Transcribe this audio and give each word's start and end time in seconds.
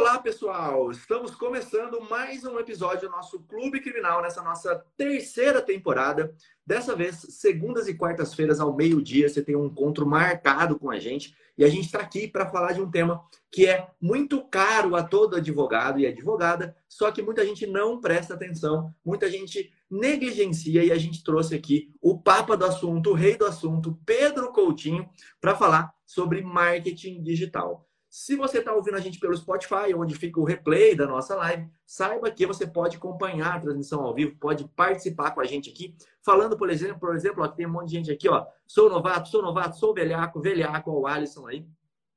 Olá, 0.00 0.18
pessoal! 0.18 0.90
Estamos 0.90 1.34
começando 1.34 2.00
mais 2.08 2.42
um 2.46 2.58
episódio 2.58 3.06
do 3.06 3.14
nosso 3.14 3.38
Clube 3.40 3.82
Criminal 3.82 4.22
nessa 4.22 4.42
nossa 4.42 4.82
terceira 4.96 5.60
temporada. 5.60 6.34
Dessa 6.66 6.96
vez, 6.96 7.16
segundas 7.28 7.86
e 7.86 7.92
quartas-feiras 7.92 8.60
ao 8.60 8.74
meio-dia, 8.74 9.28
você 9.28 9.42
tem 9.42 9.54
um 9.54 9.66
encontro 9.66 10.06
marcado 10.06 10.78
com 10.78 10.90
a 10.90 10.98
gente 10.98 11.36
e 11.56 11.62
a 11.62 11.68
gente 11.68 11.84
está 11.84 11.98
aqui 11.98 12.26
para 12.26 12.48
falar 12.48 12.72
de 12.72 12.80
um 12.80 12.90
tema 12.90 13.22
que 13.52 13.66
é 13.66 13.90
muito 14.00 14.42
caro 14.48 14.96
a 14.96 15.02
todo 15.02 15.36
advogado 15.36 16.00
e 16.00 16.06
advogada, 16.06 16.74
só 16.88 17.12
que 17.12 17.20
muita 17.20 17.44
gente 17.44 17.66
não 17.66 18.00
presta 18.00 18.32
atenção, 18.32 18.94
muita 19.04 19.30
gente 19.30 19.70
negligencia 19.90 20.82
e 20.82 20.90
a 20.90 20.96
gente 20.96 21.22
trouxe 21.22 21.54
aqui 21.54 21.92
o 22.00 22.18
papa 22.18 22.56
do 22.56 22.64
assunto, 22.64 23.10
o 23.10 23.14
rei 23.14 23.36
do 23.36 23.44
assunto, 23.44 24.00
Pedro 24.06 24.50
Coutinho, 24.50 25.06
para 25.42 25.54
falar 25.54 25.92
sobre 26.06 26.40
marketing 26.40 27.22
digital. 27.22 27.89
Se 28.12 28.34
você 28.34 28.58
está 28.58 28.74
ouvindo 28.74 28.96
a 28.96 29.00
gente 29.00 29.20
pelo 29.20 29.36
Spotify, 29.36 29.94
onde 29.94 30.16
fica 30.16 30.40
o 30.40 30.44
replay 30.44 30.96
da 30.96 31.06
nossa 31.06 31.36
live, 31.36 31.70
saiba 31.86 32.28
que 32.28 32.44
você 32.44 32.66
pode 32.66 32.96
acompanhar 32.96 33.54
a 33.54 33.60
transmissão 33.60 34.00
ao 34.02 34.12
vivo, 34.12 34.36
pode 34.36 34.66
participar 34.74 35.30
com 35.30 35.40
a 35.40 35.44
gente 35.44 35.70
aqui, 35.70 35.94
falando, 36.20 36.58
por 36.58 36.70
exemplo, 36.70 36.98
por 36.98 37.14
exemplo, 37.14 37.44
ó, 37.44 37.46
tem 37.46 37.66
um 37.66 37.70
monte 37.70 37.90
de 37.90 37.94
gente 37.94 38.10
aqui, 38.10 38.28
ó. 38.28 38.44
Sou 38.66 38.90
novato, 38.90 39.28
sou 39.28 39.40
novato, 39.40 39.78
sou 39.78 39.94
velhaco, 39.94 40.40
velhaco, 40.40 40.90
o 40.90 41.06
Alisson 41.06 41.46
aí. 41.46 41.64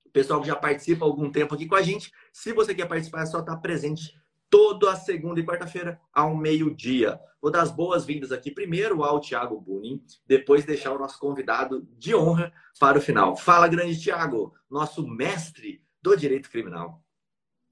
O 0.03 0.09
pessoal 0.09 0.41
que 0.41 0.47
já 0.47 0.55
participa 0.55 1.05
há 1.05 1.07
algum 1.07 1.31
tempo 1.31 1.53
aqui 1.53 1.67
com 1.67 1.75
a 1.75 1.81
gente. 1.83 2.11
Se 2.31 2.53
você 2.53 2.73
quer 2.73 2.87
participar, 2.87 3.21
é 3.21 3.25
só 3.27 3.41
estar 3.41 3.53
tá 3.53 3.61
presente 3.61 4.19
toda 4.49 4.95
segunda 4.95 5.39
e 5.39 5.45
quarta-feira 5.45 6.01
ao 6.11 6.35
meio-dia. 6.35 7.19
Vou 7.39 7.51
dar 7.51 7.61
as 7.61 7.69
boas-vindas 7.69 8.31
aqui 8.31 8.49
primeiro 8.49 9.03
ao 9.03 9.19
Thiago 9.19 9.61
Bunin, 9.61 10.03
depois 10.25 10.65
deixar 10.65 10.91
o 10.91 10.97
nosso 10.97 11.19
convidado 11.19 11.87
de 11.99 12.15
honra 12.15 12.51
para 12.79 12.97
o 12.97 13.01
final. 13.01 13.35
Fala, 13.35 13.67
grande 13.67 14.01
Thiago, 14.01 14.53
nosso 14.69 15.05
mestre 15.07 15.82
do 16.03 16.17
direito 16.17 16.49
criminal. 16.49 17.01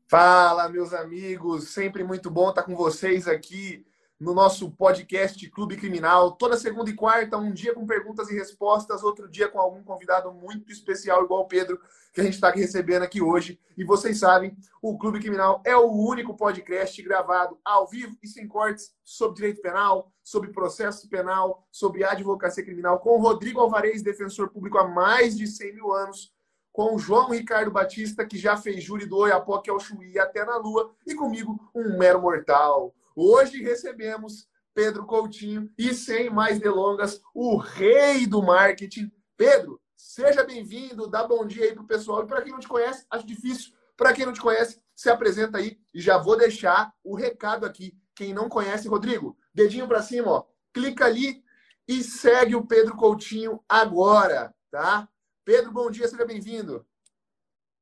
Fala, 0.07 0.69
meus 0.69 0.93
amigos, 0.93 1.67
sempre 1.67 2.01
muito 2.01 2.31
bom 2.31 2.49
estar 2.49 2.63
com 2.63 2.73
vocês 2.77 3.27
aqui 3.27 3.85
no 4.17 4.33
nosso 4.33 4.71
podcast 4.71 5.49
Clube 5.49 5.75
Criminal. 5.75 6.31
Toda 6.31 6.55
segunda 6.55 6.89
e 6.89 6.93
quarta, 6.93 7.35
um 7.35 7.51
dia 7.51 7.73
com 7.73 7.85
perguntas 7.85 8.29
e 8.29 8.33
respostas, 8.33 9.03
outro 9.03 9.27
dia 9.29 9.49
com 9.49 9.59
algum 9.59 9.83
convidado 9.83 10.31
muito 10.31 10.71
especial, 10.71 11.25
igual 11.25 11.41
o 11.41 11.47
Pedro, 11.47 11.77
que 12.13 12.21
a 12.21 12.23
gente 12.23 12.35
está 12.35 12.49
recebendo 12.51 13.03
aqui 13.03 13.21
hoje. 13.21 13.59
E 13.77 13.83
vocês 13.83 14.19
sabem, 14.19 14.55
o 14.81 14.97
Clube 14.97 15.19
Criminal 15.19 15.61
é 15.65 15.75
o 15.75 15.91
único 15.91 16.33
podcast 16.33 17.01
gravado 17.01 17.59
ao 17.65 17.85
vivo 17.85 18.17
e 18.23 18.27
sem 18.29 18.47
cortes 18.47 18.93
sobre 19.03 19.41
direito 19.41 19.61
penal, 19.61 20.09
sobre 20.23 20.53
processo 20.53 21.09
penal, 21.09 21.67
sobre 21.69 22.05
advocacia 22.05 22.63
criminal, 22.63 22.99
com 22.99 23.19
Rodrigo 23.19 23.59
Alvarez, 23.59 24.01
defensor 24.01 24.49
público 24.49 24.77
há 24.77 24.87
mais 24.87 25.37
de 25.37 25.47
100 25.47 25.73
mil 25.73 25.91
anos 25.91 26.31
com 26.71 26.95
o 26.95 26.99
João 26.99 27.29
Ricardo 27.29 27.71
Batista, 27.71 28.25
que 28.25 28.37
já 28.37 28.55
fez 28.55 28.83
júri 28.83 29.05
do 29.05 29.17
Oiapoque 29.17 29.69
ao 29.69 29.79
Chuí 29.79 30.17
até 30.17 30.45
na 30.45 30.57
Lua, 30.57 30.93
e 31.05 31.13
comigo, 31.13 31.59
um 31.75 31.97
mero 31.97 32.21
mortal. 32.21 32.95
Hoje 33.15 33.61
recebemos 33.61 34.47
Pedro 34.73 35.05
Coutinho 35.05 35.69
e, 35.77 35.93
sem 35.93 36.29
mais 36.29 36.59
delongas, 36.59 37.21
o 37.33 37.57
rei 37.57 38.25
do 38.25 38.41
marketing. 38.41 39.11
Pedro, 39.35 39.81
seja 39.97 40.43
bem-vindo, 40.43 41.09
dá 41.09 41.27
bom 41.27 41.45
dia 41.45 41.65
aí 41.65 41.73
pro 41.73 41.83
pessoal. 41.83 42.23
E 42.23 42.27
para 42.27 42.41
quem 42.41 42.53
não 42.53 42.59
te 42.59 42.67
conhece, 42.67 43.05
acho 43.09 43.27
difícil, 43.27 43.73
para 43.97 44.13
quem 44.13 44.25
não 44.25 44.33
te 44.33 44.41
conhece, 44.41 44.81
se 44.95 45.09
apresenta 45.09 45.57
aí 45.57 45.77
e 45.93 45.99
já 45.99 46.17
vou 46.17 46.37
deixar 46.37 46.93
o 47.03 47.15
recado 47.15 47.65
aqui. 47.65 47.97
Quem 48.15 48.33
não 48.33 48.47
conhece, 48.47 48.87
Rodrigo, 48.87 49.37
dedinho 49.53 49.87
para 49.87 50.01
cima, 50.01 50.31
ó, 50.31 50.43
clica 50.73 51.05
ali 51.05 51.43
e 51.87 52.03
segue 52.03 52.55
o 52.55 52.65
Pedro 52.65 52.95
Coutinho 52.95 53.61
agora, 53.67 54.53
tá? 54.69 55.09
Pedro, 55.51 55.69
bom 55.69 55.91
dia, 55.91 56.07
seja 56.07 56.23
bem-vindo. 56.23 56.85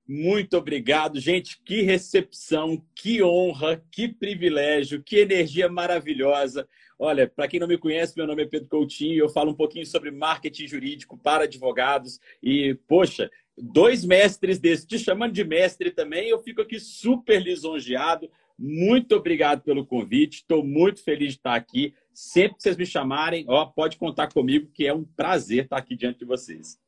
Muito 0.08 0.58
obrigado, 0.58 1.20
gente. 1.20 1.62
Que 1.64 1.84
recepção, 1.84 2.84
que 2.96 3.22
honra, 3.22 3.86
que 3.92 4.08
privilégio, 4.08 5.04
que 5.04 5.18
energia 5.18 5.70
maravilhosa. 5.70 6.68
Olha, 6.98 7.28
para 7.28 7.48
quem 7.48 7.60
não 7.60 7.68
me 7.68 7.78
conhece, 7.78 8.18
meu 8.18 8.26
nome 8.26 8.42
é 8.42 8.48
Pedro 8.48 8.68
Coutinho, 8.70 9.20
eu 9.20 9.30
falo 9.30 9.52
um 9.52 9.56
pouquinho 9.56 9.86
sobre 9.86 10.10
marketing 10.10 10.66
jurídico 10.66 11.16
para 11.16 11.44
advogados 11.44 12.20
e, 12.42 12.74
poxa, 12.88 13.30
dois 13.56 14.04
mestres 14.04 14.58
desses, 14.58 14.84
te 14.84 14.98
chamando 14.98 15.34
de 15.34 15.44
mestre 15.44 15.92
também, 15.92 16.28
eu 16.28 16.40
fico 16.40 16.64
aqui 16.64 16.80
super 16.80 17.40
lisonjeado. 17.40 18.32
Muito 18.58 19.16
obrigado 19.16 19.62
pelo 19.62 19.86
convite, 19.86 20.38
estou 20.38 20.64
muito 20.64 21.04
feliz 21.04 21.34
de 21.34 21.38
estar 21.38 21.54
aqui. 21.54 21.94
Sempre 22.12 22.58
que 22.58 22.64
vocês 22.64 22.78
me 22.78 22.86
chamarem, 22.88 23.46
ó, 23.48 23.64
pode 23.68 23.96
contar 23.96 24.34
comigo, 24.34 24.72
que 24.74 24.88
é 24.88 24.94
um 24.94 25.04
prazer 25.04 25.66
estar 25.66 25.78
aqui 25.78 25.96
diante 25.96 26.18
de 26.18 26.26
vocês. 26.26 26.80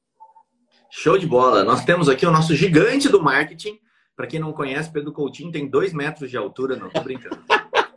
Show 0.93 1.17
de 1.17 1.25
bola. 1.25 1.63
Nós 1.63 1.85
temos 1.85 2.09
aqui 2.09 2.25
o 2.25 2.31
nosso 2.31 2.53
gigante 2.53 3.07
do 3.07 3.23
marketing. 3.23 3.79
Para 4.13 4.27
quem 4.27 4.41
não 4.41 4.51
conhece, 4.51 4.91
Pedro 4.91 5.13
Coutinho 5.13 5.49
tem 5.49 5.65
dois 5.65 5.93
metros 5.93 6.29
de 6.29 6.35
altura. 6.35 6.75
Não, 6.75 6.89
tô 6.89 6.99
brincando. 7.01 7.41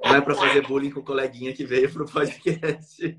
Não 0.04 0.14
é 0.14 0.20
para 0.20 0.34
fazer 0.34 0.64
bullying 0.64 0.90
com 0.90 1.00
o 1.00 1.04
coleguinha 1.04 1.52
que 1.52 1.64
veio 1.64 1.92
para 1.92 2.04
o 2.04 2.08
podcast 2.10 3.18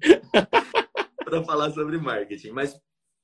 para 1.26 1.44
falar 1.44 1.72
sobre 1.72 1.98
marketing. 1.98 2.52
Mas 2.52 2.80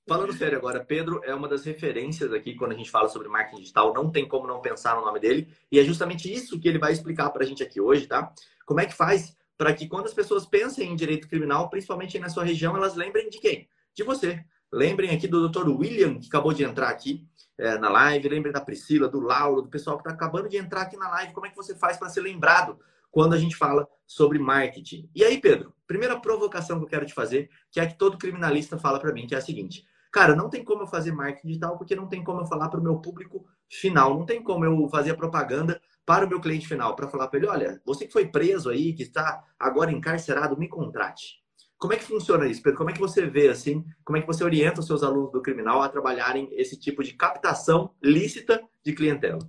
falando 0.05 0.33
sério 0.33 0.57
agora, 0.57 0.83
Pedro 0.83 1.21
é 1.23 1.33
uma 1.33 1.47
das 1.47 1.63
referências 1.63 2.33
aqui 2.33 2.53
quando 2.53 2.73
a 2.73 2.75
gente 2.75 2.91
fala 2.91 3.07
sobre 3.07 3.29
marketing 3.29 3.61
digital. 3.61 3.93
Não 3.93 4.11
tem 4.11 4.27
como 4.27 4.45
não 4.45 4.59
pensar 4.59 4.97
no 4.97 5.05
nome 5.05 5.21
dele. 5.21 5.47
E 5.71 5.79
é 5.79 5.83
justamente 5.85 6.31
isso 6.31 6.59
que 6.59 6.67
ele 6.67 6.79
vai 6.79 6.91
explicar 6.91 7.29
para 7.29 7.45
a 7.45 7.47
gente 7.47 7.63
aqui 7.63 7.79
hoje, 7.79 8.07
tá? 8.07 8.29
Como 8.65 8.81
é 8.81 8.85
que 8.85 8.93
faz 8.93 9.37
para 9.57 9.73
que 9.73 9.87
quando 9.87 10.07
as 10.07 10.13
pessoas 10.13 10.45
pensem 10.45 10.91
em 10.91 10.95
direito 10.97 11.29
criminal, 11.29 11.69
principalmente 11.69 12.19
na 12.19 12.27
sua 12.27 12.43
região, 12.43 12.75
elas 12.75 12.95
lembrem 12.95 13.29
de 13.29 13.39
quem? 13.39 13.69
De 13.95 14.03
você. 14.03 14.43
Lembrem 14.71 15.09
aqui 15.09 15.27
do 15.27 15.49
Dr. 15.49 15.67
William, 15.67 16.17
que 16.17 16.27
acabou 16.27 16.53
de 16.53 16.63
entrar 16.63 16.89
aqui 16.89 17.27
é, 17.57 17.77
na 17.77 17.89
live. 17.89 18.29
Lembrem 18.29 18.53
da 18.53 18.61
Priscila, 18.61 19.07
do 19.07 19.19
Lauro, 19.19 19.61
do 19.61 19.69
pessoal 19.69 19.97
que 19.97 20.01
está 20.01 20.13
acabando 20.13 20.47
de 20.47 20.57
entrar 20.57 20.83
aqui 20.83 20.95
na 20.95 21.09
live. 21.09 21.33
Como 21.33 21.45
é 21.45 21.49
que 21.49 21.55
você 21.55 21.75
faz 21.75 21.97
para 21.97 22.09
ser 22.09 22.21
lembrado 22.21 22.79
quando 23.11 23.33
a 23.33 23.37
gente 23.37 23.55
fala 23.55 23.87
sobre 24.07 24.39
marketing? 24.39 25.09
E 25.13 25.25
aí, 25.25 25.39
Pedro, 25.41 25.73
primeira 25.85 26.19
provocação 26.19 26.77
que 26.77 26.85
eu 26.85 26.89
quero 26.89 27.05
te 27.05 27.13
fazer, 27.13 27.49
que 27.69 27.79
é 27.79 27.83
a 27.83 27.87
que 27.87 27.97
todo 27.97 28.17
criminalista 28.17 28.77
fala 28.77 28.99
para 28.99 29.11
mim, 29.11 29.27
que 29.27 29.35
é 29.35 29.37
a 29.37 29.41
seguinte. 29.41 29.85
Cara, 30.09 30.35
não 30.35 30.49
tem 30.49 30.63
como 30.63 30.83
eu 30.83 30.87
fazer 30.87 31.11
marketing 31.11 31.47
digital 31.47 31.77
porque 31.77 31.95
não 31.95 32.07
tem 32.07 32.23
como 32.23 32.41
eu 32.41 32.45
falar 32.45 32.69
para 32.69 32.79
o 32.79 32.83
meu 32.83 32.97
público 32.99 33.45
final. 33.69 34.17
Não 34.17 34.25
tem 34.25 34.41
como 34.41 34.63
eu 34.63 34.87
fazer 34.87 35.11
a 35.11 35.15
propaganda 35.15 35.81
para 36.05 36.25
o 36.25 36.29
meu 36.29 36.39
cliente 36.39 36.67
final, 36.67 36.95
para 36.95 37.07
falar 37.07 37.27
para 37.27 37.39
ele, 37.39 37.47
olha, 37.47 37.81
você 37.85 38.05
que 38.05 38.11
foi 38.11 38.27
preso 38.27 38.69
aí, 38.69 38.93
que 38.93 39.03
está 39.03 39.43
agora 39.59 39.91
encarcerado, 39.91 40.57
me 40.57 40.67
contrate. 40.67 41.40
Como 41.81 41.93
é 41.93 41.97
que 41.97 42.03
funciona 42.03 42.47
isso, 42.47 42.61
Pedro? 42.61 42.77
Como 42.77 42.91
é 42.91 42.93
que 42.93 42.99
você 42.99 43.25
vê 43.25 43.49
assim? 43.49 43.83
Como 44.05 44.15
é 44.15 44.21
que 44.21 44.27
você 44.27 44.43
orienta 44.43 44.81
os 44.81 44.85
seus 44.85 45.01
alunos 45.01 45.31
do 45.31 45.41
criminal 45.41 45.81
a 45.81 45.89
trabalharem 45.89 46.47
esse 46.51 46.79
tipo 46.79 47.03
de 47.03 47.15
captação 47.15 47.95
lícita 48.03 48.61
de 48.85 48.93
clientela? 48.93 49.39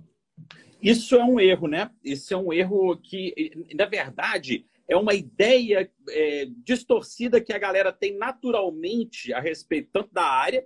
Isso 0.81 1.15
é 1.15 1.23
um 1.23 1.39
erro, 1.39 1.67
né? 1.67 1.91
Isso 2.03 2.33
é 2.33 2.37
um 2.37 2.51
erro 2.51 2.97
que, 2.97 3.51
na 3.75 3.85
verdade, 3.85 4.65
é 4.89 4.97
uma 4.97 5.13
ideia 5.13 5.87
é, 6.09 6.47
distorcida 6.65 7.39
que 7.39 7.53
a 7.53 7.59
galera 7.59 7.93
tem 7.93 8.17
naturalmente 8.17 9.31
a 9.31 9.39
respeito 9.39 9.91
tanto 9.93 10.11
da 10.11 10.25
área 10.25 10.65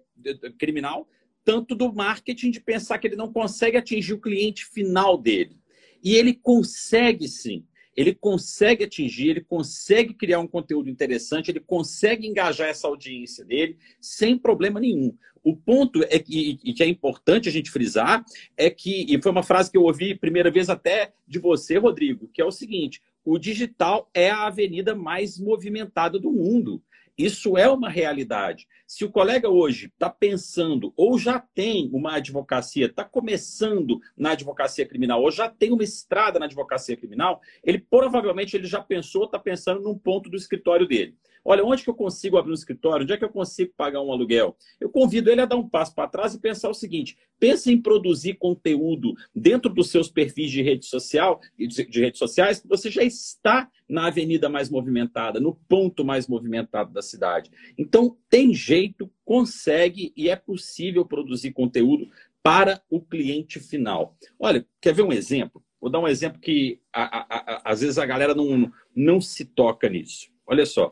criminal, 0.57 1.05
tanto 1.43 1.75
do 1.75 1.93
marketing, 1.93 2.49
de 2.49 2.61
pensar 2.61 2.97
que 2.97 3.07
ele 3.07 3.17
não 3.17 3.33
consegue 3.33 3.75
atingir 3.75 4.13
o 4.13 4.21
cliente 4.21 4.65
final 4.67 5.17
dele. 5.17 5.57
E 6.01 6.15
ele 6.15 6.33
consegue 6.33 7.27
sim 7.27 7.65
ele 7.97 8.13
consegue 8.13 8.83
atingir, 8.83 9.29
ele 9.29 9.41
consegue 9.41 10.13
criar 10.13 10.39
um 10.39 10.47
conteúdo 10.47 10.87
interessante, 10.87 11.49
ele 11.49 11.59
consegue 11.59 12.27
engajar 12.27 12.69
essa 12.69 12.87
audiência 12.87 13.43
dele 13.43 13.75
sem 13.99 14.37
problema 14.37 14.79
nenhum. 14.79 15.17
O 15.43 15.55
ponto 15.55 16.03
é 16.03 16.19
que, 16.19 16.59
e 16.63 16.73
que 16.73 16.83
é 16.83 16.87
importante 16.87 17.49
a 17.49 17.51
gente 17.51 17.71
frisar 17.71 18.23
é 18.55 18.69
que, 18.69 19.05
e 19.09 19.19
foi 19.19 19.31
uma 19.31 19.41
frase 19.41 19.71
que 19.71 19.77
eu 19.77 19.83
ouvi 19.83 20.13
primeira 20.13 20.51
vez 20.51 20.69
até 20.69 21.11
de 21.27 21.39
você, 21.39 21.77
Rodrigo, 21.77 22.29
que 22.31 22.41
é 22.41 22.45
o 22.45 22.51
seguinte: 22.51 23.01
o 23.25 23.39
digital 23.39 24.09
é 24.13 24.29
a 24.29 24.45
avenida 24.45 24.93
mais 24.93 25.39
movimentada 25.39 26.19
do 26.19 26.31
mundo. 26.31 26.83
Isso 27.17 27.57
é 27.57 27.67
uma 27.67 27.89
realidade. 27.89 28.67
Se 28.87 29.03
o 29.03 29.11
colega 29.11 29.49
hoje 29.49 29.87
está 29.87 30.09
pensando 30.09 30.93
ou 30.95 31.19
já 31.19 31.39
tem 31.39 31.89
uma 31.91 32.13
advocacia, 32.13 32.85
está 32.85 33.03
começando 33.03 33.99
na 34.15 34.31
advocacia 34.31 34.87
criminal 34.87 35.21
ou 35.21 35.29
já 35.29 35.49
tem 35.49 35.73
uma 35.73 35.83
estrada 35.83 36.39
na 36.39 36.45
advocacia 36.45 36.95
criminal, 36.95 37.41
ele 37.61 37.79
provavelmente 37.79 38.55
ele 38.55 38.65
já 38.65 38.81
pensou, 38.81 39.25
está 39.25 39.37
pensando 39.37 39.81
num 39.81 39.97
ponto 39.97 40.29
do 40.29 40.37
escritório 40.37 40.87
dele. 40.87 41.17
Olha, 41.49 41.63
onde 41.63 41.81
que 41.81 41.89
eu 41.89 41.95
consigo 41.95 42.37
abrir 42.37 42.51
um 42.51 42.55
escritório? 42.55 43.03
Onde 43.03 43.13
é 43.13 43.17
que 43.17 43.23
eu 43.23 43.29
consigo 43.29 43.73
pagar 43.77 44.01
um 44.01 44.11
aluguel? 44.11 44.57
Eu 44.81 44.89
convido 44.89 45.31
ele 45.31 45.39
a 45.39 45.45
dar 45.45 45.55
um 45.55 45.67
passo 45.67 45.95
para 45.95 46.09
trás 46.09 46.33
e 46.33 46.41
pensar 46.41 46.69
o 46.69 46.73
seguinte: 46.73 47.17
pense 47.39 47.71
em 47.71 47.81
produzir 47.81 48.33
conteúdo 48.33 49.13
dentro 49.33 49.73
dos 49.73 49.89
seus 49.89 50.09
perfis 50.09 50.51
de 50.51 50.61
rede 50.61 50.85
social, 50.85 51.39
de 51.57 52.01
redes 52.01 52.19
sociais, 52.19 52.59
que 52.59 52.67
você 52.67 52.91
já 52.91 53.01
está 53.01 53.69
na 53.87 54.07
avenida 54.07 54.49
mais 54.49 54.69
movimentada, 54.69 55.39
no 55.39 55.55
ponto 55.55 56.03
mais 56.03 56.27
movimentado 56.27 56.91
da 56.91 57.01
cidade. 57.01 57.49
Então, 57.77 58.17
tem 58.29 58.53
jeito, 58.53 58.76
consegue 59.25 60.13
e 60.15 60.29
é 60.29 60.35
possível 60.35 61.05
produzir 61.05 61.51
conteúdo 61.51 62.09
para 62.43 62.81
o 62.89 63.01
cliente 63.01 63.59
final. 63.59 64.15
Olha, 64.39 64.65
quer 64.81 64.93
ver 64.93 65.01
um 65.01 65.11
exemplo? 65.11 65.63
Vou 65.79 65.91
dar 65.91 65.99
um 65.99 66.07
exemplo 66.07 66.39
que 66.39 66.79
a, 66.91 67.03
a, 67.03 67.25
a, 67.29 67.71
às 67.71 67.81
vezes 67.81 67.97
a 67.97 68.05
galera 68.05 68.33
não, 68.33 68.71
não 68.95 69.21
se 69.21 69.45
toca 69.45 69.89
nisso. 69.89 70.29
Olha 70.45 70.65
só. 70.65 70.89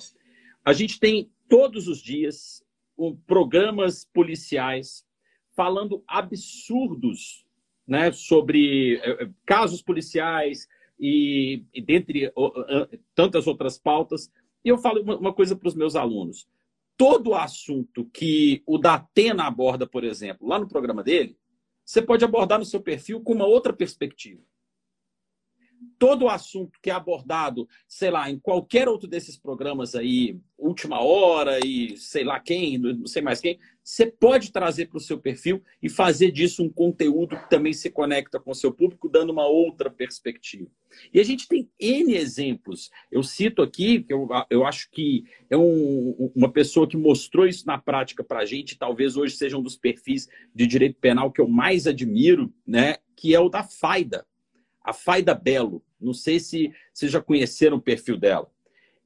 A 0.64 0.74
gente 0.74 1.00
tem 1.00 1.32
todos 1.48 1.88
os 1.88 2.02
dias 2.02 2.64
programas 3.26 4.06
policiais 4.06 5.06
falando 5.56 6.04
absurdos 6.08 7.46
né, 7.88 8.12
sobre 8.12 8.98
eh, 8.98 9.30
casos 9.46 9.82
policiais 9.82 10.68
e, 11.00 11.64
e 11.74 11.82
dentre 11.82 12.32
tantas 13.14 13.48
outras 13.48 13.78
pautas. 13.78 14.32
E 14.64 14.70
eu 14.70 14.78
falo 14.78 15.02
uma 15.02 15.34
coisa 15.34 15.56
para 15.56 15.68
os 15.68 15.76
meus 15.76 15.96
alunos. 15.96 16.48
Todo 16.98 17.36
assunto 17.36 18.06
que 18.06 18.64
o 18.66 18.78
Datena 18.78 19.46
aborda, 19.46 19.86
por 19.86 20.04
exemplo, 20.04 20.48
lá 20.48 20.58
no 20.58 20.68
programa 20.68 21.04
dele, 21.04 21.38
você 21.84 22.02
pode 22.02 22.24
abordar 22.24 22.58
no 22.58 22.66
seu 22.66 22.82
perfil 22.82 23.22
com 23.22 23.34
uma 23.34 23.46
outra 23.46 23.74
perspectiva 23.74 24.42
todo 25.98 26.26
o 26.26 26.30
assunto 26.30 26.80
que 26.82 26.90
é 26.90 26.94
abordado, 26.94 27.68
sei 27.88 28.12
lá, 28.12 28.30
em 28.30 28.38
qualquer 28.38 28.88
outro 28.88 29.08
desses 29.08 29.38
programas 29.38 29.96
aí, 29.96 30.40
Última 30.58 31.02
Hora 31.02 31.60
e 31.66 31.98
sei 31.98 32.24
lá 32.24 32.40
quem, 32.40 32.78
não 32.78 33.06
sei 33.06 33.22
mais 33.22 33.40
quem, 33.40 33.60
você 33.84 34.08
pode 34.08 34.52
trazer 34.52 34.88
para 34.88 34.98
o 34.98 35.02
seu 35.02 35.20
perfil 35.20 35.62
e 35.82 35.90
fazer 35.90 36.32
disso 36.32 36.64
um 36.64 36.70
conteúdo 36.70 37.38
que 37.38 37.50
também 37.50 37.74
se 37.74 37.90
conecta 37.90 38.40
com 38.40 38.52
o 38.52 38.56
seu 38.56 38.72
público, 38.72 39.10
dando 39.10 39.32
uma 39.32 39.46
outra 39.46 39.90
perspectiva. 39.90 40.70
E 41.14 41.20
a 41.20 41.24
gente 41.24 41.48
tem 41.48 41.70
N 41.80 42.16
exemplos. 42.16 42.90
Eu 43.12 43.22
cito 43.22 43.62
aqui, 43.62 44.02
que 44.02 44.14
eu, 44.14 44.28
eu 44.50 44.66
acho 44.66 44.90
que 44.90 45.26
é 45.50 45.58
um, 45.58 46.32
uma 46.36 46.52
pessoa 46.52 46.88
que 46.88 46.98
mostrou 46.98 47.46
isso 47.46 47.68
na 47.68 47.78
prática 47.78 48.24
para 48.24 48.40
a 48.40 48.46
gente, 48.46 48.78
talvez 48.78 49.16
hoje 49.18 49.36
seja 49.36 49.58
um 49.58 49.62
dos 49.62 49.76
perfis 49.76 50.28
de 50.54 50.66
direito 50.66 50.98
penal 51.00 51.32
que 51.32 51.42
eu 51.42 51.48
mais 51.48 51.86
admiro, 51.86 52.52
né? 52.66 52.96
que 53.16 53.34
é 53.34 53.40
o 53.40 53.50
da 53.50 53.64
Faida 53.64 54.26
a 54.86 54.94
Faida 54.94 55.34
Belo. 55.34 55.84
Não 56.00 56.14
sei 56.14 56.40
se 56.40 56.72
vocês 56.94 57.12
já 57.12 57.22
conheceram 57.22 57.78
o 57.78 57.82
perfil 57.82 58.18
dela. 58.18 58.50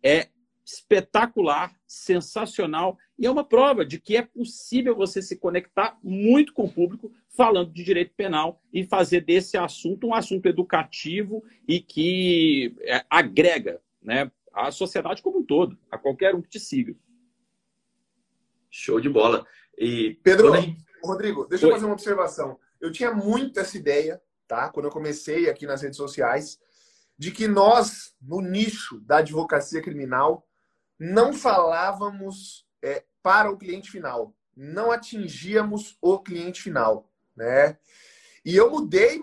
É 0.03 0.27
espetacular, 0.65 1.73
sensacional 1.87 2.97
e 3.17 3.25
é 3.25 3.31
uma 3.31 3.43
prova 3.43 3.83
de 3.83 3.99
que 3.99 4.15
é 4.15 4.21
possível 4.21 4.95
você 4.95 5.19
se 5.19 5.37
conectar 5.37 5.97
muito 6.03 6.53
com 6.53 6.65
o 6.65 6.71
público 6.71 7.11
falando 7.29 7.71
de 7.71 7.83
direito 7.83 8.13
penal 8.15 8.61
e 8.71 8.83
fazer 8.83 9.21
desse 9.21 9.57
assunto 9.57 10.05
um 10.05 10.13
assunto 10.13 10.45
educativo 10.45 11.43
e 11.67 11.79
que 11.79 12.75
é, 12.81 13.03
agrega 13.09 13.81
né, 14.01 14.31
a 14.53 14.69
sociedade 14.69 15.23
como 15.23 15.39
um 15.39 15.45
todo, 15.45 15.77
a 15.89 15.97
qualquer 15.97 16.35
um 16.35 16.41
que 16.41 16.49
te 16.49 16.59
siga. 16.59 16.95
Show 18.69 18.99
de 18.99 19.09
bola. 19.09 19.47
E 19.75 20.19
Pedro, 20.21 20.55
gente... 20.55 20.85
Rodrigo, 21.03 21.47
deixa 21.47 21.65
Oi. 21.65 21.71
eu 21.71 21.75
fazer 21.75 21.85
uma 21.85 21.93
observação. 21.93 22.59
Eu 22.79 22.91
tinha 22.91 23.11
muito 23.11 23.59
essa 23.59 23.75
ideia 23.75 24.21
tá? 24.49 24.67
Quando 24.67 24.87
eu 24.87 24.91
comecei 24.91 25.47
aqui 25.47 25.65
nas 25.67 25.83
redes 25.83 25.95
sociais, 25.95 26.59
de 27.17 27.31
que 27.31 27.47
nós, 27.47 28.15
no 28.19 28.41
nicho 28.41 28.99
da 29.01 29.17
advocacia 29.17 29.81
criminal, 29.81 30.45
não 30.97 31.31
falávamos 31.31 32.65
é, 32.81 33.03
para 33.21 33.51
o 33.51 33.57
cliente 33.57 33.91
final, 33.91 34.35
não 34.57 34.91
atingíamos 34.91 35.97
o 36.01 36.19
cliente 36.19 36.61
final, 36.61 37.09
né? 37.35 37.77
E 38.43 38.55
eu 38.55 38.71
mudei 38.71 39.21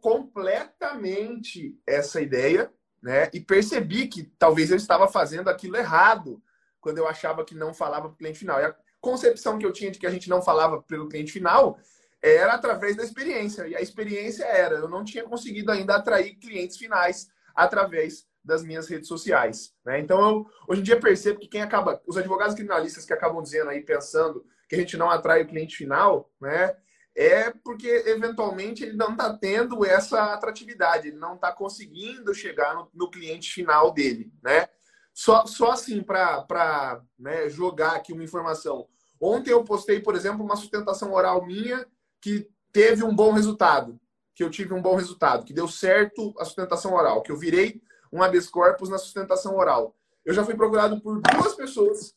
completamente 0.00 1.78
essa 1.86 2.20
ideia, 2.20 2.72
né? 3.00 3.30
E 3.32 3.40
percebi 3.40 4.08
que 4.08 4.24
talvez 4.38 4.70
eu 4.70 4.76
estava 4.76 5.06
fazendo 5.06 5.48
aquilo 5.48 5.76
errado 5.76 6.42
quando 6.80 6.98
eu 6.98 7.06
achava 7.06 7.44
que 7.44 7.54
não 7.54 7.72
falava 7.72 8.08
para 8.08 8.14
o 8.14 8.18
cliente 8.18 8.40
final. 8.40 8.58
E 8.58 8.64
a 8.64 8.76
concepção 9.00 9.58
que 9.58 9.64
eu 9.64 9.72
tinha 9.72 9.90
de 9.90 9.98
que 9.98 10.06
a 10.06 10.10
gente 10.10 10.28
não 10.28 10.42
falava 10.42 10.82
pelo 10.82 11.08
cliente 11.08 11.30
final 11.30 11.78
era 12.24 12.54
através 12.54 12.96
da 12.96 13.04
experiência. 13.04 13.68
E 13.68 13.76
a 13.76 13.82
experiência 13.82 14.44
era, 14.44 14.76
eu 14.76 14.88
não 14.88 15.04
tinha 15.04 15.24
conseguido 15.24 15.70
ainda 15.70 15.96
atrair 15.96 16.36
clientes 16.36 16.78
finais 16.78 17.28
através 17.54 18.26
das 18.42 18.64
minhas 18.64 18.88
redes 18.88 19.08
sociais. 19.08 19.74
Né? 19.84 20.00
Então, 20.00 20.20
eu, 20.20 20.46
hoje 20.66 20.80
em 20.80 20.84
dia 20.84 20.98
percebo 20.98 21.38
que 21.38 21.48
quem 21.48 21.60
acaba, 21.60 22.00
os 22.06 22.16
advogados 22.16 22.54
criminalistas 22.54 23.04
que 23.04 23.12
acabam 23.12 23.42
dizendo 23.42 23.68
aí, 23.68 23.82
pensando 23.82 24.42
que 24.66 24.74
a 24.74 24.78
gente 24.78 24.96
não 24.96 25.10
atrai 25.10 25.42
o 25.42 25.46
cliente 25.46 25.76
final, 25.76 26.30
né? 26.40 26.74
É 27.16 27.50
porque 27.62 27.86
eventualmente 28.06 28.82
ele 28.82 28.96
não 28.96 29.12
está 29.12 29.32
tendo 29.36 29.84
essa 29.84 30.32
atratividade, 30.32 31.08
ele 31.08 31.16
não 31.16 31.36
está 31.36 31.52
conseguindo 31.52 32.34
chegar 32.34 32.74
no, 32.74 32.90
no, 32.92 33.08
cliente 33.08 33.52
final 33.52 33.92
dele, 33.92 34.32
né? 34.42 34.68
Só, 35.12 35.46
só 35.46 35.72
assim 35.72 36.02
para 36.02 37.00
né, 37.16 37.48
jogar 37.48 37.92
aqui 37.92 38.12
uma 38.12 38.24
informação. 38.24 38.88
Ontem 39.20 39.52
eu 39.52 39.62
postei, 39.62 40.00
por 40.00 40.16
exemplo, 40.16 40.44
uma 40.44 40.56
sustentação 40.56 41.12
oral 41.12 41.46
minha 41.46 41.86
que 42.24 42.50
teve 42.72 43.04
um 43.04 43.14
bom 43.14 43.32
resultado, 43.32 44.00
que 44.34 44.42
eu 44.42 44.48
tive 44.48 44.72
um 44.72 44.80
bom 44.80 44.96
resultado, 44.96 45.44
que 45.44 45.52
deu 45.52 45.68
certo 45.68 46.32
a 46.38 46.44
sustentação 46.46 46.94
oral, 46.94 47.20
que 47.20 47.30
eu 47.30 47.36
virei 47.36 47.82
um 48.10 48.22
habeas 48.22 48.48
corpus 48.48 48.88
na 48.88 48.96
sustentação 48.96 49.54
oral. 49.58 49.94
Eu 50.24 50.32
já 50.32 50.42
fui 50.42 50.54
procurado 50.54 51.02
por 51.02 51.20
duas 51.20 51.54
pessoas, 51.54 52.16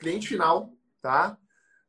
cliente 0.00 0.26
final, 0.26 0.72
tá? 1.00 1.38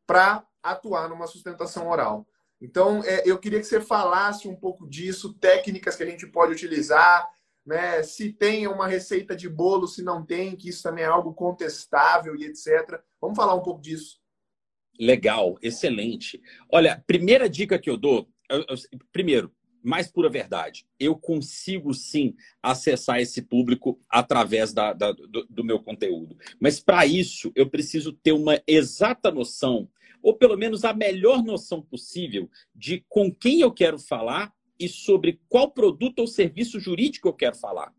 Para 0.06 0.46
atuar 0.62 1.10
numa 1.10 1.26
sustentação 1.26 1.90
oral. 1.90 2.28
Então, 2.62 3.04
é, 3.04 3.24
eu 3.26 3.40
queria 3.40 3.60
que 3.60 3.66
você 3.66 3.82
falasse 3.82 4.48
um 4.48 4.56
pouco 4.56 4.88
disso, 4.88 5.34
técnicas 5.34 5.96
que 5.96 6.04
a 6.04 6.06
gente 6.06 6.28
pode 6.28 6.54
utilizar, 6.54 7.28
né? 7.66 8.04
Se 8.04 8.32
tem 8.32 8.68
uma 8.68 8.86
receita 8.86 9.36
de 9.36 9.50
bolo, 9.50 9.88
se 9.88 10.04
não 10.04 10.24
tem, 10.24 10.56
que 10.56 10.70
isso 10.70 10.84
também 10.84 11.04
é 11.04 11.08
algo 11.08 11.34
contestável 11.34 12.36
e 12.36 12.46
etc. 12.46 13.02
Vamos 13.20 13.36
falar 13.36 13.56
um 13.56 13.64
pouco 13.64 13.82
disso. 13.82 14.24
Legal, 15.00 15.58
excelente. 15.62 16.42
Olha, 16.72 17.04
primeira 17.06 17.50
dica 17.50 17.80
que 17.80 17.90
eu 17.90 17.98
dou, 17.98 18.30
eu, 18.50 18.66
eu, 18.70 19.00
primeiro, 19.12 19.52
mais 19.86 20.08
pura 20.08 20.30
verdade, 20.30 20.86
eu 21.00 21.16
consigo 21.16 21.94
sim 21.94 22.36
acessar 22.62 23.20
esse 23.20 23.42
público 23.44 24.00
através 24.10 24.74
da, 24.74 24.94
da, 24.94 25.12
do, 25.12 25.46
do 25.48 25.64
meu 25.64 25.80
conteúdo. 25.80 26.36
Mas 26.60 26.80
para 26.80 27.06
isso, 27.06 27.52
eu 27.56 27.70
preciso 27.70 28.12
ter 28.12 28.32
uma 28.32 28.60
exata 28.66 29.32
noção, 29.32 29.88
ou 30.24 30.36
pelo 30.36 30.58
menos 30.58 30.84
a 30.84 30.94
melhor 30.94 31.44
noção 31.44 31.82
possível, 31.82 32.50
de 32.74 33.06
com 33.08 33.32
quem 33.32 33.62
eu 33.62 33.72
quero 33.72 34.00
falar 34.00 34.52
e 34.80 34.90
sobre 34.90 35.40
qual 35.48 35.72
produto 35.72 36.20
ou 36.20 36.28
serviço 36.28 36.80
jurídico 36.80 37.28
eu 37.28 37.34
quero 37.34 37.56
falar. 37.56 37.94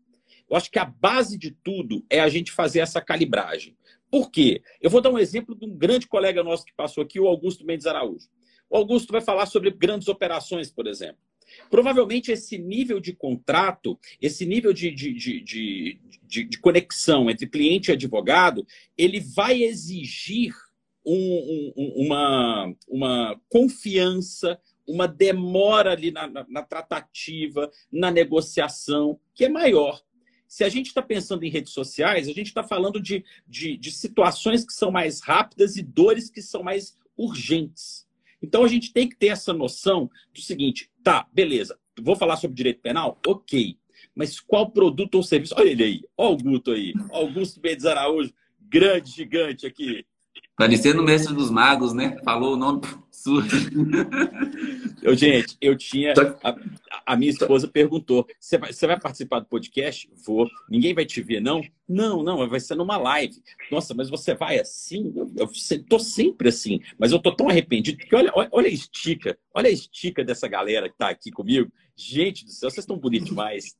Eu 0.49 0.55
acho 0.55 0.71
que 0.71 0.79
a 0.79 0.85
base 0.85 1.37
de 1.37 1.51
tudo 1.51 2.05
é 2.09 2.19
a 2.19 2.29
gente 2.29 2.51
fazer 2.51 2.79
essa 2.79 3.01
calibragem. 3.01 3.75
Por 4.09 4.31
quê? 4.31 4.61
Eu 4.81 4.89
vou 4.89 5.01
dar 5.01 5.09
um 5.09 5.19
exemplo 5.19 5.55
de 5.55 5.65
um 5.65 5.75
grande 5.75 6.07
colega 6.07 6.43
nosso 6.43 6.65
que 6.65 6.73
passou 6.73 7.03
aqui, 7.03 7.19
o 7.19 7.27
Augusto 7.27 7.65
Mendes 7.65 7.85
Araújo. 7.85 8.27
O 8.69 8.77
Augusto 8.77 9.11
vai 9.11 9.21
falar 9.21 9.45
sobre 9.45 9.71
grandes 9.71 10.07
operações, 10.07 10.71
por 10.71 10.87
exemplo. 10.87 11.21
Provavelmente 11.69 12.31
esse 12.31 12.57
nível 12.57 12.99
de 12.99 13.13
contrato, 13.13 13.97
esse 14.21 14.45
nível 14.45 14.73
de, 14.73 14.91
de, 14.91 15.13
de, 15.13 15.99
de, 16.23 16.43
de 16.43 16.59
conexão 16.59 17.29
entre 17.29 17.47
cliente 17.47 17.89
e 17.89 17.93
advogado, 17.93 18.65
ele 18.97 19.19
vai 19.19 19.63
exigir 19.63 20.53
um, 21.05 21.73
um, 21.77 21.93
uma, 22.05 22.73
uma 22.87 23.41
confiança, 23.49 24.59
uma 24.85 25.07
demora 25.07 25.91
ali 25.91 26.11
na, 26.11 26.27
na, 26.27 26.45
na 26.49 26.63
tratativa, 26.63 27.71
na 27.89 28.11
negociação, 28.11 29.17
que 29.33 29.45
é 29.45 29.49
maior. 29.49 30.01
Se 30.47 30.63
a 30.63 30.69
gente 30.69 30.87
está 30.87 31.01
pensando 31.01 31.43
em 31.43 31.49
redes 31.49 31.73
sociais, 31.73 32.27
a 32.27 32.33
gente 32.33 32.47
está 32.47 32.63
falando 32.63 33.01
de, 33.01 33.23
de, 33.47 33.77
de 33.77 33.91
situações 33.91 34.65
que 34.65 34.73
são 34.73 34.89
mais 34.89 35.21
rápidas 35.21 35.75
e 35.75 35.83
dores 35.83 36.29
que 36.29 36.41
são 36.41 36.63
mais 36.63 36.95
urgentes. 37.17 38.07
Então 38.41 38.63
a 38.63 38.67
gente 38.67 38.93
tem 38.93 39.09
que 39.09 39.15
ter 39.15 39.27
essa 39.27 39.53
noção 39.53 40.09
do 40.33 40.41
seguinte: 40.41 40.89
tá, 41.03 41.27
beleza, 41.33 41.77
vou 41.99 42.15
falar 42.15 42.37
sobre 42.37 42.55
direito 42.55 42.81
penal? 42.81 43.19
Ok. 43.25 43.77
Mas 44.15 44.39
qual 44.39 44.71
produto 44.71 45.15
ou 45.15 45.23
serviço? 45.23 45.53
Olha 45.57 45.69
ele 45.69 45.83
aí, 45.83 46.03
olha 46.17 46.33
o 46.33 46.37
Guto 46.37 46.71
aí, 46.71 46.93
Augusto 47.11 47.59
Mendes 47.61 47.85
Araújo, 47.85 48.33
grande 48.59 49.11
gigante 49.11 49.65
aqui. 49.65 50.05
Parecendo 50.57 51.03
o 51.03 51.05
mestre 51.05 51.35
dos 51.35 51.51
magos, 51.51 51.93
né? 51.93 52.17
Falou 52.23 52.55
o 52.55 52.57
nome 52.57 52.81
surdo. 53.11 53.47
Eu, 55.03 55.15
gente, 55.15 55.55
eu 55.61 55.77
tinha. 55.77 56.13
A, 56.43 56.55
a, 57.05 57.15
minha 57.15 57.29
esposa 57.29 57.67
perguntou: 57.67 58.25
você 58.39 58.57
vai, 58.57 58.71
vai 58.73 58.99
participar 58.99 59.39
do 59.39 59.45
podcast? 59.45 60.09
Vou. 60.25 60.49
Ninguém 60.67 60.95
vai 60.95 61.05
te 61.05 61.21
ver, 61.21 61.39
não? 61.39 61.61
Não, 61.87 62.23
não, 62.23 62.49
vai 62.49 62.59
ser 62.59 62.73
numa 62.73 62.97
live. 62.97 63.35
Nossa, 63.71 63.93
mas 63.93 64.09
você 64.09 64.33
vai 64.33 64.59
assim? 64.59 65.13
Eu, 65.15 65.31
eu 65.37 65.83
tô 65.87 65.99
sempre 65.99 66.49
assim, 66.49 66.81
mas 66.97 67.11
eu 67.11 67.19
tô 67.19 67.31
tão 67.31 67.49
arrependido, 67.49 67.99
porque 67.99 68.15
olha, 68.15 68.31
olha, 68.33 68.49
olha 68.51 68.67
a 68.67 68.71
estica, 68.71 69.37
olha 69.53 69.69
a 69.69 69.71
estica 69.71 70.23
dessa 70.23 70.47
galera 70.47 70.89
que 70.89 70.97
tá 70.97 71.09
aqui 71.09 71.29
comigo. 71.29 71.71
Gente 71.95 72.45
do 72.45 72.51
céu, 72.51 72.69
vocês 72.69 72.83
estão 72.83 72.97
bonitos 72.97 73.29
demais. 73.29 73.75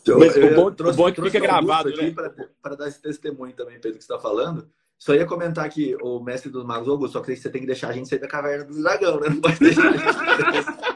Então, 0.00 0.18
Mas 0.18 0.36
o 0.36 0.54
bom, 0.54 0.70
trouxe, 0.70 0.94
o 0.94 1.02
bom 1.02 1.08
é 1.08 1.12
que 1.12 1.22
fica 1.22 1.40
gravado. 1.40 1.90
Né? 1.90 2.14
Para 2.62 2.76
dar 2.76 2.88
esse 2.88 3.02
testemunho 3.02 3.52
também, 3.52 3.80
Pedro, 3.80 3.98
que 3.98 4.04
você 4.04 4.12
está 4.12 4.18
falando. 4.18 4.68
Só 4.98 5.14
ia 5.14 5.26
comentar 5.26 5.68
que 5.70 5.96
o 6.02 6.20
mestre 6.20 6.50
dos 6.50 6.64
magos, 6.64 6.88
Augusto, 6.88 7.14
só 7.14 7.20
que 7.20 7.34
você 7.34 7.48
tem 7.50 7.62
que 7.62 7.66
deixar 7.66 7.88
a 7.88 7.92
gente 7.92 8.08
sair 8.08 8.18
da 8.18 8.28
caverna 8.28 8.64
do 8.64 8.82
dragão, 8.82 9.18
né? 9.18 9.30
Não 9.30 9.40
pode 9.40 9.58
deixar 9.58 9.88
a 9.88 9.96
gente... 9.96 10.90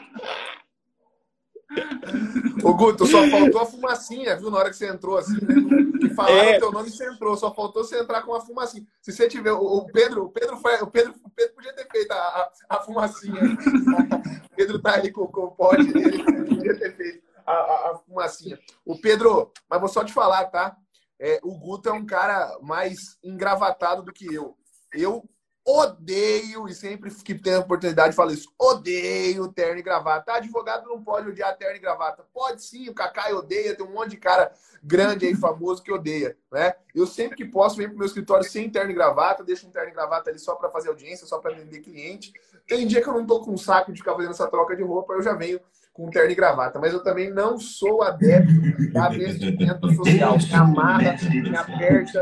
Ô, 2.63 2.73
Guto, 2.73 3.05
só 3.05 3.27
faltou 3.27 3.61
a 3.61 3.65
fumacinha, 3.65 4.37
viu? 4.37 4.49
Na 4.49 4.57
hora 4.57 4.69
que 4.69 4.75
você 4.75 4.87
entrou 4.87 5.17
assim, 5.17 5.33
né? 5.33 5.55
Que 5.99 6.09
falaram 6.09 6.49
é... 6.49 6.57
o 6.57 6.59
teu 6.59 6.71
nome 6.71 6.89
e 6.89 6.91
você 6.91 7.07
entrou. 7.07 7.35
Só 7.35 7.53
faltou 7.53 7.83
você 7.83 7.99
entrar 7.99 8.21
com 8.21 8.33
a 8.33 8.41
fumacinha. 8.41 8.85
Se 9.01 9.11
você 9.11 9.27
tiver. 9.27 9.51
O 9.51 9.85
Pedro, 9.91 10.25
o 10.25 10.29
Pedro, 10.29 10.57
foi, 10.57 10.75
o 10.81 10.87
Pedro, 10.87 11.13
o 11.23 11.29
Pedro 11.29 11.53
podia 11.53 11.73
ter 11.73 11.87
feito 11.91 12.11
a, 12.11 12.15
a, 12.15 12.51
a 12.69 12.79
fumacinha. 12.79 13.41
o 14.51 14.55
Pedro 14.55 14.79
tá 14.79 14.93
ali 14.93 15.11
com, 15.11 15.27
com 15.27 15.41
o 15.41 15.51
pote 15.51 15.83
dele, 15.91 16.23
podia 16.23 16.77
ter 16.77 16.95
feito 16.95 17.24
a, 17.51 17.91
a, 17.91 17.97
fumacinha. 18.05 18.59
O 18.85 18.99
Pedro, 18.99 19.51
mas 19.69 19.79
vou 19.79 19.89
só 19.89 20.03
te 20.03 20.13
falar, 20.13 20.45
tá? 20.45 20.75
É, 21.19 21.39
o 21.43 21.57
Guto 21.57 21.89
é 21.89 21.93
um 21.93 22.05
cara 22.05 22.57
mais 22.61 23.17
engravatado 23.23 24.03
do 24.03 24.13
que 24.13 24.33
eu. 24.33 24.57
Eu 24.93 25.27
odeio, 25.65 26.67
e 26.67 26.75
sempre 26.75 27.09
que 27.09 27.33
tenho 27.33 27.57
a 27.57 27.61
oportunidade 27.61 28.15
falo 28.15 28.31
isso, 28.31 28.53
odeio 28.59 29.51
terno 29.51 29.79
e 29.79 29.81
gravata. 29.81 30.33
Advogado 30.33 30.87
não 30.87 31.03
pode 31.03 31.27
odiar 31.27 31.57
terno 31.57 31.75
e 31.75 31.79
gravata. 31.79 32.23
Pode 32.31 32.63
sim, 32.63 32.87
o 32.87 32.93
Cacai 32.93 33.33
odeia, 33.33 33.75
tem 33.75 33.83
um 33.83 33.91
monte 33.91 34.11
de 34.11 34.17
cara 34.17 34.53
grande 34.83 35.25
aí, 35.25 35.33
famoso, 35.33 35.81
que 35.81 35.91
odeia, 35.91 36.37
né? 36.51 36.75
Eu 36.93 37.07
sempre 37.07 37.35
que 37.35 37.45
posso, 37.45 37.77
venho 37.77 37.89
pro 37.89 37.97
meu 37.97 38.05
escritório 38.05 38.47
sem 38.47 38.69
terno 38.69 38.91
e 38.91 38.93
gravata, 38.93 39.43
deixo 39.43 39.67
um 39.67 39.71
terno 39.71 39.89
e 39.89 39.93
gravata 39.93 40.29
ali 40.29 40.37
só 40.37 40.53
para 40.53 40.69
fazer 40.69 40.89
audiência, 40.89 41.25
só 41.25 41.39
para 41.39 41.51
atender 41.53 41.79
cliente. 41.79 42.31
Tem 42.67 42.85
dia 42.85 43.01
que 43.01 43.09
eu 43.09 43.13
não 43.13 43.25
tô 43.25 43.41
com 43.41 43.51
um 43.51 43.57
saco 43.57 43.91
de 43.91 43.99
ficar 43.99 44.13
fazendo 44.13 44.31
essa 44.31 44.47
troca 44.47 44.75
de 44.75 44.83
roupa, 44.83 45.13
eu 45.13 45.23
já 45.23 45.33
venho 45.33 45.59
com 45.95 46.09
terno 46.09 46.29
e 46.29 46.35
gravata. 46.35 46.77
Mas 46.77 46.93
eu 46.93 47.01
também 47.01 47.31
não 47.31 47.57
sou 47.57 48.03
adepto 48.03 48.51
da 48.91 49.07
vestimenta 49.07 49.87
social, 49.93 50.35
amarra, 50.53 51.15
que 51.17 51.55
aperta. 51.55 52.21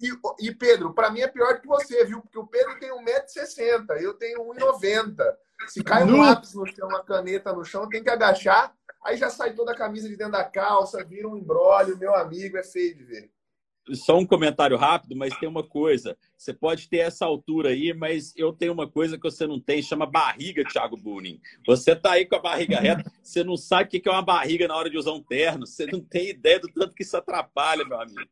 E, 0.00 0.46
e 0.46 0.54
Pedro, 0.54 0.92
para 0.92 1.10
mim 1.10 1.20
é 1.20 1.26
pior 1.26 1.58
que 1.58 1.66
você, 1.66 2.04
viu? 2.04 2.20
Porque 2.20 2.38
o 2.38 2.46
Pedro 2.46 2.78
tem 2.78 2.90
1,60m, 2.90 4.00
eu 4.00 4.12
tenho 4.14 4.44
1,90m. 4.44 5.16
Se 5.68 5.82
cai 5.82 6.04
um 6.04 6.20
lápis 6.20 6.54
no 6.54 6.66
chão, 6.66 6.88
uma 6.88 7.02
caneta 7.02 7.52
no 7.52 7.64
chão, 7.64 7.88
tem 7.88 8.02
que 8.02 8.10
agachar, 8.10 8.74
aí 9.02 9.16
já 9.16 9.30
sai 9.30 9.54
toda 9.54 9.72
a 9.72 9.76
camisa 9.76 10.08
de 10.08 10.16
dentro 10.16 10.32
da 10.32 10.44
calça, 10.44 11.02
vira 11.02 11.26
um 11.26 11.36
embrólio, 11.36 11.96
meu 11.96 12.14
amigo, 12.14 12.58
é 12.58 12.62
feio 12.62 12.94
de 12.94 13.04
ver 13.04 13.30
só 13.90 14.18
um 14.18 14.26
comentário 14.26 14.76
rápido, 14.76 15.16
mas 15.16 15.36
tem 15.38 15.48
uma 15.48 15.62
coisa. 15.62 16.16
Você 16.36 16.52
pode 16.52 16.88
ter 16.88 16.98
essa 16.98 17.24
altura 17.24 17.70
aí, 17.70 17.92
mas 17.92 18.32
eu 18.36 18.52
tenho 18.52 18.72
uma 18.72 18.88
coisa 18.88 19.16
que 19.16 19.22
você 19.22 19.46
não 19.46 19.60
tem, 19.60 19.82
chama 19.82 20.06
barriga, 20.06 20.64
Thiago 20.64 20.96
Bunin. 20.96 21.40
Você 21.66 21.96
tá 21.96 22.12
aí 22.12 22.26
com 22.26 22.36
a 22.36 22.40
barriga 22.40 22.78
reta, 22.78 23.10
você 23.22 23.42
não 23.42 23.56
sabe 23.56 23.84
o 23.84 24.00
que 24.00 24.08
é 24.08 24.12
uma 24.12 24.22
barriga 24.22 24.68
na 24.68 24.76
hora 24.76 24.88
de 24.88 24.96
usar 24.96 25.12
um 25.12 25.22
terno, 25.22 25.66
você 25.66 25.86
não 25.86 26.00
tem 26.00 26.30
ideia 26.30 26.60
do 26.60 26.68
tanto 26.68 26.94
que 26.94 27.02
isso 27.02 27.16
atrapalha, 27.16 27.84
meu 27.84 28.00
amigo. 28.00 28.28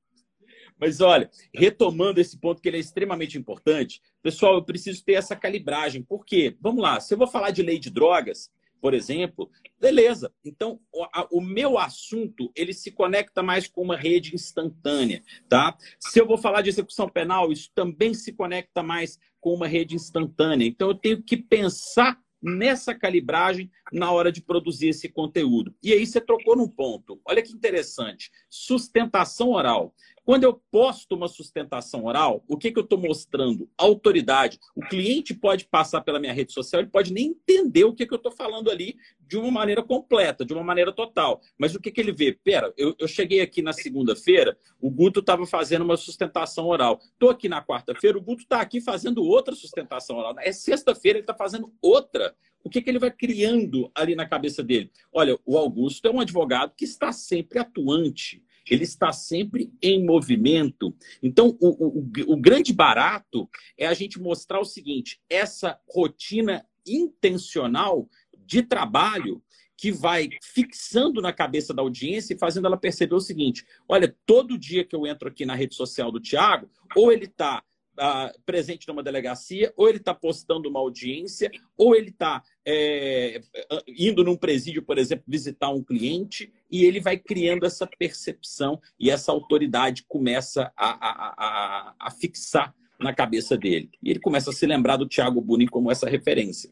Mas 0.79 1.01
olha, 1.01 1.31
retomando 1.53 2.21
esse 2.21 2.39
ponto 2.39 2.63
que 2.63 2.69
ele 2.69 2.79
é 2.79 2.81
extremamente 2.81 3.37
importante, 3.37 4.01
pessoal, 4.23 4.55
eu 4.55 4.65
preciso 4.65 5.05
ter 5.05 5.13
essa 5.13 5.37
calibragem. 5.37 6.03
Por 6.03 6.25
quê? 6.25 6.57
Vamos 6.59 6.83
lá, 6.83 6.99
se 7.01 7.13
eu 7.13 7.19
vou 7.19 7.27
falar 7.27 7.51
de 7.51 7.63
lei 7.63 7.79
de 7.79 7.91
drogas, 7.91 8.51
por 8.81 8.95
exemplo, 8.95 9.51
beleza. 9.79 10.33
Então, 10.45 10.81
o, 10.93 11.05
a, 11.05 11.29
o, 11.31 11.41
meu 11.41 11.79
assunto, 11.79 12.51
ele 12.55 12.73
se 12.73 12.91
conecta 12.91 13.43
mais 13.43 13.69
com 13.69 13.83
uma 13.83 13.97
rede 13.97 14.35
instantânea, 14.35 15.23
tá? 15.49 15.77
Se 15.99 16.19
eu 16.19 16.27
vou 16.27 16.39
falar 16.39 16.63
de 16.63 16.71
execução 16.71 17.09
penal, 17.09 17.53
isso 17.53 17.71
também 17.75 18.15
se 18.15 18.33
conecta 18.33 18.83
mais 18.83 19.19
com 19.41 19.55
uma 19.55 19.67
rede 19.67 19.95
instantânea. 19.95 20.67
Então, 20.67 20.89
eu 20.89 20.95
tenho 20.95 21.23
que 21.23 21.37
pensar 21.37 22.19
nessa 22.43 22.95
calibragem 22.95 23.71
na 23.93 24.11
hora 24.11 24.33
de 24.33 24.41
produzir 24.41 24.89
esse 24.89 25.09
conteúdo. 25.09 25.75
E 25.83 25.93
aí 25.93 26.07
você 26.07 26.21
trocou 26.21 26.57
num 26.57 26.69
ponto. 26.69 27.21
Olha 27.25 27.43
que 27.43 27.53
interessante. 27.53 28.31
Sustentação 28.49 29.51
oral. 29.51 29.95
Quando 30.25 30.45
eu 30.45 30.61
posto 30.71 31.15
uma 31.15 31.29
sustentação 31.29 32.05
oral, 32.05 32.45
o 32.47 32.57
que, 32.57 32.71
que 32.71 32.79
eu 32.79 32.85
estou 32.85 32.99
mostrando? 32.99 33.69
Autoridade. 33.77 34.61
O 34.77 34.83
cliente 34.83 35.35
pode 35.35 35.65
passar 35.65 36.03
pela 36.03 36.21
minha 36.21 36.33
rede 36.33 36.53
social, 36.53 36.81
ele 36.81 36.91
pode 36.91 37.13
nem 37.13 37.29
entender 37.29 37.85
o 37.85 37.95
que, 37.95 38.07
que 38.07 38.13
eu 38.13 38.17
estou 38.17 38.31
falando 38.31 38.71
ali 38.71 38.97
de 39.21 39.37
uma 39.37 39.51
maneira 39.51 39.83
completa, 39.83 40.45
de 40.45 40.53
uma 40.53 40.63
maneira 40.63 40.93
total. 40.93 41.41
Mas 41.59 41.75
o 41.75 41.81
que, 41.81 41.91
que 41.91 42.01
ele 42.01 42.13
vê? 42.13 42.33
Pera, 42.33 42.73
eu, 42.77 42.95
eu 42.99 43.09
cheguei 43.09 43.41
aqui 43.41 43.63
na 43.63 43.73
segunda-feira, 43.73 44.57
o 44.81 44.91
Guto 44.91 45.21
estava 45.21 45.47
fazendo 45.47 45.83
uma 45.83 45.97
sustentação 45.97 46.67
oral. 46.67 47.01
Estou 47.03 47.31
aqui 47.31 47.49
na 47.49 47.65
quarta-feira, 47.65 48.19
o 48.19 48.23
Guto 48.23 48.43
está 48.43 48.61
aqui 48.61 48.81
fazendo 48.81 49.25
outra 49.25 49.55
sustentação 49.55 50.17
oral. 50.17 50.35
É 50.39 50.53
sexta-feira, 50.53 51.19
ele 51.19 51.25
está 51.25 51.35
fazendo 51.35 51.73
outra 51.81 52.35
o 52.63 52.69
que, 52.69 52.83
que, 52.83 52.91
ele 52.91 52.99
vai 52.99 53.11
criando 53.11 53.91
ali 53.95 54.15
na 54.15 54.29
cabeça 54.29 54.63
dele? 54.63 54.91
Olha, 55.13 55.39
o 55.47 55.57
Augusto 55.57 56.07
é 56.07 56.11
um 56.11 56.21
advogado 56.21 56.75
que 56.77 56.85
está 56.85 57.11
sempre 57.11 57.59
atuante 57.59 58.43
ele 58.71 58.85
está 58.85 59.13
sempre 59.13 59.73
em 59.83 60.05
movimento. 60.05 60.95
Então, 61.23 61.57
o, 61.61 62.01
o, 62.01 62.33
o 62.33 62.37
grande 62.37 62.73
barato 62.73 63.49
é 63.77 63.87
a 63.87 63.95
gente 63.95 64.21
mostrar 64.21 64.61
o 64.61 64.65
seguinte: 64.65 65.21
essa 65.29 65.79
rotina 65.89 66.65
intencional 66.87 68.09
de 68.47 68.63
trabalho 68.63 69.43
que 69.77 69.91
vai 69.91 70.29
fixando 70.43 71.23
na 71.23 71.33
cabeça 71.33 71.73
da 71.73 71.81
audiência 71.81 72.35
e 72.35 72.39
fazendo 72.39 72.67
ela 72.67 72.77
perceber 72.77 73.15
o 73.15 73.21
seguinte: 73.21 73.65
olha, 73.89 74.15
todo 74.27 74.59
dia 74.59 74.85
que 74.85 74.95
eu 74.95 75.07
entro 75.07 75.29
aqui 75.29 75.47
na 75.47 75.55
rede 75.55 75.75
social 75.75 76.13
do 76.13 76.21
Tiago, 76.21 76.71
ou 76.95 77.11
ele 77.11 77.25
está 77.25 77.63
uh, 78.01 78.41
presente 78.47 78.89
numa 78.89 79.03
delegacia, 79.03 79.73
ou 79.77 79.89
ele 79.89 79.99
está 79.99 80.15
postando 80.15 80.69
uma 80.69 80.81
audiência, 80.81 81.51
ou 81.77 81.95
ele 81.95 82.09
está 82.09 82.43
é, 82.67 83.41
indo 83.87 84.25
num 84.25 84.37
presídio, 84.37 84.83
por 84.83 84.99
exemplo, 84.99 85.25
visitar 85.29 85.71
um 85.71 85.83
cliente, 85.83 86.53
e 86.71 86.85
ele 86.85 87.01
vai 87.01 87.19
criando 87.19 87.67
essa 87.67 87.87
percepção 87.87 88.81
e 88.99 89.11
essa 89.11 89.31
autoridade 89.31 90.05
começa 90.09 90.73
a, 90.77 90.91
a, 90.91 91.35
a, 91.37 91.95
a 91.99 92.11
fixar 92.11 92.75
na 92.99 93.15
cabeça 93.15 93.57
dele. 93.57 93.91
E 94.03 94.11
ele 94.11 94.21
começa 94.21 94.51
a 94.51 94.53
se 94.53 94.67
lembrar 94.67 94.97
do 94.97 95.09
Thiago 95.09 95.41
Buni 95.41 95.69
como 95.69 95.91
essa 95.91 96.09
referência. 96.09 96.71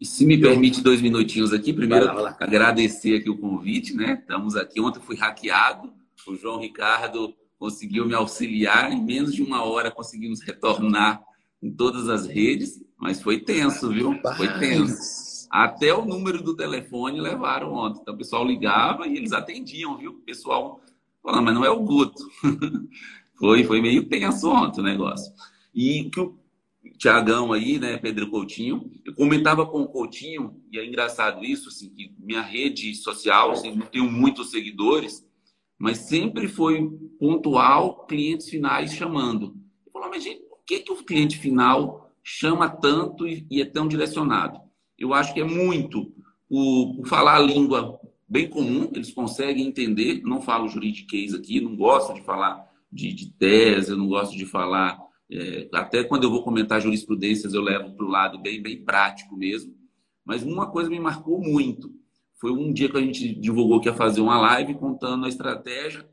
E 0.00 0.06
se 0.06 0.24
me 0.24 0.38
permite 0.40 0.80
dois 0.80 1.00
minutinhos 1.02 1.52
aqui, 1.52 1.72
primeiro 1.72 2.06
vai 2.06 2.14
lá, 2.14 2.22
vai 2.22 2.30
lá. 2.30 2.36
agradecer 2.38 3.16
aqui 3.16 3.28
o 3.28 3.36
convite, 3.36 3.94
né? 3.94 4.18
Estamos 4.20 4.54
aqui. 4.54 4.80
Ontem 4.80 5.00
fui 5.00 5.16
hackeado, 5.16 5.92
o 6.26 6.36
João 6.36 6.60
Ricardo 6.60 7.34
conseguiu 7.58 8.06
me 8.06 8.14
auxiliar. 8.14 8.92
Em 8.92 9.02
menos 9.02 9.34
de 9.34 9.42
uma 9.42 9.64
hora 9.64 9.90
conseguimos 9.90 10.40
retornar 10.40 11.22
em 11.62 11.70
todas 11.70 12.08
as 12.08 12.26
redes, 12.26 12.82
mas 12.96 13.20
foi 13.20 13.40
tenso, 13.40 13.90
viu? 13.90 14.14
Foi 14.36 14.48
tenso. 14.58 15.48
Até 15.50 15.92
o 15.94 16.04
número 16.04 16.42
do 16.42 16.54
telefone 16.54 17.20
levaram 17.20 17.72
ontem. 17.72 18.00
Então 18.02 18.14
o 18.14 18.18
pessoal 18.18 18.46
ligava 18.46 19.06
e 19.06 19.16
eles 19.16 19.32
atendiam, 19.32 19.96
viu? 19.96 20.12
O 20.12 20.22
pessoal 20.22 20.80
falando, 21.22 21.44
mas 21.44 21.54
não 21.54 21.64
é 21.64 21.70
o 21.70 21.80
Guto. 21.80 22.22
foi, 23.38 23.64
foi 23.64 23.80
meio 23.80 24.08
tenso 24.08 24.50
ontem 24.50 24.80
o 24.80 24.84
negócio. 24.84 25.32
E 25.74 26.10
que 26.10 26.20
o 26.20 26.38
Tiagão 26.96 27.52
aí, 27.52 27.78
né, 27.78 27.96
Pedro 27.96 28.30
Coutinho, 28.30 28.90
eu 29.04 29.14
comentava 29.14 29.66
com 29.66 29.82
o 29.82 29.88
Coutinho, 29.88 30.60
e 30.72 30.78
é 30.78 30.86
engraçado 30.86 31.44
isso, 31.44 31.68
assim, 31.68 31.90
que 31.90 32.12
minha 32.18 32.42
rede 32.42 32.94
social, 32.94 33.52
assim, 33.52 33.74
não 33.74 33.86
tenho 33.86 34.10
muitos 34.10 34.50
seguidores, 34.50 35.24
mas 35.78 35.98
sempre 35.98 36.48
foi 36.48 36.90
pontual, 37.18 38.06
clientes 38.06 38.48
finais 38.48 38.92
chamando. 38.92 39.54
Eu 39.86 39.92
falava, 39.92 40.12
mas 40.12 40.24
gente, 40.24 40.42
por 40.42 40.58
que, 40.66 40.80
que 40.80 40.92
o 40.92 41.04
cliente 41.04 41.38
final 41.38 42.12
chama 42.22 42.68
tanto 42.68 43.26
e, 43.26 43.46
e 43.48 43.62
é 43.62 43.64
tão 43.64 43.86
direcionado? 43.86 44.60
Eu 44.98 45.14
acho 45.14 45.32
que 45.32 45.40
é 45.40 45.44
muito 45.44 46.12
o, 46.50 47.00
o, 47.00 47.06
falar 47.06 47.36
a 47.36 47.40
língua 47.40 48.00
bem 48.28 48.48
comum, 48.48 48.90
eles 48.92 49.12
conseguem 49.12 49.66
entender. 49.66 50.20
Não 50.24 50.42
falo 50.42 50.68
juridiquês 50.68 51.32
aqui, 51.32 51.60
não 51.60 51.76
gosto 51.76 52.12
de 52.14 52.22
falar 52.22 52.68
de, 52.90 53.12
de 53.12 53.30
tese, 53.32 53.92
eu 53.92 53.96
não 53.96 54.08
gosto 54.08 54.36
de 54.36 54.44
falar. 54.44 54.98
É, 55.30 55.68
até 55.74 56.02
quando 56.02 56.24
eu 56.24 56.30
vou 56.30 56.42
comentar 56.42 56.80
jurisprudências, 56.80 57.54
eu 57.54 57.62
levo 57.62 57.94
para 57.94 58.04
o 58.04 58.10
lado 58.10 58.38
bem, 58.40 58.60
bem 58.60 58.82
prático 58.82 59.36
mesmo. 59.36 59.72
Mas 60.24 60.42
uma 60.42 60.70
coisa 60.70 60.90
me 60.90 60.98
marcou 60.98 61.40
muito 61.40 61.97
foi 62.40 62.52
um 62.52 62.72
dia 62.72 62.88
que 62.88 62.96
a 62.96 63.00
gente 63.00 63.34
divulgou 63.34 63.80
que 63.80 63.88
ia 63.88 63.94
fazer 63.94 64.20
uma 64.20 64.40
live 64.40 64.74
contando 64.74 65.26
a 65.26 65.28
estratégia, 65.28 66.08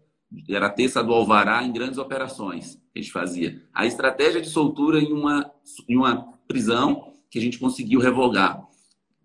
era 0.50 0.68
a 0.68 0.72
terça 0.72 1.04
do 1.04 1.14
Alvará 1.14 1.64
em 1.64 1.72
grandes 1.72 1.98
operações 1.98 2.76
que 2.92 3.00
a 3.00 3.02
gente 3.02 3.12
fazia. 3.12 3.62
A 3.74 3.86
estratégia 3.86 4.42
de 4.42 4.50
soltura 4.50 5.00
em 5.00 5.14
uma, 5.14 5.52
em 5.88 5.96
uma 5.96 6.34
prisão 6.48 7.14
que 7.30 7.38
a 7.38 7.42
gente 7.42 7.60
conseguiu 7.60 8.00
revogar 8.00 8.66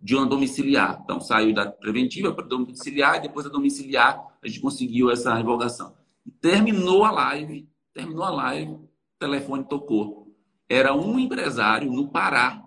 de 0.00 0.14
uma 0.14 0.26
domiciliar. 0.26 1.00
Então, 1.04 1.20
saiu 1.20 1.54
da 1.54 1.70
preventiva 1.70 2.32
para 2.32 2.46
domiciliar 2.46 3.16
e 3.16 3.22
depois 3.22 3.44
da 3.44 3.52
domiciliar 3.52 4.22
a 4.42 4.48
gente 4.48 4.60
conseguiu 4.60 5.10
essa 5.10 5.34
revogação. 5.34 5.94
Terminou 6.40 7.04
a 7.04 7.10
live, 7.10 7.68
terminou 7.92 8.24
a 8.24 8.30
live, 8.30 8.72
o 8.72 8.88
telefone 9.18 9.64
tocou. 9.64 10.34
Era 10.68 10.94
um 10.94 11.18
empresário 11.18 11.90
no 11.92 12.08
Pará, 12.08 12.62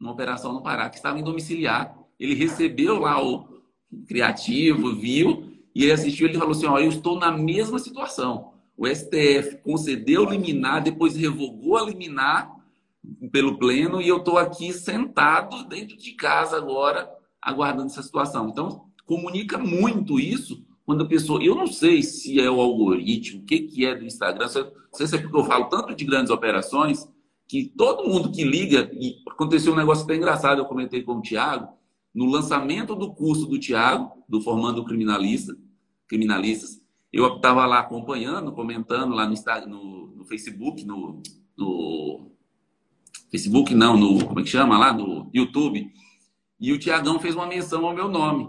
numa 0.00 0.12
operação 0.12 0.52
no 0.52 0.62
Pará, 0.62 0.88
que 0.88 0.96
estava 0.96 1.18
em 1.18 1.24
domiciliar. 1.24 1.96
Ele 2.18 2.34
recebeu 2.34 3.00
lá 3.00 3.22
o, 3.22 3.57
criativo, 4.06 4.94
viu, 4.94 5.52
e 5.74 5.84
ele 5.84 5.92
assistiu 5.92 6.26
ele 6.26 6.38
falou 6.38 6.52
assim: 6.52 6.66
Ó, 6.66 6.78
eu 6.78 6.88
estou 6.88 7.18
na 7.18 7.30
mesma 7.30 7.78
situação. 7.78 8.52
O 8.76 8.86
STF 8.86 9.58
concedeu 9.62 10.24
liminar, 10.24 10.82
depois 10.82 11.16
revogou 11.16 11.76
a 11.76 11.82
liminar 11.84 12.56
pelo 13.32 13.58
pleno, 13.58 14.00
e 14.00 14.08
eu 14.08 14.18
estou 14.18 14.38
aqui 14.38 14.72
sentado 14.72 15.64
dentro 15.64 15.96
de 15.96 16.12
casa 16.12 16.56
agora, 16.56 17.10
aguardando 17.40 17.86
essa 17.86 18.02
situação. 18.02 18.48
Então, 18.48 18.84
comunica 19.06 19.58
muito 19.58 20.20
isso 20.20 20.64
quando 20.84 21.04
a 21.04 21.08
pessoa. 21.08 21.42
Eu 21.42 21.54
não 21.54 21.66
sei 21.66 22.02
se 22.02 22.40
é 22.40 22.50
o 22.50 22.60
algoritmo, 22.60 23.42
o 23.42 23.44
que, 23.44 23.60
que 23.60 23.84
é 23.84 23.94
do 23.94 24.04
Instagram, 24.04 24.46
não 24.46 24.72
sei 24.92 25.06
se 25.06 25.16
é 25.16 25.18
porque 25.18 25.36
eu 25.36 25.44
falo 25.44 25.64
tanto 25.66 25.94
de 25.94 26.04
grandes 26.04 26.30
operações, 26.30 27.08
que 27.48 27.64
todo 27.76 28.08
mundo 28.08 28.30
que 28.30 28.44
liga, 28.44 28.90
e 28.92 29.16
aconteceu 29.28 29.72
um 29.72 29.76
negócio 29.76 30.06
bem 30.06 30.18
engraçado, 30.18 30.58
eu 30.60 30.66
comentei 30.66 31.02
com 31.02 31.14
o 31.14 31.22
Thiago, 31.22 31.77
no 32.18 32.26
lançamento 32.26 32.96
do 32.96 33.14
curso 33.14 33.46
do 33.46 33.60
Tiago, 33.60 34.24
do 34.28 34.40
Formando 34.40 34.84
Criminalista, 34.84 35.56
Criminalistas, 36.08 36.82
eu 37.12 37.36
estava 37.36 37.64
lá 37.64 37.78
acompanhando, 37.78 38.50
comentando 38.50 39.14
lá 39.14 39.24
no, 39.24 39.36
no, 39.68 40.06
no 40.16 40.24
Facebook, 40.24 40.84
no, 40.84 41.22
no, 41.56 42.32
Facebook 43.30 43.72
não, 43.72 43.96
no 43.96 44.26
como 44.26 44.40
é 44.40 44.42
que 44.42 44.48
chama 44.48 44.76
lá, 44.76 44.92
no 44.92 45.30
YouTube, 45.32 45.88
e 46.58 46.72
o 46.72 46.78
Tiagão 46.80 47.20
fez 47.20 47.36
uma 47.36 47.46
menção 47.46 47.86
ao 47.86 47.94
meu 47.94 48.08
nome. 48.08 48.48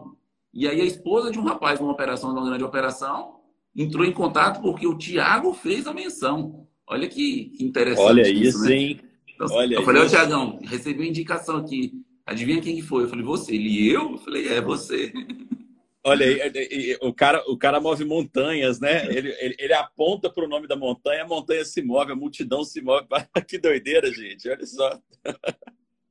E 0.52 0.68
aí 0.68 0.82
a 0.82 0.86
esposa 0.86 1.30
de 1.30 1.38
um 1.38 1.44
rapaz 1.44 1.80
numa 1.80 1.92
operação, 1.92 2.34
numa 2.34 2.48
grande 2.48 2.64
operação, 2.64 3.36
entrou 3.76 4.04
em 4.04 4.12
contato 4.12 4.62
porque 4.64 4.88
o 4.88 4.98
Tiago 4.98 5.54
fez 5.54 5.86
a 5.86 5.94
menção 5.94 6.68
Olha 6.90 7.08
que 7.08 7.56
interessante. 7.60 8.04
Olha 8.04 8.28
isso, 8.28 8.64
né? 8.64 8.76
hein? 8.76 9.00
Então, 9.36 9.48
Olha 9.52 9.76
eu 9.76 9.84
falei, 9.84 10.02
ô 10.02 10.08
Tiagão, 10.08 10.60
recebi 10.64 11.02
uma 11.02 11.08
indicação 11.08 11.58
aqui. 11.58 11.94
Adivinha 12.30 12.62
quem 12.62 12.76
que 12.76 12.84
foi? 12.84 13.04
Eu 13.04 13.10
falei, 13.10 13.26
você. 13.26 13.56
Ele, 13.56 13.92
eu? 13.92 14.12
Eu 14.12 14.18
falei, 14.20 14.48
é 14.48 14.62
você. 14.62 15.12
Olha 16.06 16.26
aí, 16.26 16.98
o 17.02 17.12
cara, 17.12 17.44
o 17.48 17.58
cara 17.58 17.82
move 17.82 18.06
montanhas, 18.06 18.80
né? 18.80 19.06
Ele, 19.08 19.36
ele, 19.40 19.56
ele 19.58 19.74
aponta 19.74 20.30
para 20.30 20.46
o 20.46 20.48
nome 20.48 20.68
da 20.68 20.76
montanha, 20.76 21.24
a 21.24 21.28
montanha 21.28 21.66
se 21.66 21.82
move, 21.82 22.12
a 22.12 22.16
multidão 22.16 22.64
se 22.64 22.82
move. 22.82 23.06
que 23.48 23.58
doideira, 23.58 24.12
gente. 24.14 24.48
Olha 24.48 24.66
só. 24.66 25.00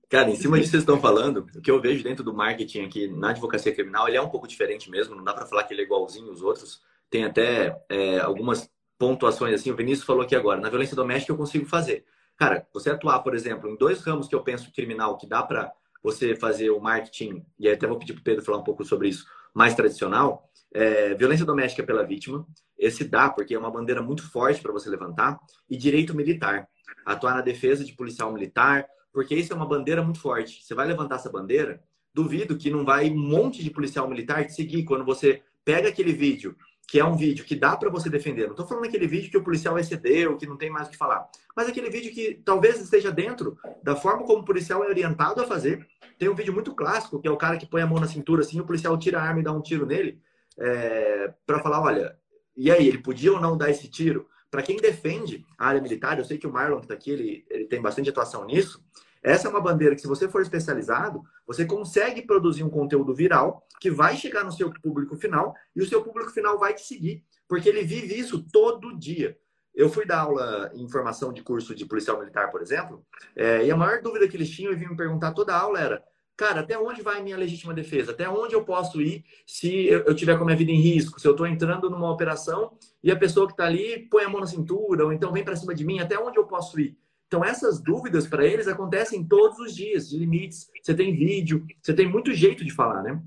Cara, 0.09 0.29
em 0.29 0.35
cima 0.35 0.57
disso 0.57 0.71
que 0.71 0.77
vocês 0.77 0.83
estão 0.83 1.01
falando, 1.01 1.47
o 1.55 1.63
que 1.63 1.71
eu 1.71 1.81
vejo 1.81 2.03
dentro 2.03 2.25
do 2.25 2.35
marketing 2.35 2.81
aqui 2.81 3.07
na 3.07 3.31
advocacia 3.31 3.73
criminal, 3.73 4.09
ele 4.09 4.17
é 4.17 4.21
um 4.21 4.29
pouco 4.29 4.49
diferente 4.49 4.91
mesmo, 4.91 5.15
não 5.15 5.23
dá 5.23 5.33
para 5.33 5.47
falar 5.47 5.63
que 5.65 5.73
ele 5.73 5.83
é 5.83 5.85
igualzinho 5.85 6.31
aos 6.31 6.43
outros. 6.43 6.81
Tem 7.09 7.25
até 7.25 7.81
é, 7.89 8.19
algumas 8.19 8.69
pontuações 8.99 9.55
assim, 9.55 9.71
o 9.71 9.77
Vinícius 9.77 10.07
falou 10.07 10.23
aqui 10.23 10.35
agora, 10.35 10.61
na 10.61 10.69
violência 10.69 10.97
doméstica 10.97 11.33
eu 11.33 11.37
consigo 11.37 11.67
fazer. 11.67 12.05
Cara, 12.37 12.67
você 12.75 12.91
atuar, 12.91 13.21
por 13.21 13.35
exemplo, 13.35 13.71
em 13.71 13.77
dois 13.77 14.01
ramos 14.01 14.27
que 14.27 14.35
eu 14.35 14.43
penso 14.43 14.73
criminal, 14.73 15.17
que 15.17 15.27
dá 15.27 15.43
para 15.43 15.73
você 16.03 16.35
fazer 16.35 16.71
o 16.71 16.81
marketing, 16.81 17.45
e 17.59 17.69
até 17.69 17.87
vou 17.87 17.99
pedir 17.99 18.13
para 18.15 18.21
o 18.21 18.25
Pedro 18.25 18.45
falar 18.45 18.59
um 18.59 18.65
pouco 18.65 18.85
sobre 18.85 19.09
isso, 19.09 19.25
mais 19.55 19.75
tradicional, 19.75 20.49
é, 20.73 21.15
violência 21.15 21.45
doméstica 21.45 21.83
pela 21.83 22.05
vítima, 22.05 22.47
esse 22.79 23.05
dá, 23.05 23.29
porque 23.29 23.55
é 23.55 23.59
uma 23.59 23.71
bandeira 23.71 24.01
muito 24.01 24.29
forte 24.31 24.61
para 24.61 24.73
você 24.73 24.89
levantar, 24.89 25.39
e 25.69 25.77
direito 25.77 26.15
militar, 26.15 26.69
atuar 27.05 27.35
na 27.35 27.41
defesa 27.41 27.85
de 27.85 27.95
policial 27.95 28.33
militar, 28.33 28.87
porque 29.13 29.35
isso 29.35 29.53
é 29.53 29.57
uma 29.57 29.67
bandeira 29.67 30.03
muito 30.03 30.21
forte. 30.21 30.63
Você 30.63 30.75
vai 30.75 30.87
levantar 30.87 31.17
essa 31.17 31.31
bandeira, 31.31 31.83
duvido 32.15 32.57
que 32.57 32.71
não 32.71 32.85
vai 32.85 33.11
um 33.11 33.19
monte 33.19 33.63
de 33.63 33.71
policial 33.71 34.09
militar 34.09 34.45
te 34.47 34.53
seguir 34.53 34.85
quando 34.85 35.05
você 35.05 35.43
pega 35.65 35.89
aquele 35.89 36.13
vídeo, 36.13 36.57
que 36.89 36.99
é 36.99 37.05
um 37.05 37.15
vídeo 37.15 37.45
que 37.45 37.55
dá 37.55 37.77
para 37.77 37.91
você 37.91 38.09
defender. 38.09 38.45
Não 38.45 38.53
estou 38.53 38.67
falando 38.67 38.87
aquele 38.87 39.07
vídeo 39.07 39.31
que 39.31 39.37
o 39.37 39.45
policial 39.45 39.79
excedeu, 39.79 40.37
que 40.39 40.47
não 40.47 40.57
tem 40.57 40.71
mais 40.71 40.89
o 40.89 40.91
que 40.91 40.97
falar, 40.97 41.29
mas 41.55 41.69
aquele 41.69 41.91
vídeo 41.91 42.13
que 42.13 42.41
talvez 42.45 42.81
esteja 42.81 43.13
dentro 43.13 43.59
da 43.83 43.95
forma 43.95 44.25
como 44.25 44.41
o 44.41 44.45
policial 44.45 44.83
é 44.83 44.89
orientado 44.89 45.41
a 45.43 45.47
fazer. 45.47 45.87
Tem 46.19 46.29
um 46.29 46.35
vídeo 46.35 46.53
muito 46.53 46.75
clássico, 46.75 47.21
que 47.21 47.29
é 47.29 47.31
o 47.31 47.37
cara 47.37 47.59
que 47.59 47.67
põe 47.67 47.83
a 47.83 47.87
mão 47.87 48.01
na 48.01 48.09
cintura 48.09 48.41
assim, 48.41 48.59
o 48.59 48.67
policial 48.67 48.99
tira 48.99 49.21
a 49.21 49.23
arma 49.23 49.41
e 49.41 49.45
dá 49.45 49.53
um 49.53 49.61
tiro 49.61 49.85
nele, 49.87 50.19
é, 50.59 51.33
para 51.47 51.61
falar, 51.61 51.81
olha, 51.81 52.17
e 52.59 52.73
aí, 52.73 52.89
ele 52.89 52.99
podia 52.99 53.33
ou 53.33 53.41
não 53.41 53.57
dar 53.57 53.71
esse 53.71 53.87
tiro? 53.87 54.27
Para 54.51 54.63
quem 54.63 54.79
defende 54.79 55.47
a 55.57 55.69
área 55.69 55.81
militar, 55.81 56.19
eu 56.19 56.25
sei 56.25 56.39
que 56.39 56.47
o 56.47 56.53
Marlon 56.53 56.79
que 56.79 56.87
está 56.87 56.95
aqui, 56.95 57.13
ele, 57.13 57.47
ele 57.49 57.67
tem 57.67 57.81
bastante 57.81 58.11
atuação 58.11 58.45
nisso. 58.45 58.83
Essa 59.23 59.49
é 59.49 59.51
uma 59.51 59.61
bandeira 59.61 59.95
que, 59.95 60.01
se 60.01 60.07
você 60.07 60.29
for 60.29 60.43
especializado, 60.43 61.23
você 61.47 61.65
consegue 61.65 62.23
produzir 62.23 62.63
um 62.63 62.71
conteúdo 62.71 63.15
viral 63.15 63.67
que 63.81 63.91
vai 63.91 64.17
chegar 64.17 64.45
no 64.45 64.53
seu 64.53 64.73
público 64.73 65.17
final 65.17 65.55
e 65.75 65.83
o 65.83 65.87
seu 65.87 66.03
público 66.03 66.31
final 66.31 66.59
vai 66.59 66.75
te 66.75 66.83
seguir, 66.83 67.25
porque 67.49 67.69
ele 67.69 67.83
vive 67.83 68.19
isso 68.19 68.45
todo 68.53 68.97
dia. 68.97 69.37
Eu 69.75 69.89
fui 69.89 70.05
dar 70.05 70.23
aula 70.23 70.73
em 70.75 70.89
formação 70.89 71.33
de 71.33 71.43
curso 71.43 71.75
de 71.75 71.87
policial 71.87 72.19
militar, 72.19 72.51
por 72.51 72.61
exemplo, 72.61 73.05
é, 73.37 73.65
e 73.65 73.71
a 73.71 73.77
maior 73.77 74.03
dúvida 74.03 74.27
que 74.27 74.37
eles 74.37 74.51
tinham 74.51 74.73
e 74.73 74.77
vinham 74.77 74.91
me 74.91 74.97
perguntar 74.97 75.33
toda 75.33 75.55
a 75.55 75.61
aula 75.61 75.81
era: 75.81 76.05
cara, 76.37 76.61
até 76.61 76.79
onde 76.79 77.03
vai 77.03 77.23
minha 77.23 77.37
legítima 77.37 77.75
defesa? 77.75 78.13
Até 78.13 78.29
onde 78.29 78.55
eu 78.55 78.65
posso 78.65 79.01
ir 79.01 79.25
se 79.47 79.87
eu, 79.87 80.15
tiver 80.15 80.37
com 80.37 80.43
a 80.43 80.47
minha 80.47 80.57
vida 80.57 80.71
em 80.71 80.81
risco? 80.81 81.21
Se 81.21 81.29
eu 81.29 81.33
estou 81.33 81.47
entrando 81.47 81.89
numa 81.91 82.11
operação 82.11 82.77
e 83.03 83.11
a 83.11 83.17
pessoa 83.17 83.47
que 83.47 83.53
está 83.53 83.67
ali 83.67 84.09
põe 84.09 84.25
a 84.25 84.29
mão 84.29 84.41
na 84.41 84.47
cintura, 84.47 85.05
ou 85.05 85.13
então 85.13 85.33
vem 85.33 85.45
para 85.45 85.57
cima 85.57 85.75
de 85.75 85.85
mim, 85.85 86.01
até 86.01 86.19
onde 86.19 86.39
eu 86.39 86.47
posso 86.47 86.81
ir? 86.81 86.97
Então, 87.29 87.45
essas 87.45 87.79
dúvidas 87.79 88.27
para 88.27 88.45
eles 88.47 88.67
acontecem 88.67 89.23
todos 89.23 89.59
os 89.59 89.77
dias, 89.77 90.09
de 90.09 90.19
limites. 90.19 90.67
Você 90.83 90.95
tem 90.95 91.15
vídeo, 91.15 91.65
você 91.81 91.93
tem 91.93 92.09
muito 92.11 92.33
jeito 92.33 92.65
de 92.65 92.73
falar, 92.73 93.03
né? 93.03 93.23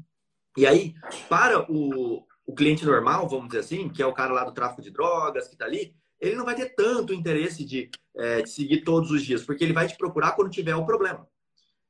E 0.57 0.65
aí, 0.65 0.95
para 1.29 1.71
o, 1.71 2.25
o 2.45 2.53
cliente 2.53 2.83
normal, 2.83 3.29
vamos 3.29 3.47
dizer 3.47 3.59
assim, 3.59 3.89
que 3.89 4.01
é 4.01 4.05
o 4.05 4.13
cara 4.13 4.33
lá 4.33 4.43
do 4.43 4.53
tráfico 4.53 4.81
de 4.81 4.89
drogas, 4.89 5.47
que 5.47 5.53
está 5.53 5.65
ali, 5.65 5.95
ele 6.19 6.35
não 6.35 6.43
vai 6.43 6.55
ter 6.55 6.73
tanto 6.75 7.13
interesse 7.13 7.63
de, 7.63 7.91
é, 8.17 8.41
de 8.41 8.49
seguir 8.49 8.81
todos 8.81 9.11
os 9.11 9.23
dias, 9.23 9.43
porque 9.43 9.63
ele 9.63 9.73
vai 9.73 9.87
te 9.87 9.95
procurar 9.95 10.31
quando 10.31 10.49
tiver 10.49 10.75
o 10.75 10.85
problema. 10.85 11.27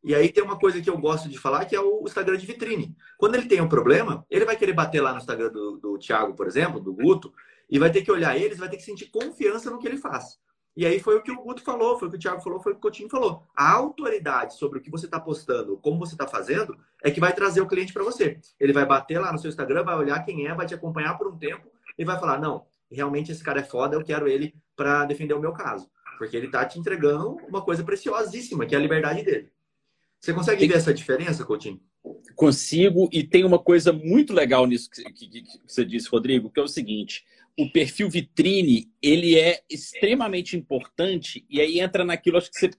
E 0.04 0.14
aí 0.14 0.30
tem 0.30 0.44
uma 0.44 0.60
coisa 0.60 0.82
que 0.82 0.90
eu 0.90 0.98
gosto 0.98 1.30
de 1.30 1.38
falar, 1.38 1.66
que 1.66 1.76
é 1.76 1.80
o 1.80 2.04
Instagram 2.04 2.38
de 2.38 2.46
vitrine. 2.46 2.96
Quando 3.18 3.36
ele 3.36 3.48
tem 3.48 3.62
um 3.62 3.70
problema, 3.70 4.26
ele 4.30 4.46
vai 4.46 4.58
querer 4.58 4.74
bater 4.74 5.00
lá 5.00 5.14
no 5.14 5.20
Instagram 5.20 5.50
do, 5.50 5.78
do 5.78 5.98
Thiago, 5.98 6.36
por 6.36 6.48
exemplo, 6.48 6.80
do 6.80 6.94
Guto, 6.94 7.32
e 7.70 7.80
vai 7.80 7.90
ter 7.90 8.02
que 8.02 8.12
olhar 8.12 8.36
eles, 8.36 8.58
vai 8.58 8.68
ter 8.68 8.78
que 8.78 8.84
sentir 8.84 9.08
confiança 9.08 9.72
no 9.72 9.80
que 9.80 9.88
ele 9.88 9.98
faz. 9.98 10.40
E 10.76 10.86
aí 10.86 11.00
foi 11.00 11.18
o 11.18 11.22
que 11.22 11.32
o 11.32 11.42
Guto 11.42 11.62
falou, 11.62 12.00
foi 12.00 12.08
o 12.08 12.12
que 12.12 12.18
o 12.18 12.20
Thiago 12.20 12.42
falou, 12.42 12.62
foi 12.62 12.72
o 12.72 12.76
que 12.76 12.80
o 12.80 12.82
Coutinho 12.82 13.10
falou. 13.10 13.44
A 13.56 13.72
autoridade 13.72 14.56
sobre 14.56 14.80
o 14.80 14.82
que 14.82 14.90
você 14.90 15.06
está 15.06 15.20
postando, 15.20 15.78
como 15.78 16.00
você 16.00 16.14
está 16.14 16.26
fazendo, 16.26 16.78
é 17.04 17.12
que 17.12 17.20
vai 17.20 17.34
trazer 17.34 17.60
o 17.60 17.68
cliente 17.68 17.92
para 17.92 18.04
você. 18.04 18.40
Ele 18.60 18.72
vai 18.72 18.86
bater 18.86 19.20
lá 19.20 19.34
no 19.34 19.40
seu 19.40 19.50
Instagram, 19.50 19.84
vai 19.84 19.96
olhar 19.96 20.24
quem 20.24 20.48
é, 20.48 20.56
vai 20.56 20.66
te 20.66 20.74
acompanhar 20.74 21.18
por 21.18 21.28
um 21.28 21.38
tempo 21.38 21.70
e 21.98 22.06
vai 22.06 22.18
falar: 22.18 22.40
não, 22.40 22.66
realmente 22.90 23.32
esse 23.32 23.44
cara 23.44 23.60
é 23.60 23.64
foda, 23.64 23.96
eu 23.96 24.04
quero 24.04 24.28
ele 24.28 24.56
para 24.76 25.06
defender 25.06 25.34
o 25.34 25.42
meu 25.42 25.52
caso. 25.52 25.90
Porque 26.18 26.38
ele 26.38 26.46
está 26.46 26.66
te 26.66 26.80
entregando 26.80 27.38
uma 27.48 27.62
coisa 27.62 27.84
preciosíssima, 27.84 28.66
que 28.66 28.74
é 28.74 28.78
a 28.78 28.82
liberdade 28.82 29.24
dele. 29.24 29.52
Você 30.20 30.34
consegue 30.34 30.68
ver 30.68 30.76
essa 30.76 30.94
diferença, 30.94 31.44
Coutinho? 31.44 31.82
Consigo, 32.36 33.10
e 33.12 33.24
tem 33.24 33.44
uma 33.44 33.60
coisa 33.60 33.92
muito 33.92 34.34
legal 34.34 34.66
nisso 34.68 34.90
que, 34.90 35.04
que, 35.12 35.28
que, 35.28 35.44
você 35.68 35.84
disse, 35.84 36.10
Rodrigo, 36.10 36.50
que 36.50 36.60
é 36.60 36.64
o 36.64 36.68
seguinte: 36.68 37.26
o 37.58 37.70
perfil 37.72 38.10
vitrine 38.10 38.90
ele 39.02 39.38
é 39.38 39.62
extremamente 39.70 40.56
importante, 40.56 41.46
e 41.50 41.60
aí 41.60 41.80
entra 41.80 42.04
naquilo 42.04 42.38
acho 42.38 42.52
que 42.52 42.60
você 42.60 42.72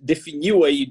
definiu 0.00 0.64
aí, 0.64 0.88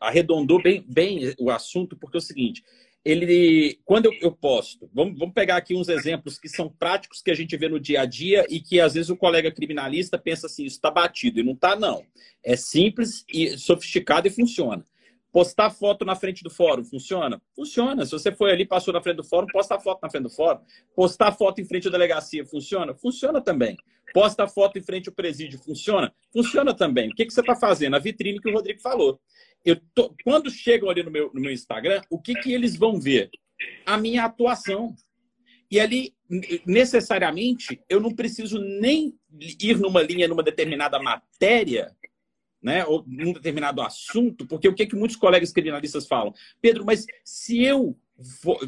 arredondou 0.00 0.62
bem, 0.62 0.84
bem 0.86 1.34
o 1.38 1.50
assunto, 1.50 1.96
porque 1.96 2.16
é 2.16 2.18
o 2.18 2.22
seguinte. 2.22 2.62
Ele, 3.04 3.80
quando 3.84 4.06
eu, 4.06 4.12
eu 4.20 4.30
posto, 4.30 4.88
vamos, 4.94 5.18
vamos 5.18 5.34
pegar 5.34 5.56
aqui 5.56 5.74
uns 5.74 5.88
exemplos 5.88 6.38
que 6.38 6.48
são 6.48 6.68
práticos 6.68 7.20
que 7.20 7.32
a 7.32 7.34
gente 7.34 7.56
vê 7.56 7.68
no 7.68 7.80
dia 7.80 8.02
a 8.02 8.04
dia 8.04 8.46
e 8.48 8.60
que 8.60 8.80
às 8.80 8.94
vezes 8.94 9.10
o 9.10 9.16
colega 9.16 9.50
criminalista 9.50 10.16
pensa 10.16 10.46
assim, 10.46 10.64
isso 10.64 10.76
está 10.76 10.90
batido, 10.90 11.40
e 11.40 11.42
não 11.42 11.54
está, 11.54 11.74
não. 11.74 12.04
É 12.44 12.54
simples 12.54 13.24
e 13.28 13.58
sofisticado 13.58 14.28
e 14.28 14.30
funciona. 14.30 14.86
Postar 15.32 15.70
foto 15.70 16.04
na 16.04 16.14
frente 16.14 16.44
do 16.44 16.50
fórum, 16.50 16.84
funciona? 16.84 17.40
Funciona. 17.56 18.04
Se 18.04 18.12
você 18.12 18.30
foi 18.30 18.52
ali, 18.52 18.66
passou 18.66 18.92
na 18.92 19.00
frente 19.00 19.16
do 19.16 19.24
fórum, 19.24 19.46
posta 19.46 19.80
foto 19.80 20.00
na 20.02 20.10
frente 20.10 20.24
do 20.24 20.30
fórum. 20.30 20.60
Postar 20.94 21.32
foto 21.32 21.58
em 21.58 21.64
frente 21.64 21.88
à 21.88 21.90
delegacia, 21.90 22.44
funciona? 22.44 22.94
Funciona 22.94 23.40
também. 23.40 23.74
Posta 24.12 24.46
foto 24.46 24.78
em 24.78 24.82
frente 24.82 25.08
ao 25.08 25.14
presídio, 25.14 25.58
funciona? 25.58 26.12
Funciona 26.30 26.74
também. 26.74 27.08
O 27.08 27.14
que, 27.14 27.24
que 27.24 27.32
você 27.32 27.40
está 27.40 27.56
fazendo? 27.56 27.96
A 27.96 27.98
vitrine 27.98 28.40
que 28.40 28.50
o 28.50 28.52
Rodrigo 28.52 28.80
falou. 28.80 29.18
Eu 29.64 29.80
tô... 29.94 30.14
Quando 30.22 30.50
chegam 30.50 30.90
ali 30.90 31.02
no 31.02 31.10
meu, 31.10 31.30
no 31.32 31.40
meu 31.40 31.50
Instagram, 31.50 32.02
o 32.10 32.20
que, 32.20 32.34
que 32.34 32.52
eles 32.52 32.76
vão 32.76 33.00
ver? 33.00 33.30
A 33.86 33.96
minha 33.96 34.24
atuação. 34.24 34.94
E 35.70 35.80
ali, 35.80 36.14
necessariamente, 36.66 37.80
eu 37.88 38.00
não 38.00 38.14
preciso 38.14 38.58
nem 38.58 39.14
ir 39.58 39.78
numa 39.78 40.02
linha, 40.02 40.28
numa 40.28 40.42
determinada 40.42 40.98
matéria 40.98 41.90
né, 42.62 42.84
ou 42.86 43.04
num 43.06 43.32
determinado 43.32 43.82
assunto, 43.82 44.46
porque 44.46 44.68
o 44.68 44.74
que, 44.74 44.86
que 44.86 44.94
muitos 44.94 45.16
colegas 45.16 45.52
criminalistas 45.52 46.06
falam? 46.06 46.32
Pedro, 46.60 46.84
mas 46.84 47.06
se 47.24 47.62
eu 47.62 47.98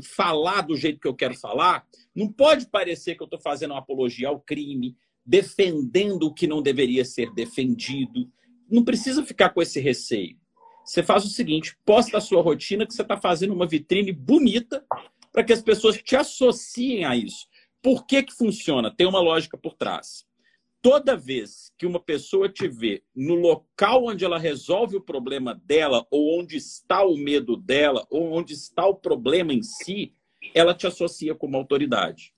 falar 0.03 0.63
do 0.63 0.77
jeito 0.77 0.99
que 0.99 1.07
eu 1.07 1.15
quero 1.15 1.35
falar, 1.35 1.87
não 2.15 2.31
pode 2.31 2.67
parecer 2.67 3.15
que 3.15 3.23
eu 3.23 3.27
estou 3.27 3.39
fazendo 3.39 3.71
uma 3.71 3.79
apologia 3.79 4.29
ao 4.29 4.41
crime, 4.41 4.97
defendendo 5.25 6.25
o 6.25 6.35
que 6.35 6.47
não 6.47 6.61
deveria 6.61 7.05
ser 7.05 7.33
defendido. 7.33 8.29
Não 8.69 8.85
precisa 8.85 9.25
ficar 9.25 9.51
com 9.51 9.63
esse 9.63 9.79
receio. 9.79 10.37
Você 10.85 11.03
faz 11.03 11.25
o 11.25 11.29
seguinte: 11.29 11.77
posta 11.85 12.19
a 12.19 12.21
sua 12.21 12.43
rotina 12.43 12.87
que 12.87 12.93
você 12.93 13.03
está 13.03 13.17
fazendo 13.17 13.55
uma 13.55 13.67
vitrine 13.67 14.13
bonita 14.13 14.85
para 15.33 15.45
que 15.45 15.53
as 15.53 15.63
pessoas 15.63 15.97
te 16.03 16.17
associem 16.17 17.05
a 17.05 17.17
isso. 17.17 17.47
Por 17.81 18.07
que, 18.07 18.23
que 18.23 18.35
funciona? 18.35 18.95
Tem 18.95 19.07
uma 19.07 19.21
lógica 19.21 19.57
por 19.57 19.75
trás 19.75 20.27
toda 20.85 21.17
vez 21.17 21.73
que 21.79 21.87
uma 21.87 21.99
pessoa 21.99 22.47
te 22.47 22.69
vê 22.69 23.03
no 23.17 23.35
local 23.35 24.05
onde 24.05 24.23
ela 24.23 24.39
resolve 24.39 24.99
o 24.99 25.01
problema 25.01 25.55
dela, 25.65 26.07
ou 26.11 26.39
onde 26.39 26.59
está 26.59 27.03
o 27.03 27.17
medo 27.17 27.57
dela, 27.57 28.07
ou 28.11 28.31
onde 28.31 28.53
está 28.53 28.87
o 28.87 28.95
problema 28.95 29.55
em 29.55 29.63
si, 29.63 30.13
ela 30.55 30.75
te 30.75 30.87
associa 30.87 31.35
como 31.35 31.57
autoridade. 31.57 32.35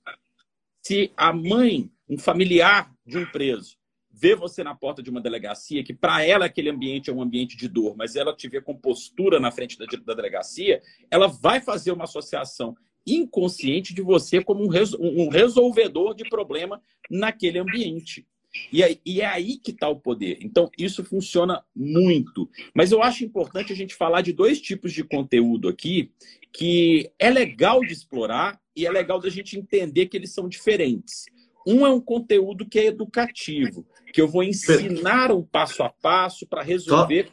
Se 0.81 1.11
a 1.17 1.33
mãe, 1.33 1.91
um 2.09 2.17
familiar 2.17 2.95
de 3.05 3.19
um 3.19 3.27
preso, 3.27 3.77
vê 4.13 4.37
você 4.37 4.63
na 4.63 4.77
porta 4.77 5.03
de 5.03 5.11
uma 5.11 5.21
delegacia, 5.21 5.83
que 5.83 5.93
para 5.93 6.25
ela 6.25 6.47
aquele 6.47 6.71
ambiente 6.71 7.11
é 7.11 7.13
um 7.13 7.21
ambiente 7.21 7.57
de 7.57 7.67
dor, 7.67 7.97
mas 7.97 8.15
ela 8.15 8.33
te 8.33 8.49
vê 8.49 8.61
com 8.61 8.77
postura 8.77 9.41
na 9.41 9.51
frente 9.51 9.77
da, 9.77 9.87
da 9.87 10.15
delegacia, 10.15 10.81
ela 11.11 11.27
vai 11.27 11.61
fazer 11.61 11.91
uma 11.91 12.05
associação 12.05 12.77
inconsciente 13.05 13.93
de 13.93 14.03
você 14.03 14.41
como 14.41 14.63
um, 14.63 14.71
um 15.01 15.29
resolvedor 15.31 16.15
de 16.15 16.29
problema 16.29 16.81
naquele 17.11 17.59
ambiente. 17.59 18.25
E 18.73 18.83
é, 18.83 18.99
e 19.05 19.21
é 19.21 19.27
aí 19.27 19.59
que 19.59 19.71
está 19.71 19.89
o 19.89 20.01
poder. 20.01 20.39
Então, 20.41 20.71
isso 20.79 21.05
funciona 21.05 21.63
muito. 21.75 22.49
Mas 22.75 22.93
eu 22.93 23.03
acho 23.03 23.25
importante 23.25 23.73
a 23.73 23.77
gente 23.77 23.95
falar 23.95 24.21
de 24.21 24.33
dois 24.33 24.61
tipos 24.61 24.93
de 24.93 25.05
conteúdo 25.05 25.69
aqui 25.69 26.13
que 26.53 27.11
é 27.19 27.31
legal 27.31 27.81
de 27.81 27.93
explorar 27.93 28.59
e 28.75 28.87
é 28.87 28.91
legal 28.91 29.21
da 29.21 29.29
gente 29.29 29.59
entender 29.59 30.07
que 30.07 30.17
eles 30.17 30.33
são 30.33 30.49
diferentes. 30.49 31.27
Um 31.67 31.85
é 31.85 31.91
um 31.91 32.01
conteúdo 32.01 32.67
que 32.67 32.79
é 32.79 32.87
educativo, 32.87 33.87
que 34.13 34.21
eu 34.21 34.29
vou 34.29 34.43
ensinar 34.43 35.33
um 35.33 35.43
passo 35.43 35.83
a 35.83 35.91
passo 35.91 36.47
para 36.47 36.63
resolver. 36.63 37.33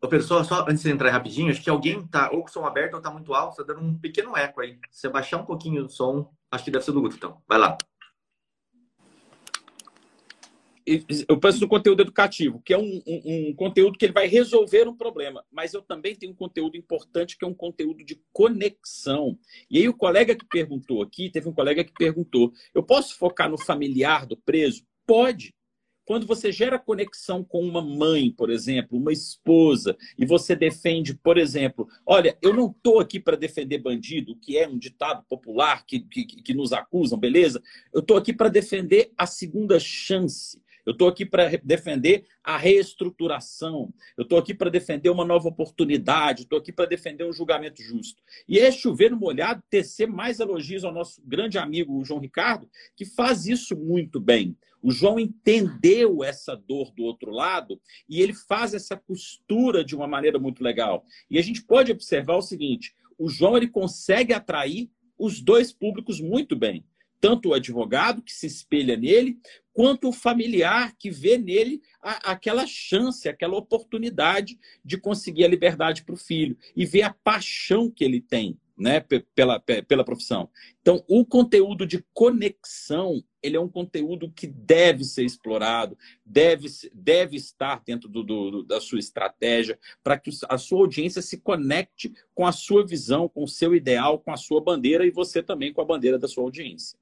Ô, 0.00 0.08
pessoal, 0.08 0.44
só 0.44 0.64
antes 0.68 0.82
de 0.82 0.90
entrar 0.90 1.10
rapidinho, 1.10 1.50
acho 1.50 1.62
que 1.62 1.70
alguém 1.70 2.06
tá 2.06 2.30
ou 2.30 2.42
com 2.42 2.48
o 2.48 2.52
som 2.52 2.64
aberto 2.64 2.94
ou 2.94 3.00
tá 3.00 3.10
muito 3.10 3.34
alto, 3.34 3.56
tá 3.56 3.62
dando 3.62 3.80
um 3.80 3.98
pequeno 3.98 4.36
eco 4.36 4.60
aí. 4.60 4.78
Se 4.90 5.00
você 5.00 5.08
baixar 5.08 5.38
um 5.38 5.44
pouquinho 5.44 5.84
o 5.84 5.88
som, 5.88 6.30
acho 6.50 6.64
que 6.64 6.70
deve 6.70 6.84
ser 6.84 6.92
do 6.92 7.00
Guto, 7.00 7.16
então. 7.16 7.40
Vai 7.48 7.58
lá. 7.58 7.76
Eu 11.28 11.38
penso 11.38 11.60
no 11.60 11.68
conteúdo 11.68 12.00
educativo, 12.00 12.62
que 12.64 12.72
é 12.72 12.78
um, 12.78 13.02
um, 13.06 13.48
um, 13.50 13.54
conteúdo 13.54 13.98
que 13.98 14.06
ele 14.06 14.12
vai 14.12 14.26
resolver 14.26 14.88
um 14.88 14.96
problema, 14.96 15.44
mas 15.50 15.74
eu 15.74 15.82
também 15.82 16.14
tenho 16.14 16.32
um 16.32 16.36
conteúdo 16.36 16.76
importante 16.76 17.36
que 17.36 17.44
é 17.44 17.48
um 17.48 17.54
conteúdo 17.54 18.02
de 18.04 18.20
conexão. 18.32 19.38
E 19.70 19.78
aí 19.78 19.88
o 19.88 19.96
colega 19.96 20.34
que 20.34 20.46
perguntou 20.46 21.02
aqui, 21.02 21.30
teve 21.30 21.48
um 21.48 21.52
colega 21.52 21.84
que 21.84 21.92
perguntou: 21.92 22.52
eu 22.74 22.82
posso 22.82 23.16
focar 23.16 23.50
no 23.50 23.58
familiar 23.58 24.26
do 24.26 24.36
preso? 24.36 24.82
Pode. 25.06 25.54
Quando 26.08 26.26
você 26.26 26.50
gera 26.50 26.78
conexão 26.78 27.44
com 27.44 27.60
uma 27.60 27.82
mãe, 27.82 28.30
por 28.30 28.48
exemplo, 28.48 28.96
uma 28.96 29.12
esposa, 29.12 29.94
e 30.16 30.24
você 30.24 30.56
defende, 30.56 31.12
por 31.12 31.36
exemplo, 31.36 31.86
olha, 32.06 32.38
eu 32.40 32.54
não 32.54 32.70
estou 32.70 32.98
aqui 32.98 33.20
para 33.20 33.36
defender 33.36 33.76
bandido, 33.76 34.34
que 34.34 34.56
é 34.56 34.66
um 34.66 34.78
ditado 34.78 35.22
popular 35.28 35.84
que, 35.84 36.00
que, 36.00 36.24
que 36.24 36.54
nos 36.54 36.72
acusam, 36.72 37.18
beleza? 37.18 37.62
Eu 37.92 38.00
estou 38.00 38.16
aqui 38.16 38.32
para 38.32 38.48
defender 38.48 39.12
a 39.18 39.26
segunda 39.26 39.78
chance. 39.78 40.58
Eu 40.88 40.92
estou 40.92 41.06
aqui 41.06 41.26
para 41.26 41.50
defender 41.62 42.24
a 42.42 42.56
reestruturação. 42.56 43.92
Eu 44.16 44.22
estou 44.22 44.38
aqui 44.38 44.54
para 44.54 44.70
defender 44.70 45.10
uma 45.10 45.22
nova 45.22 45.46
oportunidade. 45.46 46.44
Estou 46.44 46.58
aqui 46.58 46.72
para 46.72 46.86
defender 46.86 47.24
um 47.24 47.32
julgamento 47.32 47.82
justo. 47.82 48.22
E 48.48 48.58
é 48.58 48.72
chover 48.72 49.10
no 49.10 49.18
molhado 49.18 49.62
tecer 49.68 50.08
mais 50.08 50.40
elogios 50.40 50.84
ao 50.84 50.92
nosso 50.92 51.20
grande 51.22 51.58
amigo 51.58 51.92
o 51.92 52.04
João 52.06 52.20
Ricardo, 52.20 52.70
que 52.96 53.04
faz 53.04 53.44
isso 53.44 53.76
muito 53.76 54.18
bem. 54.18 54.56
O 54.82 54.90
João 54.90 55.20
entendeu 55.20 56.24
essa 56.24 56.56
dor 56.56 56.90
do 56.92 57.02
outro 57.02 57.32
lado 57.32 57.78
e 58.08 58.22
ele 58.22 58.32
faz 58.32 58.72
essa 58.72 58.96
costura 58.96 59.84
de 59.84 59.94
uma 59.94 60.08
maneira 60.08 60.38
muito 60.38 60.64
legal. 60.64 61.04
E 61.30 61.38
a 61.38 61.42
gente 61.42 61.62
pode 61.62 61.92
observar 61.92 62.36
o 62.36 62.42
seguinte: 62.42 62.94
o 63.18 63.28
João 63.28 63.58
ele 63.58 63.68
consegue 63.68 64.32
atrair 64.32 64.90
os 65.18 65.42
dois 65.42 65.70
públicos 65.70 66.18
muito 66.18 66.56
bem 66.56 66.82
tanto 67.20 67.50
o 67.50 67.54
advogado 67.54 68.22
que 68.22 68.32
se 68.32 68.46
espelha 68.46 68.96
nele, 68.96 69.38
quanto 69.72 70.08
o 70.08 70.12
familiar 70.12 70.94
que 70.98 71.10
vê 71.10 71.38
nele 71.38 71.80
a, 72.02 72.32
aquela 72.32 72.66
chance, 72.66 73.28
aquela 73.28 73.56
oportunidade 73.56 74.58
de 74.84 74.98
conseguir 74.98 75.44
a 75.44 75.48
liberdade 75.48 76.04
para 76.04 76.14
o 76.14 76.18
filho 76.18 76.56
e 76.74 76.84
vê 76.84 77.02
a 77.02 77.12
paixão 77.12 77.90
que 77.90 78.04
ele 78.04 78.20
tem 78.20 78.58
né, 78.78 79.04
pela, 79.34 79.58
pela 79.60 80.04
profissão. 80.04 80.48
Então, 80.80 81.04
o 81.08 81.26
conteúdo 81.26 81.84
de 81.84 82.04
conexão, 82.14 83.22
ele 83.42 83.56
é 83.56 83.60
um 83.60 83.68
conteúdo 83.68 84.30
que 84.30 84.46
deve 84.46 85.04
ser 85.04 85.24
explorado, 85.24 85.98
deve, 86.24 86.68
deve 86.94 87.36
estar 87.36 87.82
dentro 87.84 88.08
do, 88.08 88.22
do 88.22 88.62
da 88.62 88.80
sua 88.80 89.00
estratégia, 89.00 89.78
para 90.02 90.16
que 90.16 90.30
a 90.48 90.56
sua 90.56 90.80
audiência 90.80 91.20
se 91.20 91.38
conecte 91.38 92.12
com 92.34 92.46
a 92.46 92.52
sua 92.52 92.86
visão, 92.86 93.28
com 93.28 93.42
o 93.42 93.48
seu 93.48 93.74
ideal, 93.74 94.20
com 94.20 94.32
a 94.32 94.36
sua 94.36 94.60
bandeira 94.60 95.04
e 95.04 95.10
você 95.10 95.42
também 95.42 95.72
com 95.72 95.80
a 95.80 95.84
bandeira 95.84 96.18
da 96.18 96.28
sua 96.28 96.44
audiência. 96.44 96.98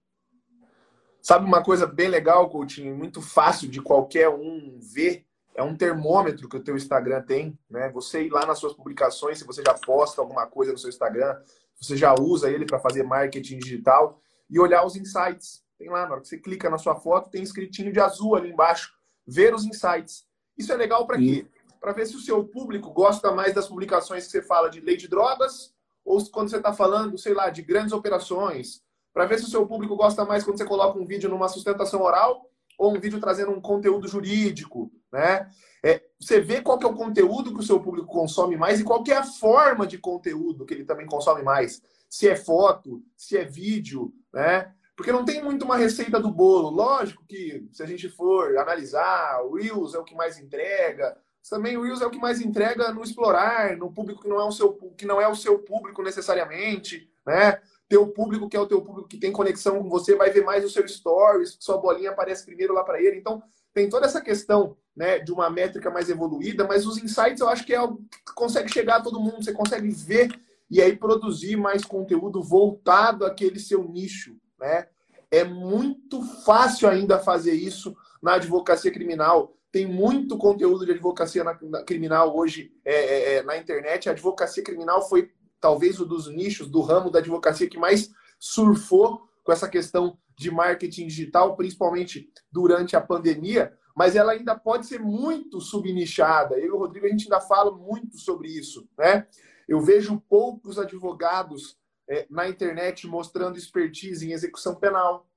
Sabe 1.26 1.44
uma 1.44 1.60
coisa 1.60 1.88
bem 1.88 2.06
legal, 2.06 2.48
Coutinho? 2.48 2.96
Muito 2.96 3.20
fácil 3.20 3.68
de 3.68 3.82
qualquer 3.82 4.28
um 4.28 4.78
ver. 4.80 5.26
É 5.56 5.60
um 5.60 5.74
termômetro 5.74 6.48
que 6.48 6.56
o 6.56 6.62
teu 6.62 6.76
Instagram 6.76 7.20
tem, 7.22 7.58
né? 7.68 7.90
Você 7.90 8.26
ir 8.26 8.30
lá 8.30 8.46
nas 8.46 8.60
suas 8.60 8.74
publicações, 8.74 9.40
se 9.40 9.44
você 9.44 9.60
já 9.60 9.74
posta 9.74 10.20
alguma 10.20 10.46
coisa 10.46 10.70
no 10.70 10.78
seu 10.78 10.88
Instagram, 10.88 11.36
você 11.80 11.96
já 11.96 12.14
usa 12.14 12.48
ele 12.48 12.64
para 12.64 12.78
fazer 12.78 13.02
marketing 13.02 13.58
digital 13.58 14.20
e 14.48 14.60
olhar 14.60 14.86
os 14.86 14.94
insights. 14.94 15.64
Tem 15.76 15.90
lá, 15.90 16.06
na 16.06 16.12
hora 16.12 16.20
que 16.20 16.28
você 16.28 16.38
clica 16.38 16.70
na 16.70 16.78
sua 16.78 16.94
foto, 16.94 17.28
tem 17.28 17.42
escritinho 17.42 17.92
de 17.92 17.98
azul 17.98 18.36
ali 18.36 18.52
embaixo, 18.52 18.92
ver 19.26 19.52
os 19.52 19.64
insights. 19.64 20.24
Isso 20.56 20.72
é 20.72 20.76
legal 20.76 21.08
para 21.08 21.18
quê? 21.18 21.44
Para 21.80 21.90
ver 21.90 22.06
se 22.06 22.14
o 22.14 22.20
seu 22.20 22.44
público 22.44 22.92
gosta 22.92 23.32
mais 23.32 23.52
das 23.52 23.66
publicações 23.66 24.26
que 24.26 24.30
você 24.30 24.42
fala 24.42 24.70
de 24.70 24.78
lei 24.78 24.96
de 24.96 25.08
drogas 25.08 25.74
ou 26.04 26.24
quando 26.30 26.50
você 26.50 26.58
está 26.58 26.72
falando, 26.72 27.18
sei 27.18 27.34
lá, 27.34 27.50
de 27.50 27.62
grandes 27.62 27.92
operações, 27.92 28.86
para 29.16 29.24
ver 29.24 29.38
se 29.38 29.46
o 29.46 29.48
seu 29.48 29.66
público 29.66 29.96
gosta 29.96 30.26
mais 30.26 30.44
quando 30.44 30.59
você 30.59 30.64
coloca 30.66 30.98
um 30.98 31.07
vídeo 31.07 31.31
numa 31.31 31.48
sustentação 31.48 32.02
oral 32.02 32.50
ou 32.76 32.94
um 32.94 33.00
vídeo 33.00 33.18
trazendo 33.18 33.50
um 33.50 33.62
conteúdo 33.62 34.07
jurídico, 34.07 34.92
né? 35.11 35.48
É, 35.83 36.02
você 36.20 36.38
vê 36.38 36.61
qual 36.61 36.79
é 36.83 36.85
o 36.85 36.92
conteúdo 36.92 37.55
que 37.55 37.61
o 37.61 37.62
seu 37.62 37.81
público 37.81 38.09
consome 38.09 38.59
mais 38.59 38.79
e 38.79 38.85
qual 38.85 39.02
é 39.09 39.14
a 39.14 39.24
forma 39.24 39.87
de 39.87 39.96
conteúdo 39.96 40.66
que 40.66 40.74
ele 40.74 40.85
também 40.85 41.07
consome 41.07 41.42
mais. 41.42 41.81
Se 42.11 42.29
é 42.29 42.37
foto, 42.37 43.02
se 43.16 43.38
é 43.38 43.44
vídeo, 43.46 44.12
né? 44.35 44.70
Porque 44.94 45.11
não 45.11 45.24
tem 45.24 45.42
muito 45.42 45.64
uma 45.64 45.79
receita 45.79 46.20
do 46.20 46.31
bolo. 46.31 46.68
Lógico 46.68 47.24
que 47.26 47.66
se 47.72 47.83
a 47.83 47.87
gente 47.87 48.11
for 48.11 48.59
analisar, 48.59 49.42
o 49.46 49.55
Reels 49.55 49.94
é 49.94 49.98
o 49.98 50.05
que 50.05 50.14
mais 50.14 50.38
entrega. 50.38 51.16
Também 51.48 51.79
o 51.79 51.83
Reels 51.83 52.02
é 52.02 52.07
o 52.07 52.11
que 52.11 52.18
mais 52.18 52.42
entrega 52.42 52.92
no 52.92 53.02
explorar, 53.02 53.79
no 53.79 53.90
público 53.90 54.20
que 54.20 54.29
não 54.29 54.38
é 54.38 54.44
o 54.44 54.52
seu, 54.52 54.74
que 54.74 55.07
não 55.07 55.18
é 55.18 55.26
o 55.26 55.35
seu 55.35 55.59
público 55.61 56.02
necessariamente, 56.02 57.11
né? 57.24 57.62
Teu 57.88 58.09
público, 58.09 58.49
que 58.49 58.57
é 58.57 58.61
o 58.61 58.66
teu 58.66 58.83
público 58.83 59.09
que 59.09 59.18
tem 59.18 59.33
conexão 59.33 59.83
com 59.83 59.88
você, 59.88 60.16
vai 60.16 60.31
ver 60.31 60.44
mais 60.44 60.64
o 60.64 60.70
seu 60.70 60.87
stories, 60.87 61.57
sua 61.61 61.79
bolinha 61.79 62.11
aparece 62.11 62.44
primeiro 62.44 62.75
lá 62.75 62.83
para 62.83 63.01
ele. 63.01 63.16
Então, 63.16 63.42
tem 63.72 63.88
toda 63.88 64.07
essa 64.07 64.20
questão 64.20 64.77
né, 64.96 65.18
de 65.18 65.31
uma 65.31 65.51
métrica 65.51 65.90
mais 65.90 66.09
evoluída, 66.09 66.66
mas 66.66 66.87
os 66.87 66.96
insights 66.96 67.40
eu 67.40 67.49
acho 67.49 67.64
que 67.64 67.75
é 67.75 67.77
algo 67.77 68.03
que 68.27 68.35
consegue 68.35 68.72
chegar 68.72 68.96
a 68.96 69.03
todo 69.03 69.20
mundo, 69.20 69.44
você 69.44 69.53
consegue 69.53 69.88
ver 69.90 70.31
e 70.70 70.81
aí 70.81 70.96
produzir 70.96 71.57
mais 71.57 71.85
conteúdo 71.85 72.42
voltado 72.42 73.25
àquele 73.25 73.61
seu 73.61 73.85
nicho. 73.85 74.37
Né? 74.59 74.88
É 75.31 75.44
muito 75.44 76.22
fácil 76.44 76.88
ainda 76.88 77.18
fazer 77.18 77.53
isso 77.53 77.94
na 78.22 78.35
advocacia 78.35 78.90
criminal. 78.90 79.55
Tem 79.70 79.87
muito 79.87 80.38
conteúdo 80.38 80.87
de 80.87 80.92
advocacia 80.92 81.44
na, 81.44 81.59
na, 81.62 81.83
criminal 81.85 82.35
hoje 82.35 82.72
é, 82.85 82.94
é, 82.94 83.35
é 83.35 83.42
na 83.42 83.57
internet. 83.57 84.09
A 84.09 84.12
advocacia 84.12 84.62
criminal 84.62 85.07
foi 85.07 85.31
talvez 85.66 85.98
o 85.98 86.07
dos 86.07 86.29
nichos 86.29 86.68
do 86.68 86.81
ramo 86.81 87.11
da 87.11 87.18
advocacia 87.18 87.68
que 87.68 87.76
mais 87.76 88.09
surfou 88.38 89.29
com 89.42 89.50
essa 89.50 89.68
questão 89.68 90.16
de 90.38 90.48
marketing 90.48 91.09
digital, 91.09 91.57
principalmente 91.57 92.31
durante 92.52 92.94
a 92.94 93.00
pandemia, 93.00 93.76
mas 93.96 94.14
ela 94.14 94.31
ainda 94.31 94.55
pode 94.55 94.87
ser 94.87 95.00
muito 95.00 95.61
subnichada. 95.61 96.57
Eu 96.57 96.66
e 96.66 96.70
o 96.70 96.79
Rodrigo, 96.79 97.05
a 97.05 97.09
gente 97.09 97.24
ainda 97.24 97.40
fala 97.40 97.76
muito 97.76 98.16
sobre 98.16 98.46
isso. 98.48 98.88
Né? 98.96 99.26
Eu 99.66 99.81
vejo 99.81 100.22
poucos 100.29 100.79
advogados 100.79 101.76
é, 102.09 102.29
na 102.31 102.48
internet 102.48 103.09
mostrando 103.09 103.59
expertise 103.59 104.24
em 104.24 104.31
execução 104.31 104.76
penal. 104.76 105.29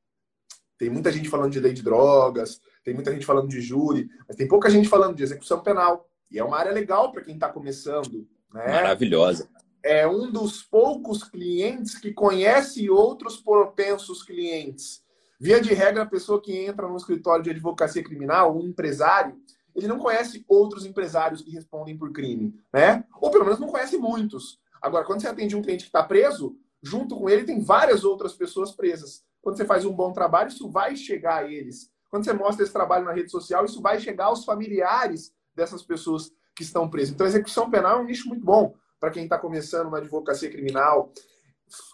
Tem 0.77 0.91
muita 0.91 1.11
gente 1.11 1.27
falando 1.27 1.51
de 1.51 1.59
lei 1.59 1.73
de 1.73 1.81
drogas, 1.81 2.61
tem 2.83 2.93
muita 2.93 3.11
gente 3.11 3.25
falando 3.25 3.47
de 3.47 3.61
júri, 3.61 4.07
mas 4.27 4.37
tem 4.37 4.47
pouca 4.47 4.69
gente 4.69 4.87
falando 4.87 5.15
de 5.15 5.23
execução 5.23 5.59
penal. 5.61 6.07
E 6.29 6.37
é 6.37 6.43
uma 6.43 6.59
área 6.59 6.71
legal 6.71 7.11
para 7.11 7.23
quem 7.23 7.33
está 7.33 7.49
começando. 7.49 8.27
Né? 8.53 8.67
Maravilhosa 8.67 9.49
é 9.83 10.07
um 10.07 10.31
dos 10.31 10.61
poucos 10.63 11.23
clientes 11.23 11.97
que 11.97 12.13
conhece 12.13 12.89
outros 12.89 13.37
propensos 13.37 14.23
clientes. 14.23 15.03
Via 15.39 15.61
de 15.61 15.73
regra, 15.73 16.03
a 16.03 16.07
pessoa 16.07 16.41
que 16.41 16.55
entra 16.55 16.87
no 16.87 16.97
escritório 16.97 17.43
de 17.43 17.49
advocacia 17.49 18.03
criminal, 18.03 18.57
um 18.57 18.67
empresário, 18.67 19.37
ele 19.73 19.87
não 19.87 19.97
conhece 19.97 20.43
outros 20.47 20.85
empresários 20.85 21.41
que 21.41 21.51
respondem 21.51 21.97
por 21.97 22.11
crime, 22.11 22.53
né? 22.73 23.05
Ou 23.21 23.31
pelo 23.31 23.45
menos 23.45 23.59
não 23.59 23.69
conhece 23.69 23.97
muitos. 23.97 24.59
Agora, 24.81 25.05
quando 25.05 25.21
você 25.21 25.27
atende 25.27 25.55
um 25.55 25.61
cliente 25.61 25.85
que 25.85 25.89
está 25.89 26.03
preso, 26.03 26.57
junto 26.81 27.15
com 27.15 27.29
ele 27.29 27.45
tem 27.45 27.61
várias 27.61 28.03
outras 28.03 28.33
pessoas 28.33 28.71
presas. 28.71 29.23
Quando 29.41 29.55
você 29.55 29.65
faz 29.65 29.85
um 29.85 29.93
bom 29.93 30.11
trabalho, 30.11 30.49
isso 30.49 30.69
vai 30.69 30.95
chegar 30.95 31.43
a 31.43 31.51
eles. 31.51 31.89
Quando 32.09 32.25
você 32.25 32.33
mostra 32.33 32.63
esse 32.63 32.73
trabalho 32.73 33.05
na 33.05 33.13
rede 33.13 33.31
social, 33.31 33.63
isso 33.63 33.81
vai 33.81 33.99
chegar 33.99 34.25
aos 34.25 34.43
familiares 34.43 35.33
dessas 35.55 35.81
pessoas 35.81 36.31
que 36.55 36.63
estão 36.63 36.89
presas. 36.89 37.13
Então, 37.13 37.25
a 37.25 37.29
execução 37.29 37.69
penal 37.69 37.99
é 37.99 38.01
um 38.01 38.05
nicho 38.05 38.27
muito 38.27 38.43
bom 38.43 38.73
para 38.99 39.11
quem 39.11 39.23
está 39.23 39.37
começando 39.37 39.89
na 39.89 39.97
advocacia 39.97 40.49
criminal. 40.49 41.11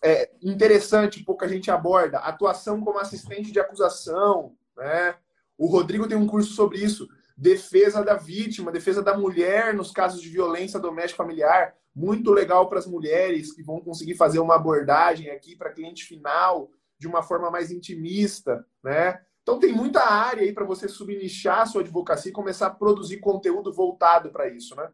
É 0.03 0.31
interessante, 0.41 1.23
pouca 1.23 1.47
gente 1.47 1.69
aborda, 1.69 2.19
atuação 2.19 2.81
como 2.81 2.99
assistente 2.99 3.51
de 3.51 3.59
acusação. 3.59 4.55
Né? 4.75 5.15
O 5.57 5.67
Rodrigo 5.67 6.07
tem 6.07 6.17
um 6.17 6.27
curso 6.27 6.53
sobre 6.53 6.79
isso. 6.79 7.07
Defesa 7.37 8.03
da 8.03 8.15
vítima, 8.15 8.71
defesa 8.71 9.03
da 9.03 9.17
mulher 9.17 9.73
nos 9.73 9.91
casos 9.91 10.21
de 10.21 10.29
violência 10.29 10.79
doméstica 10.79 11.21
familiar. 11.21 11.75
Muito 11.93 12.31
legal 12.31 12.69
para 12.69 12.79
as 12.79 12.87
mulheres 12.87 13.53
que 13.53 13.63
vão 13.63 13.79
conseguir 13.79 14.15
fazer 14.15 14.39
uma 14.39 14.55
abordagem 14.55 15.29
aqui 15.29 15.55
para 15.55 15.71
cliente 15.71 16.05
final 16.05 16.69
de 16.97 17.07
uma 17.07 17.21
forma 17.21 17.51
mais 17.51 17.71
intimista, 17.71 18.65
né? 18.83 19.21
Então 19.41 19.59
tem 19.59 19.71
muita 19.71 20.01
área 20.01 20.41
aí 20.41 20.51
para 20.51 20.65
você 20.65 20.87
subnichar 20.87 21.61
a 21.61 21.65
sua 21.65 21.81
advocacia 21.81 22.31
e 22.31 22.33
começar 22.33 22.67
a 22.67 22.71
produzir 22.71 23.19
conteúdo 23.19 23.71
voltado 23.71 24.31
para 24.31 24.49
isso, 24.49 24.75
né? 24.75 24.89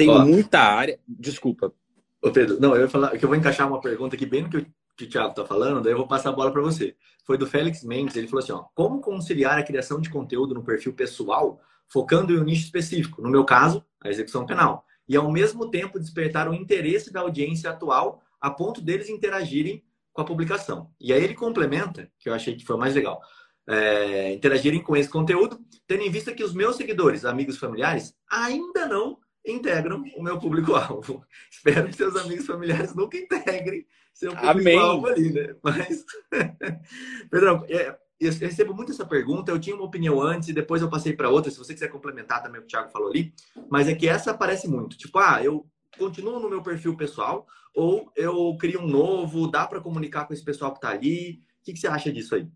Tem 0.00 0.08
Ó, 0.08 0.24
muita 0.24 0.60
área. 0.60 0.98
Desculpa. 1.06 1.74
Ô 2.22 2.30
Pedro, 2.30 2.58
não, 2.58 2.74
eu 2.74 2.82
ia 2.82 2.88
falar 2.88 3.10
que 3.18 3.22
eu 3.22 3.28
vou 3.28 3.36
encaixar 3.36 3.68
uma 3.68 3.82
pergunta 3.82 4.16
aqui 4.16 4.24
bem 4.24 4.42
no 4.42 4.48
que 4.48 4.56
o, 4.56 4.66
que 4.96 5.04
o 5.04 5.08
Thiago 5.10 5.28
está 5.28 5.44
falando, 5.44 5.82
daí 5.82 5.92
eu 5.92 5.98
vou 5.98 6.08
passar 6.08 6.30
a 6.30 6.32
bola 6.32 6.50
para 6.50 6.62
você. 6.62 6.96
Foi 7.26 7.36
do 7.36 7.46
Félix 7.46 7.84
Mendes, 7.84 8.16
ele 8.16 8.26
falou 8.26 8.42
assim: 8.42 8.52
ó, 8.52 8.64
como 8.74 9.02
conciliar 9.02 9.58
a 9.58 9.62
criação 9.62 10.00
de 10.00 10.08
conteúdo 10.08 10.54
no 10.54 10.64
perfil 10.64 10.94
pessoal, 10.94 11.60
focando 11.86 12.32
em 12.32 12.38
um 12.38 12.44
nicho 12.44 12.64
específico, 12.64 13.20
no 13.20 13.28
meu 13.28 13.44
caso, 13.44 13.84
a 14.02 14.08
execução 14.08 14.46
penal, 14.46 14.86
e 15.06 15.14
ao 15.18 15.30
mesmo 15.30 15.70
tempo 15.70 16.00
despertar 16.00 16.48
o 16.48 16.54
interesse 16.54 17.12
da 17.12 17.20
audiência 17.20 17.68
atual 17.68 18.22
a 18.40 18.50
ponto 18.50 18.80
deles 18.80 19.10
interagirem 19.10 19.84
com 20.14 20.22
a 20.22 20.24
publicação. 20.24 20.90
E 20.98 21.12
aí 21.12 21.22
ele 21.22 21.34
complementa, 21.34 22.10
que 22.18 22.30
eu 22.30 22.32
achei 22.32 22.56
que 22.56 22.64
foi 22.64 22.78
mais 22.78 22.94
legal. 22.94 23.20
É, 23.68 24.32
interagirem 24.32 24.82
com 24.82 24.96
esse 24.96 25.10
conteúdo, 25.10 25.60
tendo 25.86 26.04
em 26.04 26.10
vista 26.10 26.32
que 26.32 26.42
os 26.42 26.54
meus 26.54 26.76
seguidores, 26.76 27.26
amigos 27.26 27.58
familiares, 27.58 28.14
ainda 28.30 28.86
não 28.86 29.18
integram 29.46 30.02
o 30.16 30.22
meu 30.22 30.38
público-alvo. 30.38 31.24
Espero 31.50 31.88
que 31.88 31.96
seus 31.96 32.16
amigos 32.16 32.46
familiares 32.46 32.94
nunca 32.94 33.16
integrem 33.16 33.86
seu 34.12 34.34
público-alvo 34.36 35.06
ali, 35.06 35.32
né? 35.32 35.54
Mas, 35.62 36.04
Pedrão, 37.30 37.64
é, 37.68 37.96
eu 38.20 38.32
recebo 38.32 38.74
muito 38.74 38.92
essa 38.92 39.06
pergunta. 39.06 39.50
Eu 39.50 39.58
tinha 39.58 39.74
uma 39.74 39.84
opinião 39.84 40.20
antes 40.20 40.48
e 40.48 40.52
depois 40.52 40.82
eu 40.82 40.90
passei 40.90 41.14
para 41.14 41.30
outra. 41.30 41.50
Se 41.50 41.58
você 41.58 41.72
quiser 41.72 41.88
complementar 41.88 42.42
também 42.42 42.60
o 42.60 42.62
que 42.62 42.66
o 42.66 42.70
Thiago 42.70 42.90
falou 42.90 43.08
ali, 43.08 43.32
mas 43.70 43.88
é 43.88 43.94
que 43.94 44.06
essa 44.06 44.32
aparece 44.32 44.68
muito. 44.68 44.96
Tipo, 44.98 45.18
ah, 45.18 45.42
eu 45.42 45.66
continuo 45.98 46.38
no 46.38 46.50
meu 46.50 46.62
perfil 46.62 46.96
pessoal 46.96 47.46
ou 47.74 48.12
eu 48.14 48.56
crio 48.60 48.80
um 48.80 48.86
novo? 48.86 49.50
Dá 49.50 49.66
para 49.66 49.80
comunicar 49.80 50.26
com 50.26 50.34
esse 50.34 50.44
pessoal 50.44 50.72
que 50.72 50.78
está 50.78 50.90
ali? 50.90 51.40
O 51.60 51.64
que, 51.64 51.72
que 51.72 51.78
você 51.78 51.88
acha 51.88 52.12
disso 52.12 52.34
aí? 52.34 52.46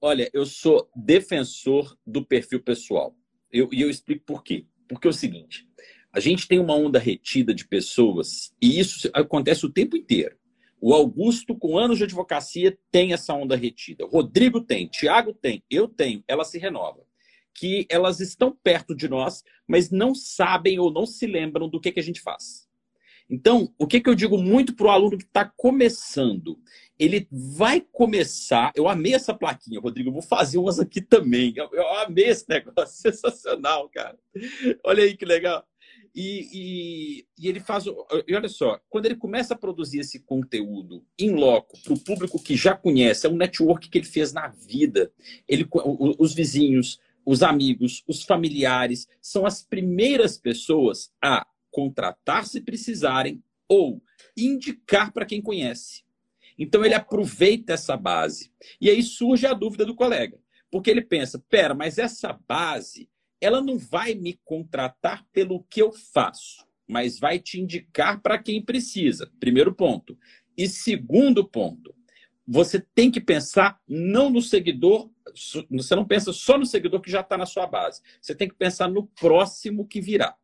Olha, 0.00 0.30
eu 0.32 0.46
sou 0.46 0.90
defensor 0.94 1.96
do 2.06 2.24
perfil 2.24 2.62
pessoal. 2.62 3.16
E 3.52 3.58
eu, 3.58 3.68
eu 3.72 3.90
explico 3.90 4.24
por 4.24 4.42
quê. 4.42 4.66
Porque 4.88 5.06
é 5.06 5.10
o 5.10 5.14
seguinte: 5.14 5.67
a 6.18 6.20
gente 6.20 6.48
tem 6.48 6.58
uma 6.58 6.74
onda 6.74 6.98
retida 6.98 7.54
de 7.54 7.64
pessoas 7.64 8.52
e 8.60 8.80
isso 8.80 9.08
acontece 9.14 9.64
o 9.64 9.72
tempo 9.72 9.96
inteiro. 9.96 10.36
O 10.80 10.92
Augusto, 10.92 11.56
com 11.56 11.78
anos 11.78 11.98
de 11.98 12.04
advocacia, 12.04 12.76
tem 12.90 13.12
essa 13.12 13.32
onda 13.34 13.54
retida. 13.54 14.04
O 14.04 14.08
Rodrigo 14.08 14.60
tem, 14.60 14.88
Tiago 14.88 15.32
tem, 15.32 15.62
eu 15.70 15.86
tenho, 15.86 16.24
ela 16.26 16.44
se 16.44 16.58
renova. 16.58 17.06
Que 17.54 17.86
elas 17.88 18.18
estão 18.18 18.56
perto 18.64 18.96
de 18.96 19.08
nós, 19.08 19.44
mas 19.66 19.90
não 19.92 20.12
sabem 20.12 20.80
ou 20.80 20.92
não 20.92 21.06
se 21.06 21.24
lembram 21.24 21.68
do 21.68 21.80
que, 21.80 21.92
que 21.92 22.00
a 22.00 22.02
gente 22.02 22.20
faz. 22.20 22.68
Então, 23.30 23.72
o 23.78 23.86
que, 23.86 24.00
que 24.00 24.10
eu 24.10 24.14
digo 24.14 24.38
muito 24.38 24.74
para 24.74 24.86
o 24.86 24.90
aluno 24.90 25.18
que 25.18 25.24
está 25.24 25.44
começando? 25.44 26.58
Ele 26.98 27.28
vai 27.30 27.80
começar. 27.80 28.72
Eu 28.74 28.88
amei 28.88 29.14
essa 29.14 29.34
plaquinha, 29.34 29.80
Rodrigo. 29.80 30.08
Eu 30.08 30.14
vou 30.14 30.22
fazer 30.22 30.58
umas 30.58 30.80
aqui 30.80 31.00
também. 31.00 31.52
Eu, 31.54 31.68
eu 31.72 31.88
amei 31.98 32.26
esse 32.26 32.46
negócio. 32.50 33.02
Sensacional, 33.02 33.88
cara. 33.90 34.18
Olha 34.84 35.04
aí 35.04 35.16
que 35.16 35.24
legal. 35.24 35.64
E, 36.14 36.48
e, 36.52 37.26
e, 37.38 37.48
ele 37.48 37.60
faz. 37.60 37.84
E 38.26 38.34
olha 38.34 38.48
só, 38.48 38.80
quando 38.88 39.06
ele 39.06 39.16
começa 39.16 39.54
a 39.54 39.58
produzir 39.58 40.00
esse 40.00 40.20
conteúdo 40.20 41.04
em 41.18 41.30
loco 41.30 41.78
para 41.82 41.92
o 41.92 42.00
público 42.00 42.42
que 42.42 42.56
já 42.56 42.74
conhece, 42.74 43.26
é 43.26 43.30
um 43.30 43.36
network 43.36 43.88
que 43.88 43.98
ele 43.98 44.06
fez 44.06 44.32
na 44.32 44.48
vida. 44.48 45.12
Ele, 45.46 45.68
os 46.18 46.34
vizinhos, 46.34 46.98
os 47.24 47.42
amigos, 47.42 48.02
os 48.06 48.22
familiares 48.22 49.06
são 49.20 49.44
as 49.44 49.62
primeiras 49.62 50.38
pessoas 50.38 51.12
a 51.22 51.46
contratar 51.70 52.46
se 52.46 52.60
precisarem 52.60 53.42
ou 53.68 54.02
indicar 54.36 55.12
para 55.12 55.26
quem 55.26 55.42
conhece. 55.42 56.02
Então 56.58 56.84
ele 56.84 56.94
aproveita 56.94 57.74
essa 57.74 57.96
base. 57.96 58.50
E 58.80 58.90
aí 58.90 59.02
surge 59.02 59.46
a 59.46 59.52
dúvida 59.52 59.84
do 59.84 59.94
colega, 59.94 60.38
porque 60.70 60.90
ele 60.90 61.02
pensa: 61.02 61.38
pera, 61.48 61.74
mas 61.74 61.98
essa 61.98 62.32
base 62.32 63.08
ela 63.40 63.60
não 63.60 63.78
vai 63.78 64.14
me 64.14 64.38
contratar 64.44 65.24
pelo 65.32 65.62
que 65.64 65.80
eu 65.80 65.92
faço, 65.92 66.66
mas 66.86 67.18
vai 67.18 67.38
te 67.38 67.60
indicar 67.60 68.20
para 68.20 68.38
quem 68.38 68.62
precisa. 68.62 69.30
Primeiro 69.38 69.74
ponto. 69.74 70.18
E 70.56 70.68
segundo 70.68 71.48
ponto, 71.48 71.94
você 72.46 72.80
tem 72.94 73.10
que 73.10 73.20
pensar 73.20 73.78
não 73.86 74.30
no 74.30 74.40
seguidor, 74.40 75.10
você 75.70 75.94
não 75.94 76.06
pensa 76.06 76.32
só 76.32 76.58
no 76.58 76.66
seguidor 76.66 77.00
que 77.00 77.10
já 77.10 77.20
está 77.20 77.36
na 77.36 77.46
sua 77.46 77.66
base. 77.66 78.00
Você 78.20 78.34
tem 78.34 78.48
que 78.48 78.54
pensar 78.54 78.88
no 78.88 79.06
próximo 79.06 79.86
que 79.86 80.00
virá. 80.00 80.34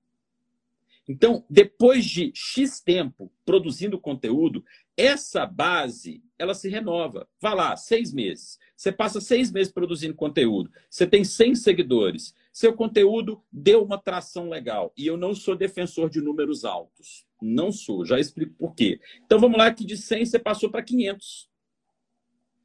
Então, 1.09 1.45
depois 1.51 2.05
de 2.05 2.33
X 2.35 2.81
tempo 2.81 3.31
produzindo 3.45 3.99
conteúdo, 3.99 4.65
essa 4.97 5.45
base 5.45 6.23
ela 6.39 6.55
se 6.55 6.69
renova. 6.69 7.29
Vá 7.41 7.53
lá, 7.53 7.77
seis 7.77 8.13
meses. 8.13 8.59
Você 8.77 8.91
passa 8.91 9.21
seis 9.21 9.51
meses 9.51 9.73
produzindo 9.73 10.15
conteúdo. 10.15 10.71
Você 10.91 11.07
tem 11.07 11.25
100 11.25 11.57
seguidores. 11.57 12.35
Seu 12.55 12.73
conteúdo 12.73 13.43
deu 13.51 13.83
uma 13.83 13.99
tração 13.99 14.49
legal. 14.49 14.93
E 14.97 15.05
eu 15.09 15.17
não 15.17 15.35
sou 15.35 15.57
defensor 15.57 16.09
de 16.09 16.21
números 16.21 16.65
altos. 16.65 17.27
Não 17.43 17.73
sou. 17.73 18.07
Já 18.07 18.21
explico 18.21 18.55
por 18.55 18.77
quê. 18.77 19.01
Então 19.25 19.41
vamos 19.41 19.59
lá 19.59 19.75
que 19.75 19.85
de 19.85 19.97
100 19.97 20.25
você 20.25 20.39
passou 20.39 20.71
para 20.71 20.81
500. 20.81 21.51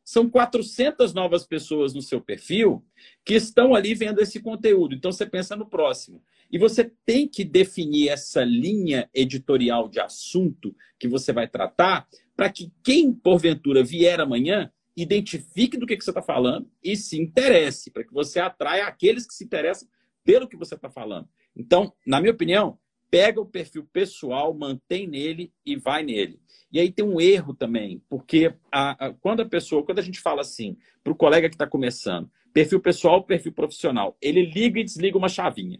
São 0.06 0.30
400 0.30 1.12
novas 1.12 1.44
pessoas 1.44 1.96
no 1.96 2.04
seu 2.04 2.22
perfil 2.22 2.86
que 3.26 3.34
estão 3.34 3.74
ali 3.74 3.96
vendo 3.96 4.22
esse 4.22 4.40
conteúdo. 4.40 4.94
Então 4.94 5.12
você 5.12 5.26
pensa 5.26 5.56
no 5.56 5.66
próximo. 5.66 6.24
E 6.52 6.60
você 6.60 6.92
tem 7.04 7.28
que 7.28 7.44
definir 7.44 8.10
essa 8.10 8.44
linha 8.44 9.10
editorial 9.12 9.90
de 9.90 10.00
assunto 10.00 10.76
que 11.00 11.08
você 11.08 11.34
vai 11.34 11.48
tratar 11.48 12.08
para 12.36 12.52
que 12.52 12.72
quem 12.84 13.12
porventura 13.12 13.84
vier 13.84 14.20
amanhã 14.20 14.72
identifique 15.02 15.78
do 15.78 15.86
que, 15.86 15.96
que 15.96 16.04
você 16.04 16.12
está 16.12 16.22
falando 16.22 16.70
e 16.84 16.96
se 16.96 17.20
interesse, 17.20 17.92
para 17.92 18.04
que 18.04 18.14
você 18.14 18.40
atraia 18.40 18.86
aqueles 18.86 19.26
que 19.26 19.34
se 19.34 19.44
interessam 19.44 19.88
pelo 20.24 20.48
que 20.48 20.58
você 20.58 20.76
está 20.76 20.90
falando. 20.90 21.28
Então, 21.56 21.94
na 22.06 22.20
minha 22.20 22.34
opinião, 22.34 22.78
pega 23.10 23.42
o 23.42 23.46
perfil 23.46 23.88
pessoal, 23.92 24.54
mantém 24.54 25.08
nele 25.08 25.52
e 25.66 25.76
vai 25.76 26.04
nele. 26.04 26.40
E 26.72 26.80
aí 26.80 26.92
tem 26.92 27.04
um 27.04 27.20
erro 27.20 27.54
também, 27.54 28.02
porque 28.08 28.54
a, 28.72 29.08
a, 29.08 29.14
quando 29.14 29.42
a 29.42 29.46
pessoa, 29.46 29.84
quando 29.84 30.00
a 30.00 30.04
gente 30.04 30.20
fala 30.20 30.42
assim, 30.42 30.78
para 31.04 31.12
o 31.12 31.16
colega 31.16 31.50
que 31.50 31.56
está 31.56 31.66
começando, 31.66 32.30
perfil 32.54 32.80
pessoal, 32.80 33.24
perfil 33.24 33.52
profissional, 33.52 34.18
ele 34.22 34.46
liga 34.46 34.80
e 34.80 34.84
desliga 34.84 35.18
uma 35.18 35.30
chavinha. 35.30 35.80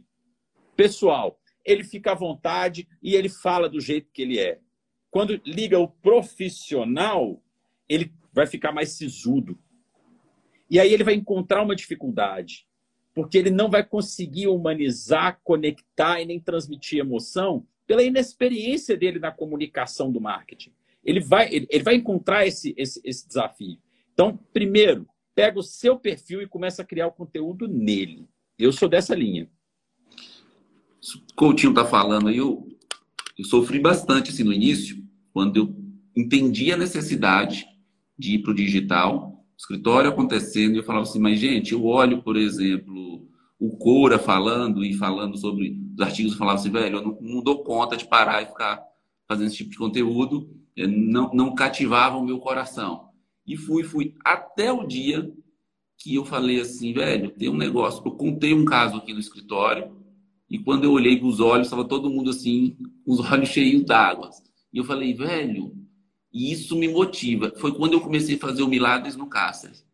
Pessoal, 0.76 1.40
ele 1.64 1.84
fica 1.84 2.12
à 2.12 2.16
vontade 2.16 2.88
e 3.04 3.16
ele 3.16 3.30
fala 3.30 3.70
do 3.70 3.80
jeito 3.80 4.10
que 4.12 4.22
ele 4.22 4.40
é. 4.40 4.60
Quando 5.12 5.40
liga 5.46 5.78
o 5.78 5.88
profissional, 5.88 7.44
ele 7.88 8.14
vai 8.40 8.48
ficar 8.48 8.72
mais 8.72 8.92
sisudo. 8.92 9.60
E 10.70 10.80
aí 10.80 10.94
ele 10.94 11.04
vai 11.04 11.14
encontrar 11.14 11.62
uma 11.62 11.76
dificuldade, 11.76 12.66
porque 13.14 13.38
ele 13.38 13.50
não 13.50 13.70
vai 13.70 13.84
conseguir 13.84 14.48
humanizar, 14.48 15.42
conectar 15.44 16.22
e 16.22 16.26
nem 16.26 16.40
transmitir 16.40 17.00
emoção 17.00 17.68
pela 17.86 18.04
inexperiência 18.04 18.96
dele 18.96 19.20
na 19.20 19.32
comunicação 19.32 20.12
do 20.12 20.22
marketing. 20.22 20.72
Ele 21.04 21.20
vai, 21.20 21.54
ele, 21.54 21.68
ele 21.70 21.84
vai 21.84 21.96
encontrar 21.96 22.46
esse, 22.48 22.74
esse, 22.78 23.02
esse 23.04 23.28
desafio. 23.28 23.78
Então, 24.14 24.38
primeiro, 24.54 25.08
pega 25.36 25.60
o 25.60 25.64
seu 25.64 25.98
perfil 25.98 26.42
e 26.42 26.48
começa 26.48 26.82
a 26.82 26.86
criar 26.86 27.08
o 27.08 27.12
conteúdo 27.12 27.68
nele. 27.68 28.28
Eu 28.58 28.72
sou 28.72 28.88
dessa 28.88 29.16
linha. 29.16 29.50
O 31.32 31.36
Coutinho 31.36 31.72
está 31.72 31.86
falando 31.86 32.30
eu, 32.30 32.68
eu 33.38 33.46
sofri 33.46 33.80
bastante 33.80 34.32
assim, 34.32 34.44
no 34.44 34.54
início, 34.54 35.04
quando 35.34 35.58
eu 35.58 35.76
entendi 36.16 36.72
a 36.72 36.78
necessidade 36.78 37.66
de 38.20 38.36
ir 38.36 38.40
para 38.40 38.52
o 38.52 38.56
digital, 38.56 39.46
escritório 39.58 40.10
acontecendo, 40.10 40.76
e 40.76 40.78
eu 40.80 40.84
falava 40.84 41.04
assim, 41.04 41.20
mas 41.20 41.40
gente, 41.40 41.72
eu 41.72 41.86
olho, 41.86 42.22
por 42.22 42.36
exemplo, 42.36 43.26
o 43.58 43.78
Cora 43.78 44.20
falando 44.20 44.84
e 44.84 44.94
falando 44.94 45.38
sobre 45.38 45.80
os 45.96 46.02
artigos, 46.02 46.34
eu 46.34 46.38
falava 46.38 46.60
assim, 46.60 46.70
velho, 46.70 46.98
eu 46.98 47.02
não, 47.02 47.18
não 47.22 47.42
dou 47.42 47.64
conta 47.64 47.96
de 47.96 48.06
parar 48.06 48.42
e 48.42 48.48
ficar 48.48 48.84
fazendo 49.26 49.48
esse 49.48 49.58
tipo 49.58 49.72
de 49.72 49.78
conteúdo, 49.78 50.50
não, 50.76 51.32
não 51.34 51.56
cativava 51.56 52.18
o 52.18 52.26
meu 52.26 52.40
coração. 52.40 53.10
E 53.48 53.56
fui, 53.56 53.84
fui, 53.84 54.16
até 54.24 54.72
o 54.72 54.86
dia 54.86 55.32
que 55.98 56.16
eu 56.16 56.26
falei 56.26 56.60
assim, 56.60 56.94
velho, 56.94 57.32
tem 57.32 57.50
um 57.50 57.58
negócio, 57.58 58.02
eu 58.06 58.12
contei 58.12 58.54
um 58.54 58.66
caso 58.66 58.98
aqui 58.98 59.14
no 59.14 59.20
escritório, 59.20 59.96
e 60.50 60.60
quando 60.60 60.84
eu 60.84 60.92
olhei 60.92 61.18
para 61.18 61.28
os 61.28 61.40
olhos, 61.40 61.68
estava 61.68 61.86
todo 61.86 62.10
mundo 62.10 62.32
assim, 62.32 62.76
com 63.06 63.14
os 63.14 63.20
olhos 63.32 63.50
cheios 63.50 63.84
d'água. 63.86 64.30
E 64.74 64.78
eu 64.78 64.84
falei, 64.84 65.14
velho, 65.14 65.74
e 66.32 66.52
isso 66.52 66.76
me 66.76 66.88
motiva. 66.88 67.52
Foi 67.58 67.74
quando 67.74 67.94
eu 67.94 68.02
comecei 68.02 68.36
a 68.36 68.40
fazer 68.40 68.62
o 68.62 68.68
Milagres 68.68 69.16
no 69.16 69.28
Cáceres, 69.28 69.86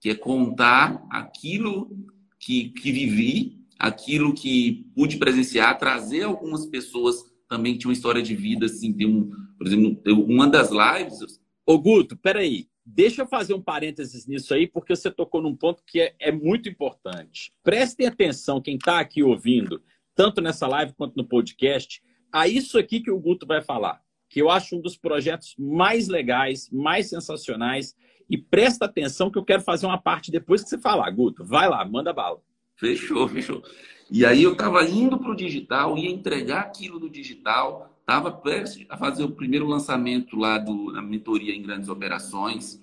que 0.00 0.10
é 0.10 0.14
contar 0.14 1.06
aquilo 1.10 1.90
que, 2.38 2.70
que 2.70 2.92
vivi, 2.92 3.58
aquilo 3.78 4.34
que 4.34 4.86
pude 4.94 5.16
presenciar, 5.16 5.78
trazer 5.78 6.22
algumas 6.22 6.66
pessoas 6.66 7.16
também 7.48 7.74
que 7.74 7.80
tinham 7.80 7.90
uma 7.90 7.94
história 7.94 8.22
de 8.22 8.34
vida, 8.34 8.66
assim, 8.66 8.92
tem 8.92 9.06
um, 9.06 9.30
por 9.58 9.66
exemplo, 9.66 10.00
uma 10.26 10.48
das 10.48 10.70
lives. 10.70 11.40
Ô 11.66 11.78
Guto, 11.78 12.16
peraí. 12.16 12.68
Deixa 12.86 13.22
eu 13.22 13.26
fazer 13.26 13.54
um 13.54 13.62
parênteses 13.62 14.26
nisso 14.26 14.52
aí, 14.52 14.66
porque 14.66 14.94
você 14.94 15.10
tocou 15.10 15.40
num 15.40 15.56
ponto 15.56 15.82
que 15.86 16.00
é, 16.00 16.14
é 16.20 16.30
muito 16.30 16.68
importante. 16.68 17.50
Prestem 17.62 18.06
atenção, 18.06 18.60
quem 18.60 18.76
está 18.76 19.00
aqui 19.00 19.22
ouvindo, 19.22 19.82
tanto 20.14 20.42
nessa 20.42 20.66
live 20.66 20.92
quanto 20.92 21.16
no 21.16 21.24
podcast, 21.24 22.02
a 22.30 22.46
isso 22.46 22.76
aqui 22.76 23.00
que 23.00 23.10
o 23.10 23.18
Guto 23.18 23.46
vai 23.46 23.62
falar 23.62 24.04
que 24.28 24.40
eu 24.40 24.50
acho 24.50 24.76
um 24.76 24.80
dos 24.80 24.96
projetos 24.96 25.54
mais 25.58 26.08
legais, 26.08 26.68
mais 26.72 27.08
sensacionais. 27.08 27.94
E 28.28 28.38
presta 28.38 28.86
atenção 28.86 29.30
que 29.30 29.38
eu 29.38 29.44
quero 29.44 29.62
fazer 29.62 29.86
uma 29.86 29.98
parte 29.98 30.30
depois 30.30 30.62
que 30.62 30.68
você 30.68 30.78
falar, 30.78 31.10
Guto. 31.10 31.44
Vai 31.44 31.68
lá, 31.68 31.84
manda 31.84 32.12
bala. 32.12 32.40
Fechou, 32.76 33.28
fechou. 33.28 33.62
E 34.10 34.24
aí 34.24 34.42
eu 34.42 34.52
estava 34.52 34.84
indo 34.84 35.18
para 35.18 35.30
o 35.30 35.36
digital, 35.36 35.96
ia 35.96 36.10
entregar 36.10 36.60
aquilo 36.60 36.98
do 36.98 37.08
digital, 37.08 37.96
estava 38.00 38.30
prestes 38.30 38.86
a 38.88 38.96
fazer 38.96 39.24
o 39.24 39.30
primeiro 39.30 39.66
lançamento 39.66 40.36
lá 40.36 40.58
do, 40.58 40.92
da 40.92 41.00
mentoria 41.00 41.54
em 41.54 41.62
grandes 41.62 41.88
operações. 41.88 42.82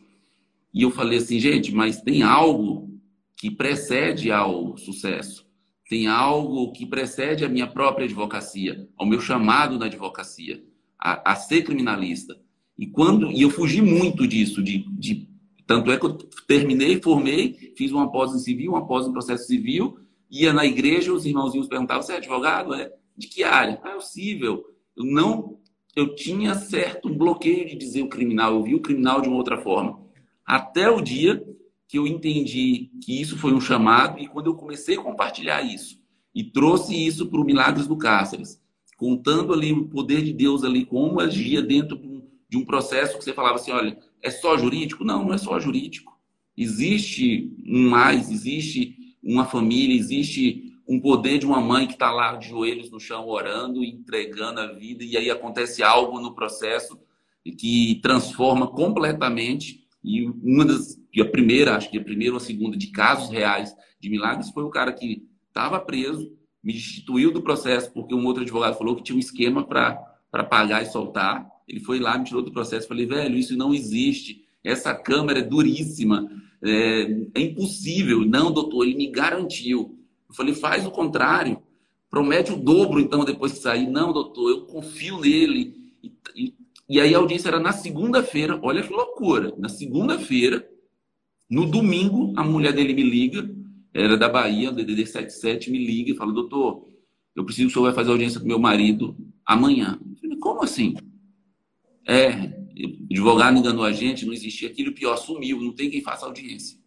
E 0.74 0.84
eu 0.84 0.92
falei 0.92 1.18
assim, 1.18 1.40
gente, 1.40 1.74
mas 1.74 2.02
tem 2.02 2.24
algo 2.24 2.90
que 3.36 3.52
precede 3.52 4.32
ao 4.32 4.78
sucesso. 4.78 5.46
Tem 5.90 6.08
algo 6.08 6.72
que 6.72 6.86
precede 6.86 7.44
a 7.44 7.50
minha 7.50 7.68
própria 7.68 8.06
advocacia, 8.06 8.88
ao 8.96 9.06
meu 9.06 9.20
chamado 9.20 9.78
na 9.78 9.88
advocacia 9.88 10.64
a, 11.02 11.32
a 11.32 11.36
ser 11.36 11.64
criminalista. 11.64 12.40
E 12.78 12.86
quando 12.86 13.32
e 13.32 13.42
eu 13.42 13.50
fugi 13.50 13.82
muito 13.82 14.28
disso, 14.28 14.62
de, 14.62 14.86
de 14.92 15.28
tanto 15.66 15.92
é 15.92 15.98
que 15.98 16.06
eu 16.06 16.14
terminei, 16.48 17.02
formei, 17.02 17.74
fiz 17.76 17.92
uma 17.92 18.12
pós 18.12 18.34
em 18.34 18.40
civil, 18.40 18.72
uma 18.72 18.86
pós 18.86 19.08
em 19.08 19.12
processo 19.12 19.48
civil, 19.48 19.98
ia 20.30 20.54
na 20.54 20.66
igreja, 20.66 21.12
os 21.12 21.26
irmãozinhos 21.26 21.68
perguntavam: 21.68 22.04
"Você 22.04 22.14
é 22.14 22.18
advogado? 22.18 22.74
É 22.74 22.92
de 23.18 23.28
que 23.28 23.44
área?" 23.44 23.80
Ah, 23.84 23.92
é 23.92 23.96
o 23.96 24.02
civil. 24.02 24.64
Eu 24.96 25.06
não 25.06 25.60
eu 25.96 26.16
tinha 26.16 26.56
certo 26.56 27.10
bloqueio 27.10 27.68
de 27.68 27.76
dizer 27.76 28.02
o 28.02 28.08
criminal, 28.08 28.54
eu 28.54 28.64
vi 28.64 28.76
o 28.76 28.82
criminal 28.82 29.22
de 29.22 29.28
uma 29.28 29.38
outra 29.38 29.58
forma. 29.58 30.00
Até 30.46 30.90
o 30.90 31.02
dia 31.02 31.44
que 31.88 31.98
eu 31.98 32.08
entendi 32.08 32.90
que 33.04 33.20
isso 33.22 33.38
foi 33.38 33.54
um 33.54 33.60
chamado 33.60 34.18
e 34.18 34.28
quando 34.28 34.48
eu 34.48 34.56
comecei 34.56 34.96
a 34.96 35.02
compartilhar 35.02 35.62
isso 35.62 36.00
e 36.34 36.44
trouxe 36.44 36.96
isso 36.96 37.30
para 37.30 37.42
o 37.42 37.44
Milagres 37.44 37.88
do 37.88 37.98
Cáceres, 37.98 38.61
contando 39.02 39.52
ali 39.52 39.74
o 39.74 39.88
poder 39.88 40.22
de 40.22 40.32
Deus 40.32 40.64
ali, 40.64 40.86
como 40.86 41.20
agia 41.20 41.60
dentro 41.60 42.00
de 42.48 42.56
um 42.56 42.64
processo 42.64 43.18
que 43.18 43.24
você 43.24 43.34
falava 43.34 43.56
assim, 43.56 43.72
olha, 43.72 43.98
é 44.22 44.30
só 44.30 44.56
jurídico? 44.56 45.04
Não, 45.04 45.26
não 45.26 45.34
é 45.34 45.40
só 45.40 45.60
jurídico. 45.60 46.16
Existe 46.56 47.52
um 47.66 47.90
mais, 47.90 48.30
existe 48.30 48.96
uma 49.24 49.44
família, 49.44 49.98
existe 49.98 50.78
um 50.88 51.00
poder 51.00 51.40
de 51.40 51.48
uma 51.48 51.60
mãe 51.60 51.88
que 51.88 51.94
está 51.94 52.12
lá 52.12 52.36
de 52.36 52.50
joelhos 52.50 52.92
no 52.92 53.00
chão 53.00 53.28
orando, 53.28 53.84
entregando 53.84 54.60
a 54.60 54.68
vida, 54.68 55.04
e 55.04 55.18
aí 55.18 55.32
acontece 55.32 55.82
algo 55.82 56.20
no 56.20 56.36
processo 56.36 57.00
que 57.58 58.00
transforma 58.04 58.68
completamente 58.68 59.84
e 60.04 60.28
uma 60.28 60.64
das, 60.64 61.02
a 61.20 61.26
primeira, 61.26 61.76
acho 61.76 61.90
que 61.90 61.98
a 61.98 62.04
primeira 62.04 62.34
ou 62.34 62.38
a 62.38 62.40
segunda 62.40 62.78
de 62.78 62.92
casos 62.92 63.32
reais 63.32 63.76
de 64.00 64.12
milagres 64.12 64.52
foi 64.52 64.64
o 64.64 64.70
cara 64.70 64.94
que 64.94 65.28
estava 65.48 65.80
preso, 65.80 66.32
me 66.64 66.74
destituiu 66.74 67.32
do 67.32 67.42
processo 67.42 67.92
porque 67.92 68.14
um 68.14 68.26
outro 68.26 68.44
advogado 68.44 68.78
falou 68.78 68.96
que 68.96 69.04
tinha 69.04 69.16
um 69.16 69.20
esquema 69.20 69.66
para 69.66 70.44
pagar 70.50 70.82
e 70.84 70.88
soltar. 70.88 71.48
Ele 71.68 71.80
foi 71.80 72.00
lá, 72.00 72.18
me 72.18 72.26
tirou 72.26 72.42
do 72.42 72.52
processo. 72.52 72.88
Falei, 72.88 73.06
velho, 73.06 73.38
isso 73.38 73.56
não 73.58 73.74
existe. 73.74 74.46
Essa 74.64 74.94
câmera 74.94 75.40
é 75.40 75.44
duríssima. 75.44 76.30
É, 76.62 77.02
é 77.36 77.42
impossível. 77.42 78.26
Não, 78.26 78.52
doutor, 78.52 78.86
ele 78.86 78.96
me 78.96 79.08
garantiu. 79.08 79.98
Eu 80.30 80.36
falei, 80.36 80.54
faz 80.54 80.86
o 80.86 80.92
contrário. 80.92 81.62
Promete 82.10 82.52
o 82.52 82.58
dobro, 82.58 83.00
então, 83.00 83.24
depois 83.24 83.54
que 83.54 83.60
sair. 83.60 83.88
Não, 83.88 84.12
doutor, 84.12 84.50
eu 84.50 84.62
confio 84.66 85.20
nele. 85.20 85.92
E, 86.04 86.12
e 86.36 86.54
e 86.92 87.00
aí 87.00 87.16
a 87.16 87.20
audiência 87.20 87.48
era 87.48 87.58
na 87.58 87.72
segunda-feira, 87.72 88.60
olha 88.62 88.84
que 88.84 88.92
loucura. 88.92 89.54
Na 89.58 89.70
segunda-feira, 89.70 90.70
no 91.50 91.66
domingo, 91.66 92.34
a 92.36 92.44
mulher 92.44 92.74
dele 92.74 92.94
me 92.94 93.02
liga, 93.02 93.50
era 93.94 94.18
da 94.18 94.30
Bahia, 94.30 94.70
o 94.70 94.74
DDD 94.74 95.06
77, 95.06 95.70
me 95.70 95.78
liga 95.78 96.12
e 96.12 96.16
fala: 96.16 96.32
Doutor, 96.32 96.88
eu 97.36 97.44
preciso 97.44 97.68
que 97.68 97.72
o 97.72 97.74
senhor 97.74 97.86
vai 97.86 97.94
fazer 97.94 98.12
audiência 98.12 98.40
com 98.40 98.48
meu 98.48 98.60
marido 98.60 99.16
amanhã. 99.46 100.00
Falei, 100.22 100.38
Como 100.38 100.64
assim? 100.64 100.96
É, 102.08 102.30
advogado 103.10 103.58
enganou 103.58 103.84
a 103.84 103.92
gente, 103.92 104.26
não 104.26 104.34
existia 104.34 104.70
aquilo, 104.70 104.94
pior, 104.94 105.16
sumiu, 105.18 105.62
não 105.62 105.74
tem 105.74 105.90
quem 105.90 106.02
faça 106.02 106.26
audiência. 106.26 106.78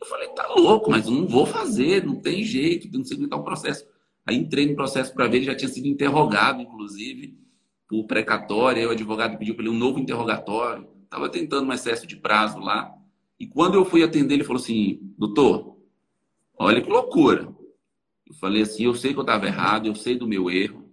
Eu 0.00 0.06
falei: 0.06 0.28
Tá 0.30 0.46
louco, 0.54 0.90
mas 0.90 1.06
eu 1.06 1.12
não 1.12 1.26
vou 1.26 1.46
fazer, 1.46 2.04
não 2.04 2.16
tem 2.16 2.42
jeito, 2.44 2.88
não 2.96 3.04
sei 3.04 3.16
como 3.16 3.26
está 3.26 3.36
o 3.36 3.44
processo. 3.44 3.86
Aí 4.26 4.36
entrei 4.36 4.66
no 4.66 4.76
processo 4.76 5.14
para 5.14 5.26
ver, 5.26 5.38
ele 5.38 5.46
já 5.46 5.54
tinha 5.54 5.68
sido 5.68 5.86
interrogado, 5.86 6.60
inclusive 6.60 7.38
por 7.88 8.04
precatória, 8.04 8.82
aí 8.82 8.86
o 8.86 8.90
advogado 8.90 9.38
pediu 9.38 9.54
para 9.54 9.64
ele 9.64 9.74
um 9.74 9.78
novo 9.78 9.98
interrogatório, 9.98 10.86
estava 11.04 11.30
tentando 11.30 11.66
um 11.66 11.72
excesso 11.72 12.06
de 12.06 12.16
prazo 12.16 12.58
lá. 12.58 12.94
E 13.40 13.46
quando 13.46 13.76
eu 13.76 13.84
fui 13.84 14.02
atender, 14.02 14.34
ele 14.34 14.44
falou 14.44 14.60
assim: 14.60 15.00
doutor, 15.16 15.77
olha 16.58 16.80
que 16.80 16.90
loucura. 16.90 17.48
Eu 18.26 18.34
falei 18.34 18.62
assim: 18.62 18.84
eu 18.84 18.94
sei 18.94 19.12
que 19.12 19.18
eu 19.18 19.22
estava 19.22 19.46
errado, 19.46 19.86
eu 19.86 19.94
sei 19.94 20.16
do 20.16 20.26
meu 20.26 20.50
erro, 20.50 20.88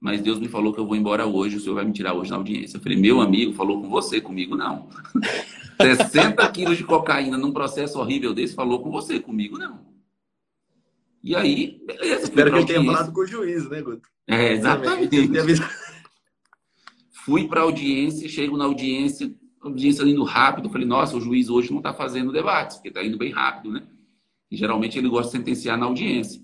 mas 0.00 0.20
Deus 0.20 0.38
me 0.38 0.48
falou 0.48 0.72
que 0.72 0.80
eu 0.80 0.86
vou 0.86 0.96
embora 0.96 1.26
hoje, 1.26 1.56
o 1.56 1.60
senhor 1.60 1.76
vai 1.76 1.84
me 1.84 1.92
tirar 1.92 2.14
hoje 2.14 2.30
na 2.30 2.36
audiência. 2.36 2.76
Eu 2.76 2.82
falei: 2.82 2.98
meu 2.98 3.20
amigo 3.20 3.52
falou 3.52 3.80
com 3.80 3.88
você, 3.88 4.20
comigo 4.20 4.56
não. 4.56 4.88
60 5.80 6.48
quilos 6.52 6.76
de 6.76 6.84
cocaína 6.84 7.36
num 7.36 7.52
processo 7.52 7.98
horrível 7.98 8.32
desse, 8.32 8.54
falou 8.54 8.80
com 8.80 8.90
você, 8.90 9.18
comigo 9.18 9.58
não. 9.58 9.80
E 11.22 11.34
aí, 11.34 11.80
beleza. 11.86 12.24
Espero 12.24 12.50
que 12.50 12.58
ele 12.58 12.66
tenha 12.66 12.84
falado 12.84 13.12
com 13.12 13.20
o 13.20 13.26
juiz, 13.26 13.68
né, 13.68 13.80
Guto? 13.80 14.08
É, 14.26 14.52
exatamente. 14.52 15.16
Fui 17.24 17.48
para 17.48 17.60
a 17.60 17.64
audiência, 17.64 18.28
chego 18.28 18.58
na 18.58 18.64
audiência, 18.64 19.34
audiência 19.62 20.02
indo 20.02 20.22
rápido. 20.22 20.68
Falei, 20.68 20.86
nossa, 20.86 21.16
o 21.16 21.20
juiz 21.20 21.48
hoje 21.48 21.70
não 21.70 21.78
está 21.78 21.94
fazendo 21.94 22.30
debates, 22.30 22.76
porque 22.76 22.88
está 22.88 23.02
indo 23.02 23.16
bem 23.16 23.32
rápido, 23.32 23.72
né? 23.72 23.82
Geralmente 24.50 24.98
ele 24.98 25.08
gosta 25.08 25.32
de 25.32 25.38
sentenciar 25.38 25.78
na 25.78 25.86
audiência. 25.86 26.42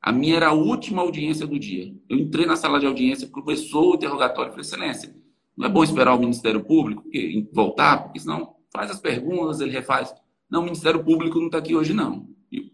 A 0.00 0.12
minha 0.12 0.36
era 0.36 0.48
a 0.48 0.52
última 0.52 1.02
audiência 1.02 1.46
do 1.46 1.58
dia. 1.58 1.94
Eu 2.08 2.18
entrei 2.18 2.46
na 2.46 2.56
sala 2.56 2.80
de 2.80 2.86
audiência, 2.86 3.28
começou 3.28 3.92
o 3.92 3.94
interrogatório. 3.96 4.50
Falei, 4.50 4.64
excelência, 4.64 5.14
não 5.56 5.66
é 5.66 5.68
bom 5.68 5.84
esperar 5.84 6.14
o 6.14 6.18
Ministério 6.18 6.64
Público 6.64 7.02
porque, 7.02 7.46
voltar, 7.52 8.04
porque 8.04 8.18
senão 8.18 8.56
faz 8.72 8.90
as 8.90 8.98
perguntas, 8.98 9.60
ele 9.60 9.70
refaz. 9.70 10.14
Não, 10.50 10.62
o 10.62 10.64
Ministério 10.64 11.04
Público 11.04 11.38
não 11.38 11.46
está 11.46 11.58
aqui 11.58 11.74
hoje, 11.74 11.92
não. 11.92 12.28
Eu, 12.50 12.64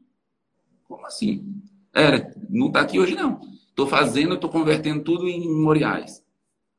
como 0.85 1.05
assim? 1.05 1.63
Era, 1.93 2.33
não 2.49 2.69
está 2.69 2.83
aqui 2.83 3.01
hoje, 3.01 3.15
não. 3.15 3.41
Estou 3.69 3.87
fazendo, 3.87 4.35
estou 4.35 4.49
convertendo 4.49 5.03
tudo 5.03 5.29
em 5.29 5.49
memoriais. 5.49 6.25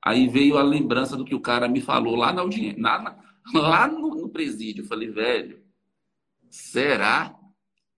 Aí 0.04 0.28
veio 0.28 0.58
a 0.58 0.64
lembrança 0.64 1.18
do 1.18 1.26
que 1.26 1.36
o 1.36 1.42
cara 1.42 1.68
me 1.68 1.82
falou 1.82 2.16
lá 2.16 2.32
na 2.32 2.42
audiência, 2.42 2.82
lá, 2.82 3.18
lá 3.54 3.88
no, 3.88 4.16
no 4.16 4.30
presídio. 4.30 4.84
Eu 4.84 4.88
falei, 4.88 5.10
velho, 5.10 5.62
será? 6.50 7.37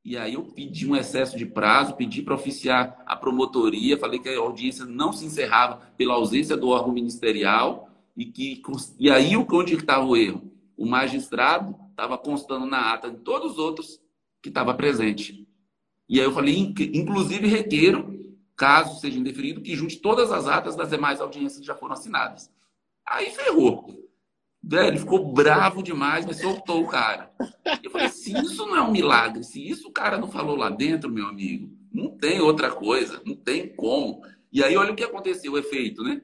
E 0.10 0.18
aí 0.18 0.34
eu 0.34 0.44
pedi 0.44 0.90
um 0.90 0.96
excesso 0.96 1.38
de 1.38 1.46
prazo, 1.46 1.94
pedi 1.94 2.24
para 2.24 2.34
oficiar 2.34 3.00
a 3.06 3.16
promotoria, 3.16 3.96
falei 3.96 4.18
que 4.18 4.28
a 4.28 4.40
audiência 4.40 4.84
não 4.84 5.14
se 5.14 5.24
encerrava 5.24 5.86
pela 5.96 6.16
ausência 6.16 6.58
do 6.58 6.70
órgão 6.70 6.92
ministerial 6.92 7.92
e 8.18 8.26
que 8.26 8.60
e 8.98 9.12
aí 9.12 9.38
onde 9.38 9.76
estava 9.76 10.04
o 10.04 10.18
erro? 10.18 10.52
O 10.76 10.84
magistrado 10.84 11.76
estava 11.92 12.18
constando 12.18 12.66
na 12.66 12.92
ata 12.92 13.12
de 13.12 13.18
todos 13.18 13.52
os 13.52 13.58
outros 13.60 14.02
que 14.42 14.50
estava 14.50 14.74
presente. 14.74 15.48
E 16.10 16.20
aí 16.20 16.26
eu 16.26 16.34
falei, 16.34 16.58
inclusive 16.92 17.46
requeiro 17.46 18.36
caso 18.56 19.00
seja 19.00 19.20
indeferido, 19.20 19.62
que 19.62 19.76
junte 19.76 19.98
todas 19.98 20.32
as 20.32 20.48
atas 20.48 20.76
das 20.76 20.90
demais 20.90 21.22
audiências 21.22 21.60
que 21.60 21.68
já 21.68 21.76
foram 21.76 21.94
assinadas. 21.94 22.52
Aí 23.08 23.30
ferrou. 23.30 24.09
Velho, 24.62 25.00
ficou 25.00 25.34
bravo 25.34 25.82
demais, 25.82 26.26
mas 26.26 26.42
soltou 26.42 26.84
o 26.84 26.88
cara. 26.88 27.32
Eu 27.82 27.90
falei, 27.90 28.10
se 28.10 28.38
isso 28.38 28.66
não 28.66 28.76
é 28.76 28.82
um 28.82 28.92
milagre, 28.92 29.44
se 29.44 29.68
isso 29.68 29.88
o 29.88 29.92
cara 29.92 30.18
não 30.18 30.30
falou 30.30 30.56
lá 30.56 30.70
dentro, 30.70 31.10
meu 31.10 31.28
amigo, 31.28 31.72
não 31.94 32.10
tem 32.10 32.42
outra 32.42 32.70
coisa, 32.70 33.22
não 33.26 33.36
tem 33.36 33.74
como. 33.74 34.22
E 34.52 34.64
aí, 34.64 34.76
olha 34.76 34.92
o 34.92 34.96
que 34.96 35.04
aconteceu, 35.04 35.54
o 35.54 35.58
efeito, 35.58 36.04
né? 36.04 36.22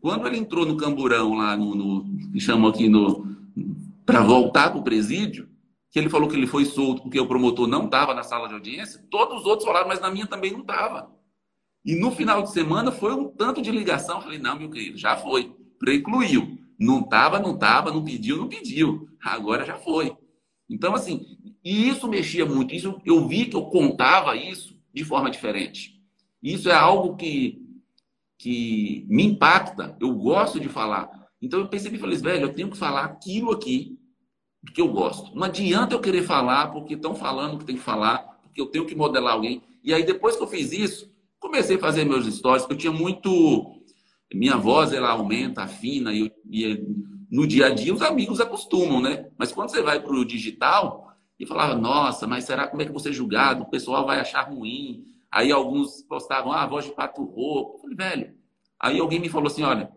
Quando 0.00 0.26
ele 0.26 0.38
entrou 0.38 0.66
no 0.66 0.76
camburão 0.76 1.34
lá 1.34 1.56
no, 1.56 1.74
no 1.74 2.04
que 2.32 2.50
aqui 2.50 2.88
no 2.88 3.34
para 4.04 4.20
voltar 4.22 4.70
para 4.70 4.80
o 4.80 4.84
presídio, 4.84 5.48
que 5.90 5.98
ele 5.98 6.10
falou 6.10 6.28
que 6.28 6.36
ele 6.36 6.46
foi 6.46 6.66
solto 6.66 7.02
porque 7.02 7.18
o 7.18 7.26
promotor 7.26 7.66
não 7.66 7.86
estava 7.86 8.12
na 8.12 8.22
sala 8.22 8.48
de 8.48 8.54
audiência, 8.54 9.02
todos 9.10 9.40
os 9.40 9.46
outros 9.46 9.66
falaram, 9.66 9.88
mas 9.88 10.00
na 10.00 10.10
minha 10.10 10.26
também 10.26 10.52
não 10.52 10.60
estava. 10.60 11.10
E 11.84 11.94
no 11.94 12.10
final 12.10 12.42
de 12.42 12.50
semana 12.50 12.90
foi 12.90 13.14
um 13.14 13.28
tanto 13.28 13.62
de 13.62 13.70
ligação. 13.70 14.20
Falei, 14.20 14.38
não, 14.38 14.58
meu 14.58 14.70
querido, 14.70 14.96
já 14.98 15.16
foi. 15.16 15.54
Precluiu. 15.78 16.58
Não 16.78 17.00
estava, 17.00 17.38
não 17.38 17.54
estava, 17.54 17.92
não 17.92 18.04
pediu, 18.04 18.36
não 18.36 18.48
pediu. 18.48 19.08
Agora 19.22 19.64
já 19.64 19.76
foi. 19.76 20.16
Então, 20.68 20.94
assim, 20.94 21.38
e 21.64 21.88
isso 21.88 22.08
mexia 22.08 22.44
muito. 22.44 22.74
Isso, 22.74 23.00
eu 23.04 23.26
vi 23.26 23.46
que 23.46 23.56
eu 23.56 23.66
contava 23.66 24.36
isso 24.36 24.76
de 24.92 25.04
forma 25.04 25.30
diferente. 25.30 26.00
Isso 26.42 26.68
é 26.68 26.74
algo 26.74 27.16
que, 27.16 27.62
que 28.38 29.06
me 29.08 29.24
impacta. 29.24 29.96
Eu 30.00 30.14
gosto 30.14 30.60
de 30.60 30.68
falar. 30.68 31.08
Então 31.40 31.60
eu 31.60 31.68
percebi 31.68 31.96
e 31.96 32.00
falei, 32.00 32.16
velho, 32.18 32.44
eu 32.44 32.54
tenho 32.54 32.70
que 32.70 32.76
falar 32.76 33.04
aquilo 33.04 33.50
aqui 33.50 33.98
que 34.72 34.80
eu 34.80 34.88
gosto. 34.88 35.34
Não 35.34 35.44
adianta 35.44 35.94
eu 35.94 36.00
querer 36.00 36.22
falar 36.22 36.68
porque 36.68 36.94
estão 36.94 37.14
falando 37.14 37.58
que 37.58 37.64
tem 37.64 37.76
que 37.76 37.82
falar, 37.82 38.18
porque 38.42 38.60
eu 38.60 38.66
tenho 38.66 38.86
que 38.86 38.94
modelar 38.94 39.34
alguém. 39.34 39.62
E 39.82 39.92
aí, 39.92 40.04
depois 40.04 40.36
que 40.36 40.42
eu 40.42 40.46
fiz 40.46 40.72
isso, 40.72 41.10
comecei 41.38 41.76
a 41.76 41.80
fazer 41.80 42.04
meus 42.04 42.26
stories, 42.26 42.62
porque 42.62 42.74
eu 42.74 42.78
tinha 42.78 42.92
muito. 42.92 43.82
Minha 44.34 44.56
voz 44.56 44.92
ela 44.92 45.10
aumenta, 45.10 45.62
afina, 45.62 46.12
e, 46.12 46.32
e 46.50 46.84
no 47.30 47.46
dia 47.46 47.66
a 47.66 47.70
dia 47.70 47.94
os 47.94 48.02
amigos 48.02 48.40
acostumam, 48.40 49.00
né? 49.00 49.30
Mas 49.38 49.52
quando 49.52 49.70
você 49.70 49.82
vai 49.82 50.00
para 50.00 50.14
o 50.14 50.24
digital, 50.24 51.04
e 51.38 51.46
falava, 51.46 51.74
nossa, 51.74 52.26
mas 52.26 52.44
será 52.44 52.66
como 52.68 52.82
é 52.82 52.86
que 52.86 52.92
você 52.92 53.12
julgado? 53.12 53.62
O 53.62 53.70
pessoal 53.70 54.06
vai 54.06 54.20
achar 54.20 54.42
ruim. 54.42 55.04
Aí 55.30 55.50
alguns 55.50 56.02
postavam, 56.02 56.52
ah, 56.52 56.66
voz 56.66 56.84
de 56.84 56.92
pato 56.92 57.24
rouco. 57.24 57.80
Falei, 57.80 57.96
velho. 57.96 58.34
Aí 58.80 59.00
alguém 59.00 59.18
me 59.18 59.28
falou 59.28 59.48
assim: 59.48 59.62
olha, 59.62 59.90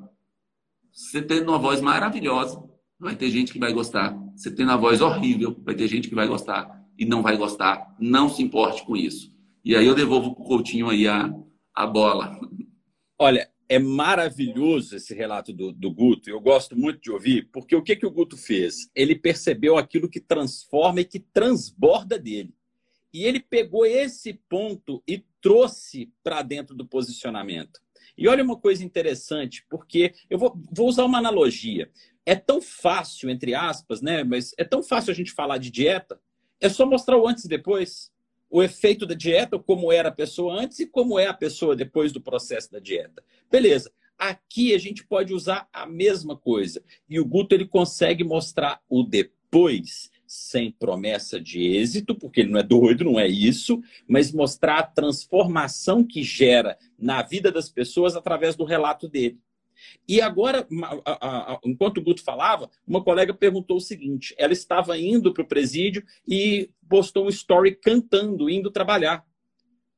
você 0.91 1.21
tendo 1.21 1.49
uma 1.49 1.59
voz 1.59 1.79
maravilhosa, 1.79 2.63
vai 2.99 3.15
ter 3.15 3.29
gente 3.29 3.53
que 3.53 3.59
vai 3.59 3.71
gostar. 3.71 4.17
Você 4.35 4.49
tendo 4.49 4.69
uma 4.69 4.77
voz 4.77 4.99
horrível, 4.99 5.55
vai 5.63 5.75
ter 5.75 5.87
gente 5.87 6.09
que 6.09 6.15
vai 6.15 6.27
gostar 6.27 6.83
e 6.97 7.05
não 7.05 7.21
vai 7.21 7.37
gostar. 7.37 7.95
Não 7.99 8.29
se 8.29 8.41
importe 8.41 8.83
com 8.83 8.97
isso. 8.97 9.31
E 9.63 9.75
aí 9.75 9.85
eu 9.85 9.93
devolvo 9.93 10.33
para 10.33 10.43
o 10.43 10.47
Coutinho 10.47 10.89
aí 10.89 11.07
a, 11.07 11.31
a 11.73 11.85
bola. 11.85 12.39
Olha, 13.19 13.47
é 13.69 13.77
maravilhoso 13.77 14.95
esse 14.95 15.13
relato 15.13 15.51
do, 15.51 15.71
do, 15.71 15.91
Guto. 15.91 16.29
Eu 16.29 16.39
gosto 16.39 16.77
muito 16.77 17.01
de 17.01 17.11
ouvir, 17.11 17.49
porque 17.51 17.75
o 17.75 17.81
que, 17.81 17.95
que 17.95 18.05
o 18.05 18.11
Guto 18.11 18.37
fez? 18.37 18.89
Ele 18.95 19.15
percebeu 19.15 19.77
aquilo 19.77 20.09
que 20.09 20.19
transforma 20.19 21.01
e 21.01 21.05
que 21.05 21.19
transborda 21.19 22.17
dele. 22.17 22.53
E 23.13 23.25
ele 23.25 23.39
pegou 23.39 23.85
esse 23.85 24.33
ponto 24.47 25.03
e 25.07 25.23
trouxe 25.41 26.11
para 26.23 26.41
dentro 26.41 26.75
do 26.75 26.85
posicionamento. 26.85 27.79
E 28.17 28.27
olha 28.27 28.43
uma 28.43 28.57
coisa 28.57 28.83
interessante, 28.83 29.65
porque 29.69 30.13
eu 30.29 30.37
vou, 30.37 30.59
vou 30.71 30.87
usar 30.87 31.05
uma 31.05 31.17
analogia. 31.17 31.89
É 32.25 32.35
tão 32.35 32.61
fácil, 32.61 33.29
entre 33.29 33.53
aspas, 33.53 34.01
né? 34.01 34.23
Mas 34.23 34.53
é 34.57 34.63
tão 34.63 34.81
fácil 34.81 35.11
a 35.11 35.15
gente 35.15 35.31
falar 35.31 35.57
de 35.57 35.69
dieta. 35.69 36.19
É 36.59 36.67
só 36.69 36.85
mostrar 36.85 37.17
o 37.17 37.27
antes 37.27 37.45
e 37.45 37.49
depois 37.49 38.11
o 38.49 38.63
efeito 38.63 39.05
da 39.05 39.13
dieta, 39.13 39.59
como 39.59 39.91
era 39.91 40.09
a 40.09 40.11
pessoa 40.11 40.61
antes 40.61 40.79
e 40.79 40.87
como 40.87 41.19
é 41.19 41.27
a 41.27 41.33
pessoa 41.33 41.75
depois 41.75 42.11
do 42.11 42.21
processo 42.21 42.71
da 42.71 42.79
dieta. 42.79 43.23
Beleza. 43.51 43.91
Aqui 44.17 44.73
a 44.73 44.79
gente 44.79 45.05
pode 45.05 45.33
usar 45.33 45.69
a 45.71 45.85
mesma 45.85 46.35
coisa. 46.35 46.83
E 47.07 47.19
o 47.19 47.25
Guto 47.25 47.53
ele 47.53 47.67
consegue 47.67 48.23
mostrar 48.23 48.81
o 48.89 49.03
depois 49.03 50.09
sem 50.25 50.71
promessa 50.71 51.39
de 51.39 51.61
êxito, 51.61 52.13
porque 52.13 52.41
ele 52.41 52.51
não 52.51 52.59
é 52.59 52.63
doido, 52.63 53.05
não 53.05 53.19
é 53.19 53.27
isso, 53.27 53.81
mas 54.07 54.31
mostrar 54.31 54.79
a 54.79 54.83
transformação 54.83 56.03
que 56.03 56.21
gera 56.21 56.77
na 56.99 57.21
vida 57.21 57.51
das 57.51 57.69
pessoas 57.69 58.15
através 58.15 58.55
do 58.55 58.65
relato 58.65 59.07
dele. 59.07 59.39
E 60.07 60.21
agora, 60.21 60.67
enquanto 61.63 61.97
o 61.97 62.03
Guto 62.03 62.23
falava, 62.23 62.69
uma 62.85 63.03
colega 63.03 63.33
perguntou 63.33 63.77
o 63.77 63.81
seguinte: 63.81 64.33
ela 64.37 64.53
estava 64.53 64.97
indo 64.97 65.33
para 65.33 65.43
o 65.43 65.47
presídio 65.47 66.03
e 66.27 66.69
postou 66.89 67.25
um 67.25 67.29
story 67.29 67.75
cantando, 67.75 68.49
indo 68.49 68.71
trabalhar. 68.71 69.25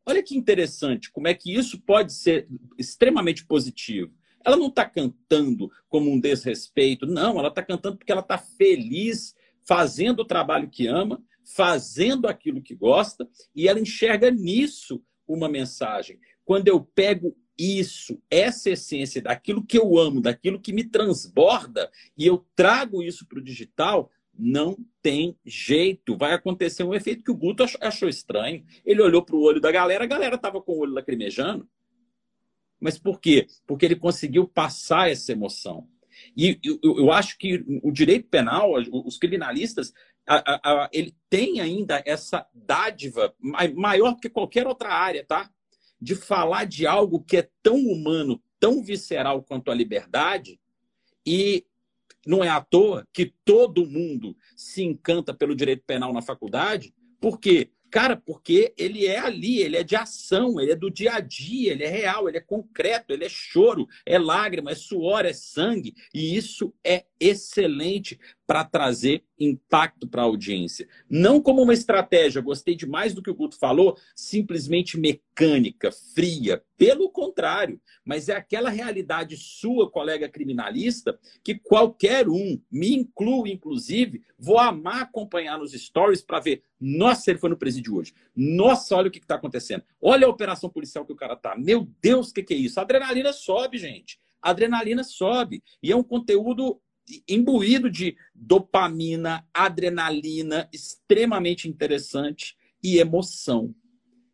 Olha 0.06 0.24
que 0.24 0.36
interessante, 0.36 1.12
como 1.12 1.28
é 1.28 1.34
que 1.34 1.54
isso 1.54 1.80
pode 1.82 2.14
ser 2.14 2.48
extremamente 2.78 3.46
positivo. 3.46 4.12
Ela 4.44 4.56
não 4.56 4.68
está 4.68 4.86
cantando 4.86 5.70
como 5.88 6.10
um 6.10 6.20
desrespeito, 6.20 7.06
não, 7.06 7.38
ela 7.38 7.50
está 7.50 7.62
cantando 7.62 7.98
porque 7.98 8.12
ela 8.12 8.22
está 8.22 8.38
feliz 8.38 9.36
fazendo 9.68 10.22
o 10.22 10.26
trabalho 10.26 10.70
que 10.70 10.88
ama, 10.88 11.22
fazendo 11.56 12.28
aquilo 12.28 12.62
que 12.62 12.74
gosta, 12.74 13.30
e 13.56 13.68
ela 13.68 13.80
enxerga 13.80 14.32
nisso 14.32 15.04
uma 15.28 15.48
mensagem. 15.48 16.20
Quando 16.44 16.68
eu 16.68 16.82
pego 16.82 17.36
isso, 17.60 18.22
essa 18.32 18.70
essência 18.70 19.22
daquilo 19.22 19.66
que 19.66 19.78
eu 19.78 19.98
amo, 19.98 20.22
daquilo 20.22 20.60
que 20.60 20.72
me 20.72 20.86
transborda, 20.86 21.92
e 22.18 22.26
eu 22.26 22.46
trago 22.56 23.04
isso 23.04 23.28
para 23.28 23.40
o 23.40 23.44
digital, 23.44 24.10
não 24.34 24.78
tem 25.02 25.38
jeito. 25.46 26.16
Vai 26.16 26.34
acontecer 26.34 26.84
um 26.84 26.94
efeito 26.94 27.24
que 27.24 27.32
o 27.32 27.36
Guto 27.36 27.66
achou 27.82 28.08
estranho. 28.08 28.66
Ele 28.86 29.02
olhou 29.02 29.22
para 29.22 29.36
o 29.36 29.42
olho 29.42 29.60
da 29.60 29.70
galera, 29.70 30.06
a 30.06 30.08
galera 30.08 30.36
estava 30.36 30.62
com 30.62 30.72
o 30.72 30.80
olho 30.80 30.94
lacrimejando. 30.94 31.68
Mas 32.80 32.98
por 32.98 33.20
quê? 33.20 33.48
Porque 33.68 33.86
ele 33.86 33.98
conseguiu 33.98 34.48
passar 34.48 35.12
essa 35.12 35.34
emoção. 35.34 35.86
E 36.36 36.58
eu, 36.64 36.80
eu 36.84 37.12
acho 37.12 37.38
que 37.38 37.64
o 37.84 37.92
direito 37.92 38.30
penal, 38.30 38.72
os 38.74 39.18
criminalistas, 39.18 39.94
a, 40.26 40.36
a, 40.36 40.84
a, 40.84 40.90
ele 40.94 41.14
tem 41.30 41.60
ainda 41.60 42.02
essa 42.06 42.48
dádiva 42.54 43.36
maior 43.76 44.16
que 44.16 44.30
qualquer 44.30 44.66
outra 44.68 44.90
área, 44.94 45.26
tá? 45.26 45.52
De 46.02 46.16
falar 46.16 46.66
de 46.66 46.88
algo 46.88 47.22
que 47.22 47.38
é 47.38 47.50
tão 47.62 47.78
humano, 47.78 48.42
tão 48.60 48.84
visceral 48.84 49.44
quanto 49.44 49.72
a 49.72 49.76
liberdade, 49.76 50.60
e 51.26 51.66
não 52.26 52.44
é 52.44 52.50
à 52.50 52.62
toa 52.62 53.08
que 53.14 53.34
todo 53.44 53.86
mundo 53.86 54.36
se 54.56 54.84
encanta 54.84 55.34
pelo 55.34 55.56
direito 55.56 55.84
penal 55.86 56.14
na 56.14 56.22
faculdade, 56.22 56.94
porque 57.20 57.72
Cara, 57.92 58.16
porque 58.16 58.72
ele 58.78 59.08
é 59.08 59.18
ali, 59.18 59.62
ele 59.62 59.76
é 59.76 59.84
de 59.84 59.96
ação, 59.96 60.60
ele 60.60 60.72
é 60.72 60.76
do 60.76 60.92
dia 60.92 61.16
a 61.16 61.20
dia, 61.20 61.72
ele 61.72 61.84
é 61.84 61.88
real, 61.88 62.30
ele 62.30 62.38
é 62.38 62.42
concreto, 62.42 63.12
ele 63.12 63.26
é 63.26 63.30
choro, 63.30 63.88
é 64.06 64.20
lágrima, 64.20 64.72
é 64.72 64.76
suor, 64.76 65.26
é 65.26 65.34
sangue. 65.34 65.96
E 66.14 66.36
isso 66.38 66.74
é 66.84 67.06
excelente 67.20 68.20
para 68.48 68.64
trazer 68.64 69.24
impacto 69.40 70.08
para 70.08 70.22
a 70.22 70.26
audiência. 70.26 70.88
Não 71.10 71.42
como 71.42 71.62
uma 71.62 71.74
estratégia, 71.74 72.42
gostei 72.42 72.76
demais 72.76 73.14
do 73.14 73.22
que 73.22 73.30
o 73.30 73.36
Guto 73.36 73.58
falou, 73.58 73.98
simplesmente 74.16 74.98
mecânica, 74.98 75.92
fria. 75.92 76.64
Pelo 76.76 77.10
contrário, 77.10 77.80
mas 78.04 78.30
é 78.30 78.36
aquela 78.36 78.70
realidade 78.70 79.38
sua, 79.38 79.90
colega 79.90 80.28
criminalista, 80.28 81.20
que 81.44 81.56
qualquer 81.56 82.28
um, 82.28 82.60
me 82.72 82.96
incluo 82.96 83.46
inclusive, 83.48 84.24
vou 84.38 84.58
amar 84.58 85.04
acompanhar 85.04 85.58
nos 85.58 85.74
stories 85.74 86.22
para 86.22 86.40
ver. 86.40 86.64
Nossa, 86.80 87.30
ele 87.30 87.40
foi 87.40 87.50
no 87.50 87.58
presídio 87.58 87.96
hoje. 87.96 88.14
Nossa, 88.36 88.96
olha 88.96 89.10
o 89.10 89.12
que 89.12 89.20
está 89.20 89.36
acontecendo. 89.36 89.84
Olha 90.02 90.26
a 90.26 90.30
operação 90.30 90.70
policial 90.70 91.06
que 91.06 91.14
o 91.14 91.16
cara 91.16 91.36
tá. 91.36 91.56
Meu 91.58 91.88
Deus, 92.02 92.30
o 92.30 92.34
que, 92.34 92.44
que 92.44 92.54
é 92.54 92.58
isso? 92.58 92.80
A 92.80 92.84
adrenalina 92.84 93.34
sobe, 93.34 93.78
gente. 93.78 94.20
A 94.42 94.52
adrenalina 94.52 95.04
sobe. 95.04 95.62
E 95.84 95.92
é 95.92 95.96
um 95.96 96.04
conteúdo 96.04 96.82
imbuído 97.28 97.90
de 97.90 98.16
dopamina, 98.34 99.46
adrenalina, 99.54 100.70
extremamente 100.72 101.68
interessante 101.68 102.58
e 102.84 102.98
emoção. 102.98 103.74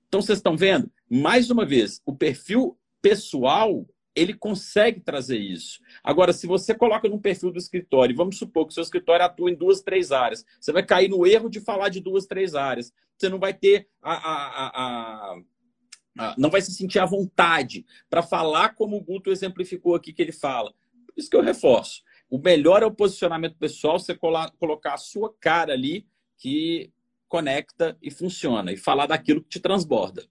Então, 0.08 0.22
vocês 0.22 0.40
estão 0.40 0.56
vendo? 0.56 0.92
Mais 1.10 1.50
uma 1.50 1.66
vez, 1.66 2.02
o 2.06 2.16
perfil 2.16 2.78
pessoal 3.02 3.88
ele 4.16 4.34
consegue 4.34 5.02
trazer 5.02 5.38
isso. 5.38 5.82
Agora, 6.02 6.32
se 6.32 6.48
você 6.48 6.74
coloca 6.74 7.10
num 7.10 7.20
perfil 7.20 7.52
do 7.52 7.60
escritório, 7.60 8.16
vamos 8.16 8.38
supor 8.38 8.66
que 8.66 8.72
o 8.72 8.74
seu 8.74 8.84
escritório 8.84 9.26
atua 9.26 9.52
em 9.52 9.56
duas, 9.56 9.82
três 9.82 10.12
áreas, 10.12 10.46
você 10.60 10.72
vai 10.72 10.84
cair 10.84 11.10
no 11.10 11.28
erro 11.28 11.50
de 11.50 11.60
falar 11.60 11.90
de 11.90 12.00
duas, 12.00 12.26
três 12.26 12.56
áreas. 12.56 12.94
Você 13.18 13.28
não 13.28 13.38
vai 13.38 13.54
ter 13.54 13.90
a, 14.02 14.14
a, 14.14 14.68
a, 14.68 15.32
a 15.34 16.36
não 16.38 16.50
vai 16.50 16.62
se 16.62 16.72
sentir 16.72 17.00
à 17.00 17.06
vontade 17.06 17.86
para 18.10 18.24
falar 18.24 18.70
como 18.70 18.96
o 18.96 19.04
Guto 19.04 19.30
exemplificou 19.30 19.96
aqui 19.96 20.14
que 20.14 20.22
ele 20.22 20.32
fala. 20.32 20.74
Por 21.06 21.14
isso 21.18 21.30
que 21.30 21.36
eu 21.36 21.42
reforço. 21.42 22.02
O 22.36 22.38
melhor 22.38 22.84
é 22.84 22.86
o 22.86 22.92
posicionamento 22.92 23.56
pessoal, 23.56 23.98
você 23.98 24.14
colocar 24.14 24.94
a 24.94 24.98
sua 24.98 25.34
cara 25.40 25.72
ali 25.72 26.06
que 26.38 26.92
conecta 27.30 27.98
e 28.02 28.12
funciona, 28.12 28.74
e 28.74 28.78
falar 28.78 29.06
daquilo 29.06 29.42
que 29.42 29.48
te 29.48 29.60
transborda. 29.62 30.26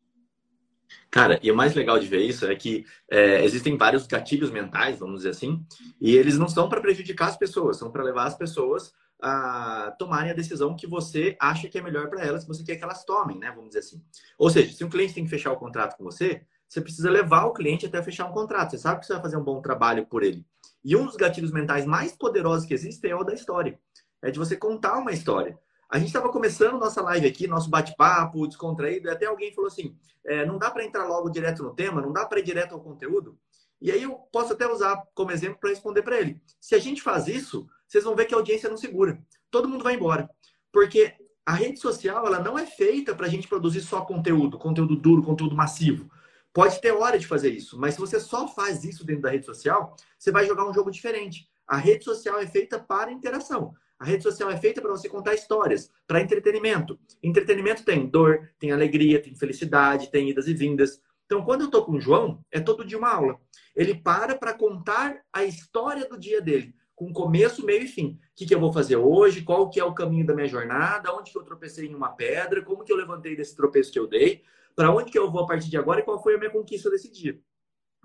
Cara, 1.11 1.41
e 1.43 1.51
o 1.51 1.57
mais 1.57 1.75
legal 1.75 1.99
de 1.99 2.07
ver 2.07 2.21
isso 2.21 2.45
é 2.45 2.55
que 2.55 2.85
é, 3.11 3.43
existem 3.43 3.79
vários 3.79 4.07
gatilhos 4.07 4.51
mentais, 4.51 4.99
vamos 4.99 5.21
dizer 5.21 5.31
assim, 5.31 5.65
e 5.99 6.15
eles 6.15 6.37
não 6.37 6.47
são 6.47 6.69
para 6.69 6.83
prejudicar 6.83 7.29
as 7.29 7.39
pessoas, 7.39 7.79
são 7.79 7.91
para 7.91 8.05
levar 8.05 8.27
as 8.27 8.37
pessoas 8.37 8.93
a 9.19 9.97
tomarem 9.99 10.31
a 10.31 10.35
decisão 10.35 10.77
que 10.77 10.87
você 10.87 11.35
acha 11.41 11.71
que 11.71 11.79
é 11.79 11.83
melhor 11.83 12.11
para 12.11 12.23
elas, 12.23 12.43
que 12.43 12.49
você 12.49 12.63
quer 12.63 12.77
que 12.77 12.85
elas 12.85 13.03
tomem, 13.07 13.39
né? 13.39 13.51
Vamos 13.51 13.69
dizer 13.69 13.79
assim. 13.79 14.05
Ou 14.37 14.51
seja, 14.51 14.75
se 14.75 14.85
um 14.85 14.91
cliente 14.91 15.15
tem 15.15 15.25
que 15.25 15.31
fechar 15.31 15.53
o 15.53 15.57
contrato 15.57 15.97
com 15.97 16.05
você, 16.05 16.43
você 16.69 16.83
precisa 16.83 17.09
levar 17.09 17.47
o 17.47 17.55
cliente 17.55 17.87
até 17.87 18.03
fechar 18.03 18.27
um 18.27 18.33
contrato. 18.33 18.73
Você 18.73 18.79
sabe 18.79 19.01
que 19.01 19.07
você 19.07 19.15
vai 19.15 19.23
fazer 19.23 19.39
um 19.39 19.43
bom 19.43 19.63
trabalho 19.63 20.05
por 20.05 20.23
ele. 20.23 20.45
E 20.85 20.95
um 20.95 21.07
dos 21.07 21.17
gatilhos 21.17 21.51
mentais 21.51 21.87
mais 21.87 22.13
poderosos 22.13 22.67
que 22.67 22.75
existem 22.75 23.11
é 23.11 23.17
o 23.17 23.25
da 23.25 23.33
história. 23.33 23.79
É 24.23 24.31
de 24.31 24.39
você 24.39 24.57
contar 24.57 24.99
uma 24.99 25.13
história. 25.13 25.59
A 25.89 25.99
gente 25.99 26.09
estava 26.09 26.29
começando 26.31 26.79
nossa 26.79 27.01
live 27.03 27.27
aqui, 27.27 27.47
nosso 27.47 27.71
bate-papo 27.71 28.47
descontraído, 28.47 29.09
e 29.09 29.11
até 29.11 29.27
alguém 29.27 29.55
falou 29.55 29.69
assim: 29.69 29.97
é, 30.25 30.45
não 30.45 30.59
dá 30.59 30.71
para 30.71 30.85
entrar 30.85 31.07
logo 31.07 31.31
direto 31.31 31.63
no 31.63 31.75
tema, 31.75 32.01
não 32.01 32.13
dá 32.13 32.27
para 32.27 32.41
ir 32.41 32.43
direto 32.43 32.75
ao 32.75 32.81
conteúdo. 32.81 33.39
E 33.81 33.91
aí 33.91 34.03
eu 34.03 34.15
posso 34.33 34.53
até 34.53 34.67
usar 34.67 35.03
como 35.15 35.31
exemplo 35.31 35.59
para 35.61 35.71
responder 35.71 36.03
para 36.03 36.19
ele. 36.19 36.41
Se 36.61 36.75
a 36.75 36.79
gente 36.79 37.03
faz 37.03 37.29
isso, 37.29 37.67
vocês 37.87 38.05
vão 38.05 38.17
ver 38.17 38.25
que 38.25 38.35
a 38.35 38.39
audiência 38.39 38.69
não 38.69 38.77
segura. 38.77 39.23
Todo 39.51 39.69
mundo 39.69 39.85
vai 39.85 39.95
embora. 39.95 40.29
Porque 40.73 41.15
a 41.45 41.53
rede 41.53 41.79
social 41.79 42.27
ela 42.27 42.41
não 42.41 42.59
é 42.59 42.65
feita 42.65 43.15
para 43.15 43.27
a 43.27 43.29
gente 43.29 43.47
produzir 43.47 43.83
só 43.83 44.01
conteúdo, 44.01 44.59
conteúdo 44.59 44.97
duro, 44.97 45.23
conteúdo 45.23 45.55
massivo. 45.55 46.11
Pode 46.55 46.81
ter 46.81 46.93
hora 46.93 47.19
de 47.19 47.27
fazer 47.27 47.51
isso, 47.51 47.77
mas 47.77 47.95
se 47.95 48.01
você 48.01 48.21
só 48.21 48.47
faz 48.47 48.85
isso 48.85 49.05
dentro 49.05 49.23
da 49.23 49.31
rede 49.31 49.45
social, 49.45 49.97
você 50.17 50.31
vai 50.31 50.47
jogar 50.47 50.65
um 50.65 50.73
jogo 50.73 50.89
diferente. 50.89 51.49
A 51.67 51.77
rede 51.77 52.05
social 52.05 52.39
é 52.39 52.47
feita 52.47 52.79
para 52.79 53.11
interação. 53.11 53.75
A 53.99 54.05
rede 54.05 54.23
social 54.23 54.49
é 54.49 54.57
feita 54.57 54.81
para 54.81 54.93
você 54.93 55.09
contar 55.09 55.35
histórias, 55.35 55.91
para 56.07 56.21
entretenimento. 56.21 56.97
Entretenimento 57.21 57.85
tem 57.85 58.07
dor, 58.07 58.51
tem 58.57 58.71
alegria, 58.71 59.21
tem 59.21 59.35
felicidade, 59.35 60.13
tem 60.13 60.31
idas 60.31 60.47
e 60.47 60.55
vindas. 60.55 61.03
Então, 61.27 61.45
quando 61.45 61.63
eu 61.63 61.67
estou 61.67 61.85
com 61.85 61.93
o 61.93 62.01
João, 62.01 62.45
é 62.53 62.61
todo 62.61 62.85
dia 62.85 62.99
uma 62.99 63.13
aula. 63.13 63.41
Ele 63.75 63.93
para 63.93 64.37
para 64.37 64.55
contar 64.55 65.23
a 65.33 65.45
história 65.45 66.09
do 66.09 66.17
dia 66.17 66.41
dele, 66.41 66.73
com 66.95 67.13
começo, 67.13 67.67
meio 67.67 67.83
e 67.83 67.89
fim. 67.89 68.13
O 68.13 68.37
que, 68.37 68.47
que 68.47 68.55
eu 68.55 68.61
vou 68.61 68.73
fazer 68.73 68.97
hoje? 68.97 69.43
Qual 69.43 69.69
que 69.69 69.81
é 69.81 69.85
o 69.85 69.95
caminho 69.95 70.25
da 70.25 70.35
minha 70.35 70.47
jornada? 70.47 71.13
Onde 71.13 71.33
que 71.33 71.39
eu 71.39 71.43
tropecei 71.43 71.89
em 71.89 71.95
uma 71.97 72.11
pedra? 72.11 72.63
Como 72.63 72.85
que 72.85 72.93
eu 72.93 72.97
levantei 72.97 73.35
desse 73.35 73.57
tropeço 73.57 73.91
que 73.91 73.99
eu 73.99 74.07
dei? 74.07 74.45
Para 74.75 74.95
onde 74.95 75.11
que 75.11 75.19
eu 75.19 75.31
vou 75.31 75.43
a 75.43 75.47
partir 75.47 75.71
de 75.71 75.77
agora 75.77 76.01
e 76.01 76.03
qual 76.03 76.23
foi 76.23 76.35
a 76.35 76.39
minha 76.39 76.51
conquista 76.51 76.91
desse 76.91 77.11
dia. 77.11 77.39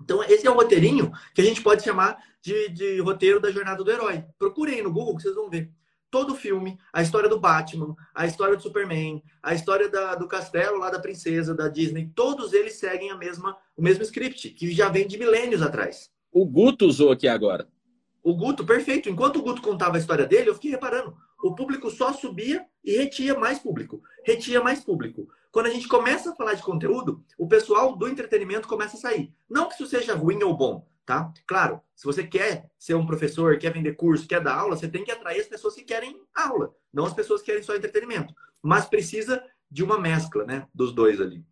Então, 0.02 0.22
esse 0.24 0.46
é 0.46 0.50
o 0.50 0.54
roteirinho 0.54 1.12
que 1.34 1.40
a 1.40 1.44
gente 1.44 1.62
pode 1.62 1.82
chamar 1.82 2.16
de, 2.42 2.68
de 2.70 3.00
roteiro 3.00 3.40
da 3.40 3.50
jornada 3.50 3.84
do 3.84 3.90
herói. 3.90 4.24
Procurem 4.38 4.82
no 4.82 4.92
Google 4.92 5.16
que 5.16 5.22
vocês 5.22 5.34
vão 5.34 5.50
ver. 5.50 5.70
Todo 6.10 6.32
o 6.32 6.36
filme, 6.36 6.76
a 6.92 7.02
história 7.02 7.28
do 7.28 7.38
Batman, 7.38 7.94
a 8.14 8.26
história 8.26 8.56
do 8.56 8.62
Superman, 8.62 9.22
a 9.42 9.54
história 9.54 9.88
da, 9.88 10.16
do 10.16 10.26
castelo 10.26 10.78
lá 10.78 10.90
da 10.90 10.98
princesa, 10.98 11.54
da 11.54 11.68
Disney, 11.68 12.10
todos 12.16 12.52
eles 12.52 12.74
seguem 12.74 13.10
a 13.10 13.16
mesma, 13.16 13.56
o 13.76 13.82
mesmo 13.82 14.02
script, 14.02 14.50
que 14.50 14.72
já 14.72 14.88
vem 14.88 15.06
de 15.06 15.18
milênios 15.18 15.62
atrás. 15.62 16.10
O 16.32 16.44
Guto 16.44 16.86
usou 16.86 17.12
aqui 17.12 17.28
agora. 17.28 17.68
O 18.22 18.34
Guto, 18.34 18.64
perfeito. 18.66 19.08
Enquanto 19.08 19.36
o 19.36 19.42
Guto 19.42 19.62
contava 19.62 19.96
a 19.96 20.00
história 20.00 20.26
dele, 20.26 20.50
eu 20.50 20.54
fiquei 20.54 20.70
reparando. 20.70 21.16
O 21.42 21.54
público 21.54 21.90
só 21.90 22.12
subia 22.12 22.64
e 22.84 22.96
retia 22.96 23.38
mais 23.38 23.58
público. 23.58 24.02
Retia 24.24 24.60
mais 24.60 24.80
público. 24.80 25.28
Quando 25.52 25.66
a 25.66 25.70
gente 25.70 25.88
começa 25.88 26.30
a 26.30 26.34
falar 26.34 26.54
de 26.54 26.62
conteúdo, 26.62 27.24
o 27.36 27.48
pessoal 27.48 27.96
do 27.96 28.08
entretenimento 28.08 28.68
começa 28.68 28.96
a 28.96 29.00
sair. 29.00 29.34
Não 29.48 29.68
que 29.68 29.74
isso 29.74 29.86
seja 29.86 30.14
ruim 30.14 30.42
ou 30.42 30.56
bom, 30.56 30.86
tá? 31.04 31.32
Claro, 31.46 31.80
se 31.94 32.04
você 32.04 32.24
quer 32.24 32.70
ser 32.78 32.94
um 32.94 33.06
professor, 33.06 33.58
quer 33.58 33.72
vender 33.72 33.94
curso, 33.94 34.28
quer 34.28 34.40
dar 34.40 34.54
aula, 34.54 34.76
você 34.76 34.88
tem 34.88 35.04
que 35.04 35.10
atrair 35.10 35.40
as 35.40 35.48
pessoas 35.48 35.74
que 35.74 35.82
querem 35.82 36.22
aula, 36.34 36.72
não 36.92 37.04
as 37.04 37.14
pessoas 37.14 37.40
que 37.40 37.46
querem 37.46 37.62
só 37.62 37.74
entretenimento. 37.74 38.32
Mas 38.62 38.86
precisa 38.86 39.42
de 39.68 39.82
uma 39.82 39.98
mescla, 39.98 40.44
né, 40.44 40.66
dos 40.74 40.92
dois 40.92 41.20
ali. 41.20 41.44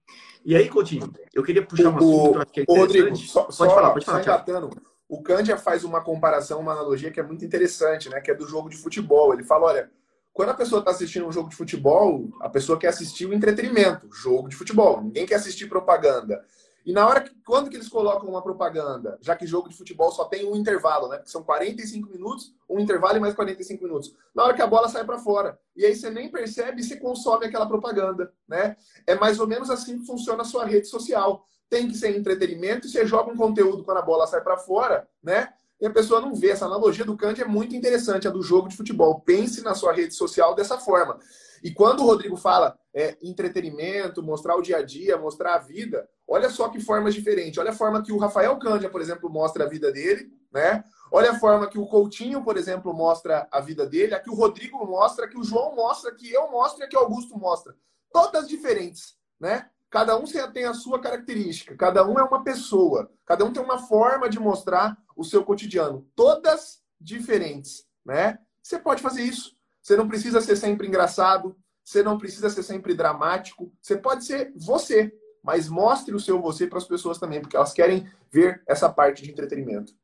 E 0.44 0.55
aí, 0.55 0.68
Coutinho, 0.68 1.12
eu 1.34 1.42
queria 1.42 1.64
puxar 1.64 1.90
um 1.90 1.96
assunto 1.96 2.30
que 2.30 2.36
eu 2.36 2.42
acho 2.42 2.53
que 2.53 2.61
é 2.61 2.62
interessante. 2.62 3.01
Rodrigo, 3.01 3.16
só, 3.16 3.42
pode 3.42 3.57
só, 3.57 3.70
falar, 3.70 3.90
pode 3.90 4.05
falar. 4.05 4.22
Engatando, 4.22 4.70
o 5.09 5.22
Candia 5.22 5.57
faz 5.57 5.84
uma 5.84 6.01
comparação, 6.01 6.61
uma 6.61 6.72
analogia 6.72 7.11
que 7.11 7.18
é 7.18 7.22
muito 7.22 7.44
interessante, 7.44 8.09
né, 8.09 8.20
que 8.20 8.30
é 8.30 8.34
do 8.34 8.46
jogo 8.46 8.68
de 8.68 8.76
futebol. 8.76 9.32
Ele 9.32 9.42
fala, 9.42 9.66
olha, 9.66 9.90
quando 10.39 10.51
a 10.51 10.55
pessoa 10.55 10.78
está 10.78 10.93
assistindo 10.93 11.26
um 11.26 11.32
jogo 11.32 11.49
de 11.49 11.57
futebol, 11.57 12.28
a 12.41 12.49
pessoa 12.49 12.78
quer 12.78 12.86
assistir 12.86 13.26
o 13.26 13.34
entretenimento, 13.34 14.09
jogo 14.12 14.49
de 14.49 14.55
futebol. 14.55 15.03
Ninguém 15.03 15.26
quer 15.26 15.34
assistir 15.34 15.66
propaganda. 15.66 16.45
E 16.86 16.93
na 16.93 17.05
hora 17.09 17.22
que, 17.22 17.34
quando 17.45 17.68
que 17.68 17.74
eles 17.74 17.89
colocam 17.89 18.28
uma 18.28 18.41
propaganda, 18.41 19.18
já 19.20 19.34
que 19.34 19.49
jogo 19.49 19.68
de 19.68 19.76
futebol 19.76 20.12
só 20.12 20.26
tem 20.26 20.49
um 20.49 20.55
intervalo, 20.55 21.09
né? 21.09 21.20
São 21.24 21.43
45 21.43 22.09
minutos, 22.09 22.55
um 22.70 22.78
intervalo 22.78 23.16
e 23.16 23.20
mais 23.20 23.34
45 23.34 23.82
minutos. 23.82 24.14
Na 24.32 24.45
hora 24.45 24.55
que 24.55 24.62
a 24.62 24.66
bola 24.68 24.89
sai 24.89 25.05
para 25.05 25.18
fora. 25.18 25.59
E 25.74 25.84
aí 25.84 25.97
você 25.97 26.09
nem 26.09 26.30
percebe 26.30 26.82
e 26.82 26.84
você 26.84 26.97
consome 26.99 27.45
aquela 27.45 27.66
propaganda, 27.66 28.32
né? 28.47 28.76
É 29.09 29.16
mais 29.16 29.41
ou 29.41 29.47
menos 29.49 29.68
assim 29.70 29.99
que 29.99 30.07
funciona 30.07 30.43
a 30.43 30.47
sua 30.47 30.64
rede 30.64 30.86
social. 30.86 31.45
Tem 31.68 31.89
que 31.89 31.97
ser 31.97 32.16
entretenimento 32.16 32.86
e 32.86 32.91
você 32.91 33.05
joga 33.05 33.32
um 33.32 33.36
conteúdo 33.36 33.82
quando 33.82 33.99
a 33.99 34.03
bola 34.03 34.24
sai 34.24 34.41
para 34.41 34.57
fora, 34.57 35.09
né? 35.20 35.53
E 35.80 35.86
a 35.86 35.90
pessoa 35.90 36.20
não 36.20 36.34
vê. 36.34 36.50
Essa 36.50 36.66
analogia 36.66 37.04
do 37.04 37.16
Kant 37.16 37.40
é 37.40 37.44
muito 37.44 37.74
interessante, 37.74 38.26
a 38.26 38.30
do 38.30 38.42
jogo 38.42 38.68
de 38.68 38.76
futebol. 38.76 39.20
Pense 39.20 39.62
na 39.62 39.74
sua 39.74 39.92
rede 39.92 40.14
social 40.14 40.54
dessa 40.54 40.78
forma. 40.78 41.18
E 41.62 41.72
quando 41.72 42.00
o 42.00 42.06
Rodrigo 42.06 42.36
fala 42.36 42.78
é, 42.94 43.16
entretenimento, 43.22 44.22
mostrar 44.22 44.56
o 44.56 44.62
dia 44.62 44.78
a 44.78 44.82
dia, 44.82 45.16
mostrar 45.16 45.54
a 45.54 45.58
vida, 45.58 46.08
olha 46.26 46.48
só 46.50 46.68
que 46.68 46.80
formas 46.80 47.14
diferentes. 47.14 47.58
Olha 47.58 47.70
a 47.70 47.74
forma 47.74 48.02
que 48.02 48.12
o 48.12 48.18
Rafael 48.18 48.56
Cândia, 48.58 48.90
por 48.90 49.00
exemplo, 49.00 49.30
mostra 49.30 49.64
a 49.64 49.68
vida 49.68 49.90
dele, 49.92 50.30
né? 50.52 50.84
Olha 51.10 51.32
a 51.32 51.38
forma 51.38 51.66
que 51.68 51.78
o 51.78 51.86
Coutinho, 51.86 52.44
por 52.44 52.56
exemplo, 52.56 52.92
mostra 52.92 53.48
a 53.50 53.60
vida 53.60 53.86
dele, 53.86 54.14
a 54.14 54.20
que 54.20 54.30
o 54.30 54.34
Rodrigo 54.34 54.84
mostra, 54.84 55.24
a 55.24 55.28
que 55.28 55.38
o 55.38 55.44
João 55.44 55.74
mostra, 55.74 56.10
a 56.10 56.14
que 56.14 56.30
eu 56.30 56.50
mostro 56.50 56.82
e 56.82 56.84
a 56.84 56.88
que 56.88 56.96
o 56.96 57.00
Augusto 57.00 57.36
mostra. 57.38 57.74
Todas 58.12 58.48
diferentes, 58.48 59.16
né? 59.40 59.70
Cada 59.91 60.18
um 60.18 60.24
tem 60.53 60.64
a 60.64 60.74
sua 60.74 61.01
característica, 61.01 61.74
cada 61.74 62.07
um 62.07 62.18
é 62.18 62.22
uma 62.22 62.45
pessoa, 62.45 63.11
cada 63.24 63.45
um 63.45 63.53
tem 63.53 63.62
uma 63.62 63.78
forma 63.78 64.28
de 64.28 64.39
mostrar 64.39 64.99
o 65.16 65.24
seu 65.24 65.43
cotidiano. 65.43 66.07
Todas 66.14 66.82
diferentes, 67.01 67.86
né? 68.05 68.39
Você 68.62 68.78
pode 68.78 69.01
fazer 69.01 69.22
isso. 69.22 69.57
Você 69.80 69.97
não 69.97 70.07
precisa 70.07 70.43
ser 70.43 70.57
sempre 70.57 70.86
engraçado, 70.86 71.57
você 71.82 72.03
não 72.03 72.18
precisa 72.18 72.51
ser 72.51 72.62
sempre 72.62 72.93
dramático. 72.93 73.72
Você 73.80 73.97
pode 73.97 74.26
ser 74.26 74.53
você, 74.55 75.11
mas 75.43 75.70
mostre 75.70 76.14
o 76.14 76.20
seu 76.20 76.39
você 76.39 76.66
para 76.66 76.76
as 76.76 76.84
pessoas 76.84 77.18
também, 77.18 77.41
porque 77.41 77.57
elas 77.57 77.72
querem 77.72 78.07
ver 78.30 78.62
essa 78.66 78.91
parte 78.91 79.22
de 79.22 79.30
entretenimento. 79.30 79.95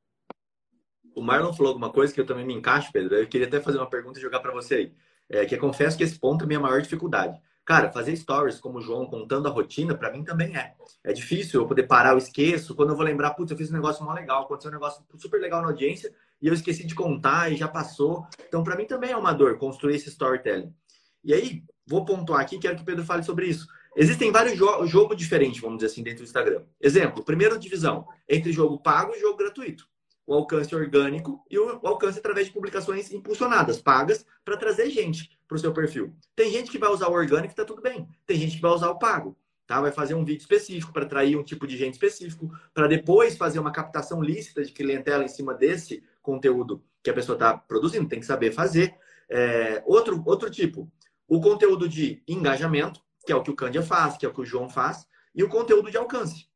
O 1.15 1.21
Marlon 1.21 1.53
falou 1.53 1.73
alguma 1.73 1.93
coisa 1.93 2.13
que 2.13 2.19
eu 2.19 2.25
também 2.25 2.47
me 2.47 2.55
encaixo, 2.55 2.91
Pedro. 2.91 3.17
Eu 3.17 3.29
queria 3.29 3.47
até 3.47 3.61
fazer 3.61 3.77
uma 3.77 3.89
pergunta 3.89 4.19
e 4.19 4.23
jogar 4.23 4.41
para 4.41 4.53
você 4.53 4.75
aí. 4.75 4.95
É, 5.29 5.45
que 5.45 5.55
eu 5.55 5.61
confesso 5.61 5.97
que 5.97 6.03
esse 6.03 6.19
ponto 6.19 6.43
é 6.43 6.45
a 6.45 6.49
minha 6.49 6.61
maior 6.61 6.81
dificuldade. 6.81 7.39
Cara, 7.65 7.91
fazer 7.91 8.15
stories 8.15 8.61
como 8.61 8.79
o 8.79 8.81
João 8.83 9.07
contando 9.07 9.49
a 9.49 9.51
rotina, 9.51 9.95
para 9.95 10.13
mim 10.13 10.23
também 10.23 10.55
é. 10.55 10.75
É 11.03 11.13
difícil 11.13 11.61
eu 11.61 11.67
poder 11.67 11.85
parar, 11.85 12.13
eu 12.13 12.19
esqueço. 12.19 12.75
Quando 12.75 12.91
eu 12.91 12.97
vou 12.97 13.05
lembrar, 13.05 13.31
putz, 13.31 13.51
eu 13.51 13.57
fiz 13.57 13.71
um 13.71 13.75
negócio 13.75 14.05
mó 14.05 14.13
legal, 14.13 14.43
aconteceu 14.43 14.71
um 14.71 14.75
negócio 14.75 15.03
super 15.17 15.41
legal 15.41 15.63
na 15.63 15.69
audiência 15.69 16.15
e 16.43 16.47
eu 16.47 16.53
esqueci 16.53 16.87
de 16.87 16.95
contar 16.95 17.51
e 17.51 17.57
já 17.57 17.67
passou. 17.67 18.27
Então, 18.47 18.63
para 18.63 18.77
mim 18.77 18.85
também 18.85 19.13
é 19.13 19.17
uma 19.17 19.33
dor 19.33 19.57
construir 19.57 19.97
esse 19.97 20.11
storytelling. 20.11 20.75
E 21.23 21.33
aí, 21.33 21.65
vou 21.87 22.05
pontuar 22.05 22.41
aqui, 22.41 22.59
quero 22.59 22.77
que 22.77 22.83
o 22.83 22.85
Pedro 22.85 23.05
fale 23.05 23.23
sobre 23.23 23.47
isso. 23.47 23.67
Existem 23.97 24.31
vários 24.31 24.59
jo 24.59 24.87
jogos 24.87 25.17
diferentes, 25.17 25.61
vamos 25.61 25.79
dizer 25.79 25.91
assim, 25.93 26.03
dentro 26.03 26.23
do 26.23 26.27
Instagram. 26.27 26.65
Exemplo, 26.81 27.25
primeira 27.25 27.59
divisão 27.59 28.07
entre 28.29 28.53
jogo 28.53 28.79
pago 28.79 29.15
e 29.15 29.21
jogo 29.21 29.39
gratuito. 29.39 29.89
O 30.27 30.35
alcance 30.35 30.75
orgânico 30.75 31.45
e 31.51 31.59
o 31.59 31.81
alcance 31.87 32.19
através 32.19 32.47
de 32.47 32.53
publicações 32.53 33.13
impulsionadas, 33.13 33.81
pagas, 33.81 34.25
para 34.45 34.57
trazer 34.57 34.91
gente 34.91 35.39
para 35.47 35.57
o 35.57 35.59
seu 35.59 35.73
perfil. 35.73 36.15
Tem 36.35 36.51
gente 36.51 36.71
que 36.71 36.79
vai 36.79 36.91
usar 36.91 37.09
o 37.09 37.13
orgânico 37.13 37.49
e 37.49 37.53
está 37.53 37.65
tudo 37.65 37.83
bem. 37.83 38.09
Tem 38.27 38.39
gente 38.39 38.57
que 38.57 38.63
vai 38.63 38.73
usar 38.73 38.91
o 38.91 38.99
pago. 38.99 39.37
Tá? 39.67 39.81
Vai 39.81 39.93
fazer 39.93 40.15
um 40.15 40.25
vídeo 40.25 40.41
específico 40.41 40.93
para 40.93 41.05
atrair 41.05 41.37
um 41.37 41.43
tipo 41.43 41.67
de 41.67 41.77
gente 41.77 41.95
específico, 41.95 42.51
para 42.73 42.87
depois 42.87 43.37
fazer 43.37 43.59
uma 43.59 43.73
captação 43.73 44.23
lícita 44.23 44.63
de 44.63 44.73
clientela 44.73 45.25
em 45.25 45.29
cima 45.29 45.55
desse 45.55 46.03
conteúdo 46.21 46.83
que 47.03 47.11
a 47.11 47.15
pessoa 47.15 47.37
está 47.37 47.57
produzindo. 47.57 48.09
Tem 48.09 48.21
que 48.21 48.27
saber 48.27 48.53
fazer. 48.53 48.95
É, 49.29 49.83
outro, 49.87 50.23
outro 50.27 50.51
tipo, 50.51 50.91
o 51.27 51.41
conteúdo 51.41 51.89
de 51.89 52.23
engajamento, 52.29 53.01
que 53.25 53.33
é 53.33 53.37
o 53.37 53.43
que 53.43 53.51
o 53.51 53.57
Cândia 53.57 53.83
faz, 53.83 54.17
que 54.19 54.27
é 54.27 54.29
o 54.29 54.35
que 54.35 54.41
o 54.43 54.45
João 54.45 54.69
faz, 54.69 55.07
e 55.35 55.43
o 55.43 55.49
conteúdo 55.49 55.91
de 55.91 55.97
alcance. 55.97 56.47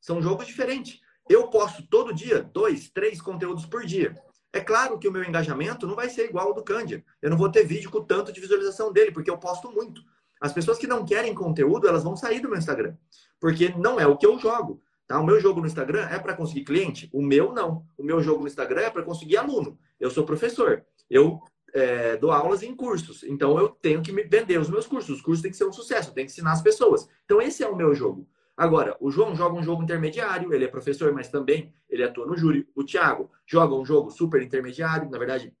São 0.00 0.22
jogos 0.22 0.46
diferentes. 0.46 1.00
Eu 1.28 1.48
posto 1.48 1.86
todo 1.88 2.14
dia 2.14 2.42
dois, 2.42 2.88
três 2.88 3.20
conteúdos 3.20 3.66
por 3.66 3.84
dia. 3.84 4.14
É 4.52 4.60
claro 4.60 4.98
que 4.98 5.06
o 5.06 5.12
meu 5.12 5.22
engajamento 5.22 5.86
não 5.86 5.94
vai 5.94 6.08
ser 6.08 6.24
igual 6.24 6.48
ao 6.48 6.54
do 6.54 6.64
Cândia. 6.64 7.04
Eu 7.20 7.30
não 7.30 7.36
vou 7.36 7.50
ter 7.50 7.64
vídeo 7.64 7.90
com 7.90 8.02
tanto 8.02 8.32
de 8.32 8.40
visualização 8.40 8.92
dele, 8.92 9.12
porque 9.12 9.30
eu 9.30 9.36
posto 9.36 9.70
muito. 9.70 10.02
As 10.40 10.52
pessoas 10.52 10.78
que 10.78 10.86
não 10.86 11.04
querem 11.04 11.34
conteúdo, 11.34 11.86
elas 11.86 12.02
vão 12.02 12.16
sair 12.16 12.40
do 12.40 12.48
meu 12.48 12.58
Instagram. 12.58 12.96
Porque 13.38 13.68
não 13.76 14.00
é 14.00 14.06
o 14.06 14.16
que 14.16 14.26
eu 14.26 14.38
jogo. 14.38 14.82
Tá? 15.06 15.20
O 15.20 15.24
meu 15.24 15.40
jogo 15.40 15.60
no 15.60 15.66
Instagram 15.66 16.06
é 16.08 16.18
para 16.18 16.34
conseguir 16.34 16.64
cliente? 16.64 17.10
O 17.12 17.22
meu 17.22 17.52
não. 17.52 17.84
O 17.96 18.02
meu 18.02 18.22
jogo 18.22 18.42
no 18.42 18.46
Instagram 18.46 18.82
é 18.82 18.90
para 18.90 19.02
conseguir 19.02 19.36
aluno. 19.36 19.78
Eu 20.00 20.10
sou 20.10 20.24
professor. 20.24 20.84
Eu 21.10 21.40
é, 21.74 22.16
dou 22.16 22.30
aulas 22.30 22.62
em 22.62 22.74
cursos. 22.74 23.22
Então 23.24 23.58
eu 23.58 23.68
tenho 23.68 24.02
que 24.02 24.12
me 24.12 24.22
vender 24.22 24.58
os 24.58 24.70
meus 24.70 24.86
cursos. 24.86 25.16
Os 25.16 25.22
cursos 25.22 25.42
têm 25.42 25.50
que 25.50 25.56
ser 25.56 25.66
um 25.66 25.72
sucesso, 25.72 26.10
eu 26.10 26.14
tenho 26.14 26.26
que 26.26 26.32
ensinar 26.32 26.52
as 26.52 26.62
pessoas. 26.62 27.08
Então 27.24 27.40
esse 27.40 27.62
é 27.62 27.68
o 27.68 27.76
meu 27.76 27.94
jogo. 27.94 28.28
Agora, 28.58 28.96
o 28.98 29.08
João 29.08 29.36
joga 29.36 29.54
um 29.54 29.62
jogo 29.62 29.84
intermediário, 29.84 30.52
ele 30.52 30.64
é 30.64 30.68
professor, 30.68 31.12
mas 31.12 31.28
também 31.28 31.72
ele 31.88 32.02
atua 32.02 32.26
no 32.26 32.36
júri. 32.36 32.68
O 32.74 32.82
Thiago 32.82 33.30
joga 33.46 33.72
um 33.72 33.84
jogo 33.84 34.10
super 34.10 34.42
intermediário, 34.42 35.08
na 35.08 35.16
verdade, 35.16 35.54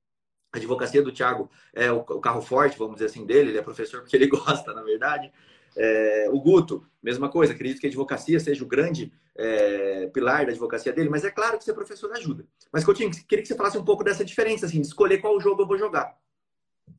a 0.52 0.56
advocacia 0.56 1.00
do 1.00 1.12
Thiago 1.12 1.48
é 1.72 1.92
o 1.92 2.02
carro 2.02 2.42
forte, 2.42 2.76
vamos 2.76 2.94
dizer 2.94 3.06
assim, 3.06 3.24
dele, 3.24 3.50
ele 3.50 3.58
é 3.58 3.62
professor 3.62 4.00
porque 4.00 4.16
ele 4.16 4.26
gosta, 4.28 4.72
na 4.72 4.82
verdade. 4.82 5.30
É, 5.76 6.26
o 6.32 6.40
Guto, 6.40 6.84
mesma 7.00 7.28
coisa, 7.28 7.52
acredito 7.52 7.78
que 7.78 7.86
a 7.86 7.88
advocacia 7.88 8.40
seja 8.40 8.64
o 8.64 8.66
grande 8.66 9.12
é, 9.36 10.08
pilar 10.08 10.46
da 10.46 10.50
advocacia 10.50 10.92
dele, 10.92 11.08
mas 11.08 11.22
é 11.22 11.30
claro 11.30 11.56
que 11.56 11.62
ser 11.62 11.74
professor 11.74 12.10
ajuda. 12.10 12.44
Mas, 12.72 12.84
Coutinho, 12.84 13.12
queria 13.28 13.42
que 13.42 13.46
você 13.46 13.54
falasse 13.54 13.78
um 13.78 13.84
pouco 13.84 14.02
dessa 14.02 14.24
diferença, 14.24 14.66
assim, 14.66 14.80
de 14.80 14.88
escolher 14.88 15.18
qual 15.18 15.40
jogo 15.40 15.62
eu 15.62 15.68
vou 15.68 15.78
jogar. 15.78 16.16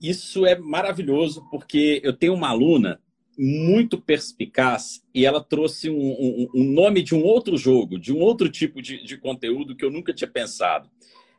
Isso 0.01 0.45
é 0.45 0.57
maravilhoso, 0.57 1.45
porque 1.51 1.99
eu 2.05 2.13
tenho 2.13 2.33
uma 2.33 2.47
aluna 2.47 3.01
muito 3.39 4.01
perspicaz 4.01 5.01
e 5.15 5.25
ela 5.25 5.41
trouxe 5.41 5.89
um, 5.89 5.95
um, 5.95 6.47
um 6.53 6.63
nome 6.63 7.01
de 7.01 7.15
um 7.15 7.23
outro 7.23 7.55
jogo, 7.57 7.97
de 7.97 8.11
um 8.11 8.19
outro 8.19 8.49
tipo 8.49 8.81
de, 8.81 9.03
de 9.03 9.17
conteúdo 9.17 9.75
que 9.75 9.85
eu 9.85 9.89
nunca 9.89 10.13
tinha 10.13 10.29
pensado. 10.29 10.89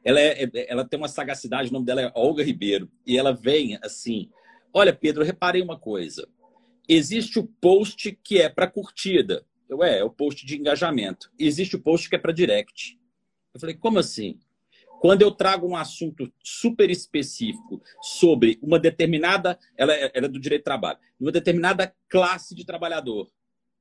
Ela, 0.02 0.18
é, 0.18 0.44
é 0.44 0.72
ela 0.72 0.84
tem 0.84 0.98
uma 0.98 1.08
sagacidade, 1.08 1.68
o 1.68 1.72
nome 1.72 1.84
dela 1.84 2.00
é 2.00 2.12
Olga 2.14 2.42
Ribeiro, 2.42 2.90
e 3.06 3.18
ela 3.18 3.32
vem 3.32 3.78
assim: 3.82 4.30
Olha, 4.72 4.94
Pedro, 4.94 5.22
reparei 5.22 5.60
uma 5.60 5.78
coisa 5.78 6.26
existe 6.90 7.38
o 7.38 7.46
post 7.46 8.18
que 8.24 8.40
é 8.40 8.48
para 8.48 8.66
curtida. 8.66 9.46
Eu, 9.68 9.84
é, 9.84 10.00
é 10.00 10.04
o 10.04 10.10
post 10.10 10.44
de 10.44 10.56
engajamento. 10.56 11.30
Existe 11.38 11.76
o 11.76 11.80
post 11.80 12.08
que 12.08 12.16
é 12.16 12.18
para 12.18 12.32
direct. 12.32 12.98
Eu 13.54 13.60
falei, 13.60 13.76
como 13.76 14.00
assim? 14.00 14.40
Quando 15.00 15.22
eu 15.22 15.30
trago 15.30 15.66
um 15.66 15.74
assunto 15.74 16.30
super 16.44 16.90
específico 16.90 17.82
sobre 18.02 18.58
uma 18.62 18.78
determinada, 18.78 19.58
ela, 19.76 19.94
é, 19.94 20.12
ela 20.14 20.26
é 20.26 20.28
do 20.28 20.38
direito 20.38 20.60
do 20.60 20.64
trabalho, 20.64 20.98
uma 21.18 21.32
determinada 21.32 21.94
classe 22.08 22.54
de 22.54 22.66
trabalhador, 22.66 23.30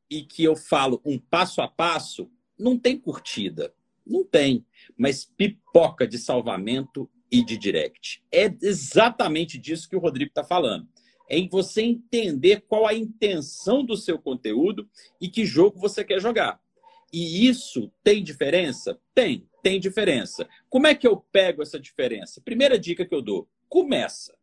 e 0.09 0.23
que 0.23 0.43
eu 0.43 0.55
falo 0.55 1.01
um 1.05 1.19
passo 1.19 1.61
a 1.61 1.67
passo, 1.67 2.31
não 2.57 2.79
tem 2.79 2.97
curtida. 2.97 3.73
Não 4.07 4.23
tem. 4.23 4.65
Mas 4.97 5.23
pipoca 5.25 6.07
de 6.07 6.17
salvamento 6.17 7.07
e 7.31 7.43
de 7.43 7.57
direct. 7.57 8.23
É 8.31 8.51
exatamente 8.61 9.57
disso 9.57 9.87
que 9.87 9.95
o 9.95 9.99
Rodrigo 9.99 10.29
está 10.29 10.43
falando 10.43 10.87
é 11.29 11.37
em 11.37 11.47
você 11.47 11.83
entender 11.83 12.63
qual 12.67 12.87
a 12.87 12.93
intenção 12.93 13.85
do 13.85 13.95
seu 13.95 14.17
conteúdo 14.17 14.89
e 15.21 15.29
que 15.29 15.45
jogo 15.45 15.79
você 15.79 16.03
quer 16.03 16.19
jogar. 16.19 16.59
E 17.11 17.47
isso 17.47 17.91
tem 18.03 18.23
diferença? 18.23 18.99
Tem, 19.13 19.47
tem 19.63 19.79
diferença. 19.79 20.47
Como 20.69 20.87
é 20.87 20.95
que 20.95 21.07
eu 21.07 21.17
pego 21.17 21.61
essa 21.61 21.79
diferença? 21.79 22.41
Primeira 22.41 22.77
dica 22.77 23.05
que 23.05 23.13
eu 23.13 23.21
dou: 23.21 23.47
começa. 23.67 24.37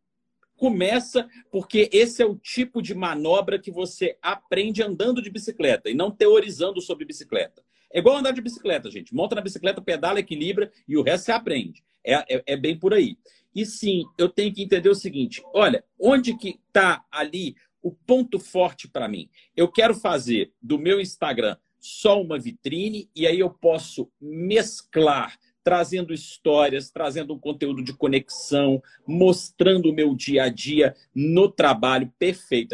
Começa 0.55 1.29
porque 1.51 1.87
esse 1.93 2.21
é 2.21 2.25
o 2.25 2.35
tipo 2.35 2.81
de 2.81 2.95
manobra 2.95 3.59
que 3.59 3.71
você 3.71 4.17
aprende 4.21 4.81
andando 4.81 5.21
de 5.21 5.29
bicicleta 5.29 5.89
e 5.89 5.93
não 5.93 6.09
teorizando 6.09 6.81
sobre 6.81 7.05
bicicleta. 7.05 7.63
É 7.93 7.99
igual 7.99 8.17
andar 8.17 8.31
de 8.31 8.41
bicicleta, 8.41 8.89
gente. 8.89 9.13
Monta 9.13 9.35
na 9.35 9.41
bicicleta, 9.41 9.81
pedala, 9.81 10.19
equilibra 10.19 10.71
e 10.87 10.97
o 10.97 11.03
resto 11.03 11.25
você 11.25 11.31
aprende. 11.31 11.83
É, 12.03 12.37
é, 12.37 12.43
é 12.47 12.57
bem 12.57 12.77
por 12.77 12.93
aí. 12.93 13.17
E 13.53 13.65
sim, 13.65 14.03
eu 14.17 14.29
tenho 14.29 14.53
que 14.53 14.63
entender 14.63 14.89
o 14.89 14.95
seguinte: 14.95 15.41
olha, 15.53 15.83
onde 15.99 16.35
que 16.35 16.59
está 16.67 17.05
ali 17.11 17.55
o 17.81 17.91
ponto 17.91 18.39
forte 18.39 18.87
para 18.87 19.07
mim? 19.07 19.29
Eu 19.55 19.71
quero 19.71 19.93
fazer 19.93 20.51
do 20.61 20.77
meu 20.77 20.99
Instagram 20.99 21.55
só 21.79 22.21
uma 22.21 22.39
vitrine 22.39 23.09
e 23.15 23.27
aí 23.27 23.39
eu 23.39 23.49
posso 23.49 24.09
mesclar 24.19 25.37
trazendo 25.67 26.13
histórias, 26.13 26.89
trazendo 26.89 27.33
um 27.33 27.39
conteúdo 27.39 27.83
de 27.83 27.91
conexão, 27.91 28.81
mostrando 29.05 29.89
o 29.89 29.93
meu 29.93 30.15
dia 30.15 30.43
a 30.43 30.49
dia 30.49 30.95
no 31.13 31.51
trabalho 31.51 32.09
perfeito. 32.17 32.73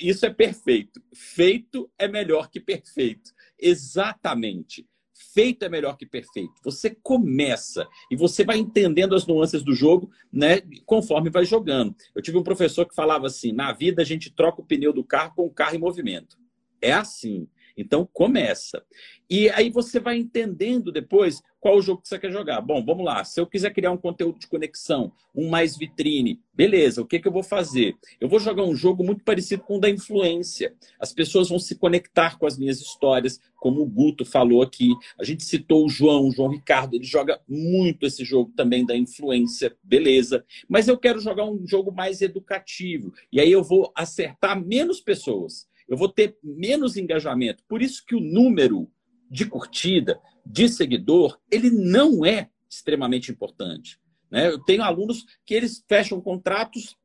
Isso 0.00 0.24
é 0.24 0.30
perfeito. 0.30 1.02
Feito 1.12 1.90
é 1.98 2.08
melhor 2.08 2.48
que 2.48 2.58
perfeito. 2.58 3.32
Exatamente. 3.60 4.88
Feito 5.34 5.64
é 5.66 5.68
melhor 5.68 5.98
que 5.98 6.06
perfeito. 6.06 6.54
Você 6.64 6.96
começa 7.02 7.86
e 8.10 8.16
você 8.16 8.44
vai 8.44 8.56
entendendo 8.56 9.14
as 9.14 9.26
nuances 9.26 9.62
do 9.62 9.74
jogo, 9.74 10.10
né, 10.32 10.62
conforme 10.86 11.28
vai 11.28 11.44
jogando. 11.44 11.94
Eu 12.14 12.22
tive 12.22 12.38
um 12.38 12.42
professor 12.42 12.86
que 12.86 12.94
falava 12.94 13.26
assim: 13.26 13.52
na 13.52 13.74
vida 13.74 14.00
a 14.00 14.06
gente 14.06 14.30
troca 14.30 14.62
o 14.62 14.64
pneu 14.64 14.94
do 14.94 15.04
carro 15.04 15.34
com 15.36 15.44
o 15.44 15.50
carro 15.50 15.76
em 15.76 15.78
movimento. 15.78 16.38
É 16.80 16.92
assim. 16.92 17.46
Então 17.76 18.08
começa. 18.12 18.82
E 19.28 19.48
aí 19.50 19.70
você 19.70 19.98
vai 19.98 20.18
entendendo 20.18 20.92
depois 20.92 21.42
qual 21.62 21.76
o 21.76 21.80
jogo 21.80 22.02
que 22.02 22.08
você 22.08 22.18
quer 22.18 22.32
jogar. 22.32 22.60
Bom, 22.60 22.84
vamos 22.84 23.04
lá. 23.04 23.22
Se 23.22 23.40
eu 23.40 23.46
quiser 23.46 23.72
criar 23.72 23.92
um 23.92 23.96
conteúdo 23.96 24.38
de 24.38 24.48
conexão, 24.48 25.12
um 25.34 25.48
mais 25.48 25.76
vitrine, 25.76 26.40
beleza, 26.52 27.00
o 27.00 27.06
que, 27.06 27.20
que 27.20 27.28
eu 27.28 27.32
vou 27.32 27.42
fazer? 27.42 27.94
Eu 28.20 28.28
vou 28.28 28.40
jogar 28.40 28.64
um 28.64 28.74
jogo 28.74 29.04
muito 29.04 29.22
parecido 29.22 29.62
com 29.62 29.76
o 29.76 29.80
da 29.80 29.88
influência. 29.88 30.74
As 30.98 31.12
pessoas 31.12 31.48
vão 31.48 31.60
se 31.60 31.76
conectar 31.76 32.36
com 32.36 32.46
as 32.46 32.58
minhas 32.58 32.80
histórias, 32.80 33.40
como 33.56 33.80
o 33.80 33.86
Guto 33.86 34.24
falou 34.24 34.60
aqui. 34.60 34.92
A 35.16 35.22
gente 35.22 35.44
citou 35.44 35.86
o 35.86 35.88
João, 35.88 36.26
o 36.26 36.32
João 36.32 36.48
Ricardo, 36.48 36.96
ele 36.96 37.04
joga 37.04 37.40
muito 37.48 38.04
esse 38.04 38.24
jogo 38.24 38.52
também 38.56 38.84
da 38.84 38.96
influência, 38.96 39.74
beleza. 39.84 40.44
Mas 40.68 40.88
eu 40.88 40.98
quero 40.98 41.20
jogar 41.20 41.44
um 41.44 41.64
jogo 41.64 41.92
mais 41.92 42.20
educativo. 42.22 43.14
E 43.32 43.40
aí 43.40 43.52
eu 43.52 43.62
vou 43.62 43.92
acertar 43.94 44.60
menos 44.60 45.00
pessoas. 45.00 45.70
Eu 45.92 45.98
vou 45.98 46.08
ter 46.08 46.38
menos 46.42 46.96
engajamento. 46.96 47.62
Por 47.68 47.82
isso 47.82 48.02
que 48.06 48.14
o 48.14 48.20
número 48.20 48.90
de 49.30 49.44
curtida, 49.44 50.18
de 50.44 50.66
seguidor, 50.66 51.38
ele 51.50 51.68
não 51.68 52.24
é 52.24 52.48
extremamente 52.66 53.30
importante. 53.30 54.00
Né? 54.30 54.48
Eu 54.48 54.58
tenho 54.64 54.82
alunos 54.82 55.26
que 55.44 55.52
eles 55.52 55.84
fecham 55.86 56.18
contratos, 56.18 56.96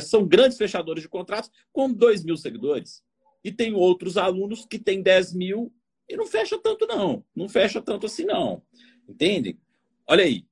são 0.00 0.24
grandes 0.24 0.56
fechadores 0.56 1.02
de 1.02 1.08
contratos, 1.08 1.50
com 1.72 1.92
2 1.92 2.22
mil 2.22 2.36
seguidores. 2.36 3.02
E 3.42 3.50
tem 3.50 3.74
outros 3.74 4.16
alunos 4.16 4.64
que 4.64 4.78
têm 4.78 5.02
10 5.02 5.34
mil 5.34 5.74
e 6.08 6.16
não 6.16 6.28
fecha 6.28 6.56
tanto, 6.56 6.86
não. 6.86 7.24
Não 7.34 7.48
fecha 7.48 7.82
tanto 7.82 8.06
assim, 8.06 8.24
não. 8.24 8.62
Entende? 9.08 9.58
Olha 10.06 10.22
aí. 10.22 10.46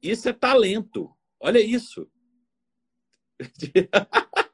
Isso 0.00 0.28
é 0.28 0.32
talento. 0.32 1.10
Olha 1.40 1.58
isso. 1.58 2.08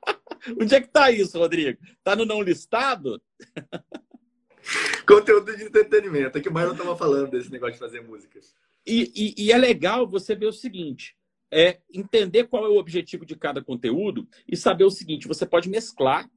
Onde 0.61 0.75
é 0.75 0.81
que 0.81 0.87
está 0.87 1.11
isso, 1.11 1.39
Rodrigo? 1.39 1.79
Está 1.99 2.15
no 2.15 2.25
não 2.25 2.43
listado? 2.43 3.21
Conteúdo 5.07 5.57
de 5.57 5.65
entretenimento. 5.65 6.39
É 6.39 6.41
que 6.41 6.49
o 6.49 6.53
Marlon 6.53 6.73
estava 6.73 6.97
falando 6.97 7.31
desse 7.31 7.51
negócio 7.51 7.75
de 7.75 7.79
fazer 7.79 8.01
música. 8.01 8.41
E, 8.87 9.13
e, 9.15 9.45
e, 9.47 9.53
é 9.53 9.59
legal 9.59 10.09
você 10.09 10.35
ver 10.35 10.47
o 10.47 10.53
seguinte: 10.53 11.17
é 11.51 11.81
entender 11.93 12.45
qual 12.45 12.65
é 12.65 12.69
o 12.69 12.79
objetivo 12.79 13.25
de 13.25 13.37
cada 13.37 13.63
conteúdo 13.63 14.27
e 14.49 14.57
saber 14.57 14.85
o 14.85 14.91
seguinte: 14.91 15.29
você 15.29 15.47
pode 15.47 15.69
mesclar. 15.69 16.29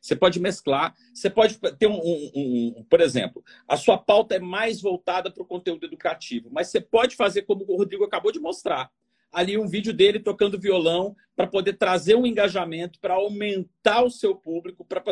Você 0.00 0.14
pode 0.14 0.38
mesclar, 0.38 0.94
você 1.12 1.28
pode 1.28 1.58
ter 1.58 1.88
um, 1.88 1.98
um, 1.98 2.74
um 2.78 2.84
por 2.88 3.00
exemplo, 3.00 3.42
a 3.66 3.76
sua 3.76 3.98
pauta 3.98 4.36
é 4.36 4.38
mais 4.38 4.80
voltada 4.80 5.32
para 5.32 5.42
o 5.42 5.46
conteúdo 5.46 5.84
educativo, 5.84 6.48
mas 6.52 6.68
você 6.68 6.80
pode 6.80 7.16
fazer 7.16 7.42
como 7.42 7.64
o 7.66 7.76
Rodrigo 7.76 8.04
acabou 8.04 8.30
de 8.30 8.38
mostrar 8.38 8.88
ali 9.36 9.58
um 9.58 9.68
vídeo 9.68 9.92
dele 9.92 10.18
tocando 10.18 10.58
violão 10.58 11.14
para 11.36 11.46
poder 11.46 11.74
trazer 11.74 12.14
um 12.14 12.26
engajamento, 12.26 12.98
para 12.98 13.12
aumentar 13.12 14.02
o 14.02 14.08
seu 14.08 14.34
público, 14.34 14.82
para 14.82 15.02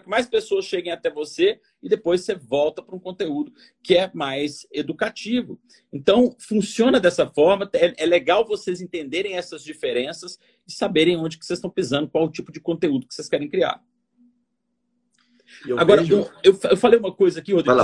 que 0.00 0.08
mais 0.08 0.26
pessoas 0.26 0.64
cheguem 0.64 0.90
até 0.90 1.10
você 1.10 1.60
e 1.82 1.86
depois 1.86 2.22
você 2.22 2.34
volta 2.34 2.82
para 2.82 2.96
um 2.96 2.98
conteúdo 2.98 3.52
que 3.82 3.94
é 3.94 4.10
mais 4.14 4.66
educativo. 4.72 5.60
Então, 5.92 6.34
funciona 6.38 6.98
dessa 6.98 7.26
forma. 7.26 7.68
É, 7.74 8.04
é 8.04 8.06
legal 8.06 8.46
vocês 8.46 8.80
entenderem 8.80 9.34
essas 9.34 9.62
diferenças 9.62 10.38
e 10.66 10.72
saberem 10.72 11.18
onde 11.18 11.36
que 11.36 11.44
vocês 11.44 11.58
estão 11.58 11.68
pisando, 11.70 12.08
qual 12.08 12.24
o 12.24 12.32
tipo 12.32 12.50
de 12.50 12.58
conteúdo 12.58 13.06
que 13.06 13.14
vocês 13.14 13.28
querem 13.28 13.50
criar. 13.50 13.82
Eu 15.66 15.78
Agora, 15.78 16.00
vejo... 16.00 16.26
eu, 16.42 16.58
eu, 16.70 16.76
falei 16.78 16.98
uma 16.98 17.12
coisa 17.12 17.40
aqui, 17.40 17.52
Rodrigo, 17.52 17.76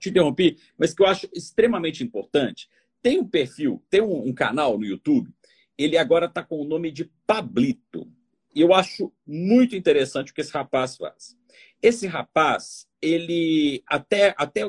te 0.00 0.08
interrompi, 0.08 0.58
mas 0.76 0.92
que 0.92 1.00
eu 1.00 1.06
acho 1.06 1.28
extremamente 1.32 2.02
importante 2.02 2.68
tem 3.04 3.20
um 3.20 3.28
perfil, 3.28 3.84
tem 3.90 4.00
um, 4.00 4.28
um 4.28 4.32
canal 4.32 4.78
no 4.78 4.86
YouTube, 4.86 5.30
ele 5.76 5.98
agora 5.98 6.24
está 6.24 6.42
com 6.42 6.58
o 6.58 6.64
nome 6.64 6.90
de 6.90 7.04
Pablito. 7.26 8.10
E 8.54 8.62
eu 8.62 8.72
acho 8.72 9.12
muito 9.26 9.76
interessante 9.76 10.32
o 10.32 10.34
que 10.34 10.40
esse 10.40 10.52
rapaz 10.52 10.96
faz. 10.96 11.36
Esse 11.82 12.06
rapaz, 12.06 12.88
ele 13.02 13.82
até, 13.86 14.34
até, 14.38 14.62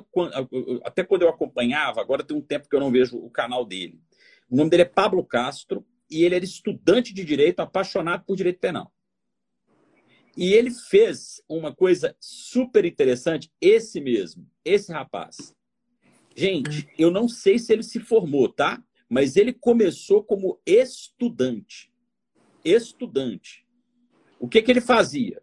até 0.83 1.03
quando 1.05 1.21
eu 1.21 1.29
acompanhava, 1.29 2.01
agora 2.01 2.25
tem 2.25 2.35
um 2.35 2.41
tempo 2.41 2.67
que 2.67 2.75
eu 2.75 2.79
não 2.81 2.91
vejo 2.91 3.17
o 3.17 3.29
canal 3.29 3.63
dele. 3.63 4.01
O 4.49 4.57
nome 4.57 4.69
dele 4.69 4.83
é 4.83 4.85
Pablo 4.85 5.23
Castro 5.23 5.85
e 6.11 6.25
ele 6.25 6.35
era 6.35 6.43
estudante 6.43 7.13
de 7.13 7.23
direito, 7.23 7.61
apaixonado 7.61 8.25
por 8.25 8.35
direito 8.35 8.59
penal. 8.59 8.91
E 10.35 10.51
ele 10.51 10.71
fez 10.71 11.41
uma 11.47 11.73
coisa 11.73 12.17
super 12.19 12.83
interessante, 12.83 13.49
esse 13.61 14.01
mesmo, 14.01 14.45
esse 14.65 14.91
rapaz. 14.91 15.55
Gente, 16.35 16.89
eu 16.97 17.09
não 17.09 17.29
sei 17.29 17.57
se 17.57 17.71
ele 17.71 17.81
se 17.81 17.97
formou, 17.97 18.49
tá? 18.49 18.83
Mas 19.07 19.37
ele 19.37 19.53
começou 19.53 20.21
como 20.21 20.59
estudante. 20.65 21.89
Estudante. 22.63 23.65
O 24.37 24.49
que, 24.49 24.61
que 24.61 24.69
ele 24.69 24.81
fazia? 24.81 25.41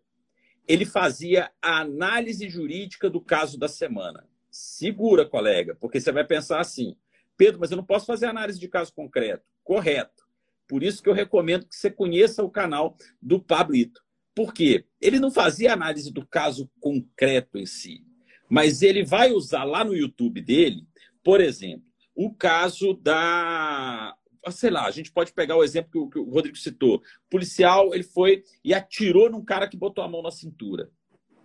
Ele 0.69 0.85
fazia 0.85 1.51
a 1.63 1.81
análise 1.81 2.47
jurídica 2.47 3.09
do 3.09 3.23
caso 3.23 3.59
da 3.59 3.69
semana. 3.69 4.29
Segura, 4.51 5.25
colega, 5.25 5.75
porque 5.81 5.99
você 5.99 6.13
vai 6.13 6.27
pensar 6.27 6.61
assim: 6.61 6.95
Pedro, 7.39 7.61
mas 7.61 7.71
eu 7.71 7.79
não 7.79 7.85
posso 7.85 8.05
fazer 8.05 8.27
análise 8.27 8.61
de 8.61 8.69
caso 8.69 8.93
concreto. 8.93 9.45
Correto. 9.65 10.27
Por 10.69 10.83
isso 10.83 11.03
que 11.03 11.09
eu 11.09 11.15
recomendo 11.15 11.67
que 11.67 11.75
você 11.75 11.91
conheça 11.91 12.43
o 12.43 12.51
canal 12.51 12.97
do 13.21 13.41
Pablito. 13.41 14.03
Por 14.35 14.53
quê? 14.53 14.85
Ele 15.01 15.19
não 15.19 15.31
fazia 15.31 15.73
análise 15.73 16.13
do 16.13 16.27
caso 16.27 16.71
concreto 16.81 17.57
em 17.57 17.67
si 17.67 18.05
mas 18.53 18.83
ele 18.83 19.03
vai 19.03 19.33
usar 19.33 19.65
lá 19.65 19.83
no 19.83 19.97
YouTube 19.97 20.39
dele, 20.43 20.87
por 21.25 21.41
exemplo, 21.41 21.87
o 22.15 22.35
caso 22.35 22.93
da. 22.93 24.15
Sei 24.51 24.69
lá, 24.69 24.85
a 24.85 24.91
gente 24.91 25.11
pode 25.11 25.33
pegar 25.33 25.57
o 25.57 25.65
exemplo 25.65 26.11
que 26.11 26.19
o, 26.19 26.29
Rodrigo 26.29 26.59
citou. 26.59 26.97
O 26.97 27.31
policial 27.31 27.95
ele 27.95 28.03
foi 28.03 28.45
e 28.63 28.75
atirou 28.75 29.31
num 29.31 29.43
cara 29.43 29.67
que 29.67 29.75
botou 29.75 30.05
a 30.05 30.09
mão 30.09 30.21
na 30.21 30.31
cintura. 30.31 30.91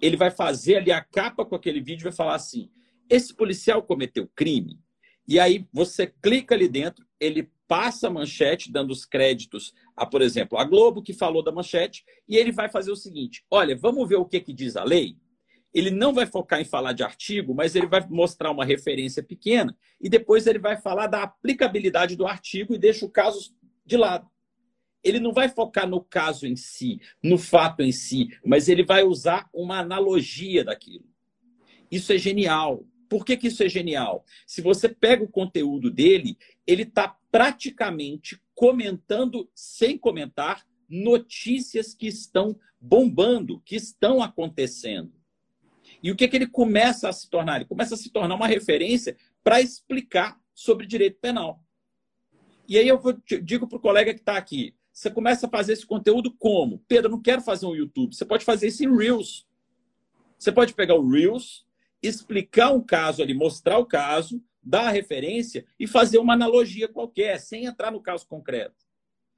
Ele 0.02 0.18
vai 0.18 0.30
fazer 0.30 0.76
ali 0.76 0.92
a 0.92 1.02
capa 1.02 1.46
com 1.46 1.56
aquele 1.56 1.80
vídeo 1.80 2.02
e 2.02 2.10
vai 2.10 2.12
falar 2.12 2.36
assim: 2.36 2.70
esse 3.10 3.34
policial 3.34 3.82
cometeu 3.82 4.30
crime. 4.36 4.78
E 5.26 5.40
aí 5.40 5.66
você 5.72 6.08
clica 6.08 6.56
ali 6.56 6.68
dentro, 6.68 7.06
ele 7.22 7.50
passa 7.70 8.08
a 8.08 8.12
manchete, 8.12 8.70
dando 8.70 8.92
os 8.92 9.06
créditos 9.06 9.74
a, 9.96 10.06
por 10.06 10.22
exemplo, 10.22 10.58
a 10.58 10.66
Globo, 10.66 11.02
que 11.02 11.14
falou 11.14 11.42
da 11.42 11.54
manchete, 11.54 12.04
e 12.28 12.36
ele 12.36 12.52
vai 12.52 12.68
fazer 12.68 12.92
o 12.92 12.98
seguinte: 12.98 13.46
olha, 13.50 13.78
vamos 13.78 14.10
ver 14.10 14.18
o 14.18 14.26
que, 14.26 14.42
que 14.42 14.52
diz 14.52 14.76
a 14.76 14.84
lei? 14.84 15.16
Ele 15.78 15.92
não 15.92 16.12
vai 16.12 16.26
focar 16.26 16.60
em 16.60 16.66
falar 16.66 16.94
de 16.94 17.04
artigo, 17.04 17.54
mas 17.54 17.76
ele 17.76 17.86
vai 17.86 18.04
mostrar 18.10 18.50
uma 18.50 18.66
referência 18.66 19.22
pequena 19.22 19.78
e 20.02 20.10
depois 20.10 20.48
ele 20.48 20.58
vai 20.58 20.76
falar 20.76 21.06
da 21.06 21.22
aplicabilidade 21.22 22.16
do 22.16 22.26
artigo 22.26 22.74
e 22.74 22.80
deixa 22.80 23.06
o 23.06 23.10
caso 23.10 23.56
de 23.86 23.96
lado. 23.96 24.28
Ele 25.04 25.20
não 25.20 25.32
vai 25.32 25.48
focar 25.48 25.88
no 25.88 26.02
caso 26.02 26.48
em 26.48 26.56
si, 26.56 27.00
no 27.22 27.38
fato 27.38 27.82
em 27.82 27.92
si, 27.92 28.30
mas 28.44 28.68
ele 28.68 28.84
vai 28.84 29.04
usar 29.04 29.48
uma 29.54 29.80
analogia 29.80 30.64
daquilo. 30.64 31.06
Isso 31.92 32.12
é 32.12 32.18
genial. 32.18 32.84
Por 33.08 33.24
que, 33.24 33.38
que 33.38 33.48
isso 33.48 33.62
é 33.62 33.70
genial? 33.70 34.26
Se 34.46 34.62
você 34.62 34.90
pega 34.90 35.24
o 35.24 35.30
conteúdo 35.30 35.92
dele, 35.92 36.38
ele 36.66 36.84
está 36.84 37.16
praticamente 37.32 38.42
comentando, 38.56 39.48
sem 39.54 39.98
comentar, 39.98 40.66
notícias 40.90 41.94
que 41.94 42.08
estão 42.08 42.60
bombando, 42.82 43.62
que 43.62 43.76
estão 43.76 44.22
acontecendo. 44.24 45.17
E 46.02 46.12
o 46.12 46.16
que, 46.16 46.28
que 46.28 46.36
ele 46.36 46.48
começa 46.48 47.10
a 47.10 47.14
se 47.14 47.30
tornar? 47.30 47.58
Ele 47.58 47.66
começa 47.66 47.96
a 47.96 47.98
se 47.98 48.10
tornar 48.10 48.36
uma 48.36 48.48
referência 48.48 49.16
para 49.44 49.62
explicar 49.62 50.40
sobre 50.54 50.86
direito 50.86 51.20
penal. 51.20 51.64
E 52.68 52.78
aí 52.78 52.88
eu 52.88 53.00
vou, 53.00 53.14
digo 53.42 53.68
para 53.68 53.78
o 53.78 53.82
colega 53.82 54.14
que 54.14 54.20
está 54.20 54.38
aqui: 54.38 54.76
você 54.92 55.10
começa 55.10 55.48
a 55.48 55.50
fazer 55.50 55.74
esse 55.74 55.86
conteúdo 55.86 56.32
como? 56.38 56.80
Pedro, 56.88 57.12
não 57.12 57.22
quero 57.22 57.42
fazer 57.42 57.66
um 57.66 57.76
YouTube. 57.76 58.16
Você 58.16 58.26
pode 58.26 58.44
fazer 58.44 58.68
isso 58.68 58.84
em 58.84 58.96
Reels. 58.96 59.48
Você 60.38 60.52
pode 60.52 60.74
pegar 60.74 60.96
o 60.96 61.10
Reels, 61.10 61.66
explicar 62.02 62.72
um 62.72 62.82
caso 62.82 63.22
ali, 63.22 63.34
mostrar 63.34 63.78
o 63.78 63.86
caso, 63.86 64.44
dar 64.62 64.88
a 64.88 64.92
referência 64.92 65.66
e 65.80 65.88
fazer 65.88 66.18
uma 66.18 66.34
analogia 66.34 66.88
qualquer, 66.88 67.40
sem 67.40 67.66
entrar 67.66 67.92
no 67.92 68.02
caso 68.02 68.28
concreto. 68.28 68.86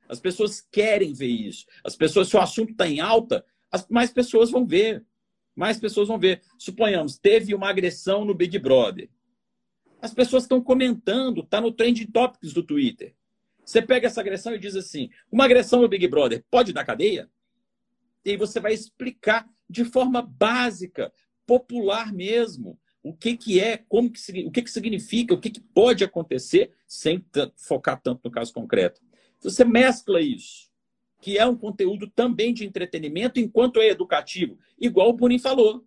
As 0.07 0.20
pessoas 0.20 0.60
querem 0.60 1.14
ver 1.14 1.28
isso. 1.28 1.66
As 1.84 1.95
pessoas, 1.95 2.28
se 2.30 2.36
o 2.36 2.41
assunto 2.41 2.72
está 2.72 2.88
em 2.88 2.99
alta, 2.99 3.45
as 3.72 3.88
mais 3.88 4.12
pessoas 4.12 4.49
vão 4.49 4.66
ver 4.66 5.05
mais 5.60 5.78
pessoas 5.78 6.07
vão 6.07 6.18
ver. 6.18 6.41
Suponhamos, 6.57 7.18
teve 7.18 7.53
uma 7.53 7.70
agressão 7.70 8.24
no 8.24 8.34
Big 8.34 8.57
Brother. 8.57 9.10
As 10.01 10.14
pessoas 10.14 10.43
estão 10.43 10.62
comentando, 10.62 11.41
está 11.41 11.60
no 11.60 11.74
Trending 11.74 12.05
Topics 12.05 12.53
do 12.53 12.64
Twitter. 12.64 13.14
Você 13.66 13.82
pega 13.82 14.07
essa 14.07 14.22
agressão 14.22 14.55
e 14.55 14.57
diz 14.57 14.74
assim: 14.78 15.10
uma 15.30 15.43
agressão 15.43 15.82
no 15.82 15.89
Big 15.89 16.07
Brother 16.07 16.45
pode 16.49 16.72
dar 16.72 16.86
cadeia? 16.86 17.30
E 18.24 18.38
você 18.38 18.62
vai 18.62 18.74
explicar 18.74 19.45
de 19.70 19.84
forma 19.84 20.22
básica, 20.22 21.12
popular 21.45 22.14
mesmo, 22.14 22.80
o 23.03 23.14
que, 23.14 23.36
que 23.36 23.60
é, 23.60 23.76
como 23.78 24.10
que, 24.10 24.45
o 24.45 24.51
que, 24.51 24.62
que 24.62 24.72
significa, 24.72 25.34
o 25.34 25.39
que, 25.39 25.49
que 25.49 25.60
pode 25.60 26.05
acontecer, 26.05 26.72
sem 26.88 27.24
focar 27.57 28.01
tanto 28.01 28.22
no 28.24 28.32
caso 28.32 28.53
concreto. 28.53 29.01
Você 29.41 29.66
mescla 29.66 30.22
isso 30.22 30.68
que 31.22 31.38
é 31.38 31.45
um 31.45 31.55
conteúdo 31.55 32.07
também 32.07 32.53
de 32.53 32.65
entretenimento, 32.65 33.39
enquanto 33.39 33.80
é 33.80 33.89
educativo, 33.89 34.57
igual 34.80 35.09
o 35.09 35.17
Purim 35.17 35.39
falou. 35.39 35.84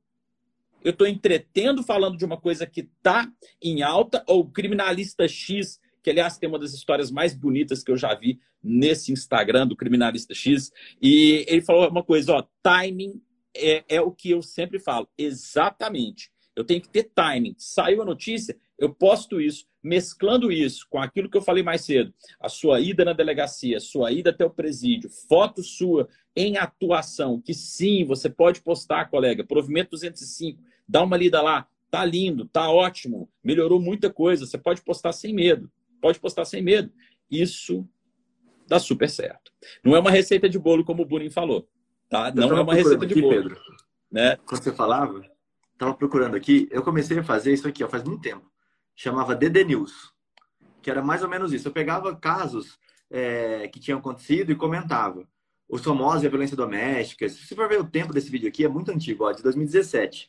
Eu 0.84 0.90
estou 0.90 1.06
entretendo 1.06 1.82
falando 1.82 2.16
de 2.16 2.24
uma 2.24 2.36
coisa 2.36 2.66
que 2.66 2.80
está 2.80 3.30
em 3.62 3.82
alta, 3.82 4.24
ou 4.26 4.50
Criminalista 4.50 5.28
X, 5.28 5.80
que 6.02 6.10
aliás 6.10 6.36
tem 6.36 6.48
uma 6.48 6.58
das 6.58 6.74
histórias 6.74 7.10
mais 7.10 7.34
bonitas 7.34 7.84
que 7.84 7.90
eu 7.90 7.96
já 7.96 8.14
vi 8.14 8.40
nesse 8.62 9.12
Instagram 9.12 9.66
do 9.66 9.76
Criminalista 9.76 10.34
X, 10.34 10.72
e 11.00 11.44
ele 11.48 11.62
falou 11.62 11.88
uma 11.88 12.02
coisa, 12.02 12.32
ó, 12.34 12.44
timing 12.62 13.22
é, 13.54 13.84
é 13.88 14.00
o 14.00 14.10
que 14.10 14.30
eu 14.30 14.42
sempre 14.42 14.78
falo. 14.78 15.08
Exatamente. 15.16 16.31
Eu 16.55 16.64
tenho 16.64 16.80
que 16.80 16.88
ter 16.88 17.05
timing. 17.14 17.55
Saiu 17.57 18.03
a 18.03 18.05
notícia, 18.05 18.57
eu 18.78 18.92
posto 18.92 19.40
isso, 19.40 19.66
mesclando 19.82 20.53
isso 20.53 20.86
com 20.90 20.98
aquilo 20.98 21.28
que 21.28 21.36
eu 21.36 21.42
falei 21.42 21.62
mais 21.62 21.82
cedo, 21.84 22.12
a 22.40 22.48
sua 22.48 22.80
ida 22.80 23.05
na 23.05 23.12
delegacia, 23.12 23.80
sua 23.80 24.12
ida 24.12 24.30
até 24.30 24.44
o 24.44 24.50
presídio, 24.50 25.11
foto 25.11 25.62
sua 25.62 26.09
em 26.34 26.57
atuação, 26.57 27.40
que 27.40 27.53
sim, 27.53 28.05
você 28.05 28.28
pode 28.28 28.61
postar, 28.62 29.11
colega, 29.11 29.44
provimento 29.44 29.90
205, 29.90 30.62
dá 30.88 31.03
uma 31.03 31.16
lida 31.16 31.40
lá, 31.42 31.66
tá 31.90 32.05
lindo, 32.05 32.46
tá 32.46 32.70
ótimo, 32.70 33.28
melhorou 33.44 33.80
muita 33.80 34.11
coisa, 34.11 34.46
você 34.46 34.57
pode 34.57 34.82
postar 34.82 35.12
sem 35.12 35.34
medo, 35.34 35.70
pode 36.00 36.18
postar 36.18 36.44
sem 36.44 36.62
medo. 36.62 36.92
Isso 37.30 37.86
dá 38.66 38.78
super 38.78 39.09
certo. 39.09 39.53
Não 39.84 39.94
é 39.94 40.00
uma 40.00 40.11
receita 40.11 40.48
de 40.48 40.59
bolo, 40.59 40.84
como 40.84 41.03
o 41.03 41.07
Bunin 41.07 41.30
falou, 41.30 41.68
tá? 42.09 42.32
Não 42.34 42.57
é 42.57 42.61
uma 42.61 42.74
receita 42.74 43.07
de 43.07 43.20
bolo. 43.20 43.42
Pedro, 43.42 43.61
né? 44.11 44.36
Quando 44.46 44.62
você 44.62 44.72
falava, 44.72 45.22
estava 45.82 45.94
procurando 45.94 46.36
aqui, 46.36 46.68
eu 46.70 46.82
comecei 46.82 47.18
a 47.18 47.24
fazer 47.24 47.52
isso 47.52 47.66
aqui 47.66 47.82
ó, 47.82 47.88
faz 47.88 48.04
muito 48.04 48.22
tempo. 48.22 48.50
Chamava 48.94 49.34
DD 49.34 49.64
News, 49.64 50.12
que 50.80 50.90
era 50.90 51.02
mais 51.02 51.22
ou 51.22 51.28
menos 51.28 51.52
isso. 51.52 51.68
Eu 51.68 51.72
pegava 51.72 52.14
casos 52.14 52.78
é, 53.10 53.68
que 53.68 53.80
tinham 53.80 53.98
acontecido 53.98 54.52
e 54.52 54.56
comentava. 54.56 55.26
Os 55.68 55.82
famosos 55.82 56.22
e 56.22 56.26
a 56.26 56.30
violência 56.30 56.56
doméstica. 56.56 57.28
Se 57.28 57.44
você 57.44 57.54
for 57.54 57.68
ver 57.68 57.80
o 57.80 57.88
tempo 57.88 58.12
desse 58.12 58.30
vídeo 58.30 58.48
aqui, 58.48 58.64
é 58.64 58.68
muito 58.68 58.90
antigo, 58.90 59.24
ó, 59.24 59.32
de 59.32 59.42
2017. 59.42 60.28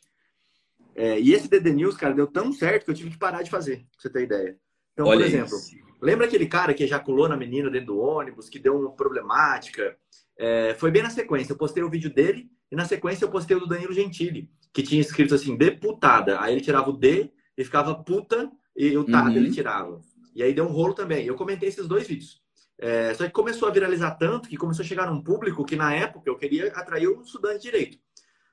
É, 0.96 1.20
e 1.20 1.32
esse 1.32 1.48
DD 1.48 1.72
News, 1.72 1.96
cara, 1.96 2.14
deu 2.14 2.26
tão 2.26 2.52
certo 2.52 2.84
que 2.84 2.90
eu 2.90 2.94
tive 2.94 3.10
que 3.10 3.18
parar 3.18 3.42
de 3.42 3.50
fazer, 3.50 3.78
pra 3.78 3.86
você 3.98 4.10
ter 4.10 4.22
ideia. 4.22 4.58
Então, 4.92 5.06
Olha 5.06 5.20
por 5.20 5.26
exemplo, 5.26 5.56
isso. 5.56 5.76
lembra 6.00 6.26
aquele 6.26 6.46
cara 6.46 6.72
que 6.72 6.84
ejaculou 6.84 7.28
na 7.28 7.36
menina 7.36 7.68
dentro 7.68 7.88
do 7.88 7.98
ônibus, 7.98 8.48
que 8.48 8.58
deu 8.58 8.78
uma 8.78 8.92
problemática? 8.92 9.96
É, 10.38 10.74
foi 10.74 10.90
bem 10.90 11.02
na 11.02 11.10
sequência. 11.10 11.52
Eu 11.52 11.58
postei 11.58 11.82
o 11.82 11.90
vídeo 11.90 12.12
dele 12.12 12.48
e 12.70 12.76
na 12.76 12.84
sequência 12.84 13.24
eu 13.24 13.30
postei 13.30 13.56
o 13.56 13.60
do 13.60 13.66
Danilo 13.66 13.92
Gentili, 13.92 14.48
que 14.74 14.82
tinha 14.82 15.00
escrito 15.00 15.34
assim, 15.34 15.56
deputada. 15.56 16.40
Aí 16.40 16.52
ele 16.52 16.60
tirava 16.60 16.90
o 16.90 16.92
D 16.92 17.30
e 17.56 17.64
ficava 17.64 17.94
puta 17.94 18.50
e 18.76 18.94
o 18.98 19.04
tá 19.04 19.22
uhum. 19.22 19.30
ele 19.30 19.52
tirava. 19.52 20.00
E 20.34 20.42
aí 20.42 20.52
deu 20.52 20.64
um 20.64 20.72
rolo 20.72 20.92
também. 20.92 21.24
Eu 21.24 21.36
comentei 21.36 21.68
esses 21.68 21.86
dois 21.86 22.08
vídeos. 22.08 22.42
É, 22.76 23.14
só 23.14 23.24
que 23.24 23.30
começou 23.30 23.68
a 23.68 23.70
viralizar 23.70 24.10
tanto 24.16 24.48
que 24.48 24.56
começou 24.56 24.82
a 24.82 24.86
chegar 24.86 25.08
num 25.08 25.22
público 25.22 25.64
que 25.64 25.76
na 25.76 25.94
época 25.94 26.28
eu 26.28 26.36
queria 26.36 26.72
atrair 26.72 27.06
o 27.06 27.22
estudante 27.22 27.58
de 27.58 27.70
direito. 27.70 27.98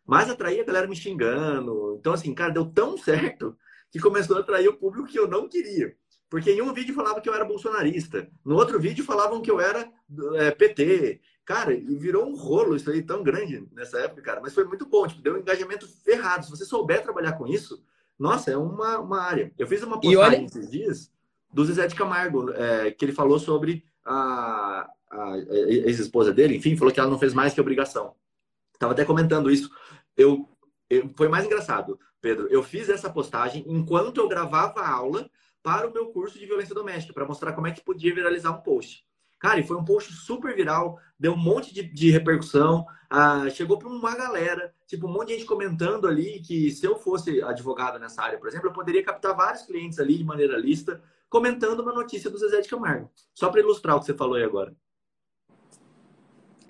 Mas 0.05 0.29
atraía 0.29 0.61
a 0.61 0.65
galera 0.65 0.87
me 0.87 0.95
xingando. 0.95 1.97
Então, 1.99 2.13
assim, 2.13 2.31
cara, 2.35 2.53
deu 2.53 2.67
tão 2.67 2.95
certo 2.99 3.57
que 3.89 3.99
começou 3.99 4.37
a 4.37 4.41
atrair 4.41 4.67
o 4.67 4.77
público 4.77 5.07
que 5.07 5.17
eu 5.17 5.27
não 5.27 5.49
queria. 5.49 5.95
Porque 6.29 6.51
em 6.51 6.61
um 6.61 6.71
vídeo 6.71 6.93
falava 6.93 7.19
que 7.19 7.27
eu 7.27 7.33
era 7.33 7.43
bolsonarista, 7.43 8.29
no 8.45 8.55
outro 8.55 8.79
vídeo 8.79 9.03
falavam 9.03 9.41
que 9.41 9.51
eu 9.51 9.59
era 9.59 9.91
é, 10.35 10.51
PT. 10.51 11.19
Cara, 11.45 11.73
e 11.73 11.95
virou 11.95 12.27
um 12.27 12.35
rolo 12.35 12.75
isso 12.75 12.89
aí 12.89 13.01
tão 13.01 13.23
grande 13.23 13.67
nessa 13.73 13.99
época, 13.99 14.21
cara. 14.21 14.41
Mas 14.41 14.53
foi 14.53 14.63
muito 14.63 14.85
bom, 14.85 15.07
tipo, 15.07 15.21
deu 15.21 15.35
um 15.35 15.39
engajamento 15.39 15.87
ferrado. 15.87 16.45
Se 16.45 16.51
você 16.51 16.65
souber 16.65 17.01
trabalhar 17.01 17.33
com 17.33 17.47
isso, 17.47 17.83
nossa, 18.17 18.51
é 18.51 18.57
uma, 18.57 18.99
uma 18.99 19.21
área. 19.21 19.51
Eu 19.57 19.67
fiz 19.67 19.81
uma 19.81 19.99
postagem 19.99 20.39
olha... 20.39 20.45
esses 20.45 20.69
dias 20.69 21.11
do 21.51 21.65
Zezé 21.65 21.87
de 21.87 21.95
Camargo, 21.95 22.51
é, 22.51 22.91
que 22.91 23.03
ele 23.03 23.11
falou 23.11 23.39
sobre 23.39 23.83
a, 24.05 24.89
a 25.09 25.37
ex-esposa 25.67 26.31
dele, 26.31 26.55
enfim, 26.55 26.77
falou 26.77 26.93
que 26.93 26.99
ela 26.99 27.09
não 27.09 27.19
fez 27.19 27.33
mais 27.33 27.53
que 27.53 27.59
obrigação. 27.59 28.15
Tava 28.79 28.93
até 28.93 29.03
comentando 29.03 29.51
isso. 29.51 29.69
Eu, 30.15 30.47
eu, 30.89 31.09
foi 31.15 31.27
mais 31.27 31.45
engraçado, 31.45 31.99
Pedro. 32.21 32.47
Eu 32.49 32.63
fiz 32.63 32.89
essa 32.89 33.09
postagem 33.09 33.63
enquanto 33.67 34.19
eu 34.19 34.27
gravava 34.27 34.79
a 34.79 34.89
aula 34.89 35.29
para 35.61 35.87
o 35.87 35.93
meu 35.93 36.07
curso 36.07 36.39
de 36.39 36.45
violência 36.45 36.73
doméstica, 36.73 37.13
para 37.13 37.25
mostrar 37.25 37.53
como 37.53 37.67
é 37.67 37.71
que 37.71 37.83
podia 37.83 38.13
viralizar 38.13 38.51
um 38.51 38.61
post. 38.61 39.05
Cara, 39.41 39.59
e 39.59 39.63
foi 39.63 39.75
um 39.75 39.83
post 39.83 40.13
super 40.13 40.55
viral, 40.55 40.99
deu 41.19 41.33
um 41.33 41.37
monte 41.37 41.73
de, 41.73 41.81
de 41.81 42.11
repercussão, 42.11 42.85
ah, 43.09 43.49
chegou 43.49 43.75
para 43.75 43.89
uma 43.89 44.15
galera, 44.15 44.71
tipo, 44.85 45.07
um 45.07 45.11
monte 45.11 45.29
de 45.29 45.33
gente 45.33 45.47
comentando 45.47 46.07
ali 46.07 46.39
que 46.41 46.69
se 46.69 46.85
eu 46.85 46.95
fosse 46.95 47.41
advogado 47.41 47.97
nessa 47.97 48.21
área, 48.21 48.37
por 48.37 48.47
exemplo, 48.47 48.69
eu 48.69 48.73
poderia 48.73 49.03
captar 49.03 49.35
vários 49.35 49.63
clientes 49.63 49.97
ali 49.97 50.15
de 50.15 50.23
maneira 50.23 50.55
lista, 50.59 51.01
comentando 51.27 51.79
uma 51.79 51.91
notícia 51.91 52.29
do 52.29 52.37
Zezé 52.37 52.61
de 52.61 52.69
Camargo. 52.69 53.09
Só 53.33 53.49
para 53.49 53.61
ilustrar 53.61 53.95
o 53.95 53.99
que 53.99 54.05
você 54.05 54.13
falou 54.13 54.35
aí 54.35 54.43
agora. 54.43 54.75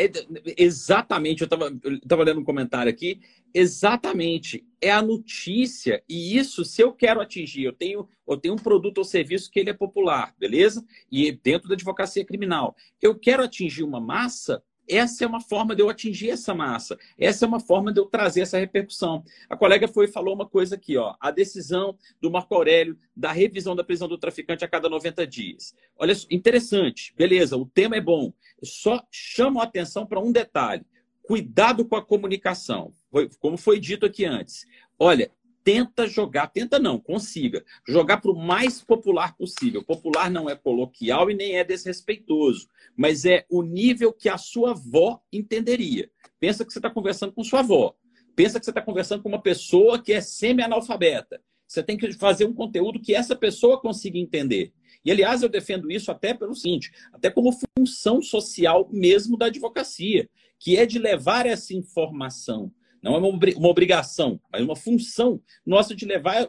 É, 0.02 0.12
exatamente, 0.58 1.41
eu 1.41 1.45
estava 1.45 2.24
lendo 2.24 2.39
um 2.39 2.43
comentário 2.43 2.89
aqui. 2.89 3.22
Exatamente, 3.54 4.66
é 4.82 4.89
a 4.89 5.02
notícia. 5.02 6.02
E 6.10 6.38
isso, 6.38 6.66
se 6.66 6.82
eu 6.82 6.91
quero 6.91 7.22
atingir, 7.22 7.64
eu 7.64 7.74
tenho, 7.74 8.08
eu 8.28 8.38
tenho 8.38 8.56
um 8.56 8.58
produto 8.58 8.99
ou 8.99 9.04
serviço 9.04 9.52
que 9.52 9.60
ele 9.60 9.70
é 9.70 9.74
popular, 9.74 10.34
beleza? 10.39 10.84
E 11.12 11.32
dentro 11.32 11.68
da 11.68 11.76
advocacia 11.76 12.26
criminal, 12.26 12.76
eu 13.02 13.14
quero 13.14 13.43
atingir 13.43 13.84
uma 13.84 13.99
massa, 13.99 14.64
essa 14.88 15.23
é 15.23 15.27
uma 15.27 15.39
forma 15.39 15.75
de 15.75 15.82
eu 15.82 15.89
atingir 15.89 16.32
essa 16.32 16.53
massa. 16.53 16.97
Essa 17.17 17.45
é 17.45 17.47
uma 17.47 17.59
forma 17.59 17.93
de 17.93 17.99
eu 17.99 18.05
trazer 18.05 18.41
essa 18.41 18.57
repercussão. 18.57 19.23
A 19.49 19.55
colega 19.55 19.88
foi 19.88 20.07
falou 20.07 20.34
uma 20.34 20.47
coisa 20.47 20.75
aqui, 20.75 20.97
ó. 20.97 21.15
A 21.19 21.32
decisão 21.32 21.97
do 22.19 22.32
Marco 22.32 22.53
Aurélio 22.53 22.97
da 23.15 23.32
revisão 23.32 23.75
da 23.75 23.84
prisão 23.84 24.07
do 24.07 24.17
traficante 24.17 24.65
a 24.65 24.67
cada 24.67 24.89
90 24.89 25.25
dias. 25.25 25.75
Olha, 25.97 26.13
interessante. 26.29 27.13
Beleza, 27.15 27.57
o 27.57 27.65
tema 27.65 27.95
é 27.95 28.01
bom. 28.01 28.34
só 28.63 29.01
chamo 29.11 29.59
a 29.59 29.63
atenção 29.63 30.05
para 30.05 30.19
um 30.19 30.32
detalhe. 30.32 30.86
Cuidado 31.21 31.86
com 31.86 31.95
a 31.95 32.05
comunicação. 32.05 32.91
Como 33.39 33.57
foi 33.57 33.79
dito 33.79 34.05
aqui 34.05 34.25
antes. 34.25 34.65
Olha, 34.97 35.32
tenta 35.64 36.07
jogar, 36.07 36.47
tenta 36.47 36.80
não, 36.80 36.99
consiga 36.99 37.64
jogar 37.88 38.18
para 38.18 38.32
o 38.32 38.38
mais 38.38 38.82
popular 38.82 39.36
possível. 39.36 39.84
Popular 39.84 40.30
não 40.30 40.49
é 40.49 40.55
coloquial 40.55 41.30
e 41.30 41.34
nem 41.34 41.57
é 41.57 41.64
desrespeitoso, 41.64 42.68
mas 42.95 43.26
é 43.26 43.45
o 43.49 43.62
nível 43.62 44.12
que 44.12 44.30
a 44.30 44.38
sua 44.38 44.72
avó 44.72 45.22
entenderia. 45.32 46.09
Pensa 46.39 46.66
que 46.66 46.74
você 46.74 46.80
está 46.80 46.89
conversando 46.89 47.34
com 47.34 47.43
sua 47.43 47.59
avó. 47.59 47.95
Pensa 48.36 48.59
que 48.59 48.66
você 48.66 48.72
está 48.72 48.82
conversando 48.82 49.22
com 49.22 49.30
uma 49.30 49.41
pessoa 49.41 50.01
que 50.01 50.14
é 50.14 50.22
semi-analfabeta. 50.22 51.41
Você 51.68 51.82
tem 51.82 51.97
que 51.97 52.12
fazer 52.14 52.45
um 52.45 52.53
conteúdo 52.53 52.99
que 52.99 53.16
essa 53.16 53.36
pessoa 53.36 53.80
consiga 53.80 54.18
entender. 54.18 54.74
E, 55.05 55.12
aliás, 55.12 55.41
eu 55.41 55.49
defendo 55.49 55.89
isso 55.89 56.12
até 56.12 56.34
pelo 56.34 56.53
seguinte, 56.53 56.91
até 57.14 57.30
como 57.30 57.57
função 57.78 58.22
social 58.22 58.89
mesmo 58.91 59.38
da 59.38 59.45
advocacia, 59.45 60.30
que 60.59 60.78
é 60.78 60.86
de 60.86 60.99
levar 60.99 61.45
essa 61.45 61.74
informação 61.74 62.72
não 63.02 63.16
é 63.16 63.18
uma 63.18 63.70
obrigação, 63.70 64.39
mas 64.52 64.62
uma 64.62 64.76
função 64.76 65.41
nossa 65.66 65.95
de 65.95 66.06
levar 66.06 66.47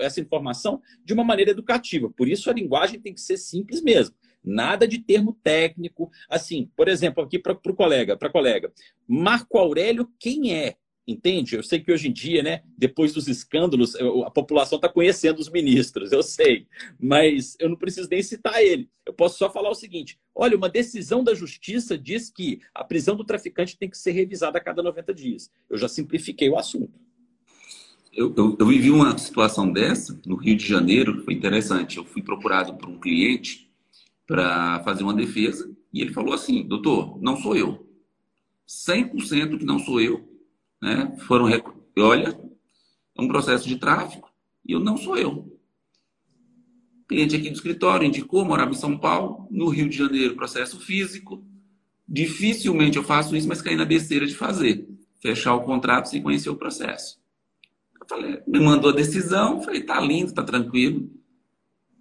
essa 0.00 0.20
informação 0.20 0.82
de 1.04 1.12
uma 1.14 1.24
maneira 1.24 1.50
educativa. 1.50 2.10
Por 2.10 2.28
isso 2.28 2.50
a 2.50 2.52
linguagem 2.52 3.00
tem 3.00 3.14
que 3.14 3.20
ser 3.20 3.38
simples 3.38 3.82
mesmo. 3.82 4.14
Nada 4.44 4.86
de 4.86 4.98
termo 4.98 5.38
técnico. 5.42 6.10
Assim, 6.28 6.70
por 6.76 6.88
exemplo, 6.88 7.24
aqui 7.24 7.38
para 7.38 7.52
o 7.52 7.74
colega, 7.74 8.16
para 8.16 8.28
colega, 8.28 8.70
Marco 9.08 9.56
Aurélio, 9.56 10.10
quem 10.18 10.54
é? 10.54 10.76
Entende? 11.06 11.54
Eu 11.54 11.62
sei 11.62 11.80
que 11.80 11.92
hoje 11.92 12.08
em 12.08 12.12
dia, 12.12 12.42
né, 12.42 12.62
depois 12.78 13.12
dos 13.12 13.28
escândalos, 13.28 13.94
a 14.24 14.30
população 14.30 14.76
está 14.76 14.88
conhecendo 14.88 15.38
os 15.38 15.50
ministros, 15.50 16.12
eu 16.12 16.22
sei, 16.22 16.66
mas 16.98 17.56
eu 17.60 17.68
não 17.68 17.76
preciso 17.76 18.08
nem 18.10 18.22
citar 18.22 18.62
ele. 18.62 18.88
Eu 19.04 19.12
posso 19.12 19.36
só 19.36 19.50
falar 19.50 19.68
o 19.68 19.74
seguinte: 19.74 20.18
olha, 20.34 20.56
uma 20.56 20.68
decisão 20.68 21.22
da 21.22 21.34
justiça 21.34 21.98
diz 21.98 22.30
que 22.30 22.60
a 22.74 22.82
prisão 22.82 23.16
do 23.16 23.24
traficante 23.24 23.76
tem 23.76 23.90
que 23.90 23.98
ser 23.98 24.12
revisada 24.12 24.56
a 24.56 24.62
cada 24.62 24.82
90 24.82 25.12
dias. 25.12 25.50
Eu 25.68 25.76
já 25.76 25.88
simplifiquei 25.88 26.48
o 26.48 26.56
assunto. 26.56 26.98
Eu, 28.10 28.32
eu, 28.34 28.56
eu 28.58 28.66
vivi 28.66 28.90
uma 28.90 29.18
situação 29.18 29.70
dessa 29.70 30.18
no 30.24 30.36
Rio 30.36 30.56
de 30.56 30.66
Janeiro, 30.66 31.22
foi 31.22 31.34
interessante. 31.34 31.98
Eu 31.98 32.04
fui 32.06 32.22
procurado 32.22 32.74
por 32.76 32.88
um 32.88 32.98
cliente 32.98 33.70
para 34.26 34.82
fazer 34.84 35.02
uma 35.02 35.12
defesa 35.12 35.70
e 35.92 36.00
ele 36.00 36.14
falou 36.14 36.32
assim: 36.32 36.66
doutor, 36.66 37.20
não 37.20 37.36
sou 37.36 37.54
eu. 37.54 37.86
100% 38.66 39.58
que 39.58 39.66
não 39.66 39.78
sou 39.78 40.00
eu 40.00 40.33
né? 40.84 41.16
Foram, 41.26 41.46
olha, 41.98 42.38
é 43.16 43.22
um 43.22 43.26
processo 43.26 43.66
de 43.66 43.76
tráfico 43.76 44.30
e 44.64 44.72
eu 44.72 44.80
não 44.80 44.98
sou 44.98 45.16
eu. 45.16 45.50
Cliente 47.08 47.36
aqui 47.36 47.48
do 47.48 47.54
escritório 47.54 48.06
indicou, 48.06 48.44
morava 48.44 48.70
em 48.70 48.76
São 48.76 48.98
Paulo, 48.98 49.48
no 49.50 49.68
Rio 49.68 49.88
de 49.88 49.96
Janeiro, 49.96 50.36
processo 50.36 50.78
físico. 50.78 51.42
Dificilmente 52.06 52.98
eu 52.98 53.02
faço 53.02 53.34
isso, 53.34 53.48
mas 53.48 53.62
caí 53.62 53.76
na 53.76 53.84
besteira 53.86 54.26
de 54.26 54.34
fazer. 54.34 54.86
Fechar 55.20 55.54
o 55.54 55.62
contrato 55.62 56.10
sem 56.10 56.22
conhecer 56.22 56.50
o 56.50 56.56
processo. 56.56 57.18
Eu 57.98 58.06
falei, 58.06 58.42
me 58.46 58.60
mandou 58.60 58.90
a 58.90 58.94
decisão, 58.94 59.62
falei, 59.62 59.82
tá 59.82 59.98
lindo, 60.00 60.34
tá 60.34 60.42
tranquilo. 60.42 61.10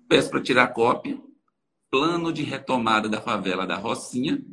Peço 0.10 0.30
para 0.30 0.42
tirar 0.42 0.68
cópia. 0.68 1.18
Plano 1.90 2.34
de 2.34 2.44
retomada 2.44 3.08
da 3.08 3.22
favela 3.22 3.66
da 3.66 3.78
Rocinha, 3.78 4.44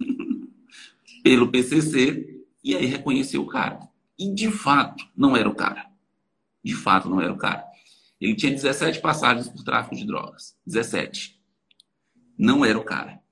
pelo 1.22 1.48
PCC, 1.48 2.37
e 2.68 2.76
aí 2.76 2.84
reconheceu 2.84 3.40
o 3.40 3.46
cara. 3.46 3.80
E 4.18 4.30
de 4.34 4.50
fato, 4.50 5.02
não 5.16 5.34
era 5.34 5.48
o 5.48 5.54
cara. 5.54 5.86
De 6.62 6.74
fato, 6.74 7.08
não 7.08 7.18
era 7.18 7.32
o 7.32 7.38
cara. 7.38 7.64
Ele 8.20 8.34
tinha 8.34 8.52
17 8.52 9.00
passagens 9.00 9.48
por 9.48 9.64
tráfico 9.64 9.96
de 9.96 10.04
drogas. 10.04 10.54
17. 10.66 11.40
Não 12.36 12.62
era 12.62 12.78
o 12.78 12.84
cara. 12.84 13.22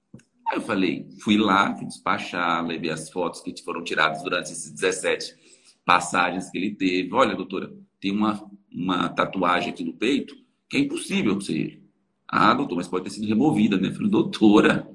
Aí 0.48 0.56
eu 0.56 0.62
falei, 0.62 1.06
fui 1.20 1.36
lá, 1.36 1.76
fui 1.76 1.86
despachar, 1.86 2.64
levei 2.64 2.88
as 2.88 3.10
fotos 3.10 3.42
que 3.42 3.54
foram 3.62 3.84
tiradas 3.84 4.22
durante 4.22 4.52
esses 4.52 4.72
17 4.72 5.36
passagens 5.84 6.48
que 6.48 6.56
ele 6.56 6.74
teve. 6.74 7.12
Olha, 7.12 7.36
doutora, 7.36 7.70
tem 8.00 8.12
uma, 8.12 8.42
uma 8.72 9.10
tatuagem 9.10 9.68
aqui 9.68 9.84
no 9.84 9.92
peito 9.92 10.34
que 10.66 10.78
é 10.78 10.80
impossível 10.80 11.38
ser 11.42 11.58
ele. 11.58 11.82
Ah, 12.26 12.54
doutor, 12.54 12.76
mas 12.76 12.88
pode 12.88 13.04
ter 13.04 13.10
sido 13.10 13.28
removida, 13.28 13.76
né? 13.76 13.88
Eu 13.88 13.92
falei, 13.92 14.08
doutora. 14.08 14.90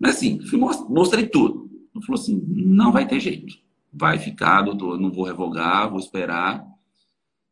Mas 0.00 0.16
assim, 0.16 0.40
mostrei 0.88 1.26
tudo. 1.26 1.65
Ele 1.96 2.06
falou 2.06 2.20
assim: 2.20 2.42
não 2.48 2.92
vai 2.92 3.06
ter 3.06 3.20
jeito. 3.20 3.56
vai 3.92 4.18
ficar, 4.18 4.62
doutor, 4.62 5.00
não 5.00 5.10
vou 5.10 5.24
revogar, 5.24 5.88
vou 5.88 5.98
esperar. 5.98 6.64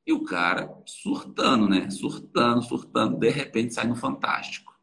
E 0.06 0.12
o 0.12 0.22
cara 0.22 0.70
surtando, 0.84 1.68
né? 1.68 1.88
Surtando, 1.90 2.62
surtando. 2.62 3.16
De 3.16 3.30
repente 3.30 3.72
sai 3.72 3.86
no 3.86 3.96
Fantástico. 3.96 4.74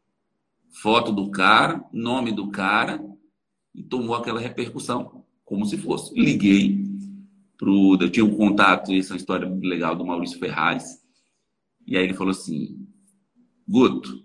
Foto 0.70 1.12
do 1.12 1.30
cara, 1.30 1.84
nome 1.92 2.32
do 2.32 2.50
cara, 2.50 3.00
e 3.74 3.82
tomou 3.82 4.16
aquela 4.16 4.40
repercussão, 4.40 5.24
como 5.44 5.64
se 5.64 5.76
fosse. 5.78 6.12
Liguei 6.18 6.84
pro. 7.56 7.96
Eu 8.00 8.10
tinha 8.10 8.24
um 8.24 8.36
contato, 8.36 8.92
essa 8.92 9.12
é 9.12 9.14
uma 9.14 9.18
história 9.18 9.48
legal 9.48 9.94
do 9.94 10.04
Maurício 10.04 10.38
Ferraz. 10.38 11.00
E 11.86 11.96
aí 11.96 12.04
ele 12.04 12.14
falou 12.14 12.32
assim: 12.32 12.84
Guto, 13.68 14.24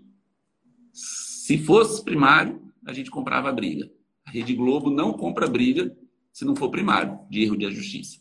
se 0.92 1.58
fosse 1.58 2.02
primário, 2.02 2.60
a 2.84 2.92
gente 2.92 3.10
comprava 3.10 3.48
a 3.48 3.52
briga. 3.52 3.88
A 4.28 4.30
Rede 4.30 4.52
Globo 4.52 4.90
não 4.90 5.14
compra 5.14 5.48
briga 5.48 5.96
se 6.30 6.44
não 6.44 6.54
for 6.54 6.68
primário, 6.68 7.18
de 7.30 7.42
erro 7.42 7.56
de 7.56 7.70
justiça. 7.70 8.20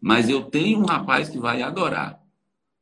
Mas 0.00 0.26
eu 0.26 0.44
tenho 0.44 0.80
um 0.80 0.86
rapaz 0.86 1.28
que 1.28 1.38
vai 1.38 1.60
adorar. 1.60 2.18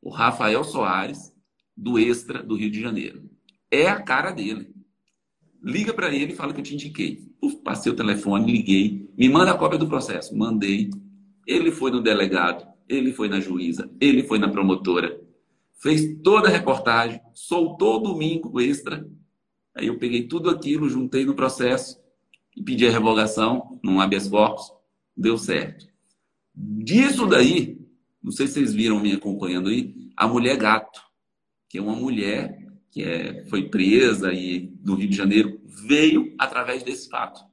O 0.01 0.11
Rafael 0.11 0.63
Soares, 0.63 1.35
do 1.77 1.99
Extra 1.99 2.45
do 2.45 2.55
Rio 2.55 2.71
de 2.71 2.81
Janeiro. 2.81 3.29
É 3.69 3.89
a 3.89 4.01
cara 4.01 4.31
dele. 4.31 4.73
Liga 5.61 5.93
para 5.93 6.15
ele 6.15 6.35
e 6.35 6.37
fala 6.37 6.55
que 6.55 6.61
eu 6.61 6.65
te 6.65 6.75
indiquei. 6.75 7.29
Uf, 7.43 7.57
passei 7.57 7.91
o 7.91 7.97
telefone, 7.97 8.53
liguei. 8.53 9.11
Me 9.19 9.29
manda 9.29 9.51
a 9.51 9.59
cópia 9.59 9.79
do 9.79 9.89
processo. 9.89 10.37
Mandei. 10.37 10.89
Ele 11.45 11.73
foi 11.73 11.91
no 11.91 12.01
delegado, 12.01 12.65
ele 12.89 13.13
foi 13.13 13.29
na 13.29 13.41
juíza, 13.41 13.91
ele 14.01 14.23
foi 14.23 14.39
na 14.39 14.49
promotora. 14.49 15.21
Fez 15.83 16.17
toda 16.23 16.49
a 16.49 16.53
reportagem, 16.53 17.21
soltou 17.35 18.01
domingo 18.01 18.53
o 18.55 18.61
extra. 18.61 19.05
Aí 19.75 19.89
eu 19.89 19.99
peguei 19.99 20.29
tudo 20.29 20.49
aquilo, 20.49 20.89
juntei 20.89 21.25
no 21.25 21.35
processo 21.35 22.06
e 22.57 22.63
pedi 22.63 22.87
a 22.87 22.91
revogação 22.91 23.79
num 23.83 24.01
habeas 24.01 24.29
corpus. 24.29 24.73
Deu 25.17 25.37
certo. 25.37 25.87
Disso 26.55 27.27
daí, 27.27 27.79
não 28.23 28.33
sei 28.33 28.47
se 28.47 28.55
vocês 28.55 28.75
viram 28.75 28.99
me 28.99 29.13
acompanhando 29.13 29.69
aí, 29.69 29.95
a 30.17 30.27
mulher 30.27 30.57
gato, 30.57 31.01
que 31.69 31.79
é 31.79 31.83
uma 31.83 31.95
mulher 31.95 32.67
que 32.91 33.03
é, 33.03 33.45
foi 33.47 33.69
presa 33.69 34.33
e 34.33 34.61
do 34.81 34.95
Rio 34.95 35.09
de 35.09 35.17
Janeiro, 35.17 35.61
veio 35.65 36.35
através 36.39 36.83
desse 36.83 37.11
fato. 37.11 37.45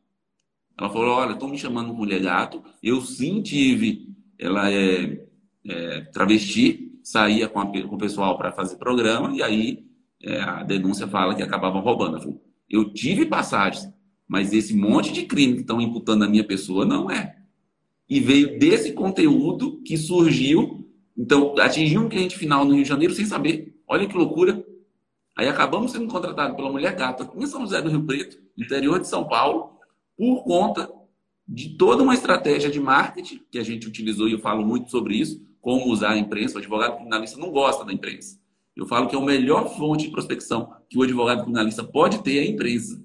Ela 0.80 0.90
falou: 0.90 1.16
Olha, 1.16 1.34
estão 1.34 1.50
me 1.50 1.58
chamando 1.58 1.94
mulher 1.94 2.22
gato. 2.22 2.64
Eu 2.82 3.02
sim 3.02 3.42
tive. 3.42 4.08
Ela 4.40 4.72
é, 4.72 5.26
é 5.68 6.02
travesti, 6.14 7.00
saía 7.04 7.48
com, 7.48 7.60
a, 7.60 7.66
com 7.66 7.96
o 7.96 7.98
pessoal 7.98 8.38
para 8.38 8.52
fazer 8.52 8.78
programa, 8.78 9.36
e 9.36 9.44
aí 9.44 9.86
é, 10.22 10.40
a 10.42 10.64
denúncia 10.64 11.08
fala 11.08 11.36
que 11.36 11.44
acabavam 11.44 11.82
roubando. 11.82 12.20
Falou, 12.20 12.42
eu 12.70 12.94
tive 12.94 13.26
passagens, 13.26 13.94
mas 14.34 14.52
esse 14.52 14.76
monte 14.76 15.14
de 15.14 15.28
crime 15.28 15.54
que 15.54 15.62
estão 15.62 15.80
imputando 15.80 16.24
a 16.24 16.28
minha 16.28 16.44
pessoa 16.44 16.84
não 16.84 17.12
é 17.12 17.36
e 18.10 18.20
veio 18.20 18.58
desse 18.58 18.92
conteúdo 18.92 19.80
que 19.84 19.96
surgiu. 19.96 20.90
Então, 21.16 21.54
atingiu 21.60 22.02
um 22.02 22.10
cliente 22.10 22.36
final 22.36 22.66
no 22.66 22.74
Rio 22.74 22.82
de 22.82 22.90
Janeiro 22.90 23.14
sem 23.14 23.28
saber. 23.28 23.80
Olha 23.88 24.08
que 24.08 24.18
loucura. 24.18 24.66
Aí 25.38 25.48
acabamos 25.48 25.92
sendo 25.92 26.08
contratados 26.08 26.56
pela 26.56 26.72
Mulher 26.72 26.96
Gata 26.96 27.30
em 27.36 27.46
São 27.46 27.62
José 27.62 27.80
do 27.80 27.92
Rio 27.92 28.04
Preto, 28.06 28.40
interior 28.58 29.00
de 29.00 29.08
São 29.08 29.28
Paulo, 29.28 29.78
por 30.18 30.44
conta 30.44 30.92
de 31.48 31.78
toda 31.78 32.02
uma 32.02 32.16
estratégia 32.16 32.72
de 32.72 32.80
marketing 32.80 33.40
que 33.52 33.60
a 33.60 33.64
gente 33.64 33.88
utilizou, 33.88 34.28
e 34.28 34.32
eu 34.32 34.40
falo 34.40 34.66
muito 34.66 34.90
sobre 34.90 35.16
isso, 35.16 35.46
como 35.62 35.92
usar 35.92 36.14
a 36.14 36.18
imprensa. 36.18 36.56
O 36.56 36.58
advogado 36.58 36.96
criminalista 36.96 37.38
não 37.38 37.52
gosta 37.52 37.86
da 37.86 37.94
imprensa. 37.94 38.40
Eu 38.76 38.88
falo 38.88 39.08
que 39.08 39.16
a 39.16 39.22
melhor 39.22 39.78
fonte 39.78 40.06
de 40.06 40.12
prospecção 40.12 40.74
que 40.90 40.98
o 40.98 41.04
advogado 41.04 41.44
criminalista 41.44 41.84
pode 41.84 42.24
ter 42.24 42.40
é 42.40 42.42
a 42.42 42.48
imprensa. 42.48 43.00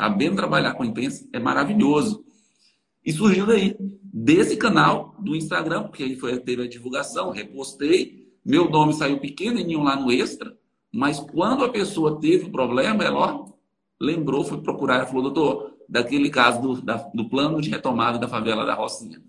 Sabendo 0.00 0.36
trabalhar 0.36 0.74
com 0.74 0.84
a 0.84 0.86
imprensa 0.86 1.28
é 1.32 1.40
maravilhoso. 1.40 2.24
E 3.04 3.12
surgiu 3.12 3.46
daí, 3.46 3.76
desse 3.80 4.56
canal 4.56 5.16
do 5.18 5.34
Instagram, 5.34 5.84
porque 5.84 6.04
aí 6.04 6.14
foi, 6.14 6.38
teve 6.38 6.62
a 6.62 6.68
divulgação, 6.68 7.32
repostei, 7.32 8.28
meu 8.44 8.70
nome 8.70 8.92
saiu 8.92 9.18
pequenininho 9.18 9.82
lá 9.82 9.96
no 9.96 10.12
Extra, 10.12 10.56
mas 10.92 11.18
quando 11.18 11.64
a 11.64 11.68
pessoa 11.68 12.20
teve 12.20 12.44
o 12.44 12.52
problema, 12.52 13.02
ela 13.02 13.18
ó, 13.18 13.48
lembrou, 14.00 14.44
foi 14.44 14.60
procurar, 14.60 15.06
falou, 15.06 15.24
doutor, 15.24 15.74
daquele 15.88 16.30
caso 16.30 16.62
do, 16.62 16.80
da, 16.80 16.96
do 17.12 17.28
plano 17.28 17.60
de 17.60 17.68
retomada 17.68 18.18
da 18.18 18.28
favela 18.28 18.64
da 18.64 18.74
Rocinha. 18.74 19.20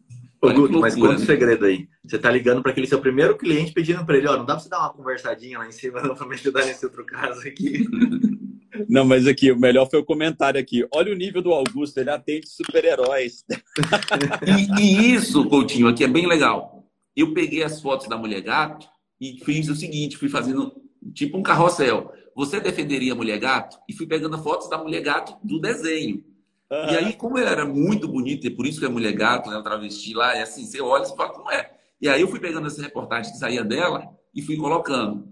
Ô, 0.41 0.53
Guto, 0.53 0.79
mas 0.79 0.95
é 0.95 1.01
o 1.01 1.19
segredo 1.19 1.65
aí? 1.65 1.87
Você 2.03 2.17
tá 2.17 2.31
ligando 2.31 2.61
para 2.61 2.71
aquele 2.71 2.87
seu 2.87 3.01
primeiro 3.01 3.37
cliente 3.37 3.73
pedindo 3.73 4.05
para 4.05 4.17
ele, 4.17 4.27
ó, 4.27 4.37
não 4.37 4.45
dá 4.45 4.53
para 4.53 4.63
você 4.63 4.69
dar 4.69 4.79
uma 4.79 4.93
conversadinha 4.93 5.59
lá 5.59 5.67
em 5.67 5.71
cima 5.71 6.01
para 6.15 6.27
me 6.27 6.35
ajudar 6.35 6.65
nesse 6.65 6.85
outro 6.85 7.05
caso 7.05 7.45
aqui. 7.47 7.85
Não, 8.87 9.03
mas 9.03 9.27
aqui, 9.27 9.51
o 9.51 9.59
melhor 9.59 9.89
foi 9.89 9.99
o 9.99 10.05
comentário 10.05 10.59
aqui. 10.59 10.87
Olha 10.93 11.11
o 11.11 11.15
nível 11.15 11.41
do 11.41 11.51
Augusto, 11.51 11.97
ele 11.97 12.11
atende 12.11 12.47
super-heróis. 12.47 13.43
e, 14.79 14.81
e, 14.81 15.13
isso, 15.13 15.43
Coutinho, 15.49 15.87
aqui 15.87 16.03
é 16.03 16.07
bem 16.07 16.27
legal. 16.27 16.87
Eu 17.15 17.33
peguei 17.33 17.63
as 17.63 17.81
fotos 17.81 18.07
da 18.07 18.15
mulher 18.15 18.41
gato 18.41 18.87
e 19.19 19.43
fiz 19.43 19.67
o 19.67 19.75
seguinte, 19.75 20.17
fui 20.17 20.29
fazendo 20.29 20.71
tipo 21.13 21.37
um 21.37 21.43
carrossel. 21.43 22.13
Você 22.35 22.59
defenderia 22.59 23.11
a 23.11 23.15
mulher 23.15 23.37
gato? 23.39 23.77
E 23.89 23.93
fui 23.93 24.07
pegando 24.07 24.41
fotos 24.41 24.69
da 24.69 24.77
mulher 24.77 25.01
gato 25.01 25.35
do 25.43 25.59
desenho. 25.59 26.23
Uhum. 26.71 26.89
E 26.91 26.97
aí, 26.97 27.13
como 27.13 27.37
ela 27.37 27.49
era 27.49 27.65
muito 27.65 28.07
bonita, 28.07 28.47
e 28.47 28.49
por 28.49 28.65
isso 28.67 28.79
que 28.79 28.85
é 28.85 28.89
mulher 28.89 29.13
gato, 29.13 29.49
né, 29.49 29.61
travesti 29.61 30.13
lá, 30.13 30.35
é 30.35 30.43
assim, 30.43 30.65
você 30.65 30.79
olha 30.81 31.03
e 31.03 31.15
fala, 31.15 31.29
como 31.29 31.51
é? 31.51 31.71
E 32.01 32.07
aí 32.07 32.21
eu 32.21 32.27
fui 32.27 32.39
pegando 32.39 32.67
essa 32.67 32.81
reportagem 32.81 33.31
que 33.31 33.39
saía 33.39 33.63
dela 33.63 34.07
e 34.33 34.41
fui 34.41 34.55
colocando. 34.55 35.27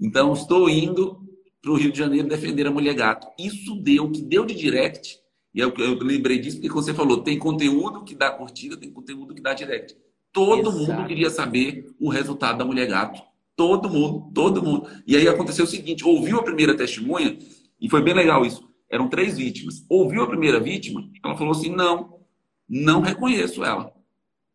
Então, 0.00 0.32
estou 0.32 0.70
indo 0.70 1.20
para 1.60 1.72
o 1.72 1.76
Rio 1.76 1.90
de 1.90 1.98
Janeiro 1.98 2.28
defender 2.28 2.66
a 2.66 2.70
mulher 2.70 2.94
gato. 2.94 3.26
Isso 3.38 3.74
deu, 3.82 4.04
o 4.04 4.12
que 4.12 4.22
deu 4.22 4.46
de 4.46 4.54
direct, 4.54 5.18
e 5.52 5.60
eu, 5.60 5.72
eu 5.78 5.98
lembrei 5.98 6.38
disso 6.38 6.58
porque 6.58 6.72
você 6.72 6.92
falou, 6.92 7.22
tem 7.22 7.38
conteúdo 7.38 8.04
que 8.04 8.14
dá 8.14 8.30
curtida, 8.30 8.76
tem 8.76 8.90
conteúdo 8.90 9.34
que 9.34 9.40
dá 9.40 9.54
direct. 9.54 9.96
Todo 10.30 10.68
Exato. 10.68 10.78
mundo 10.78 11.06
queria 11.06 11.30
saber 11.30 11.94
o 11.98 12.10
resultado 12.10 12.58
da 12.58 12.64
mulher 12.64 12.86
gato. 12.86 13.22
Todo 13.56 13.88
mundo, 13.88 14.30
todo 14.34 14.62
mundo. 14.62 14.86
E 15.06 15.16
aí 15.16 15.26
aconteceu 15.26 15.64
o 15.64 15.68
seguinte: 15.68 16.04
ouviu 16.04 16.38
a 16.38 16.42
primeira 16.42 16.76
testemunha, 16.76 17.38
e 17.80 17.88
foi 17.88 18.02
bem 18.02 18.12
legal 18.12 18.44
isso. 18.44 18.68
Eram 18.90 19.08
três 19.08 19.36
vítimas. 19.36 19.84
Ouviu 19.88 20.22
a 20.22 20.26
primeira 20.26 20.60
vítima, 20.60 21.08
ela 21.24 21.36
falou 21.36 21.52
assim: 21.52 21.70
não, 21.70 22.20
não 22.68 23.00
reconheço 23.00 23.64
ela. 23.64 23.92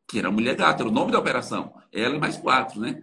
Que 0.08 0.20
era 0.20 0.28
a 0.28 0.32
mulher 0.32 0.56
gata, 0.56 0.84
era 0.84 0.90
o 0.90 0.94
nome 0.94 1.12
da 1.12 1.20
operação. 1.20 1.74
Ela 1.92 2.16
e 2.16 2.20
mais 2.20 2.38
quatro, 2.38 2.80
né? 2.80 3.02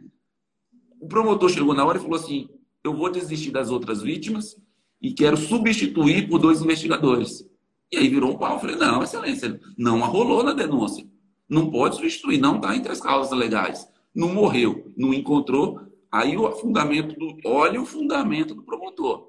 O 1.00 1.06
promotor 1.06 1.48
chegou 1.48 1.74
na 1.74 1.84
hora 1.84 1.98
e 1.98 2.00
falou 2.00 2.16
assim: 2.16 2.48
eu 2.82 2.94
vou 2.94 3.10
desistir 3.10 3.50
das 3.50 3.70
outras 3.70 4.02
vítimas 4.02 4.56
e 5.00 5.12
quero 5.12 5.36
substituir 5.36 6.28
por 6.28 6.38
dois 6.38 6.62
investigadores. 6.62 7.44
E 7.92 7.96
aí 7.96 8.08
virou 8.08 8.32
um 8.32 8.38
pau. 8.38 8.54
Eu 8.54 8.60
falei, 8.60 8.76
não, 8.76 9.02
excelência, 9.02 9.60
não 9.76 10.04
arrolou 10.04 10.42
na 10.42 10.52
denúncia. 10.52 11.06
Não 11.48 11.70
pode 11.70 11.96
substituir, 11.96 12.38
não 12.38 12.56
está 12.56 12.76
entre 12.76 12.92
as 12.92 13.00
causas 13.00 13.36
legais. 13.36 13.88
Não 14.14 14.32
morreu, 14.32 14.92
não 14.96 15.14
encontrou. 15.14 15.80
Aí 16.10 16.36
o 16.36 16.50
fundamento 16.52 17.14
do. 17.18 17.38
Olha 17.44 17.80
o 17.80 17.86
fundamento 17.86 18.54
do 18.54 18.62
promotor. 18.62 19.27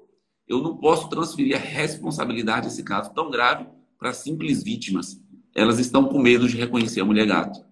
Eu 0.50 0.60
não 0.60 0.76
posso 0.76 1.08
transferir 1.08 1.56
a 1.56 1.60
responsabilidade 1.60 2.66
desse 2.66 2.82
caso 2.82 3.14
tão 3.14 3.30
grave 3.30 3.66
para 3.98 4.12
simples 4.12 4.62
vítimas. 4.62 5.18
Elas 5.54 5.78
estão 5.78 6.04
com 6.04 6.18
medo 6.18 6.46
de 6.46 6.56
reconhecer 6.56 7.00
a 7.00 7.04
mulher 7.04 7.26
gato. 7.26 7.64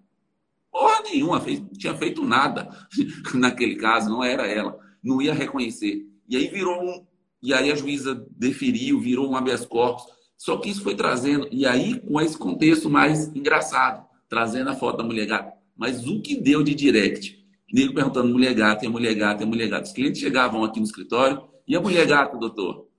Porra 0.71 1.03
nenhuma, 1.03 1.39
fez, 1.39 1.61
tinha 1.77 1.93
feito 1.95 2.23
nada 2.23 2.69
naquele 3.35 3.75
caso, 3.75 4.09
não 4.09 4.23
era 4.23 4.47
ela 4.47 4.89
não 5.03 5.21
ia 5.21 5.33
reconhecer. 5.33 6.05
E 6.27 6.35
aí 6.35 6.47
virou 6.47 6.81
um. 6.81 7.05
E 7.41 7.53
aí 7.53 7.71
a 7.71 7.75
juíza 7.75 8.25
deferiu, 8.37 8.99
virou 8.99 9.29
um 9.29 9.35
habeas 9.35 9.65
corpus. 9.65 10.05
Só 10.37 10.57
que 10.57 10.69
isso 10.69 10.83
foi 10.83 10.95
trazendo. 10.95 11.47
E 11.51 11.65
aí, 11.65 11.99
com 11.99 12.19
esse 12.21 12.37
contexto 12.37 12.89
mais 12.89 13.27
engraçado, 13.35 14.05
trazendo 14.27 14.69
a 14.69 14.75
foto 14.75 14.97
da 14.97 15.03
mulher 15.03 15.25
gata. 15.25 15.53
Mas 15.75 16.05
o 16.05 16.21
que 16.21 16.35
deu 16.35 16.63
de 16.63 16.75
direct? 16.75 17.37
Nego 17.71 17.93
perguntando 17.93 18.29
mulher 18.29 18.53
gata, 18.53 18.85
e 18.85 18.89
mulher 18.89 19.13
gata, 19.15 19.43
e 19.43 19.45
mulher 19.45 19.69
gata. 19.69 19.85
Os 19.85 19.91
clientes 19.93 20.19
chegavam 20.19 20.63
aqui 20.63 20.79
no 20.79 20.85
escritório, 20.85 21.41
e 21.69 21.75
a 21.75 21.79
mulher 21.79 22.07
gata, 22.07 22.35
doutor? 22.35 22.89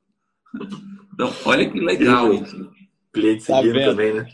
Então, 1.13 1.35
olha 1.45 1.69
que 1.69 1.81
legal 1.81 2.33
isso. 2.33 2.71
Cliente 3.13 3.45
tá 3.45 3.57
seguindo 3.57 3.85
também, 3.85 4.15
né? 4.15 4.29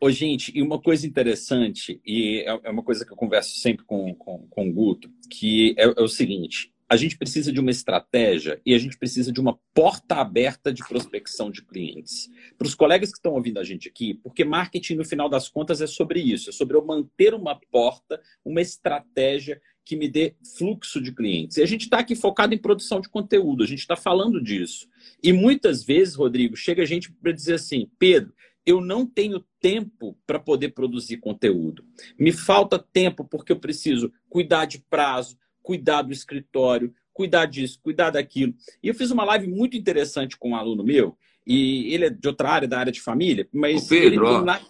Ô, 0.00 0.10
gente, 0.10 0.50
e 0.54 0.62
uma 0.62 0.80
coisa 0.80 1.06
interessante, 1.06 2.00
e 2.04 2.38
é, 2.46 2.60
é 2.64 2.70
uma 2.70 2.82
coisa 2.82 3.04
que 3.04 3.12
eu 3.12 3.16
converso 3.16 3.60
sempre 3.60 3.84
com, 3.84 4.14
com, 4.14 4.46
com 4.48 4.68
o 4.68 4.72
Guto, 4.72 5.10
que 5.30 5.74
é, 5.78 5.84
é 5.84 6.02
o 6.02 6.08
seguinte: 6.08 6.72
a 6.90 6.96
gente 6.96 7.16
precisa 7.16 7.52
de 7.52 7.60
uma 7.60 7.70
estratégia 7.70 8.60
e 8.66 8.74
a 8.74 8.78
gente 8.78 8.98
precisa 8.98 9.30
de 9.30 9.40
uma 9.40 9.56
porta 9.72 10.16
aberta 10.16 10.72
de 10.72 10.82
prospecção 10.86 11.48
de 11.48 11.62
clientes. 11.62 12.28
Para 12.58 12.66
os 12.66 12.74
colegas 12.74 13.10
que 13.10 13.18
estão 13.18 13.34
ouvindo 13.34 13.60
a 13.60 13.64
gente 13.64 13.88
aqui, 13.88 14.14
porque 14.14 14.44
marketing, 14.44 14.96
no 14.96 15.04
final 15.04 15.28
das 15.28 15.48
contas, 15.48 15.80
é 15.80 15.86
sobre 15.86 16.20
isso, 16.20 16.50
é 16.50 16.52
sobre 16.52 16.76
eu 16.76 16.84
manter 16.84 17.32
uma 17.32 17.58
porta, 17.70 18.20
uma 18.44 18.60
estratégia 18.60 19.60
que 19.84 19.96
me 19.96 20.08
dê 20.08 20.34
fluxo 20.56 21.00
de 21.00 21.12
clientes. 21.12 21.56
E 21.56 21.62
a 21.62 21.66
gente 21.66 21.82
está 21.82 21.98
aqui 21.98 22.14
focado 22.14 22.54
em 22.54 22.58
produção 22.58 23.00
de 23.00 23.08
conteúdo, 23.08 23.62
a 23.62 23.66
gente 23.66 23.80
está 23.80 23.96
falando 23.96 24.42
disso. 24.42 24.88
E 25.22 25.32
muitas 25.32 25.84
vezes, 25.84 26.14
Rodrigo, 26.14 26.56
chega 26.56 26.82
a 26.82 26.86
gente 26.86 27.10
para 27.12 27.32
dizer 27.32 27.54
assim, 27.54 27.90
Pedro, 27.98 28.32
eu 28.64 28.80
não 28.80 29.06
tenho 29.06 29.44
tempo 29.58 30.16
para 30.26 30.38
poder 30.38 30.70
produzir 30.70 31.16
conteúdo. 31.16 31.84
Me 32.18 32.32
falta 32.32 32.78
tempo 32.78 33.24
porque 33.24 33.52
eu 33.52 33.58
preciso 33.58 34.12
cuidar 34.28 34.66
de 34.66 34.78
prazo, 34.78 35.36
cuidar 35.62 36.02
do 36.02 36.12
escritório, 36.12 36.94
cuidar 37.12 37.46
disso, 37.46 37.80
cuidar 37.82 38.10
daquilo. 38.10 38.54
E 38.82 38.88
eu 38.88 38.94
fiz 38.94 39.10
uma 39.10 39.24
live 39.24 39.46
muito 39.46 39.76
interessante 39.76 40.36
com 40.36 40.50
um 40.50 40.56
aluno 40.56 40.84
meu, 40.84 41.16
e 41.46 41.92
ele 41.92 42.04
é 42.06 42.10
de 42.10 42.28
outra 42.28 42.50
área, 42.50 42.68
da 42.68 42.78
área 42.78 42.92
de 42.92 43.00
família, 43.00 43.48
mas. 43.52 43.86
Ô 43.86 43.88
Pedro, 43.88 44.26
ó, 44.26 44.60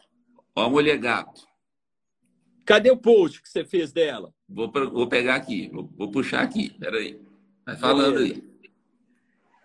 ó, 0.57 0.65
a 0.65 0.71
mulher 0.71 0.99
gato. 0.99 1.43
Cadê 2.65 2.91
o 2.91 2.97
post 2.97 3.43
que 3.43 3.49
você 3.49 3.65
fez 3.65 3.93
dela? 3.93 4.33
Vou, 4.51 4.71
vou 4.71 5.07
pegar 5.07 5.37
aqui, 5.37 5.71
vou, 5.73 5.89
vou 5.97 6.11
puxar 6.11 6.43
aqui. 6.43 6.71
Peraí. 6.79 7.21
Vai 7.65 7.77
falando 7.77 8.19
aí. 8.19 8.43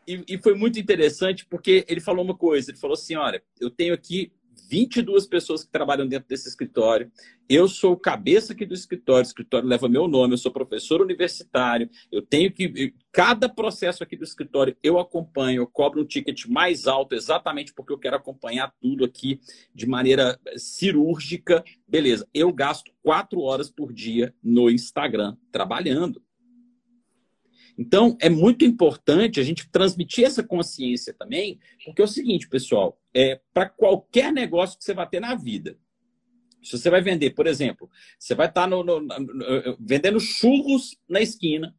E, 0.08 0.24
e, 0.30 0.38
foi 0.38 0.54
muito 0.54 0.80
interessante 0.80 1.44
porque 1.48 1.84
ele 1.88 2.00
falou 2.00 2.24
uma 2.24 2.36
coisa. 2.36 2.70
Ele 2.70 2.78
falou 2.78 2.94
assim: 2.94 3.16
olha, 3.16 3.44
eu 3.60 3.72
tenho 3.72 3.94
aqui 3.94 4.32
22 4.70 5.26
pessoas 5.28 5.64
que 5.64 5.72
trabalham 5.72 6.08
dentro 6.08 6.28
desse 6.28 6.48
escritório. 6.48 7.12
Eu 7.48 7.68
sou 7.68 7.94
o 7.94 7.98
cabeça 7.98 8.54
aqui 8.54 8.66
do 8.66 8.74
escritório, 8.74 9.22
o 9.24 9.28
escritório 9.28 9.68
leva 9.68 9.88
meu 9.88 10.08
nome, 10.08 10.34
eu 10.34 10.38
sou 10.38 10.52
professor 10.52 11.02
universitário, 11.02 11.90
eu 12.12 12.22
tenho 12.22 12.52
que. 12.52 12.94
Cada 13.12 13.48
processo 13.48 14.04
aqui 14.04 14.18
do 14.18 14.24
escritório 14.24 14.76
eu 14.82 15.00
acompanho, 15.00 15.62
eu 15.62 15.68
cobro 15.68 16.02
um 16.02 16.06
ticket 16.06 16.46
mais 16.48 16.88
alto, 16.88 17.14
exatamente 17.14 17.74
porque 17.74 17.94
eu 17.94 18.00
quero 18.00 18.16
acompanhar 18.16 18.74
tudo 18.82 19.06
aqui 19.06 19.40
de 19.74 19.86
maneira 19.86 20.40
cirúrgica. 20.58 21.64
Beleza, 21.88 22.28
eu 22.34 22.52
gasto 22.52 22.92
quatro 23.04 23.42
horas 23.42 23.70
por 23.70 23.94
dia 23.94 24.34
no 24.44 24.70
Instagram 24.70 25.38
trabalhando. 25.52 26.25
Então, 27.78 28.18
é 28.22 28.30
muito 28.30 28.64
importante 28.64 29.40
a 29.40 29.44
gente 29.44 29.70
transmitir 29.70 30.26
essa 30.26 30.42
consciência 30.42 31.14
também, 31.14 31.60
porque 31.84 32.02
é 32.02 32.06
o 32.06 32.08
seguinte, 32.08 32.48
pessoal, 32.48 32.98
é 33.14 33.40
para 33.54 33.68
qualquer 33.68 34.32
negócio 34.32 34.78
que 34.78 34.84
você 34.84 34.94
vai 34.94 35.08
ter 35.08 35.20
na 35.20 35.36
vida. 35.36 35.78
Se 36.64 36.78
você 36.78 36.90
vai 36.90 37.02
vender, 37.02 37.32
por 37.32 37.46
exemplo, 37.46 37.90
você 38.18 38.34
vai 38.34 38.48
estar 38.48 38.68
no, 38.68 38.84
no, 38.84 39.00
no, 39.00 39.18
vendendo 39.80 40.20
churros 40.20 40.98
na 41.08 41.22
esquina, 41.22 41.76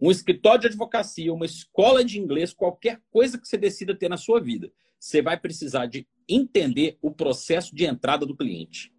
um 0.00 0.10
escritório 0.10 0.60
de 0.60 0.66
advocacia, 0.66 1.32
uma 1.32 1.46
escola 1.46 2.04
de 2.04 2.18
inglês, 2.18 2.52
qualquer 2.52 3.00
coisa 3.10 3.38
que 3.38 3.48
você 3.48 3.56
decida 3.56 3.96
ter 3.96 4.10
na 4.10 4.18
sua 4.18 4.40
vida, 4.40 4.70
você 4.98 5.22
vai 5.22 5.38
precisar 5.38 5.86
de 5.86 6.06
entender 6.28 6.98
o 7.00 7.10
processo 7.10 7.74
de 7.74 7.84
entrada 7.84 8.26
do 8.26 8.36
cliente. 8.36 8.92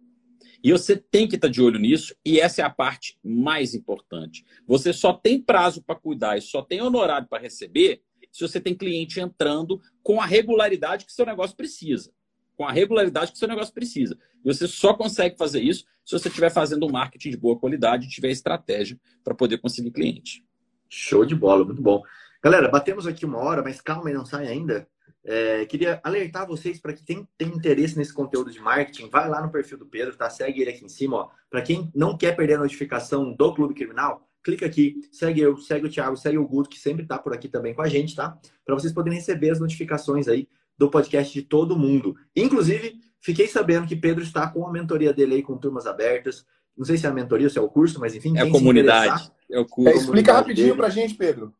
E 0.62 0.72
você 0.72 0.96
tem 0.96 1.28
que 1.28 1.36
estar 1.36 1.48
de 1.48 1.62
olho 1.62 1.78
nisso, 1.78 2.14
e 2.24 2.40
essa 2.40 2.62
é 2.62 2.64
a 2.64 2.70
parte 2.70 3.18
mais 3.22 3.74
importante. 3.74 4.44
Você 4.66 4.92
só 4.92 5.12
tem 5.12 5.40
prazo 5.40 5.82
para 5.82 5.94
cuidar 5.94 6.36
e 6.36 6.40
só 6.40 6.62
tem 6.62 6.82
honorário 6.82 7.28
para 7.28 7.42
receber 7.42 8.02
se 8.32 8.46
você 8.46 8.60
tem 8.60 8.74
cliente 8.74 9.20
entrando 9.20 9.80
com 10.02 10.20
a 10.20 10.26
regularidade 10.26 11.06
que 11.06 11.12
seu 11.12 11.24
negócio 11.24 11.56
precisa. 11.56 12.12
Com 12.56 12.66
a 12.66 12.72
regularidade 12.72 13.32
que 13.32 13.38
seu 13.38 13.48
negócio 13.48 13.72
precisa. 13.72 14.18
E 14.44 14.52
você 14.52 14.66
só 14.66 14.94
consegue 14.94 15.36
fazer 15.36 15.62
isso 15.62 15.84
se 16.04 16.18
você 16.18 16.28
estiver 16.28 16.50
fazendo 16.50 16.86
um 16.86 16.90
marketing 16.90 17.30
de 17.30 17.36
boa 17.36 17.58
qualidade 17.58 18.06
e 18.06 18.10
tiver 18.10 18.30
estratégia 18.30 18.98
para 19.22 19.34
poder 19.34 19.58
conseguir 19.58 19.92
cliente. 19.92 20.44
Show 20.88 21.24
de 21.24 21.34
bola, 21.34 21.64
muito 21.64 21.82
bom. 21.82 22.02
Galera, 22.42 22.68
batemos 22.68 23.06
aqui 23.06 23.24
uma 23.24 23.38
hora, 23.38 23.62
mas 23.62 23.80
calma, 23.80 24.10
não 24.10 24.24
sai 24.24 24.48
ainda. 24.48 24.88
É, 25.24 25.66
queria 25.66 26.00
alertar 26.02 26.46
vocês 26.46 26.80
para 26.80 26.92
quem 26.92 27.04
tem, 27.04 27.28
tem 27.36 27.48
interesse 27.48 27.98
nesse 27.98 28.14
conteúdo 28.14 28.50
de 28.50 28.60
marketing, 28.60 29.10
vai 29.10 29.28
lá 29.28 29.42
no 29.42 29.50
perfil 29.50 29.78
do 29.78 29.86
Pedro, 29.86 30.16
tá? 30.16 30.30
Segue 30.30 30.60
ele 30.60 30.70
aqui 30.70 30.84
em 30.84 30.88
cima, 30.88 31.28
Para 31.50 31.62
quem 31.62 31.90
não 31.94 32.16
quer 32.16 32.34
perder 32.36 32.54
a 32.54 32.58
notificação 32.58 33.32
do 33.32 33.54
Clube 33.54 33.74
Criminal, 33.74 34.26
clica 34.42 34.64
aqui, 34.64 34.96
segue 35.12 35.40
eu, 35.40 35.56
segue 35.58 35.86
o 35.86 35.90
Thiago, 35.90 36.16
segue 36.16 36.38
o 36.38 36.46
Guto, 36.46 36.70
que 36.70 36.78
sempre 36.78 37.04
tá 37.04 37.18
por 37.18 37.34
aqui 37.34 37.48
também 37.48 37.74
com 37.74 37.82
a 37.82 37.88
gente, 37.88 38.14
tá? 38.14 38.38
Para 38.64 38.74
vocês 38.74 38.92
poderem 38.92 39.18
receber 39.18 39.50
as 39.50 39.60
notificações 39.60 40.28
aí 40.28 40.48
do 40.78 40.88
podcast 40.88 41.34
de 41.34 41.42
todo 41.42 41.76
mundo. 41.76 42.16
Inclusive, 42.34 42.94
fiquei 43.20 43.48
sabendo 43.48 43.86
que 43.86 43.96
Pedro 43.96 44.22
está 44.22 44.46
com 44.48 44.66
a 44.66 44.72
mentoria 44.72 45.12
dele 45.12 45.34
aí 45.34 45.42
com 45.42 45.58
turmas 45.58 45.86
abertas. 45.86 46.46
Não 46.76 46.84
sei 46.84 46.96
se 46.96 47.04
é 47.04 47.08
a 47.08 47.12
mentoria 47.12 47.48
ou 47.48 47.50
se 47.50 47.58
é 47.58 47.60
o 47.60 47.68
curso, 47.68 47.98
mas 47.98 48.14
enfim. 48.14 48.38
É 48.38 48.42
a 48.42 48.50
comunidade. 48.50 49.30
É 49.50 49.58
o 49.58 49.66
curso. 49.66 49.90
É, 49.90 49.96
explica 49.96 50.32
rapidinho 50.32 50.76
para 50.76 50.86
a 50.86 50.90
gente, 50.90 51.14
Pedro. 51.14 51.52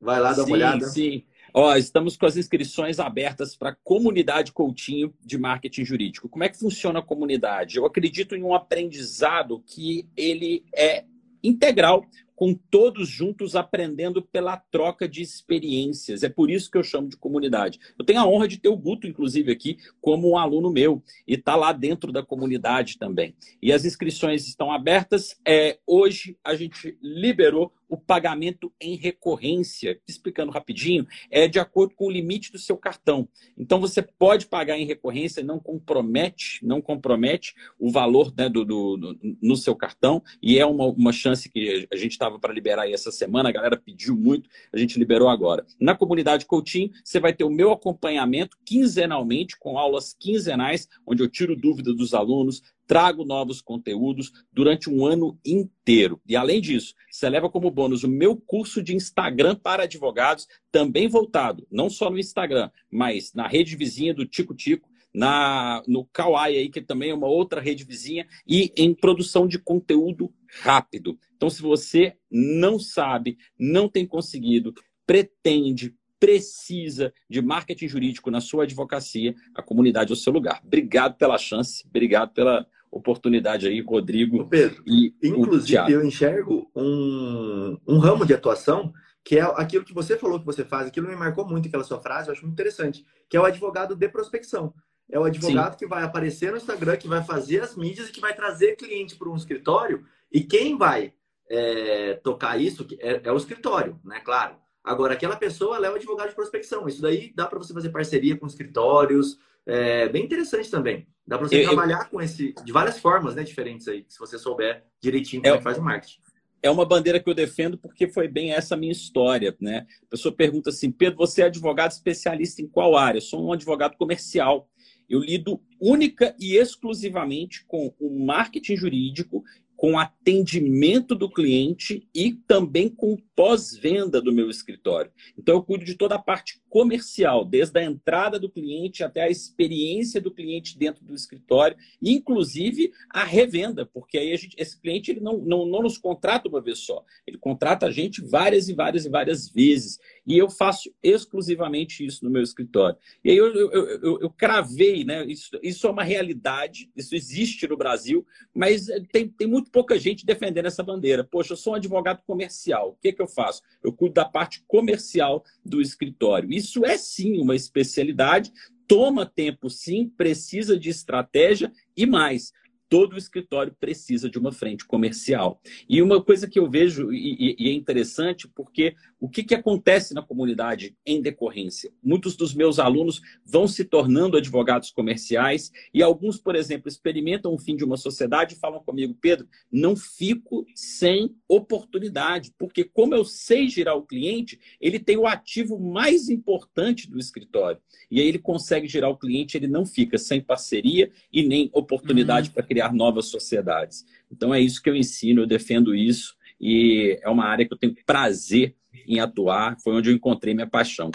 Vai 0.00 0.18
lá 0.18 0.32
dar 0.32 0.44
sim, 0.44 0.50
uma 0.50 0.56
olhada. 0.56 0.86
Sim, 0.86 1.24
Ó, 1.58 1.74
estamos 1.74 2.18
com 2.18 2.26
as 2.26 2.36
inscrições 2.36 3.00
abertas 3.00 3.56
para 3.56 3.70
a 3.70 3.76
comunidade 3.82 4.52
Coutinho 4.52 5.14
de 5.24 5.38
marketing 5.38 5.86
jurídico. 5.86 6.28
Como 6.28 6.44
é 6.44 6.50
que 6.50 6.58
funciona 6.58 6.98
a 6.98 7.02
comunidade? 7.02 7.78
Eu 7.78 7.86
acredito 7.86 8.36
em 8.36 8.42
um 8.42 8.52
aprendizado 8.52 9.64
que 9.66 10.06
ele 10.14 10.66
é 10.74 11.06
integral 11.42 12.04
com 12.36 12.52
todos 12.52 13.08
juntos 13.08 13.56
aprendendo 13.56 14.20
pela 14.20 14.58
troca 14.58 15.08
de 15.08 15.22
experiências. 15.22 16.22
É 16.22 16.28
por 16.28 16.50
isso 16.50 16.70
que 16.70 16.76
eu 16.76 16.84
chamo 16.84 17.08
de 17.08 17.16
comunidade. 17.16 17.80
Eu 17.98 18.04
tenho 18.04 18.20
a 18.20 18.28
honra 18.28 18.46
de 18.46 18.58
ter 18.58 18.68
o 18.68 18.76
Guto, 18.76 19.06
inclusive, 19.06 19.50
aqui 19.50 19.78
como 20.02 20.30
um 20.30 20.36
aluno 20.36 20.70
meu 20.70 21.02
e 21.26 21.34
está 21.34 21.56
lá 21.56 21.72
dentro 21.72 22.12
da 22.12 22.22
comunidade 22.22 22.98
também. 22.98 23.34
E 23.62 23.72
as 23.72 23.86
inscrições 23.86 24.46
estão 24.46 24.70
abertas. 24.70 25.40
É, 25.48 25.78
hoje 25.86 26.36
a 26.44 26.54
gente 26.54 26.98
liberou 27.00 27.72
o 27.88 27.96
pagamento 27.96 28.72
em 28.80 28.96
recorrência, 28.96 30.00
explicando 30.06 30.52
rapidinho, 30.52 31.06
é 31.30 31.46
de 31.46 31.58
acordo 31.58 31.94
com 31.94 32.06
o 32.06 32.10
limite 32.10 32.50
do 32.50 32.58
seu 32.58 32.76
cartão. 32.76 33.28
Então 33.56 33.80
você 33.80 34.02
pode 34.02 34.46
pagar 34.46 34.78
em 34.78 34.86
recorrência, 34.86 35.42
não 35.42 35.58
compromete, 35.58 36.64
não 36.64 36.80
compromete 36.80 37.54
o 37.78 37.90
valor 37.90 38.32
né, 38.36 38.48
do, 38.48 38.64
do, 38.64 38.96
do, 38.96 39.18
no 39.42 39.56
seu 39.56 39.74
cartão, 39.74 40.22
e 40.42 40.58
é 40.58 40.66
uma, 40.66 40.86
uma 40.86 41.12
chance 41.12 41.48
que 41.48 41.86
a 41.92 41.96
gente 41.96 42.12
estava 42.12 42.38
para 42.38 42.52
liberar 42.52 42.82
aí 42.82 42.92
essa 42.92 43.10
semana, 43.10 43.48
a 43.48 43.52
galera 43.52 43.76
pediu 43.76 44.16
muito, 44.16 44.48
a 44.72 44.78
gente 44.78 44.98
liberou 44.98 45.28
agora. 45.28 45.64
Na 45.80 45.94
comunidade 45.94 46.46
Coutinho, 46.46 46.90
você 47.04 47.20
vai 47.20 47.32
ter 47.32 47.44
o 47.44 47.50
meu 47.50 47.72
acompanhamento 47.72 48.56
quinzenalmente, 48.64 49.56
com 49.58 49.78
aulas 49.78 50.14
quinzenais, 50.18 50.88
onde 51.06 51.22
eu 51.22 51.28
tiro 51.28 51.56
dúvidas 51.56 51.96
dos 51.96 52.14
alunos, 52.14 52.62
trago 52.86 53.24
novos 53.24 53.60
conteúdos 53.60 54.32
durante 54.52 54.88
um 54.88 55.04
ano 55.04 55.38
inteiro. 55.44 56.20
E 56.26 56.36
além 56.36 56.60
disso, 56.60 56.94
você 57.10 57.28
leva 57.28 57.50
como 57.50 57.70
bônus 57.70 58.04
o 58.04 58.08
meu 58.08 58.36
curso 58.36 58.82
de 58.82 58.94
Instagram 58.94 59.56
para 59.56 59.84
advogados, 59.84 60.46
também 60.70 61.08
voltado, 61.08 61.66
não 61.70 61.90
só 61.90 62.08
no 62.10 62.18
Instagram, 62.18 62.70
mas 62.90 63.32
na 63.34 63.46
rede 63.46 63.76
vizinha 63.76 64.14
do 64.14 64.26
Tico 64.26 64.54
Tico, 64.54 64.88
na, 65.16 65.82
no 65.88 66.04
Kawaii 66.04 66.58
aí, 66.58 66.68
que 66.68 66.82
também 66.82 67.10
é 67.10 67.14
uma 67.14 67.26
outra 67.26 67.58
rede 67.58 67.84
vizinha, 67.84 68.26
e 68.46 68.70
em 68.76 68.94
produção 68.94 69.48
de 69.48 69.58
conteúdo 69.58 70.30
rápido. 70.60 71.18
Então, 71.34 71.48
se 71.48 71.62
você 71.62 72.16
não 72.30 72.78
sabe, 72.78 73.38
não 73.58 73.88
tem 73.88 74.06
conseguido, 74.06 74.74
pretende, 75.06 75.94
precisa 76.20 77.12
de 77.28 77.40
marketing 77.40 77.88
jurídico 77.88 78.30
na 78.30 78.40
sua 78.40 78.64
advocacia, 78.64 79.34
a 79.54 79.62
comunidade 79.62 80.12
é 80.12 80.14
o 80.14 80.16
seu 80.16 80.32
lugar. 80.32 80.60
Obrigado 80.64 81.16
pela 81.16 81.38
chance, 81.38 81.82
obrigado 81.86 82.32
pela 82.32 82.66
oportunidade 82.90 83.66
aí, 83.66 83.80
Rodrigo. 83.80 84.46
Pedro, 84.48 84.82
e 84.86 85.14
inclusive 85.22 85.92
eu 85.92 86.04
enxergo 86.04 86.70
um, 86.74 87.76
um 87.86 87.98
ramo 87.98 88.24
de 88.24 88.34
atuação 88.34 88.92
que 89.24 89.36
é 89.36 89.42
aquilo 89.42 89.84
que 89.84 89.92
você 89.92 90.16
falou 90.16 90.38
que 90.38 90.46
você 90.46 90.64
faz, 90.64 90.86
aquilo 90.86 91.08
me 91.08 91.16
marcou 91.16 91.44
muito 91.44 91.66
aquela 91.66 91.82
sua 91.82 91.98
frase, 91.98 92.28
eu 92.28 92.32
acho 92.32 92.42
muito 92.42 92.54
interessante, 92.54 93.04
que 93.28 93.36
é 93.36 93.40
o 93.40 93.44
advogado 93.44 93.96
de 93.96 94.08
prospecção. 94.08 94.72
É 95.10 95.18
o 95.18 95.24
advogado 95.24 95.72
Sim. 95.72 95.78
que 95.78 95.86
vai 95.86 96.04
aparecer 96.04 96.52
no 96.52 96.56
Instagram, 96.56 96.96
que 96.96 97.08
vai 97.08 97.24
fazer 97.24 97.60
as 97.60 97.76
mídias 97.76 98.08
e 98.08 98.12
que 98.12 98.20
vai 98.20 98.34
trazer 98.34 98.76
cliente 98.76 99.16
para 99.16 99.28
um 99.28 99.36
escritório. 99.36 100.04
E 100.32 100.40
quem 100.40 100.78
vai 100.78 101.12
é, 101.48 102.14
tocar 102.22 102.60
isso 102.60 102.86
é, 103.00 103.20
é, 103.24 103.32
o 103.32 103.36
escritório, 103.36 103.98
né? 104.04 104.20
Claro. 104.20 104.56
Agora, 104.82 105.14
aquela 105.14 105.36
pessoa 105.36 105.76
ela 105.76 105.88
é 105.88 105.90
o 105.90 105.96
advogado 105.96 106.28
de 106.28 106.34
prospecção. 106.34 106.86
Isso 106.86 107.02
daí 107.02 107.32
dá 107.34 107.46
para 107.46 107.58
você 107.58 107.74
fazer 107.74 107.88
parceria 107.88 108.36
com 108.36 108.46
escritórios. 108.46 109.38
É 109.66 110.08
bem 110.08 110.24
interessante 110.24 110.70
também. 110.70 111.06
Dá 111.26 111.36
para 111.36 111.48
você 111.48 111.62
eu, 111.62 111.64
trabalhar 111.64 112.04
eu... 112.04 112.10
com 112.10 112.22
esse 112.22 112.54
de 112.64 112.72
várias 112.72 112.98
formas, 112.98 113.34
né, 113.34 113.42
diferentes 113.42 113.88
aí, 113.88 114.04
se 114.08 114.18
você 114.18 114.38
souber 114.38 114.84
direitinho 115.02 115.42
como 115.42 115.54
é, 115.54 115.56
é 115.56 115.58
que 115.58 115.64
faz 115.64 115.78
o 115.78 115.82
marketing. 115.82 116.20
É 116.62 116.70
uma 116.70 116.84
bandeira 116.84 117.20
que 117.20 117.28
eu 117.28 117.34
defendo 117.34 117.76
porque 117.76 118.08
foi 118.08 118.28
bem 118.28 118.52
essa 118.52 118.76
minha 118.76 118.92
história, 118.92 119.54
né? 119.60 119.86
A 120.04 120.10
pessoa 120.10 120.34
pergunta 120.34 120.70
assim: 120.70 120.90
"Pedro, 120.90 121.18
você 121.18 121.42
é 121.42 121.46
advogado 121.46 121.90
especialista 121.90 122.62
em 122.62 122.68
qual 122.68 122.96
área?" 122.96 123.18
Eu 123.18 123.22
sou 123.22 123.44
um 123.44 123.52
advogado 123.52 123.96
comercial. 123.96 124.68
Eu 125.08 125.20
lido 125.20 125.60
única 125.80 126.34
e 126.38 126.56
exclusivamente 126.56 127.64
com 127.66 127.94
o 128.00 128.24
marketing 128.24 128.76
jurídico 128.76 129.44
com 129.76 129.98
atendimento 129.98 131.14
do 131.14 131.30
cliente 131.30 132.08
e 132.14 132.32
também 132.32 132.88
com 132.88 133.16
pós-venda 133.36 134.20
do 134.20 134.32
meu 134.32 134.48
escritório. 134.48 135.12
Então, 135.38 135.56
eu 135.56 135.62
cuido 135.62 135.84
de 135.84 135.94
toda 135.94 136.14
a 136.14 136.18
parte 136.18 136.60
comercial, 136.70 137.44
desde 137.44 137.78
a 137.78 137.84
entrada 137.84 138.38
do 138.38 138.50
cliente 138.50 139.04
até 139.04 139.22
a 139.22 139.30
experiência 139.30 140.20
do 140.20 140.30
cliente 140.30 140.78
dentro 140.78 141.04
do 141.04 141.14
escritório, 141.14 141.76
inclusive 142.02 142.90
a 143.10 143.24
revenda, 143.24 143.84
porque 143.84 144.16
aí 144.18 144.36
gente, 144.36 144.56
esse 144.58 144.80
cliente 144.80 145.10
ele 145.10 145.20
não, 145.20 145.38
não, 145.38 145.66
não 145.66 145.82
nos 145.82 145.98
contrata 145.98 146.48
uma 146.48 146.60
vez 146.60 146.78
só, 146.80 147.04
ele 147.26 147.38
contrata 147.38 147.86
a 147.86 147.90
gente 147.90 148.22
várias 148.22 148.68
e 148.68 148.74
várias 148.74 149.04
e 149.04 149.08
várias 149.08 149.48
vezes. 149.48 149.98
E 150.26 150.36
eu 150.36 150.50
faço 150.50 150.92
exclusivamente 151.02 152.04
isso 152.04 152.24
no 152.24 152.30
meu 152.30 152.42
escritório. 152.42 152.98
E 153.24 153.30
aí 153.30 153.36
eu, 153.36 153.54
eu, 153.54 153.70
eu, 153.70 154.20
eu 154.22 154.30
cravei, 154.30 155.04
né? 155.04 155.24
Isso, 155.24 155.50
isso 155.62 155.86
é 155.86 155.90
uma 155.90 156.02
realidade, 156.02 156.90
isso 156.96 157.14
existe 157.14 157.68
no 157.68 157.76
Brasil, 157.76 158.26
mas 158.52 158.86
tem, 159.12 159.28
tem 159.28 159.46
muito 159.46 159.70
pouca 159.70 159.98
gente 159.98 160.26
defendendo 160.26 160.66
essa 160.66 160.82
bandeira. 160.82 161.22
Poxa, 161.22 161.52
eu 161.52 161.56
sou 161.56 161.74
um 161.74 161.76
advogado 161.76 162.22
comercial, 162.26 162.90
o 162.90 162.96
que, 163.00 163.12
que 163.12 163.22
eu 163.22 163.25
faço? 163.28 163.62
Eu 163.82 163.92
cuido 163.92 164.14
da 164.14 164.24
parte 164.24 164.62
comercial 164.66 165.44
do 165.64 165.80
escritório. 165.80 166.52
Isso 166.52 166.84
é 166.84 166.96
sim 166.96 167.40
uma 167.40 167.54
especialidade, 167.54 168.52
toma 168.86 169.26
tempo 169.26 169.68
sim, 169.68 170.08
precisa 170.08 170.78
de 170.78 170.90
estratégia 170.90 171.72
e 171.96 172.06
mais 172.06 172.52
todo 172.88 173.16
escritório 173.16 173.74
precisa 173.78 174.30
de 174.30 174.38
uma 174.38 174.52
frente 174.52 174.84
comercial. 174.84 175.60
E 175.88 176.00
uma 176.00 176.22
coisa 176.22 176.48
que 176.48 176.58
eu 176.58 176.70
vejo, 176.70 177.12
e, 177.12 177.56
e 177.58 177.68
é 177.68 177.72
interessante, 177.72 178.48
porque 178.48 178.94
o 179.18 179.28
que, 179.28 179.42
que 179.42 179.54
acontece 179.54 180.14
na 180.14 180.22
comunidade 180.22 180.96
em 181.04 181.20
decorrência? 181.20 181.90
Muitos 182.02 182.36
dos 182.36 182.54
meus 182.54 182.78
alunos 182.78 183.20
vão 183.44 183.66
se 183.66 183.84
tornando 183.84 184.36
advogados 184.36 184.90
comerciais 184.90 185.72
e 185.92 186.02
alguns, 186.02 186.38
por 186.38 186.54
exemplo, 186.54 186.88
experimentam 186.88 187.52
o 187.54 187.58
fim 187.58 187.76
de 187.76 187.84
uma 187.84 187.96
sociedade 187.96 188.54
e 188.54 188.58
falam 188.58 188.82
comigo, 188.82 189.16
Pedro, 189.20 189.48
não 189.70 189.96
fico 189.96 190.66
sem 190.74 191.34
oportunidade, 191.48 192.52
porque 192.58 192.84
como 192.84 193.14
eu 193.14 193.24
sei 193.24 193.68
girar 193.68 193.96
o 193.96 194.06
cliente, 194.06 194.58
ele 194.80 194.98
tem 194.98 195.16
o 195.16 195.26
ativo 195.26 195.78
mais 195.78 196.28
importante 196.28 197.10
do 197.10 197.18
escritório. 197.18 197.80
E 198.10 198.20
aí 198.20 198.28
ele 198.28 198.38
consegue 198.38 198.86
girar 198.86 199.10
o 199.10 199.16
cliente, 199.16 199.56
ele 199.56 199.66
não 199.66 199.84
fica 199.84 200.18
sem 200.18 200.40
parceria 200.40 201.10
e 201.32 201.42
nem 201.42 201.70
oportunidade 201.72 202.48
uhum. 202.48 202.54
para 202.54 202.62
criar 202.76 202.92
novas 202.92 203.28
sociedades. 203.28 204.04
Então 204.30 204.54
é 204.54 204.60
isso 204.60 204.82
que 204.82 204.90
eu 204.90 204.94
ensino, 204.94 205.42
eu 205.42 205.46
defendo 205.46 205.94
isso 205.94 206.36
e 206.60 207.18
é 207.22 207.30
uma 207.30 207.46
área 207.46 207.66
que 207.66 207.72
eu 207.72 207.78
tenho 207.78 207.96
prazer 208.04 208.74
em 209.06 209.18
atuar, 209.18 209.78
foi 209.82 209.94
onde 209.94 210.10
eu 210.10 210.14
encontrei 210.14 210.52
minha 210.52 210.66
paixão. 210.66 211.10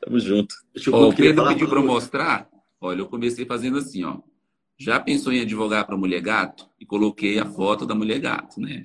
Tamo 0.00 0.20
junto. 0.20 0.54
Oh, 0.92 1.08
o 1.08 1.14
Pedro 1.14 1.48
pediu 1.48 1.68
para 1.68 1.80
mostrar. 1.80 2.50
Olha, 2.78 3.00
eu 3.00 3.06
comecei 3.06 3.46
fazendo 3.46 3.78
assim, 3.78 4.04
ó. 4.04 4.18
Já 4.76 5.00
pensou 5.00 5.32
em 5.32 5.40
advogar 5.40 5.86
para 5.86 5.96
mulher 5.96 6.20
gato? 6.20 6.68
E 6.78 6.84
coloquei 6.84 7.38
a 7.38 7.46
foto 7.46 7.86
da 7.86 7.94
mulher 7.94 8.18
gato, 8.18 8.60
né? 8.60 8.82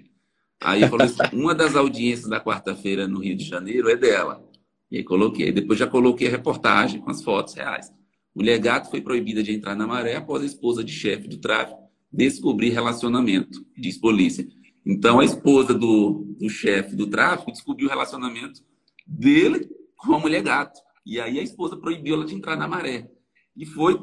Aí 0.62 0.88
falei 0.88 1.08
assim, 1.08 1.18
uma 1.36 1.54
das 1.54 1.76
audiências 1.76 2.30
da 2.30 2.40
quarta-feira 2.40 3.10
no 3.10 3.20
Rio 3.20 3.36
de 3.36 3.44
Janeiro 3.44 3.90
é 3.90 3.98
dela. 3.98 4.42
E 4.90 4.98
aí 4.98 5.04
coloquei. 5.04 5.52
Depois 5.52 5.78
já 5.78 5.88
coloquei 5.88 6.28
a 6.28 6.32
reportagem 6.32 7.02
com 7.02 7.12
as 7.12 7.22
fotos 7.22 7.56
reais. 7.56 7.92
Mulher 8.36 8.60
gato 8.60 8.90
foi 8.90 9.02
proibida 9.02 9.42
de 9.44 9.52
entrar 9.54 9.76
na 9.76 9.88
maré 9.88 10.16
após 10.16 10.44
a 10.44 10.46
esposa 10.46 10.84
de 10.84 10.92
chefe 10.92 11.28
do 11.28 11.38
tráfico 11.38 11.90
descobrir 12.12 12.70
relacionamento, 12.70 13.66
diz 13.78 13.98
polícia. 13.98 14.48
Então 14.86 15.20
a 15.20 15.26
esposa 15.26 15.74
do, 15.74 16.26
do 16.40 16.50
chefe 16.50 16.96
do 16.96 17.08
tráfico 17.08 17.52
descobriu 17.52 17.88
o 17.88 17.90
relacionamento 17.90 18.62
dele 19.06 19.70
com 19.96 20.14
a 20.16 20.20
mulher 20.20 20.42
gato. 20.42 20.80
E 21.06 21.20
aí 21.20 21.40
a 21.40 21.44
esposa 21.44 21.78
proibiu 21.78 22.16
ela 22.16 22.26
de 22.26 22.36
entrar 22.36 22.56
na 22.56 22.68
maré. 22.68 23.10
E 23.56 23.66
foi. 23.66 24.00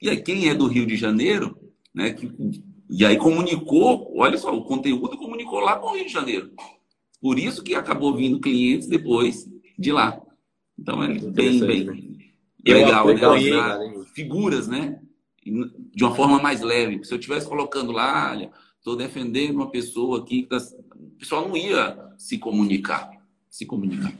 E 0.00 0.08
aí 0.08 0.20
quem 0.20 0.48
é 0.48 0.54
do 0.54 0.66
Rio 0.66 0.86
de 0.86 0.96
Janeiro, 0.96 1.58
né? 1.94 2.12
Que, 2.12 2.30
e 2.90 3.04
aí 3.04 3.16
comunicou, 3.16 4.12
olha 4.16 4.38
só, 4.38 4.54
o 4.54 4.64
conteúdo 4.64 5.16
comunicou 5.16 5.60
lá 5.60 5.78
com 5.78 5.88
o 5.88 5.94
Rio 5.94 6.06
de 6.06 6.12
Janeiro. 6.12 6.50
Por 7.20 7.38
isso 7.38 7.62
que 7.62 7.74
acabou 7.74 8.14
vindo 8.14 8.40
clientes 8.40 8.88
depois 8.88 9.48
de 9.78 9.92
lá. 9.92 10.20
Então 10.78 11.02
é 11.02 11.14
bem, 11.18 11.60
bem 11.60 12.07
né? 12.64 12.74
legal, 12.74 13.06
legal 13.06 13.34
figuras, 14.14 14.68
né? 14.68 15.00
De 15.44 16.04
uma 16.04 16.14
forma 16.14 16.40
mais 16.40 16.60
leve. 16.60 17.04
Se 17.04 17.12
eu 17.12 17.18
estivesse 17.18 17.48
colocando 17.48 17.92
lá, 17.92 18.32
olha, 18.32 18.50
estou 18.76 18.96
defendendo 18.96 19.56
uma 19.56 19.70
pessoa 19.70 20.20
aqui, 20.20 20.46
tá... 20.46 20.56
o 20.56 21.18
pessoal 21.18 21.48
não 21.48 21.56
ia 21.56 21.96
se 22.18 22.38
comunicar. 22.38 23.10
Se 23.48 23.64
comunicar. 23.64 24.12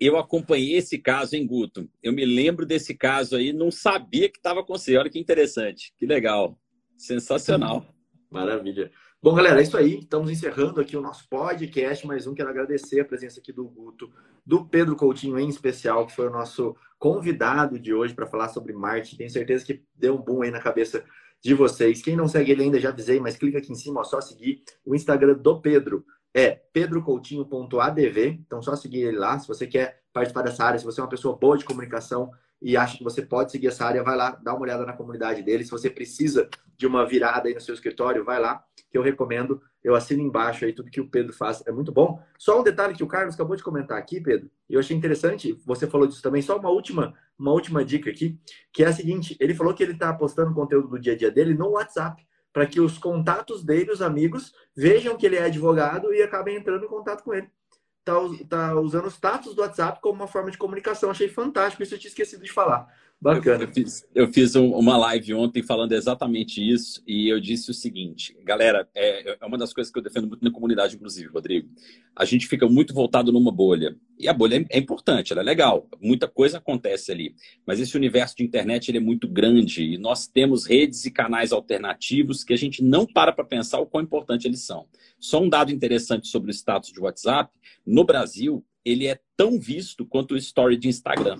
Eu 0.00 0.18
acompanhei 0.18 0.76
esse 0.76 0.98
caso 0.98 1.36
em 1.36 1.46
Guto. 1.46 1.88
Eu 2.02 2.12
me 2.12 2.24
lembro 2.24 2.66
desse 2.66 2.92
caso 2.92 3.36
aí, 3.36 3.52
não 3.52 3.70
sabia 3.70 4.28
que 4.28 4.38
estava 4.38 4.64
com 4.64 4.76
você. 4.76 4.96
Olha 4.96 5.08
que 5.08 5.18
interessante, 5.18 5.94
que 5.96 6.06
legal. 6.06 6.58
Sensacional. 6.96 7.86
Maravilha. 8.28 8.90
Bom, 9.22 9.34
galera, 9.34 9.60
é 9.60 9.62
isso 9.62 9.76
aí. 9.76 10.00
Estamos 10.00 10.28
encerrando 10.28 10.80
aqui 10.80 10.96
o 10.96 11.00
nosso 11.00 11.28
podcast. 11.28 12.04
Mais 12.04 12.26
um, 12.26 12.34
quero 12.34 12.48
agradecer 12.48 12.98
a 12.98 13.04
presença 13.04 13.38
aqui 13.38 13.52
do 13.52 13.64
Guto, 13.64 14.10
do 14.44 14.64
Pedro 14.64 14.96
Coutinho 14.96 15.38
em 15.38 15.48
especial, 15.48 16.04
que 16.04 16.16
foi 16.16 16.26
o 16.26 16.32
nosso 16.32 16.74
convidado 17.02 17.80
de 17.80 17.92
hoje 17.92 18.14
para 18.14 18.28
falar 18.28 18.46
sobre 18.46 18.72
marketing. 18.72 19.16
Tenho 19.16 19.30
certeza 19.30 19.64
que 19.64 19.82
deu 19.92 20.14
um 20.14 20.22
boom 20.22 20.42
aí 20.42 20.52
na 20.52 20.60
cabeça 20.60 21.02
de 21.42 21.52
vocês. 21.52 22.00
Quem 22.00 22.14
não 22.14 22.28
segue 22.28 22.52
ele 22.52 22.62
ainda, 22.62 22.78
já 22.78 22.90
avisei, 22.90 23.18
mas 23.18 23.36
clica 23.36 23.58
aqui 23.58 23.72
em 23.72 23.74
cima, 23.74 24.02
ó, 24.02 24.04
só 24.04 24.20
seguir 24.20 24.62
o 24.86 24.94
Instagram 24.94 25.34
do 25.34 25.60
Pedro. 25.60 26.04
É 26.32 26.50
pedrocoutinho.adv. 26.72 28.18
Então, 28.46 28.62
só 28.62 28.76
seguir 28.76 29.00
ele 29.00 29.18
lá. 29.18 29.36
Se 29.36 29.48
você 29.48 29.66
quer 29.66 30.00
participar 30.12 30.42
dessa 30.42 30.64
área, 30.64 30.78
se 30.78 30.84
você 30.84 31.00
é 31.00 31.02
uma 31.02 31.10
pessoa 31.10 31.36
boa 31.36 31.58
de 31.58 31.64
comunicação, 31.64 32.30
e 32.62 32.76
acha 32.76 32.96
que 32.96 33.02
você 33.02 33.20
pode 33.20 33.50
seguir 33.50 33.66
essa 33.66 33.84
área, 33.84 34.04
vai 34.04 34.16
lá, 34.16 34.38
dá 34.40 34.52
uma 34.52 34.62
olhada 34.62 34.86
na 34.86 34.92
comunidade 34.92 35.42
dele. 35.42 35.64
Se 35.64 35.72
você 35.72 35.90
precisa 35.90 36.48
de 36.76 36.86
uma 36.86 37.04
virada 37.04 37.48
aí 37.48 37.54
no 37.54 37.60
seu 37.60 37.74
escritório, 37.74 38.24
vai 38.24 38.38
lá, 38.40 38.64
que 38.92 38.98
eu 38.98 39.02
recomendo. 39.02 39.60
Eu 39.82 39.96
assino 39.96 40.22
embaixo 40.22 40.66
aí 40.66 40.72
tudo 40.74 40.90
que 40.90 41.00
o 41.00 41.08
Pedro 41.08 41.32
faz, 41.32 41.62
é 41.66 41.72
muito 41.72 41.90
bom. 41.90 42.22
Só 42.38 42.60
um 42.60 42.62
detalhe 42.62 42.94
que 42.94 43.02
o 43.02 43.06
Carlos 43.06 43.34
acabou 43.34 43.56
de 43.56 43.62
comentar 43.62 43.98
aqui, 43.98 44.20
Pedro, 44.20 44.50
e 44.68 44.74
eu 44.74 44.80
achei 44.80 44.94
interessante, 44.94 45.58
você 45.64 45.86
falou 45.86 46.06
disso 46.06 46.22
também, 46.22 46.42
só 46.42 46.58
uma 46.58 46.68
última, 46.68 47.14
uma 47.38 47.50
última 47.50 47.82
dica 47.82 48.10
aqui, 48.10 48.38
que 48.72 48.84
é 48.84 48.86
a 48.86 48.92
seguinte, 48.92 49.34
ele 49.40 49.54
falou 49.54 49.74
que 49.74 49.82
ele 49.82 49.92
está 49.92 50.12
postando 50.12 50.54
conteúdo 50.54 50.88
do 50.88 51.00
dia 51.00 51.14
a 51.14 51.16
dia 51.16 51.30
dele 51.30 51.54
no 51.54 51.70
WhatsApp, 51.70 52.24
para 52.52 52.66
que 52.66 52.80
os 52.80 52.98
contatos 52.98 53.64
dele, 53.64 53.90
os 53.90 54.02
amigos, 54.02 54.52
vejam 54.76 55.16
que 55.16 55.24
ele 55.24 55.36
é 55.36 55.44
advogado 55.44 56.12
e 56.12 56.22
acabem 56.22 56.56
entrando 56.56 56.84
em 56.84 56.88
contato 56.88 57.24
com 57.24 57.32
ele 57.32 57.48
tá, 58.04 58.14
tá 58.48 58.74
usando 58.80 59.06
o 59.06 59.10
status 59.10 59.54
do 59.54 59.62
WhatsApp 59.62 60.00
como 60.00 60.14
uma 60.14 60.26
forma 60.26 60.50
de 60.50 60.58
comunicação. 60.58 61.10
Achei 61.10 61.28
fantástico, 61.28 61.82
isso 61.82 61.94
eu 61.94 61.98
tinha 61.98 62.08
esquecido 62.08 62.42
de 62.42 62.52
falar. 62.52 62.86
Bacana. 63.22 63.62
Eu, 63.62 63.68
eu 63.68 63.72
fiz, 63.72 64.06
eu 64.16 64.32
fiz 64.32 64.56
um, 64.56 64.72
uma 64.72 64.96
live 64.96 65.32
ontem 65.32 65.62
falando 65.62 65.92
exatamente 65.92 66.60
isso 66.60 67.00
e 67.06 67.28
eu 67.28 67.38
disse 67.38 67.70
o 67.70 67.74
seguinte, 67.74 68.36
galera, 68.42 68.88
é, 68.92 69.36
é 69.40 69.46
uma 69.46 69.56
das 69.56 69.72
coisas 69.72 69.92
que 69.92 69.98
eu 70.00 70.02
defendo 70.02 70.26
muito 70.26 70.42
na 70.42 70.50
comunidade, 70.50 70.96
inclusive, 70.96 71.28
Rodrigo. 71.28 71.68
A 72.16 72.24
gente 72.24 72.48
fica 72.48 72.66
muito 72.66 72.92
voltado 72.92 73.30
numa 73.30 73.52
bolha. 73.52 73.96
E 74.18 74.26
a 74.28 74.32
bolha 74.32 74.56
é, 74.56 74.76
é 74.76 74.78
importante, 74.80 75.32
ela 75.32 75.40
é 75.40 75.44
legal, 75.44 75.88
muita 76.00 76.26
coisa 76.26 76.58
acontece 76.58 77.12
ali. 77.12 77.36
Mas 77.64 77.78
esse 77.78 77.96
universo 77.96 78.34
de 78.36 78.42
internet 78.42 78.90
ele 78.90 78.98
é 78.98 79.00
muito 79.00 79.28
grande 79.28 79.84
e 79.84 79.98
nós 79.98 80.26
temos 80.26 80.66
redes 80.66 81.04
e 81.04 81.10
canais 81.12 81.52
alternativos 81.52 82.42
que 82.42 82.52
a 82.52 82.58
gente 82.58 82.82
não 82.82 83.06
para 83.06 83.32
para 83.32 83.44
pensar 83.44 83.78
o 83.78 83.86
quão 83.86 84.02
importante 84.02 84.48
eles 84.48 84.62
são. 84.62 84.88
Só 85.20 85.40
um 85.40 85.48
dado 85.48 85.70
interessante 85.70 86.26
sobre 86.26 86.50
o 86.50 86.54
status 86.54 86.90
de 86.90 86.98
WhatsApp: 86.98 87.52
no 87.86 88.02
Brasil, 88.02 88.64
ele 88.84 89.06
é 89.06 89.20
tão 89.36 89.60
visto 89.60 90.04
quanto 90.04 90.34
o 90.34 90.36
story 90.36 90.76
de 90.76 90.88
Instagram. 90.88 91.38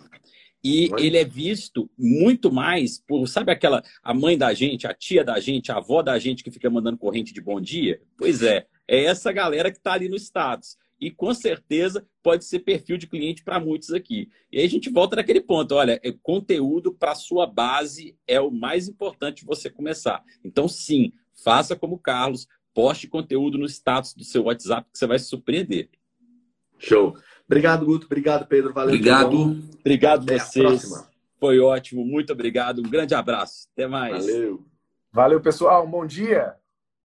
E 0.64 0.90
ele 0.98 1.16
é 1.16 1.24
visto 1.24 1.90
muito 1.98 2.52
mais 2.52 2.98
por, 2.98 3.26
sabe 3.26 3.50
aquela, 3.50 3.82
a 4.02 4.14
mãe 4.14 4.38
da 4.38 4.54
gente, 4.54 4.86
a 4.86 4.94
tia 4.94 5.24
da 5.24 5.40
gente, 5.40 5.72
a 5.72 5.78
avó 5.78 6.02
da 6.02 6.18
gente 6.18 6.44
que 6.44 6.50
fica 6.50 6.70
mandando 6.70 6.98
corrente 6.98 7.34
de 7.34 7.40
bom 7.40 7.60
dia? 7.60 8.00
Pois 8.16 8.42
é, 8.42 8.66
é 8.86 9.04
essa 9.04 9.32
galera 9.32 9.72
que 9.72 9.78
está 9.78 9.94
ali 9.94 10.08
no 10.08 10.16
status. 10.16 10.76
E 11.00 11.10
com 11.10 11.34
certeza 11.34 12.06
pode 12.22 12.44
ser 12.44 12.60
perfil 12.60 12.96
de 12.96 13.08
cliente 13.08 13.42
para 13.42 13.58
muitos 13.58 13.90
aqui. 13.92 14.28
E 14.52 14.60
aí 14.60 14.64
a 14.64 14.68
gente 14.68 14.88
volta 14.88 15.16
naquele 15.16 15.40
ponto: 15.40 15.74
olha, 15.74 16.00
é, 16.00 16.12
conteúdo 16.22 16.94
para 16.94 17.16
sua 17.16 17.44
base 17.44 18.16
é 18.24 18.40
o 18.40 18.52
mais 18.52 18.86
importante 18.86 19.44
você 19.44 19.68
começar. 19.68 20.22
Então, 20.44 20.68
sim, 20.68 21.12
faça 21.34 21.74
como 21.74 21.96
o 21.96 21.98
Carlos, 21.98 22.46
poste 22.72 23.08
conteúdo 23.08 23.58
no 23.58 23.66
status 23.66 24.14
do 24.14 24.22
seu 24.22 24.44
WhatsApp 24.44 24.88
que 24.92 24.98
você 24.98 25.06
vai 25.08 25.18
se 25.18 25.26
surpreender. 25.26 25.90
Show. 26.78 27.16
Obrigado, 27.52 27.84
Guto. 27.84 28.06
Obrigado, 28.06 28.46
Pedro. 28.46 28.72
Valeu. 28.72 28.94
Obrigado. 28.94 29.62
Obrigado 29.80 30.22
Até 30.22 30.38
vocês. 30.38 30.90
Foi 31.38 31.60
ótimo. 31.60 32.04
Muito 32.04 32.32
obrigado. 32.32 32.78
Um 32.78 32.88
grande 32.88 33.14
abraço. 33.14 33.68
Até 33.72 33.86
mais. 33.86 34.24
Valeu. 34.26 34.64
Valeu, 35.12 35.40
pessoal. 35.40 35.84
Um 35.84 35.90
bom 35.90 36.06
dia. 36.06 36.54